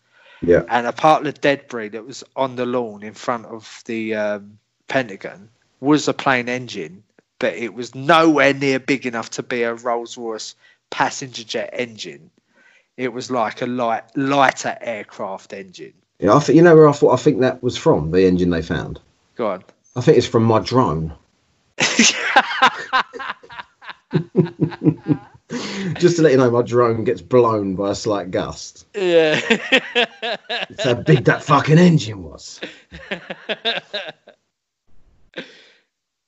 Yeah, 0.40 0.62
and 0.68 0.86
a 0.86 0.92
part 0.92 1.26
of 1.26 1.34
the 1.34 1.40
debris 1.40 1.88
that 1.88 2.06
was 2.06 2.22
on 2.36 2.56
the 2.56 2.66
lawn 2.66 3.02
in 3.02 3.14
front 3.14 3.46
of 3.46 3.82
the 3.86 4.14
um, 4.14 4.58
Pentagon 4.88 5.48
was 5.80 6.08
a 6.08 6.14
plane 6.14 6.48
engine, 6.48 7.02
but 7.38 7.54
it 7.54 7.74
was 7.74 7.94
nowhere 7.94 8.54
near 8.54 8.78
big 8.78 9.06
enough 9.06 9.30
to 9.30 9.42
be 9.42 9.62
a 9.62 9.74
Rolls 9.74 10.16
Royce 10.16 10.54
passenger 10.90 11.44
jet 11.44 11.70
engine. 11.72 12.30
It 12.96 13.12
was 13.12 13.30
like 13.30 13.60
a 13.60 13.66
light 13.66 14.04
lighter 14.16 14.78
aircraft 14.80 15.52
engine. 15.52 15.94
yeah. 16.20 16.34
I 16.34 16.38
think 16.38 16.56
you 16.56 16.62
know 16.62 16.76
where 16.76 16.88
I 16.88 16.92
thought 16.92 17.18
I 17.18 17.22
think 17.22 17.40
that 17.40 17.62
was 17.62 17.76
from 17.76 18.12
the 18.12 18.24
engine 18.24 18.50
they 18.50 18.62
found. 18.62 19.00
Go 19.34 19.48
on. 19.48 19.64
I 19.96 20.00
think 20.00 20.16
it's 20.18 20.26
from 20.28 20.44
my 20.44 20.60
drone. 20.60 21.12
Just 25.98 26.16
to 26.16 26.22
let 26.22 26.32
you 26.32 26.38
know, 26.38 26.50
my 26.50 26.62
drone 26.62 27.04
gets 27.04 27.20
blown 27.20 27.76
by 27.76 27.90
a 27.90 27.94
slight 27.94 28.30
gust. 28.30 28.86
Yeah. 28.94 29.40
That's 29.94 30.84
how 30.84 30.94
big 30.94 31.24
that 31.24 31.42
fucking 31.44 31.78
engine 31.78 32.22
was. 32.22 32.60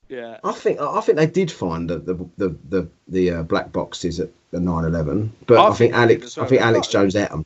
yeah. 0.08 0.38
I 0.44 0.52
think 0.52 0.80
I 0.80 1.00
think 1.00 1.18
they 1.18 1.26
did 1.26 1.50
find 1.50 1.90
the 1.90 1.98
the 1.98 2.14
the 2.36 2.56
the, 2.68 2.88
the 3.08 3.30
uh, 3.30 3.42
black 3.42 3.72
boxes 3.72 4.20
at 4.20 4.30
the 4.50 4.58
9/11, 4.58 5.30
but 5.46 5.58
I 5.58 5.64
I, 5.64 5.66
think 5.74 5.78
think 5.78 5.92
they 5.94 6.14
did 6.14 6.22
Alex. 6.22 6.38
I 6.38 6.46
think 6.46 6.62
Alex 6.62 6.88
Jones 6.88 7.16
ate 7.16 7.30
them 7.30 7.44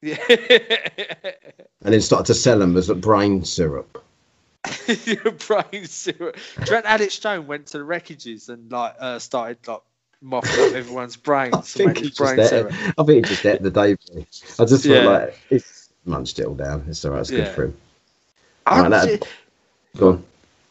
Yeah. 0.00 0.16
and 0.28 1.92
then 1.94 2.00
started 2.00 2.26
to 2.26 2.34
sell 2.34 2.58
them 2.58 2.76
as 2.76 2.88
a 2.88 2.94
brain 2.94 3.44
syrup. 3.44 4.04
Brain 5.46 5.86
syrup. 5.86 6.36
Trent 6.64 6.84
Alex 6.84 7.18
Jones 7.18 7.46
went 7.46 7.66
to 7.68 7.78
the 7.78 7.84
wreckages 7.84 8.48
and 8.48 8.70
like 8.70 8.94
uh, 8.98 9.18
started 9.18 9.58
like 9.66 9.80
mopping 10.20 10.50
up 10.50 10.72
everyone's 10.72 11.16
brains 11.16 11.54
I 11.54 11.60
think 11.60 11.86
make 11.88 11.98
he 11.98 12.04
just 12.10 12.18
brain 12.18 12.40
ate. 12.40 12.66
I 12.98 13.02
think 13.04 13.08
he 13.08 13.20
just 13.22 13.46
ate 13.46 13.62
the 13.62 13.70
day. 13.70 13.96
I 14.58 14.64
just 14.64 14.84
Yeah. 14.84 15.02
felt 15.02 15.22
like 15.22 15.38
it's 15.50 15.88
munched 16.04 16.38
it 16.38 16.46
all 16.46 16.54
down. 16.54 16.84
It's 16.88 17.04
alright. 17.04 17.20
It's 17.20 17.30
Yeah. 17.30 17.38
good 17.44 17.54
for 17.54 17.64
him. 17.64 17.76
I'm 18.66 18.82
Right, 18.82 18.90
that- 18.90 19.20
ju- 19.22 19.28
Go 19.96 20.08
on. 20.10 20.24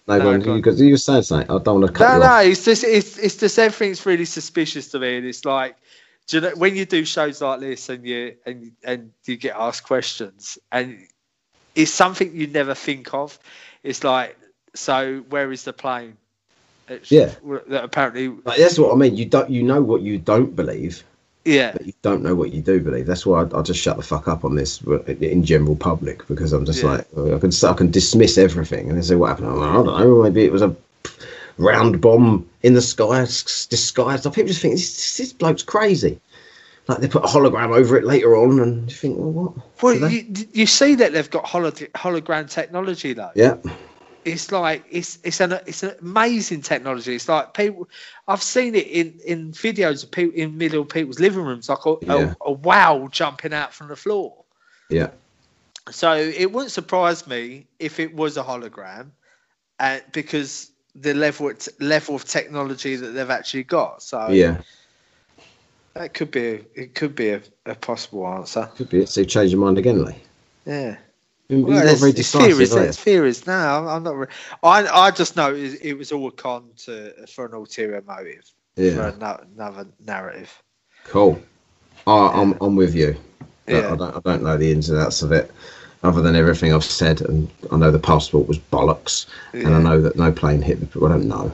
No, 0.07 0.17
No, 0.17 0.23
go 0.23 0.29
on. 0.31 0.39
go. 0.41 0.51
You, 0.55 0.61
because 0.61 0.81
you 0.81 0.91
were 0.91 0.97
saying 0.97 1.23
something. 1.23 1.49
I 1.49 1.57
don't 1.61 1.81
want 1.81 1.87
to 1.87 1.91
cut 1.93 2.07
No, 2.07 2.13
you 2.15 2.19
no, 2.21 2.25
off. 2.27 2.45
it's 2.45 2.63
just 2.65 2.83
it's 2.83 3.17
it's 3.17 3.35
just 3.35 3.57
everything's 3.59 4.05
really 4.05 4.25
suspicious 4.25 4.89
to 4.89 4.99
me, 4.99 5.17
and 5.17 5.25
it's 5.25 5.43
like, 5.43 5.75
do 6.27 6.37
you 6.37 6.41
know 6.41 6.55
when 6.55 6.75
you 6.75 6.85
do 6.85 7.03
shows 7.03 7.41
like 7.41 7.59
this 7.59 7.89
and 7.89 8.05
you 8.05 8.35
and 8.45 8.71
and 8.83 9.11
you 9.25 9.35
get 9.37 9.55
asked 9.57 9.83
questions, 9.83 10.57
and 10.71 11.05
it's 11.75 11.91
something 11.91 12.33
you 12.33 12.47
never 12.47 12.73
think 12.73 13.13
of. 13.13 13.37
It's 13.83 14.03
like, 14.03 14.37
so 14.75 15.19
where 15.29 15.51
is 15.51 15.63
the 15.63 15.73
plane? 15.73 16.15
It's, 16.89 17.11
Yeah. 17.11 17.31
that 17.69 17.83
apparently, 17.83 18.29
Like, 18.45 18.57
that's 18.59 18.79
what 18.79 18.93
I 18.93 18.95
mean. 18.95 19.15
You 19.15 19.25
don't. 19.25 19.49
You 19.49 19.63
know 19.63 19.81
what 19.81 20.01
you 20.01 20.17
don't 20.17 20.55
believe, 20.55 21.03
yeah, 21.45 21.71
but 21.73 21.85
you 21.85 21.93
don't 22.01 22.23
know 22.23 22.33
what 22.35 22.53
you 22.53 22.61
do 22.61 22.79
believe. 22.79 23.05
That's 23.05 23.25
why 23.25 23.43
I, 23.43 23.59
I 23.59 23.61
just 23.61 23.79
shut 23.81 23.97
the 23.97 24.03
fuck 24.03 24.27
up 24.27 24.45
on 24.45 24.55
this 24.55 24.81
in 24.81 25.43
general 25.43 25.75
public 25.75 26.27
because 26.27 26.53
I'm 26.53 26.65
just 26.65 26.83
Yeah. 26.83 26.89
like 26.91 27.07
oh, 27.15 27.35
I 27.35 27.39
can 27.39 27.51
I 27.63 27.73
can 27.73 27.91
dismiss 27.91 28.37
everything 28.37 28.89
and 28.89 28.97
they 28.97 29.01
say 29.01 29.15
what 29.15 29.27
happened. 29.29 29.55
Like, 29.57 29.69
I 29.69 29.73
don't 29.73 29.85
know. 29.85 30.23
Maybe 30.23 30.43
it 30.45 30.51
was 30.51 30.61
a 30.61 30.75
round 31.57 31.99
bomb 32.01 32.47
in 32.63 32.73
the 32.73 32.81
sky 32.81 33.21
disguised. 33.21 34.23
People 34.25 34.47
just 34.47 34.61
think 34.61 34.75
this, 34.75 35.17
this 35.17 35.33
bloke's 35.33 35.63
crazy. 35.63 36.19
Like 36.87 36.99
they 36.99 37.07
put 37.09 37.23
a 37.25 37.27
hologram 37.27 37.75
over 37.75 37.97
it 37.97 38.05
later 38.05 38.37
on, 38.37 38.61
and 38.61 38.89
you 38.89 38.95
think, 38.95 39.17
well, 39.17 39.31
what? 39.31 39.53
Well, 39.81 40.09
you, 40.09 40.25
you 40.53 40.65
see 40.65 40.95
that 40.95 41.11
they've 41.11 41.29
got 41.29 41.45
holo- 41.45 41.69
hologram 41.71 42.49
technology 42.49 43.11
though. 43.11 43.31
yeah, 43.35 43.57
It's 44.27 44.51
like 44.51 44.83
it's 44.91 45.19
it's 45.23 45.39
an 45.39 45.53
it's 45.65 45.83
an 45.83 45.95
amazing 46.01 46.61
technology. 46.61 47.15
It's 47.15 47.29
like 47.29 47.53
people, 47.53 47.87
I've 48.27 48.43
seen 48.43 48.75
it 48.75 48.87
in 48.87 49.19
in 49.25 49.51
videos 49.53 50.03
of 50.03 50.11
people 50.11 50.35
in 50.35 50.57
middle 50.57 50.83
people's 50.85 51.19
living 51.19 51.43
rooms, 51.45 51.69
like 51.69 51.85
a, 51.85 51.95
Yeah. 52.01 52.33
a, 52.41 52.49
a 52.49 52.51
wow 52.51 53.07
jumping 53.09 53.53
out 53.53 53.73
from 53.73 53.87
the 53.87 53.95
floor. 53.95 54.43
yeah, 54.89 55.11
So 55.89 56.13
it 56.15 56.51
wouldn't 56.51 56.71
surprise 56.71 57.25
me 57.25 57.67
if 57.79 57.99
it 57.99 58.13
was 58.13 58.35
a 58.37 58.43
hologram, 58.43 59.11
and 59.79 60.03
because 60.11 60.71
the 60.93 61.13
level 61.13 61.53
level 61.79 62.15
of 62.15 62.25
technology 62.25 62.95
that 62.97 63.11
they've 63.11 63.29
actually 63.29 63.63
got. 63.63 64.03
So 64.03 64.29
yeah. 64.29 64.61
that 65.93 66.13
could 66.13 66.31
be 66.31 66.45
a, 66.47 66.61
it 66.75 66.95
could 66.95 67.15
be 67.15 67.29
a, 67.29 67.41
a 67.65 67.75
possible 67.75 68.27
answer. 68.27 68.69
Could 68.75 68.89
be 68.89 69.01
it. 69.03 69.09
So 69.09 69.21
you 69.21 69.25
change 69.27 69.51
your 69.51 69.61
mind 69.61 69.77
again, 69.77 70.03
Lee. 70.03 70.15
Yeah. 70.65 70.97
Well, 71.49 71.61
not 71.61 71.85
it's, 71.85 71.99
very 72.01 72.11
decisive, 72.11 72.59
you? 72.59 72.83
It's 72.83 72.97
theories. 72.97 73.47
No, 73.47 73.53
I'm, 73.53 73.87
I'm 73.87 74.03
not. 74.03 74.17
Re- 74.17 74.27
I 74.63 74.85
I 74.87 75.11
just 75.11 75.35
know 75.37 75.53
it, 75.53 75.79
it 75.81 75.93
was 75.93 76.11
all 76.11 76.27
a 76.27 76.31
con 76.31 76.69
to 76.85 77.25
for 77.27 77.45
an 77.45 77.53
ulterior 77.53 78.03
motive 78.05 78.51
for 78.75 78.81
Yeah, 78.81 79.11
ano- 79.13 79.45
another 79.55 79.87
narrative. 80.05 80.51
cool. 81.05 81.41
I, 82.05 82.27
I'm 82.33 82.57
I'm 82.59 82.75
with 82.75 82.93
you. 82.95 83.15
Yeah. 83.67 83.93
I 83.93 83.95
don't 83.95 84.15
I 84.15 84.19
don't 84.19 84.43
know 84.43 84.57
the 84.57 84.71
ins 84.71 84.89
and 84.89 84.99
outs 84.99 85.21
of 85.21 85.31
it, 85.31 85.51
other 86.03 86.21
than 86.21 86.35
everything 86.35 86.73
I've 86.73 86.83
said, 86.83 87.21
and 87.21 87.49
I 87.71 87.77
know 87.77 87.91
the 87.91 87.99
passport 87.99 88.47
was 88.47 88.59
bollocks, 88.59 89.27
and 89.53 89.73
I 89.73 89.81
know 89.81 90.01
that 90.01 90.17
no 90.17 90.31
plane 90.31 90.61
hit 90.61 90.79
the. 90.79 90.99
Well, 90.99 91.11
I 91.11 91.15
don't 91.15 91.27
know. 91.29 91.51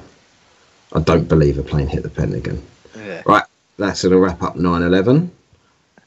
I 0.94 1.02
don't 1.02 1.28
believe 1.28 1.58
a 1.60 1.64
plane 1.64 1.88
hit 1.88 2.04
the 2.04 2.10
Pentagon. 2.10 2.62
Yeah. 2.98 3.24
Right, 3.26 3.44
that's 3.78 4.04
going 4.04 4.12
to 4.12 4.20
wrap 4.20 4.42
up 4.44 4.56
9/11, 4.56 5.30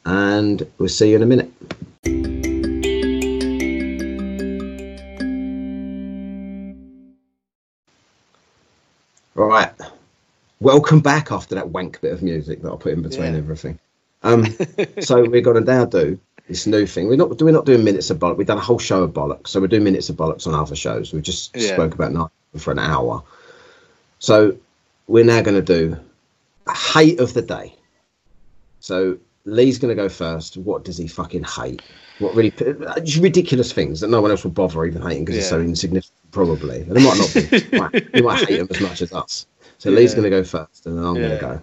and 0.04 0.66
we'll 0.78 0.88
see 0.88 1.10
you 1.10 1.16
in 1.16 1.22
a 1.22 1.26
minute. 1.26 1.50
Right, 9.36 9.70
welcome 10.60 11.00
back 11.00 11.30
after 11.30 11.54
that 11.56 11.68
wank 11.68 12.00
bit 12.00 12.14
of 12.14 12.22
music 12.22 12.62
that 12.62 12.72
I 12.72 12.76
put 12.76 12.94
in 12.94 13.02
between 13.02 13.34
Yeah. 13.34 13.38
everything. 13.38 13.78
Um, 14.22 14.46
so 15.00 15.22
we're 15.28 15.42
going 15.42 15.62
to 15.62 15.72
now 15.72 15.84
do 15.84 16.18
this 16.48 16.66
new 16.66 16.86
thing. 16.86 17.06
We're 17.06 17.16
not 17.16 17.40
we're 17.42 17.52
not 17.52 17.66
doing 17.66 17.84
minutes 17.84 18.08
of 18.08 18.18
bollocks. 18.18 18.38
We've 18.38 18.46
done 18.46 18.56
a 18.56 18.62
whole 18.62 18.78
show 18.78 19.02
of 19.02 19.12
bollocks, 19.12 19.48
so 19.48 19.60
we're 19.60 19.66
doing 19.66 19.84
minutes 19.84 20.08
of 20.08 20.16
bollocks 20.16 20.46
on 20.46 20.54
other 20.54 20.74
shows. 20.74 21.12
We 21.12 21.20
just 21.20 21.54
Yeah. 21.54 21.74
spoke 21.74 21.94
about 21.94 22.12
night 22.14 22.30
for 22.56 22.70
an 22.70 22.78
hour. 22.78 23.22
So 24.20 24.56
we're 25.06 25.24
now 25.24 25.42
going 25.42 25.62
to 25.62 25.78
do 25.80 25.98
a 26.66 26.74
hate 26.74 27.20
of 27.20 27.34
the 27.34 27.42
day. 27.42 27.74
So 28.80 29.18
Lee's 29.44 29.78
going 29.78 29.94
to 29.94 30.02
go 30.02 30.08
first. 30.08 30.56
What 30.56 30.82
does 30.82 30.96
he 30.96 31.08
fucking 31.08 31.44
hate? 31.44 31.82
What 32.20 32.34
really 32.34 32.52
just 33.02 33.18
ridiculous 33.18 33.70
things 33.70 34.00
that 34.00 34.08
no 34.08 34.22
one 34.22 34.30
else 34.30 34.44
will 34.44 34.52
bother 34.52 34.82
even 34.86 35.02
hating 35.02 35.26
because 35.26 35.36
it's 35.36 35.50
so 35.50 35.60
insignificant. 35.60 36.25
Probably 36.36 36.82
they 36.82 37.00
might 37.00 37.16
not 37.16 37.32
be. 37.32 37.48
Might, 37.78 38.12
they 38.12 38.20
might 38.20 38.46
hate 38.46 38.58
them 38.58 38.66
as 38.68 38.78
much 38.78 39.00
as 39.00 39.10
us. 39.10 39.46
So 39.78 39.88
Lee's 39.90 40.12
going 40.12 40.24
to 40.24 40.28
go 40.28 40.44
first, 40.44 40.84
and 40.84 40.98
then 40.98 41.02
I'm 41.02 41.14
going 41.14 41.30
to 41.30 41.38
go. 41.38 41.58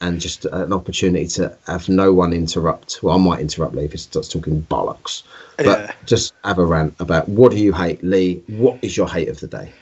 And 0.00 0.20
just 0.20 0.44
uh, 0.44 0.64
an 0.64 0.72
opportunity 0.72 1.28
to 1.28 1.56
have 1.68 1.88
no 1.88 2.12
one 2.12 2.32
interrupt. 2.32 3.00
Well, 3.00 3.14
I 3.14 3.18
might 3.18 3.38
interrupt 3.38 3.76
Lee 3.76 3.84
if 3.84 3.92
he 3.92 3.98
starts 3.98 4.28
talking 4.28 4.62
bollocks. 4.62 5.22
But 5.56 5.66
Yeah. 5.66 5.92
just 6.04 6.34
have 6.42 6.58
a 6.58 6.66
rant 6.66 6.96
about 6.98 7.28
what 7.28 7.52
do 7.52 7.58
you 7.58 7.72
hate, 7.72 8.02
Lee? 8.02 8.42
What 8.48 8.80
is 8.82 8.96
your 8.96 9.08
hate 9.08 9.28
of 9.28 9.38
the 9.38 9.46
day? 9.46 9.72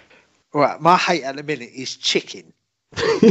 Right, 0.53 0.79
my 0.83 0.99
hate 0.99 1.23
at 1.23 1.37
the 1.37 1.43
minute 1.43 1.71
is 1.75 1.97
chicken. 1.97 2.53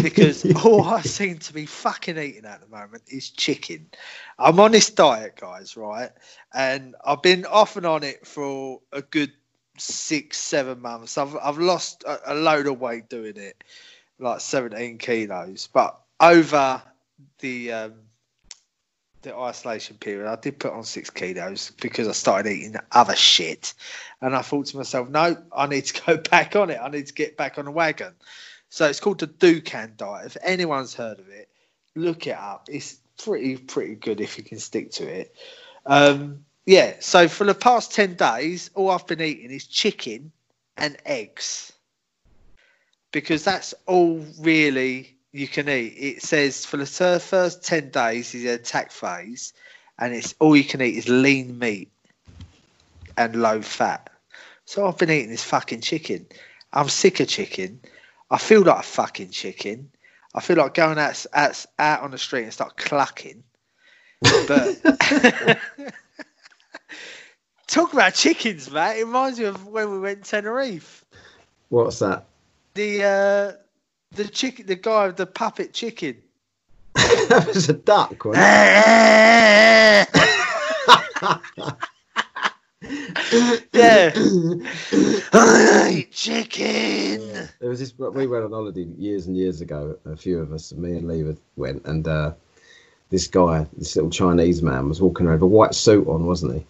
because 0.02 0.44
all 0.66 0.86
I 0.86 1.02
seem 1.02 1.38
to 1.38 1.54
be 1.54 1.68
fucking 1.68 2.18
eating 2.18 2.46
at 2.46 2.62
the 2.62 2.68
moment 2.68 3.04
is 3.08 3.30
chicken. 3.30 3.92
I'm 4.40 4.60
on 4.60 4.72
this 4.72 4.90
diet, 4.90 5.36
guys, 5.40 5.78
right? 5.78 6.10
And 6.56 6.96
I've 7.06 7.22
been 7.22 7.46
off 7.46 7.78
and 7.78 7.86
on 7.86 8.04
it 8.04 8.26
for 8.26 8.82
a 8.92 9.04
good 9.04 9.32
six, 9.78 10.40
seven 10.40 10.82
months. 10.82 11.18
I've 11.18 11.36
I've 11.38 11.58
lost 11.58 12.04
a, 12.04 12.34
a 12.34 12.36
load 12.36 12.68
of 12.68 12.80
weight 12.80 13.10
doing 13.10 13.38
it, 13.38 13.64
like 14.20 14.42
17 14.42 14.98
kilos. 14.98 15.68
But 15.72 16.00
over 16.20 16.82
the 17.40 17.72
um, 17.72 17.94
the 19.22 19.36
isolation 19.36 19.98
period, 19.98 20.30
I 20.30 20.36
did 20.36 20.60
put 20.60 20.74
on 20.74 20.84
six 20.84 21.10
kilos 21.10 21.72
because 21.82 22.08
I 22.08 22.14
started 22.14 22.52
eating 22.52 22.76
other 22.92 23.16
shit. 23.16 23.74
And 24.22 24.36
I 24.36 24.42
thought 24.42 24.68
to 24.68 24.78
myself, 24.78 25.10
no, 25.10 25.36
I 25.56 25.68
need 25.68 25.86
to 25.86 26.02
go 26.06 26.18
back 26.32 26.56
on 26.56 26.70
it. 26.70 26.80
I 26.82 26.90
need 26.90 27.08
to 27.08 27.14
get 27.14 27.36
back 27.36 27.58
on 27.58 27.66
the 27.66 27.72
wagon. 27.72 28.14
So 28.70 28.88
it's 28.88 29.00
called 29.00 29.20
the 29.20 29.28
Dukan 29.28 29.98
diet. 29.98 30.28
If 30.28 30.38
anyone's 30.44 30.94
heard 30.94 31.20
of 31.20 31.30
it, 31.30 31.50
look 31.96 32.28
it 32.28 32.38
up. 32.38 32.68
It's 32.70 33.00
pretty 33.24 33.58
pretty 33.58 33.96
good 33.96 34.22
if 34.22 34.38
you 34.38 34.44
can 34.44 34.60
stick 34.60 34.92
to 34.92 35.08
it. 35.08 35.36
Um, 35.86 36.45
yeah. 36.66 36.96
So 37.00 37.28
for 37.28 37.44
the 37.44 37.56
past 37.56 37.94
ten 37.94 38.16
days, 38.16 38.70
all 38.76 38.92
I've 38.92 39.08
been 39.08 39.22
eating 39.22 39.52
is 39.52 39.66
chicken 39.68 40.32
and 40.78 40.98
eggs 41.06 41.72
because 43.12 43.44
that's 43.44 43.74
all 43.86 44.26
really 44.40 45.16
you 45.32 45.48
can 45.48 45.70
eat. 45.70 45.94
It 45.98 46.22
says 46.22 46.66
for 46.66 46.78
the 46.78 46.86
first 46.86 47.64
ten 47.64 47.90
days 47.90 48.34
is 48.34 48.44
the 48.44 48.50
attack 48.50 48.92
phase, 48.92 49.54
and 50.00 50.14
it's 50.14 50.36
all 50.40 50.56
you 50.56 50.64
can 50.64 50.82
eat 50.82 50.98
is 50.98 51.10
lean 51.10 51.58
meat 51.60 51.92
and 53.18 53.42
low 53.42 53.62
fat. 53.62 54.10
So 54.66 54.88
I've 54.88 54.98
been 54.98 55.12
eating 55.12 55.30
this 55.30 55.44
fucking 55.44 55.82
chicken. 55.82 56.26
I'm 56.74 56.90
sick 56.90 57.20
of 57.20 57.28
chicken. 57.28 57.80
I 58.32 58.38
feel 58.38 58.64
like 58.64 58.80
a 58.80 58.84
fucking 58.84 59.30
chicken. 59.30 59.90
I 60.34 60.42
feel 60.42 60.58
like 60.58 60.74
going 60.74 60.98
out, 60.98 61.26
out, 61.34 61.66
out 61.80 62.02
on 62.02 62.12
the 62.12 62.18
street 62.18 62.44
and 62.44 62.54
start 62.54 62.76
clucking. 62.76 63.44
But 64.22 64.82
talk 67.68 67.94
about 67.94 68.14
chickens, 68.14 68.70
mate. 68.72 69.00
It 69.00 69.06
reminds 69.06 69.40
me 69.40 69.46
of 69.46 69.68
when 69.68 69.92
we 69.92 70.00
went 70.00 70.24
to 70.24 70.30
Tenerife. 70.30 71.06
What's 71.70 72.00
that? 72.00 72.26
The 72.74 73.04
uh, 73.04 73.54
the 74.16 74.26
chicken, 74.26 74.66
the 74.66 74.76
guy 74.76 75.08
with 75.08 75.18
the 75.18 75.26
puppet 75.26 75.74
chicken. 75.74 76.22
that 76.94 77.46
was 77.48 77.70
a 77.70 77.74
duck. 77.74 78.24
Wasn't 78.24 78.44
it? 78.44 78.46
yeah, 83.74 84.12
I 85.34 85.90
hate 85.90 86.12
chicken. 86.12 87.50
There 87.60 87.70
was 87.70 87.80
this. 87.80 87.98
We 87.98 88.28
went 88.28 88.46
on 88.46 88.52
holiday 88.52 88.84
years 88.98 89.28
and 89.28 89.36
years 89.36 89.62
ago. 89.62 89.98
A 90.06 90.16
few 90.16 90.40
of 90.40 90.54
us, 90.54 90.74
me 90.74 90.98
and 90.98 91.08
Lee, 91.08 91.36
went, 91.56 91.86
and 91.86 92.08
uh, 92.08 92.34
this 93.10 93.28
guy, 93.28 93.66
this 93.78 93.96
little 93.96 94.12
Chinese 94.12 94.62
man, 94.62 94.88
was 94.88 95.02
walking 95.02 95.26
around 95.26 95.36
with 95.36 95.44
a 95.44 95.48
white 95.48 95.76
suit 95.76 96.08
on, 96.08 96.26
wasn't 96.26 96.54
he? 96.56 96.66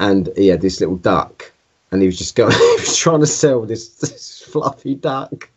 And 0.00 0.30
he 0.36 0.48
had 0.48 0.60
this 0.60 0.80
little 0.80 0.96
duck, 0.96 1.52
and 1.92 2.02
he 2.02 2.06
was 2.06 2.18
just 2.18 2.34
going. 2.36 2.52
he 2.52 2.76
was 2.80 2.96
trying 2.96 3.20
to 3.20 3.26
sell 3.26 3.64
this, 3.64 3.88
this 3.90 4.42
fluffy 4.42 4.96
duck 4.96 5.48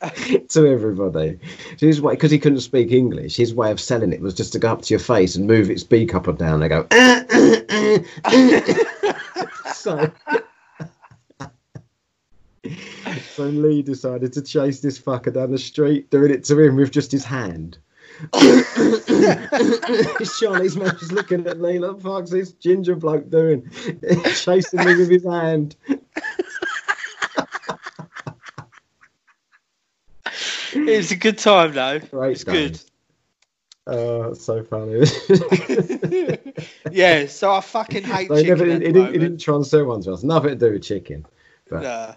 to 0.48 0.66
everybody. 0.66 1.38
So 1.76 1.86
his 1.86 2.00
way, 2.00 2.14
because 2.14 2.30
he 2.30 2.38
couldn't 2.38 2.60
speak 2.60 2.90
English, 2.90 3.36
his 3.36 3.54
way 3.54 3.70
of 3.70 3.80
selling 3.80 4.12
it 4.12 4.20
was 4.20 4.34
just 4.34 4.52
to 4.52 4.58
go 4.58 4.72
up 4.72 4.82
to 4.82 4.94
your 4.94 5.00
face 5.00 5.36
and 5.36 5.46
move 5.46 5.70
its 5.70 5.84
beak 5.84 6.14
up 6.14 6.26
and 6.26 6.38
down. 6.38 6.62
and 6.62 6.70
go. 6.70 6.86
Eh, 7.32 8.02
eh, 8.24 8.60
eh, 9.04 9.44
so. 9.72 10.10
So 13.34 13.44
Lee 13.44 13.82
decided 13.82 14.32
to 14.34 14.42
chase 14.42 14.80
this 14.80 14.98
fucker 14.98 15.32
down 15.32 15.50
the 15.50 15.58
street, 15.58 16.10
doing 16.10 16.30
it 16.30 16.44
to 16.44 16.58
him 16.60 16.76
with 16.76 16.90
just 16.90 17.10
his 17.10 17.24
hand. 17.24 17.78
Chinese 20.38 20.76
man 20.76 20.94
was 21.00 21.12
looking 21.12 21.46
at 21.46 21.60
Lee, 21.60 21.78
like, 21.78 22.00
fuck's 22.00 22.30
this 22.30 22.52
ginger 22.52 22.94
bloke 22.96 23.30
doing? 23.30 23.70
Chasing 24.34 24.80
me 24.84 24.96
with 24.96 25.10
his 25.10 25.24
hand. 25.24 25.76
It 30.72 30.96
was 30.98 31.10
a 31.10 31.16
good 31.16 31.38
time 31.38 31.72
though. 31.72 31.98
Great 31.98 32.32
It's 32.32 32.44
good. 32.44 32.80
Oh, 33.86 34.34
so 34.34 34.62
funny. 34.62 35.04
yeah, 36.92 37.26
so 37.26 37.52
I 37.52 37.60
fucking 37.60 38.04
hate 38.04 38.28
So 38.28 38.36
chicken. 38.36 38.48
never, 38.48 38.66
he, 38.66 38.72
the 38.74 38.78
didn't, 38.78 38.96
moment. 39.02 39.40
didn't 39.40 39.64
sell 39.64 39.84
one 39.86 40.00
to 40.02 40.12
us. 40.12 40.22
Nothing 40.22 40.50
to 40.50 40.56
do 40.68 40.72
with 40.74 40.82
chicken. 40.84 41.26
But 41.68 41.82
Nah. 41.82 42.14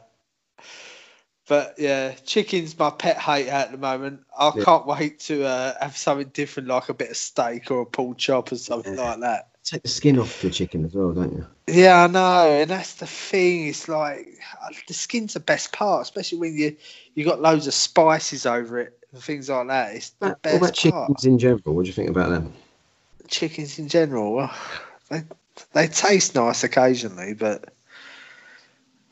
But 1.48 1.76
yeah, 1.78 2.14
chicken's 2.26 2.78
my 2.78 2.90
pet 2.90 3.18
hate 3.18 3.48
at 3.48 3.72
the 3.72 3.78
moment. 3.78 4.22
I 4.38 4.52
Yeah. 4.56 4.64
can't 4.64 4.86
wait 4.86 5.20
to 5.22 5.44
uh, 5.45 5.74
have 5.82 5.98
something 5.98 6.30
different, 6.30 6.70
like 6.70 6.90
a 6.90 6.94
bit 6.94 7.11
of 7.11 7.18
steak 7.18 7.70
or 7.70 7.82
a 7.82 7.86
pulled 7.86 8.18
chop 8.18 8.52
or 8.52 8.56
something 8.56 8.95
Yeah. 8.95 9.03
like 9.11 9.20
that. 9.22 9.49
take 9.64 9.84
the 9.84 9.90
skin 9.90 10.20
off 10.20 10.41
the 10.41 10.49
chicken 10.49 10.86
as 10.86 10.94
well, 10.94 11.11
don't 11.11 11.34
you? 11.34 11.45
Yeah, 11.68 12.03
I 12.03 12.07
know, 12.07 12.49
and 12.61 12.70
that's 12.70 12.95
the 12.95 13.07
thing. 13.07 13.68
It's 13.68 13.88
like 13.88 14.28
uh, 14.61 14.70
the 14.88 14.94
skin's 14.94 15.34
the 15.34 15.40
best 15.40 15.72
part, 15.72 16.02
especially 16.02 16.40
when 16.40 16.56
you 16.57 16.76
you 17.15 17.24
got 17.24 17.41
loads 17.41 17.68
of 17.68 17.74
spices 17.74 18.45
over 18.45 18.80
it 18.80 18.98
and 19.14 19.24
things 19.24 19.49
like 19.49 19.68
that. 19.68 19.95
It's 19.95 20.10
the 20.11 20.28
What 20.28 20.41
best 20.41 20.56
about 20.57 20.76
part. 20.76 21.07
chickens 21.10 21.26
in 21.26 21.40
general? 21.40 21.74
What 21.76 21.84
do 21.84 21.88
you 21.88 21.94
think 21.94 22.10
about 22.10 22.30
them? 22.30 22.53
Chickens 23.30 23.80
in 23.80 23.88
general, 23.88 24.34
well, 24.34 24.53
they 25.10 25.24
they 25.72 25.88
taste 25.88 26.36
nice 26.36 26.64
occasionally, 26.65 27.34
but 27.34 27.74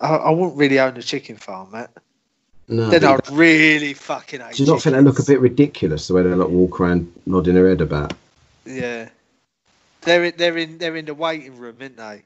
I, 0.02 0.16
I 0.16 0.30
wouldn't 0.32 0.58
really 0.58 0.80
own 0.80 0.98
a 0.98 1.02
chicken 1.02 1.38
farm, 1.38 1.72
Matt. 1.72 1.92
No. 2.72 2.90
Then 2.90 3.04
I'd 3.04 3.30
really 3.30 3.94
fucking 3.94 4.40
hate. 4.40 4.56
do 4.56 4.64
you 4.64 4.72
not 4.72 4.82
think 4.82 4.96
they 4.96 5.02
look 5.02 5.20
a 5.20 5.24
bit 5.24 5.42
ridiculous 5.42 6.08
the 6.08 6.14
way 6.14 6.24
they 6.24 6.30
like 6.30 6.48
walk 6.48 6.80
around 6.80 7.12
nodding 7.26 7.54
their 7.56 7.68
head 7.68 7.82
about? 7.82 8.14
Yeah, 8.66 9.10
they're 10.02 10.24
in, 10.24 10.34
they're 10.38 10.58
in 10.58 10.78
they're 10.78 10.96
in 10.96 11.06
the 11.06 11.14
waiting 11.14 11.58
room, 11.58 11.76
aren't 11.82 11.98
they? 11.98 12.24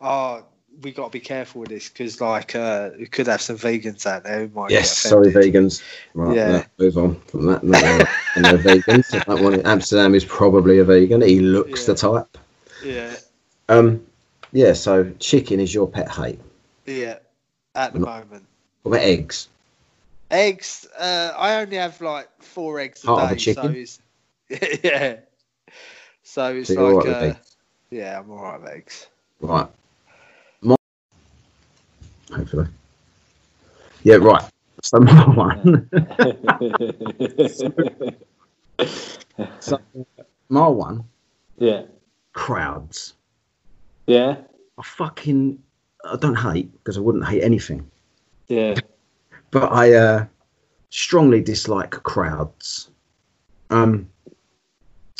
Oh, 0.00 0.44
we 0.82 0.92
got 0.92 1.06
to 1.06 1.10
be 1.10 1.18
careful 1.18 1.62
with 1.62 1.70
this 1.70 1.88
because 1.88 2.20
like 2.20 2.54
uh, 2.54 2.90
we 2.96 3.06
could 3.06 3.26
have 3.26 3.42
some 3.42 3.56
vegans 3.58 4.06
out 4.06 4.22
there 4.22 4.46
who 4.46 4.54
might. 4.54 4.70
Yes, 4.70 4.96
sorry, 4.96 5.32
vegans. 5.32 5.82
Right, 6.14 6.36
Yeah. 6.36 6.50
yeah. 6.52 6.64
move 6.78 6.96
on 6.96 7.20
from 7.22 7.46
that. 7.46 7.64
No, 7.64 7.80
no, 7.80 8.04
and 8.36 8.44
they're 8.44 8.58
vegans. 8.58 9.10
That 9.26 9.42
one 9.42 9.54
in 9.54 9.66
Amsterdam 9.66 10.14
is 10.14 10.24
probably 10.24 10.78
a 10.78 10.84
vegan. 10.84 11.22
He 11.22 11.40
looks 11.40 11.86
the 11.86 11.96
type. 11.96 12.38
Yeah, 12.84 13.16
Um, 13.68 14.06
yeah. 14.52 14.74
So 14.74 15.10
chicken 15.18 15.58
is 15.58 15.74
your 15.74 15.88
pet 15.88 16.08
hate. 16.08 16.38
yeah. 16.86 17.18
At 17.74 17.92
the 17.94 18.00
moment, 18.00 18.44
What 18.82 18.92
about 18.92 19.02
eggs? 19.06 19.48
Eggs. 20.30 20.86
Uh, 20.98 21.32
I 21.36 21.60
only 21.60 21.76
have 21.76 22.00
like 22.00 22.28
four 22.42 22.80
eggs 22.80 23.04
a 23.04 23.06
Part 23.06 23.22
of 23.24 23.30
a 23.30 23.34
day, 23.34 23.40
chicken? 23.40 23.64
so 23.64 23.70
it's 23.78 24.00
yeah. 24.84 25.16
So 26.22 26.54
it's 26.54 26.68
So 26.68 26.74
like 26.74 27.06
alright 27.06 27.06
with 27.06 27.36
uh, 27.36 27.38
yeah, 27.90 28.18
I'm 28.18 28.30
alright 28.30 28.60
with 28.60 28.70
eggs. 28.70 29.06
Right. 29.40 29.66
My, 30.62 30.76
hopefully. 32.32 32.66
Yeah. 34.02 34.16
Right. 34.16 34.44
So 34.82 34.98
my 35.00 35.28
one. 35.30 35.90
so 39.60 39.80
my 40.48 40.68
one. 40.68 41.04
yeah. 41.58 41.82
Crowds. 42.32 43.14
Yeah. 44.06 44.36
I 44.78 44.82
fucking. 44.82 45.62
I 46.04 46.16
don't 46.16 46.36
hate 46.36 46.72
because 46.72 46.96
I 46.96 47.00
wouldn't 47.00 47.26
hate 47.26 47.42
anything. 47.42 47.90
Yeah. 48.46 48.76
But 49.50 49.72
I 49.72 49.92
uh, 49.92 50.26
strongly 50.90 51.40
dislike 51.40 51.90
crowds. 51.90 52.90
Um, 53.70 54.08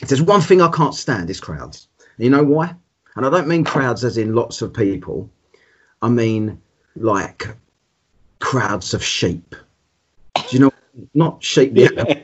if 0.03 0.09
there's 0.09 0.23
one 0.23 0.41
thing 0.41 0.63
I 0.63 0.71
can't 0.71 0.95
stand, 0.95 1.31
is 1.31 1.41
crowds. 1.41 1.89
And 2.17 2.25
you 2.25 2.31
know 2.31 2.45
why? 2.45 2.75
And 3.17 3.27
I 3.27 3.31
don't 3.31 3.49
mean 3.49 3.65
crowds 3.65 4.05
as 4.05 4.17
in 4.17 4.35
lots 4.35 4.63
of 4.63 4.73
people. 4.73 5.29
I 6.03 6.09
mean 6.09 6.61
like 6.97 7.49
crowds 8.39 8.95
of 8.95 9.03
sheep. 9.03 9.55
Do 10.37 10.43
you 10.51 10.59
know? 10.61 10.73
Not 11.15 11.43
sheep, 11.43 11.77
animal, 11.77 12.17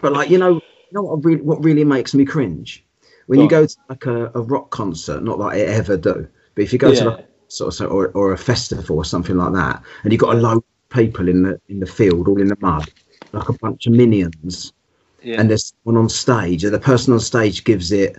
but 0.00 0.12
like 0.12 0.30
you 0.30 0.38
know, 0.38 0.54
you 0.54 0.92
know 0.92 1.02
what 1.02 1.24
really, 1.24 1.42
what 1.42 1.62
really 1.62 1.84
makes 1.84 2.12
me 2.12 2.24
cringe 2.24 2.84
when 3.26 3.40
you 3.40 3.48
go 3.48 3.66
to 3.66 3.76
like 3.88 4.06
a, 4.06 4.32
a 4.34 4.40
rock 4.40 4.70
concert. 4.70 5.22
Not 5.22 5.38
that 5.38 5.44
I 5.44 5.60
ever 5.60 5.96
do, 5.96 6.26
but 6.54 6.64
if 6.64 6.72
you 6.72 6.78
go 6.78 6.92
to 6.92 7.10
like 7.10 7.28
sort 7.46 7.80
of 7.80 7.92
or, 7.92 8.08
or 8.08 8.32
a 8.32 8.38
festival 8.38 8.96
or 8.96 9.04
something 9.04 9.36
like 9.36 9.52
that, 9.52 9.82
and 10.02 10.12
you've 10.12 10.20
got 10.20 10.34
a 10.34 10.38
load 10.38 10.64
people 10.90 11.28
in 11.28 11.42
the 11.42 11.60
in 11.68 11.80
the 11.80 11.86
field, 11.86 12.28
all 12.28 12.40
in 12.40 12.48
the 12.48 12.56
mud, 12.60 12.90
like 13.32 13.48
a 13.48 13.52
bunch 13.54 13.86
of 13.86 13.92
minions. 13.92 14.72
Yeah. 15.20 15.40
and 15.40 15.50
there's 15.50 15.74
someone 15.84 16.00
on 16.04 16.08
stage, 16.08 16.62
and 16.62 16.72
the 16.72 16.78
person 16.78 17.12
on 17.12 17.18
stage 17.18 17.64
gives 17.64 17.90
it. 17.90 18.16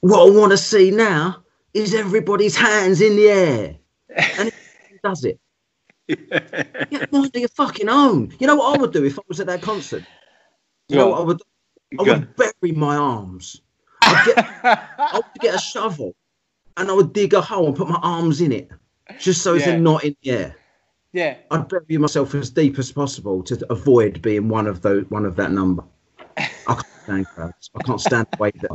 What 0.00 0.28
I 0.28 0.30
want 0.30 0.52
to 0.52 0.58
see 0.58 0.90
now 0.90 1.42
is 1.72 1.94
everybody's 1.94 2.54
hands 2.54 3.00
in 3.00 3.16
the 3.16 3.28
air, 3.28 3.76
and 4.38 4.52
he 4.90 4.98
does 5.02 5.24
it. 5.24 5.40
Yeah, 6.06 7.06
mind 7.10 7.30
your 7.34 7.48
fucking 7.48 7.88
own. 7.88 8.34
You 8.38 8.46
know 8.46 8.56
what 8.56 8.76
I 8.76 8.80
would 8.80 8.92
do 8.92 9.04
if 9.04 9.18
I 9.18 9.22
was 9.28 9.40
at 9.40 9.46
that 9.46 9.62
concert? 9.62 10.04
You 10.88 10.96
know 10.96 11.08
what 11.08 11.20
I 11.20 11.24
would? 11.24 11.42
I 11.98 12.02
would 12.02 12.36
bury 12.36 12.72
my 12.72 12.96
arms. 12.96 13.62
I'd 14.02 14.26
get, 14.26 14.38
I 14.64 15.10
would 15.14 15.40
get 15.40 15.54
a 15.54 15.58
shovel, 15.58 16.14
and 16.76 16.90
I 16.90 16.92
would 16.92 17.14
dig 17.14 17.32
a 17.32 17.40
hole 17.40 17.68
and 17.68 17.76
put 17.76 17.88
my 17.88 17.98
arms 18.02 18.42
in 18.42 18.52
it, 18.52 18.70
just 19.18 19.40
so 19.42 19.54
it's 19.54 19.66
Yeah. 19.66 19.78
not 19.78 20.04
in 20.04 20.14
the 20.22 20.30
air. 20.30 20.56
Yeah. 21.12 21.36
I'd 21.50 21.68
bury 21.68 21.98
myself 21.98 22.34
as 22.34 22.50
deep 22.50 22.78
as 22.78 22.92
possible 22.92 23.42
to 23.44 23.66
avoid 23.70 24.20
being 24.22 24.48
one 24.48 24.66
of 24.66 24.82
those 24.82 25.04
one 25.10 25.24
of 25.24 25.36
that 25.36 25.52
number. 25.52 25.84
I 26.36 26.44
can't 26.66 26.86
stand 27.04 27.26
crowds. 27.26 27.70
I 27.74 27.82
can't 27.82 28.00
stand 28.00 28.26
the 28.30 28.36
way 28.38 28.50
that 28.60 28.70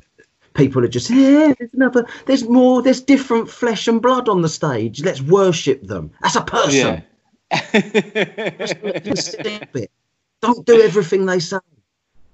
people 0.54 0.84
are 0.84 0.88
just 0.88 1.10
yeah. 1.10 1.54
There's 1.58 1.74
another. 1.74 2.06
There's 2.26 2.48
more. 2.48 2.82
There's 2.82 3.02
different 3.02 3.50
flesh 3.50 3.88
and 3.88 4.02
blood 4.02 4.30
on 4.30 4.42
the 4.42 4.50
stage. 4.50 5.04
Let's 5.04 5.22
worship 5.22 5.84
them. 5.84 6.12
That's 6.22 6.36
a 6.36 6.42
person. 6.42 7.04
Yeah. 7.52 9.00
Just 9.00 9.38
let 9.38 9.44
them 9.44 9.62
a 9.62 9.68
bit. 9.68 9.92
Don't 10.42 10.66
do 10.66 10.82
everything 10.82 11.26
they 11.26 11.40
say. 11.40 11.60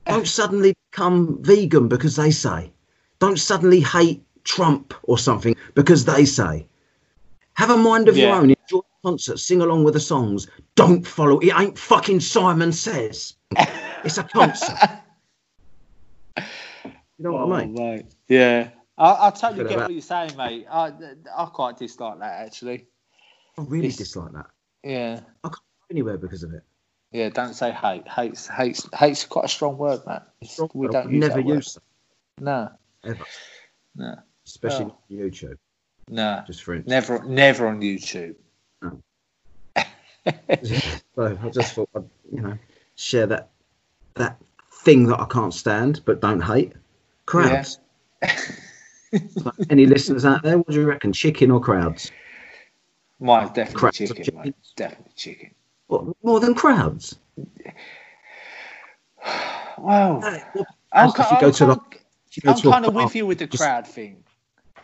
Don't 0.05 0.27
suddenly 0.27 0.75
become 0.91 1.43
vegan 1.43 1.87
because 1.87 2.15
they 2.15 2.31
say. 2.31 2.71
Don't 3.19 3.37
suddenly 3.37 3.81
hate 3.81 4.23
Trump 4.43 4.93
or 5.03 5.17
something 5.17 5.55
because 5.75 6.05
they 6.05 6.25
say. 6.25 6.65
Have 7.53 7.69
a 7.69 7.77
mind 7.77 8.07
of 8.07 8.17
your 8.17 8.33
own. 8.33 8.55
Concert. 9.03 9.39
Sing 9.39 9.61
along 9.61 9.83
with 9.83 9.93
the 9.93 9.99
songs. 9.99 10.47
Don't 10.75 11.05
follow. 11.05 11.39
It 11.39 11.53
ain't 11.57 11.77
fucking 11.77 12.19
Simon 12.19 12.71
Says. 12.71 13.35
It's 14.03 14.17
a 14.17 14.23
concert. 14.23 15.01
you 16.37 16.43
know 17.19 17.33
what 17.33 17.39
I 17.39 17.43
oh, 17.43 17.65
mean? 17.65 17.75
Oh, 17.77 17.83
mate. 17.83 18.05
Yeah. 18.27 18.69
I, 18.97 19.27
I 19.27 19.29
totally 19.31 19.67
get 19.67 19.77
what 19.77 19.91
you're 19.91 20.01
saying, 20.01 20.35
mate. 20.35 20.65
I, 20.69 20.93
I 21.35 21.45
quite 21.45 21.77
dislike 21.77 22.19
that, 22.19 22.45
actually. 22.45 22.87
I 23.57 23.63
really 23.63 23.87
It's- 23.87 23.97
dislike 23.97 24.31
that. 24.33 24.47
Yeah. 24.83 25.19
I 25.43 25.47
can't 25.47 25.55
go 25.55 25.85
anywhere 25.91 26.17
because 26.17 26.43
of 26.43 26.53
it. 26.53 26.63
Yeah, 27.11 27.29
don't 27.29 27.53
say 27.55 27.71
hate. 27.71 28.07
Hate's 28.07 28.47
hate's 28.47 28.87
hate's 28.93 29.25
quite 29.25 29.45
a 29.45 29.47
strong 29.47 29.77
word, 29.77 30.05
man. 30.05 30.21
It's, 30.41 30.59
we 30.73 30.87
don't 30.87 31.11
use 31.11 31.19
never 31.19 31.41
that 31.41 31.47
use 31.47 31.75
it 31.77 31.83
No, 32.39 32.69
ever, 33.03 33.25
no, 33.95 34.15
especially 34.45 34.85
on 34.85 34.93
YouTube. 35.11 35.57
no. 36.07 36.43
Just 36.45 36.63
for 36.63 36.75
instance. 36.75 36.89
Never, 36.89 37.23
never 37.25 37.67
on 37.67 37.81
YouTube. 37.81 38.35
So 41.15 41.37
I 41.43 41.49
just 41.49 41.73
thought 41.73 41.89
I'd, 41.95 42.03
you 42.31 42.41
know, 42.41 42.57
share 42.95 43.25
that 43.27 43.49
that 44.15 44.37
thing 44.83 45.07
that 45.07 45.19
I 45.19 45.25
can't 45.25 45.53
stand 45.53 46.01
but 46.05 46.21
don't 46.21 46.41
hate. 46.41 46.73
Crowds. 47.25 47.79
Like, 49.11 49.53
any 49.69 49.85
listeners 49.85 50.23
out 50.25 50.43
there, 50.43 50.57
what 50.57 50.67
do 50.67 50.75
you 50.75 50.85
reckon? 50.85 51.13
Chicken 51.13 51.51
or 51.51 51.59
crowds? 51.59 52.11
Mine's 53.19 53.51
definitely 53.51 53.87
of 53.87 53.93
chicken, 53.95 54.23
chicken. 54.23 54.41
mate. 54.43 54.55
Definitely 54.75 55.11
chicken. 55.15 55.51
What, 55.87 56.05
more 56.23 56.39
than 56.39 56.53
crowds? 56.53 57.17
Wow. 59.77 60.19
No, 60.19 60.39
I'm, 60.91 61.09
if 61.09 61.15
ki- 61.15 61.23
you 61.31 61.41
go 61.41 61.47
I'm, 61.47 61.69
like, 61.69 61.79
kind- 61.79 62.03
if 62.29 62.37
you 62.37 62.43
go 62.43 62.51
I'm 62.51 62.61
kind 62.61 62.85
of 62.85 62.95
with 62.95 63.15
you 63.15 63.25
with 63.25 63.39
the 63.39 63.47
crowd 63.47 63.87
thing. 63.87 64.23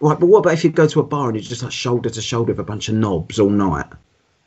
Right, 0.02 0.20
but 0.20 0.28
what 0.28 0.40
about 0.40 0.54
if 0.54 0.64
you 0.64 0.70
go 0.70 0.88
to 0.88 1.00
a 1.00 1.04
bar 1.04 1.28
and 1.30 1.36
you're 1.36 1.44
just 1.44 1.64
like 1.64 1.72
shoulder 1.72 2.10
to 2.10 2.22
shoulder 2.22 2.52
with 2.52 2.60
a 2.60 2.64
bunch 2.64 2.90
of 2.90 2.96
knobs 2.96 3.40
all 3.40 3.50
night, 3.50 3.86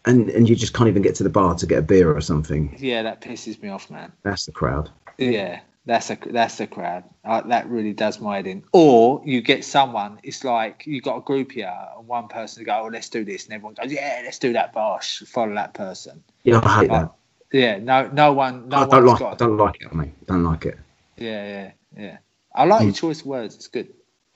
and 0.05 0.29
and 0.31 0.49
you 0.49 0.55
just 0.55 0.75
can't 0.75 0.89
even 0.89 1.03
get 1.03 1.15
to 1.17 1.25
the 1.25 1.31
bar 1.31 1.55
to 1.55 1.67
get 1.67 1.79
a 1.79 1.83
beer 1.83 2.15
or 2.15 2.21
something? 2.21 2.77
Yeah, 2.79 3.03
that 3.03 3.21
pisses 3.21 3.61
me 3.63 3.69
off, 3.69 3.91
man. 3.91 4.13
That's 4.23 4.47
the 4.47 4.53
crowd. 4.53 4.91
Yeah, 5.17 5.61
that's 5.87 6.11
a 6.11 6.19
that's 6.27 6.59
the 6.59 6.67
crowd. 6.67 7.05
Uh, 7.25 7.41
that 7.49 7.69
really 7.69 7.93
does 7.95 8.21
my 8.21 8.37
head 8.37 8.47
in. 8.47 8.63
Or 8.73 9.23
you 9.25 9.41
get 9.41 9.65
someone. 9.65 10.21
It's 10.23 10.45
like 10.45 10.87
you 10.87 11.01
got 11.01 11.17
a 11.17 11.21
group 11.23 11.53
here, 11.53 11.75
and 11.97 12.07
one 12.07 12.29
person 12.29 12.65
go, 12.65 12.83
"Oh, 12.85 12.91
let's 12.93 13.09
do 13.09 13.25
this," 13.25 13.47
and 13.47 13.55
everyone 13.55 13.75
goes, 13.75 13.91
"Yeah, 13.91 14.21
let's 14.25 14.39
do 14.39 14.53
that." 14.53 14.73
Bosh, 14.73 15.21
follow 15.27 15.55
that 15.55 15.75
person. 15.75 16.23
Yeah, 16.45 16.61
I 16.63 16.81
hate 16.81 16.91
Like, 16.91 17.03
that. 17.03 17.13
Yeah, 17.51 17.79
no, 17.79 18.09
no 18.09 18.35
one, 18.35 18.69
no 18.69 18.77
I 18.77 18.87
don't 18.87 19.07
like. 19.07 19.19
got. 19.19 19.33
I 19.33 19.37
don't 19.37 19.57
like 19.57 19.81
it. 19.81 19.89
I 19.91 19.95
mean, 19.95 20.13
don't 20.27 20.45
like 20.45 20.67
it. 20.67 20.79
Yeah, 21.17 21.49
yeah, 21.49 21.71
yeah. 22.05 22.19
I 22.55 22.65
like 22.65 22.83
Mm. 22.83 22.85
your 22.87 22.93
choice 22.95 23.21
of 23.21 23.27
words. 23.27 23.55
It's 23.57 23.69
good. 23.69 23.89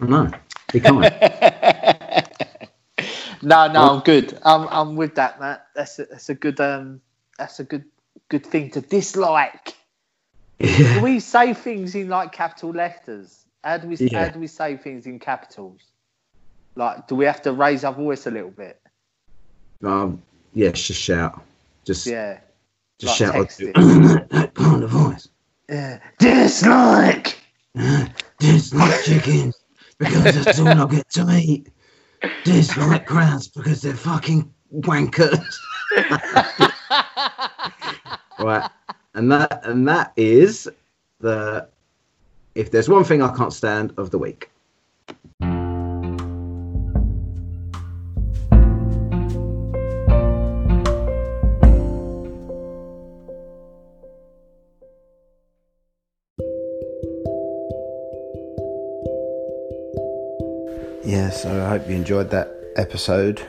Know. 0.02 0.30
Be 0.72 0.80
kind. 0.80 1.04
No, 3.44 3.66
no, 3.66 3.94
I'm 3.96 4.00
good. 4.04 4.38
I'm, 4.44 4.68
I'm 4.70 4.94
with 4.94 5.16
that, 5.16 5.40
Matt. 5.40 5.66
That's 5.74 5.98
a, 5.98 6.04
that's 6.06 6.28
a 6.28 6.34
good, 6.34 6.60
um, 6.60 7.00
that's 7.38 7.58
a 7.58 7.64
good, 7.64 7.84
good 8.28 8.46
thing 8.46 8.70
to 8.70 8.80
dislike. 8.80 9.74
yeah. 10.60 10.94
Do 10.94 11.00
we 11.02 11.18
say 11.18 11.52
things 11.52 11.96
in 11.96 12.08
like 12.08 12.30
capital 12.30 12.70
letters? 12.70 13.44
How 13.64 13.78
do 13.78 13.88
we, 13.88 13.96
Yeah. 13.96 14.26
how 14.26 14.30
do 14.30 14.38
we 14.38 14.46
say 14.46 14.76
things 14.76 15.06
in 15.06 15.18
capitals? 15.18 15.80
Like, 16.76 17.08
do 17.08 17.16
we 17.16 17.24
have 17.24 17.42
to 17.42 17.52
raise 17.52 17.82
our 17.82 17.92
voice 17.92 18.28
a 18.28 18.30
little 18.30 18.50
bit? 18.52 18.80
Um, 19.82 20.22
yeah, 20.54 20.70
just 20.70 21.00
shout. 21.00 21.42
Just, 21.84 22.06
Yeah, 22.06 22.38
just 23.00 23.20
like 23.20 23.32
shout. 23.32 23.48
that 23.58 24.52
kind 24.54 24.84
of 24.84 24.90
voice. 24.90 25.28
yeah. 25.68 25.98
Dislike. 26.20 27.40
Dislike 28.38 29.02
chickens 29.02 29.56
because 30.02 30.44
that's 30.44 30.58
all 30.58 30.68
I 30.68 30.86
get 30.86 31.08
to 31.10 31.28
eat. 31.30 31.68
Dislike 32.44 33.06
crowds 33.06 33.48
because 33.48 33.82
they're 33.82 33.94
fucking 33.94 34.52
wankers. 34.74 35.54
right, 38.38 38.70
and 39.14 39.30
that 39.32 39.64
and 39.64 39.88
that 39.88 40.12
is 40.16 40.68
the. 41.20 41.68
If 42.54 42.70
there's 42.70 42.88
one 42.88 43.04
thing 43.04 43.22
I 43.22 43.34
can't 43.34 43.52
stand 43.52 43.94
of 43.96 44.10
the 44.10 44.18
week. 44.18 44.50
You 61.92 61.98
enjoyed 61.98 62.30
that 62.30 62.50
episode 62.76 63.46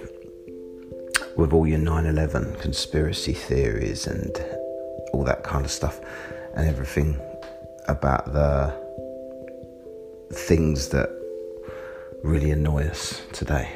with 1.38 1.54
all 1.54 1.66
your 1.66 1.80
9 1.80 2.06
11 2.06 2.56
conspiracy 2.56 3.32
theories 3.32 4.06
and 4.06 4.38
all 5.14 5.24
that 5.24 5.44
kind 5.44 5.64
of 5.64 5.72
stuff 5.72 6.02
and 6.56 6.68
everything 6.68 7.18
about 7.88 8.34
the 8.34 8.74
things 10.34 10.90
that 10.90 11.10
really 12.22 12.52
annoy 12.52 12.84
us 12.84 13.22
today 13.32 13.74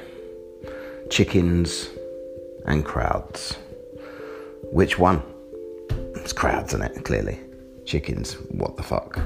chickens 1.09 1.87
and 2.65 2.83
crowds. 2.83 3.53
Which 4.73 4.99
one? 4.99 5.23
It's 6.15 6.33
crowds, 6.33 6.73
isn't 6.73 6.81
it? 6.81 7.05
Clearly. 7.05 7.39
Chickens, 7.85 8.33
what 8.49 8.75
the 8.75 8.83
fuck? 8.83 9.17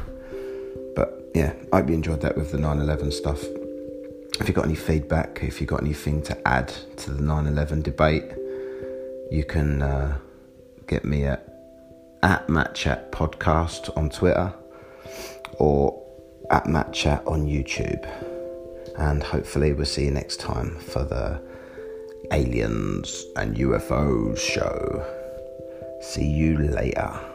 But 0.95 1.31
yeah, 1.33 1.53
I 1.73 1.77
hope 1.77 1.89
you 1.89 1.95
enjoyed 1.95 2.21
that 2.21 2.37
with 2.37 2.51
the 2.51 2.59
9 2.59 2.77
11 2.77 3.11
stuff 3.11 3.43
if 4.41 4.47
you've 4.47 4.55
got 4.55 4.65
any 4.65 4.75
feedback, 4.75 5.43
if 5.43 5.61
you've 5.61 5.69
got 5.69 5.81
anything 5.81 6.21
to 6.23 6.47
add 6.47 6.67
to 6.97 7.11
the 7.11 7.21
9 7.21 7.47
11 7.47 7.83
debate, 7.83 8.23
you 9.29 9.43
can 9.47 9.81
uh, 9.81 10.17
get 10.87 11.05
me 11.05 11.25
at, 11.25 11.47
at 12.23 12.47
MattChat 12.47 13.11
Podcast 13.11 13.95
on 13.95 14.09
Twitter 14.09 14.51
or 15.59 16.03
at 16.49 16.65
MattChat 16.65 17.25
on 17.27 17.45
YouTube. 17.45 18.03
And 18.97 19.23
hopefully, 19.23 19.73
we'll 19.73 19.85
see 19.85 20.05
you 20.05 20.11
next 20.11 20.39
time 20.39 20.77
for 20.79 21.03
the 21.03 21.41
Aliens 22.31 23.25
and 23.35 23.55
UFOs 23.55 24.39
show. 24.39 25.05
See 26.01 26.25
you 26.25 26.57
later. 26.57 27.30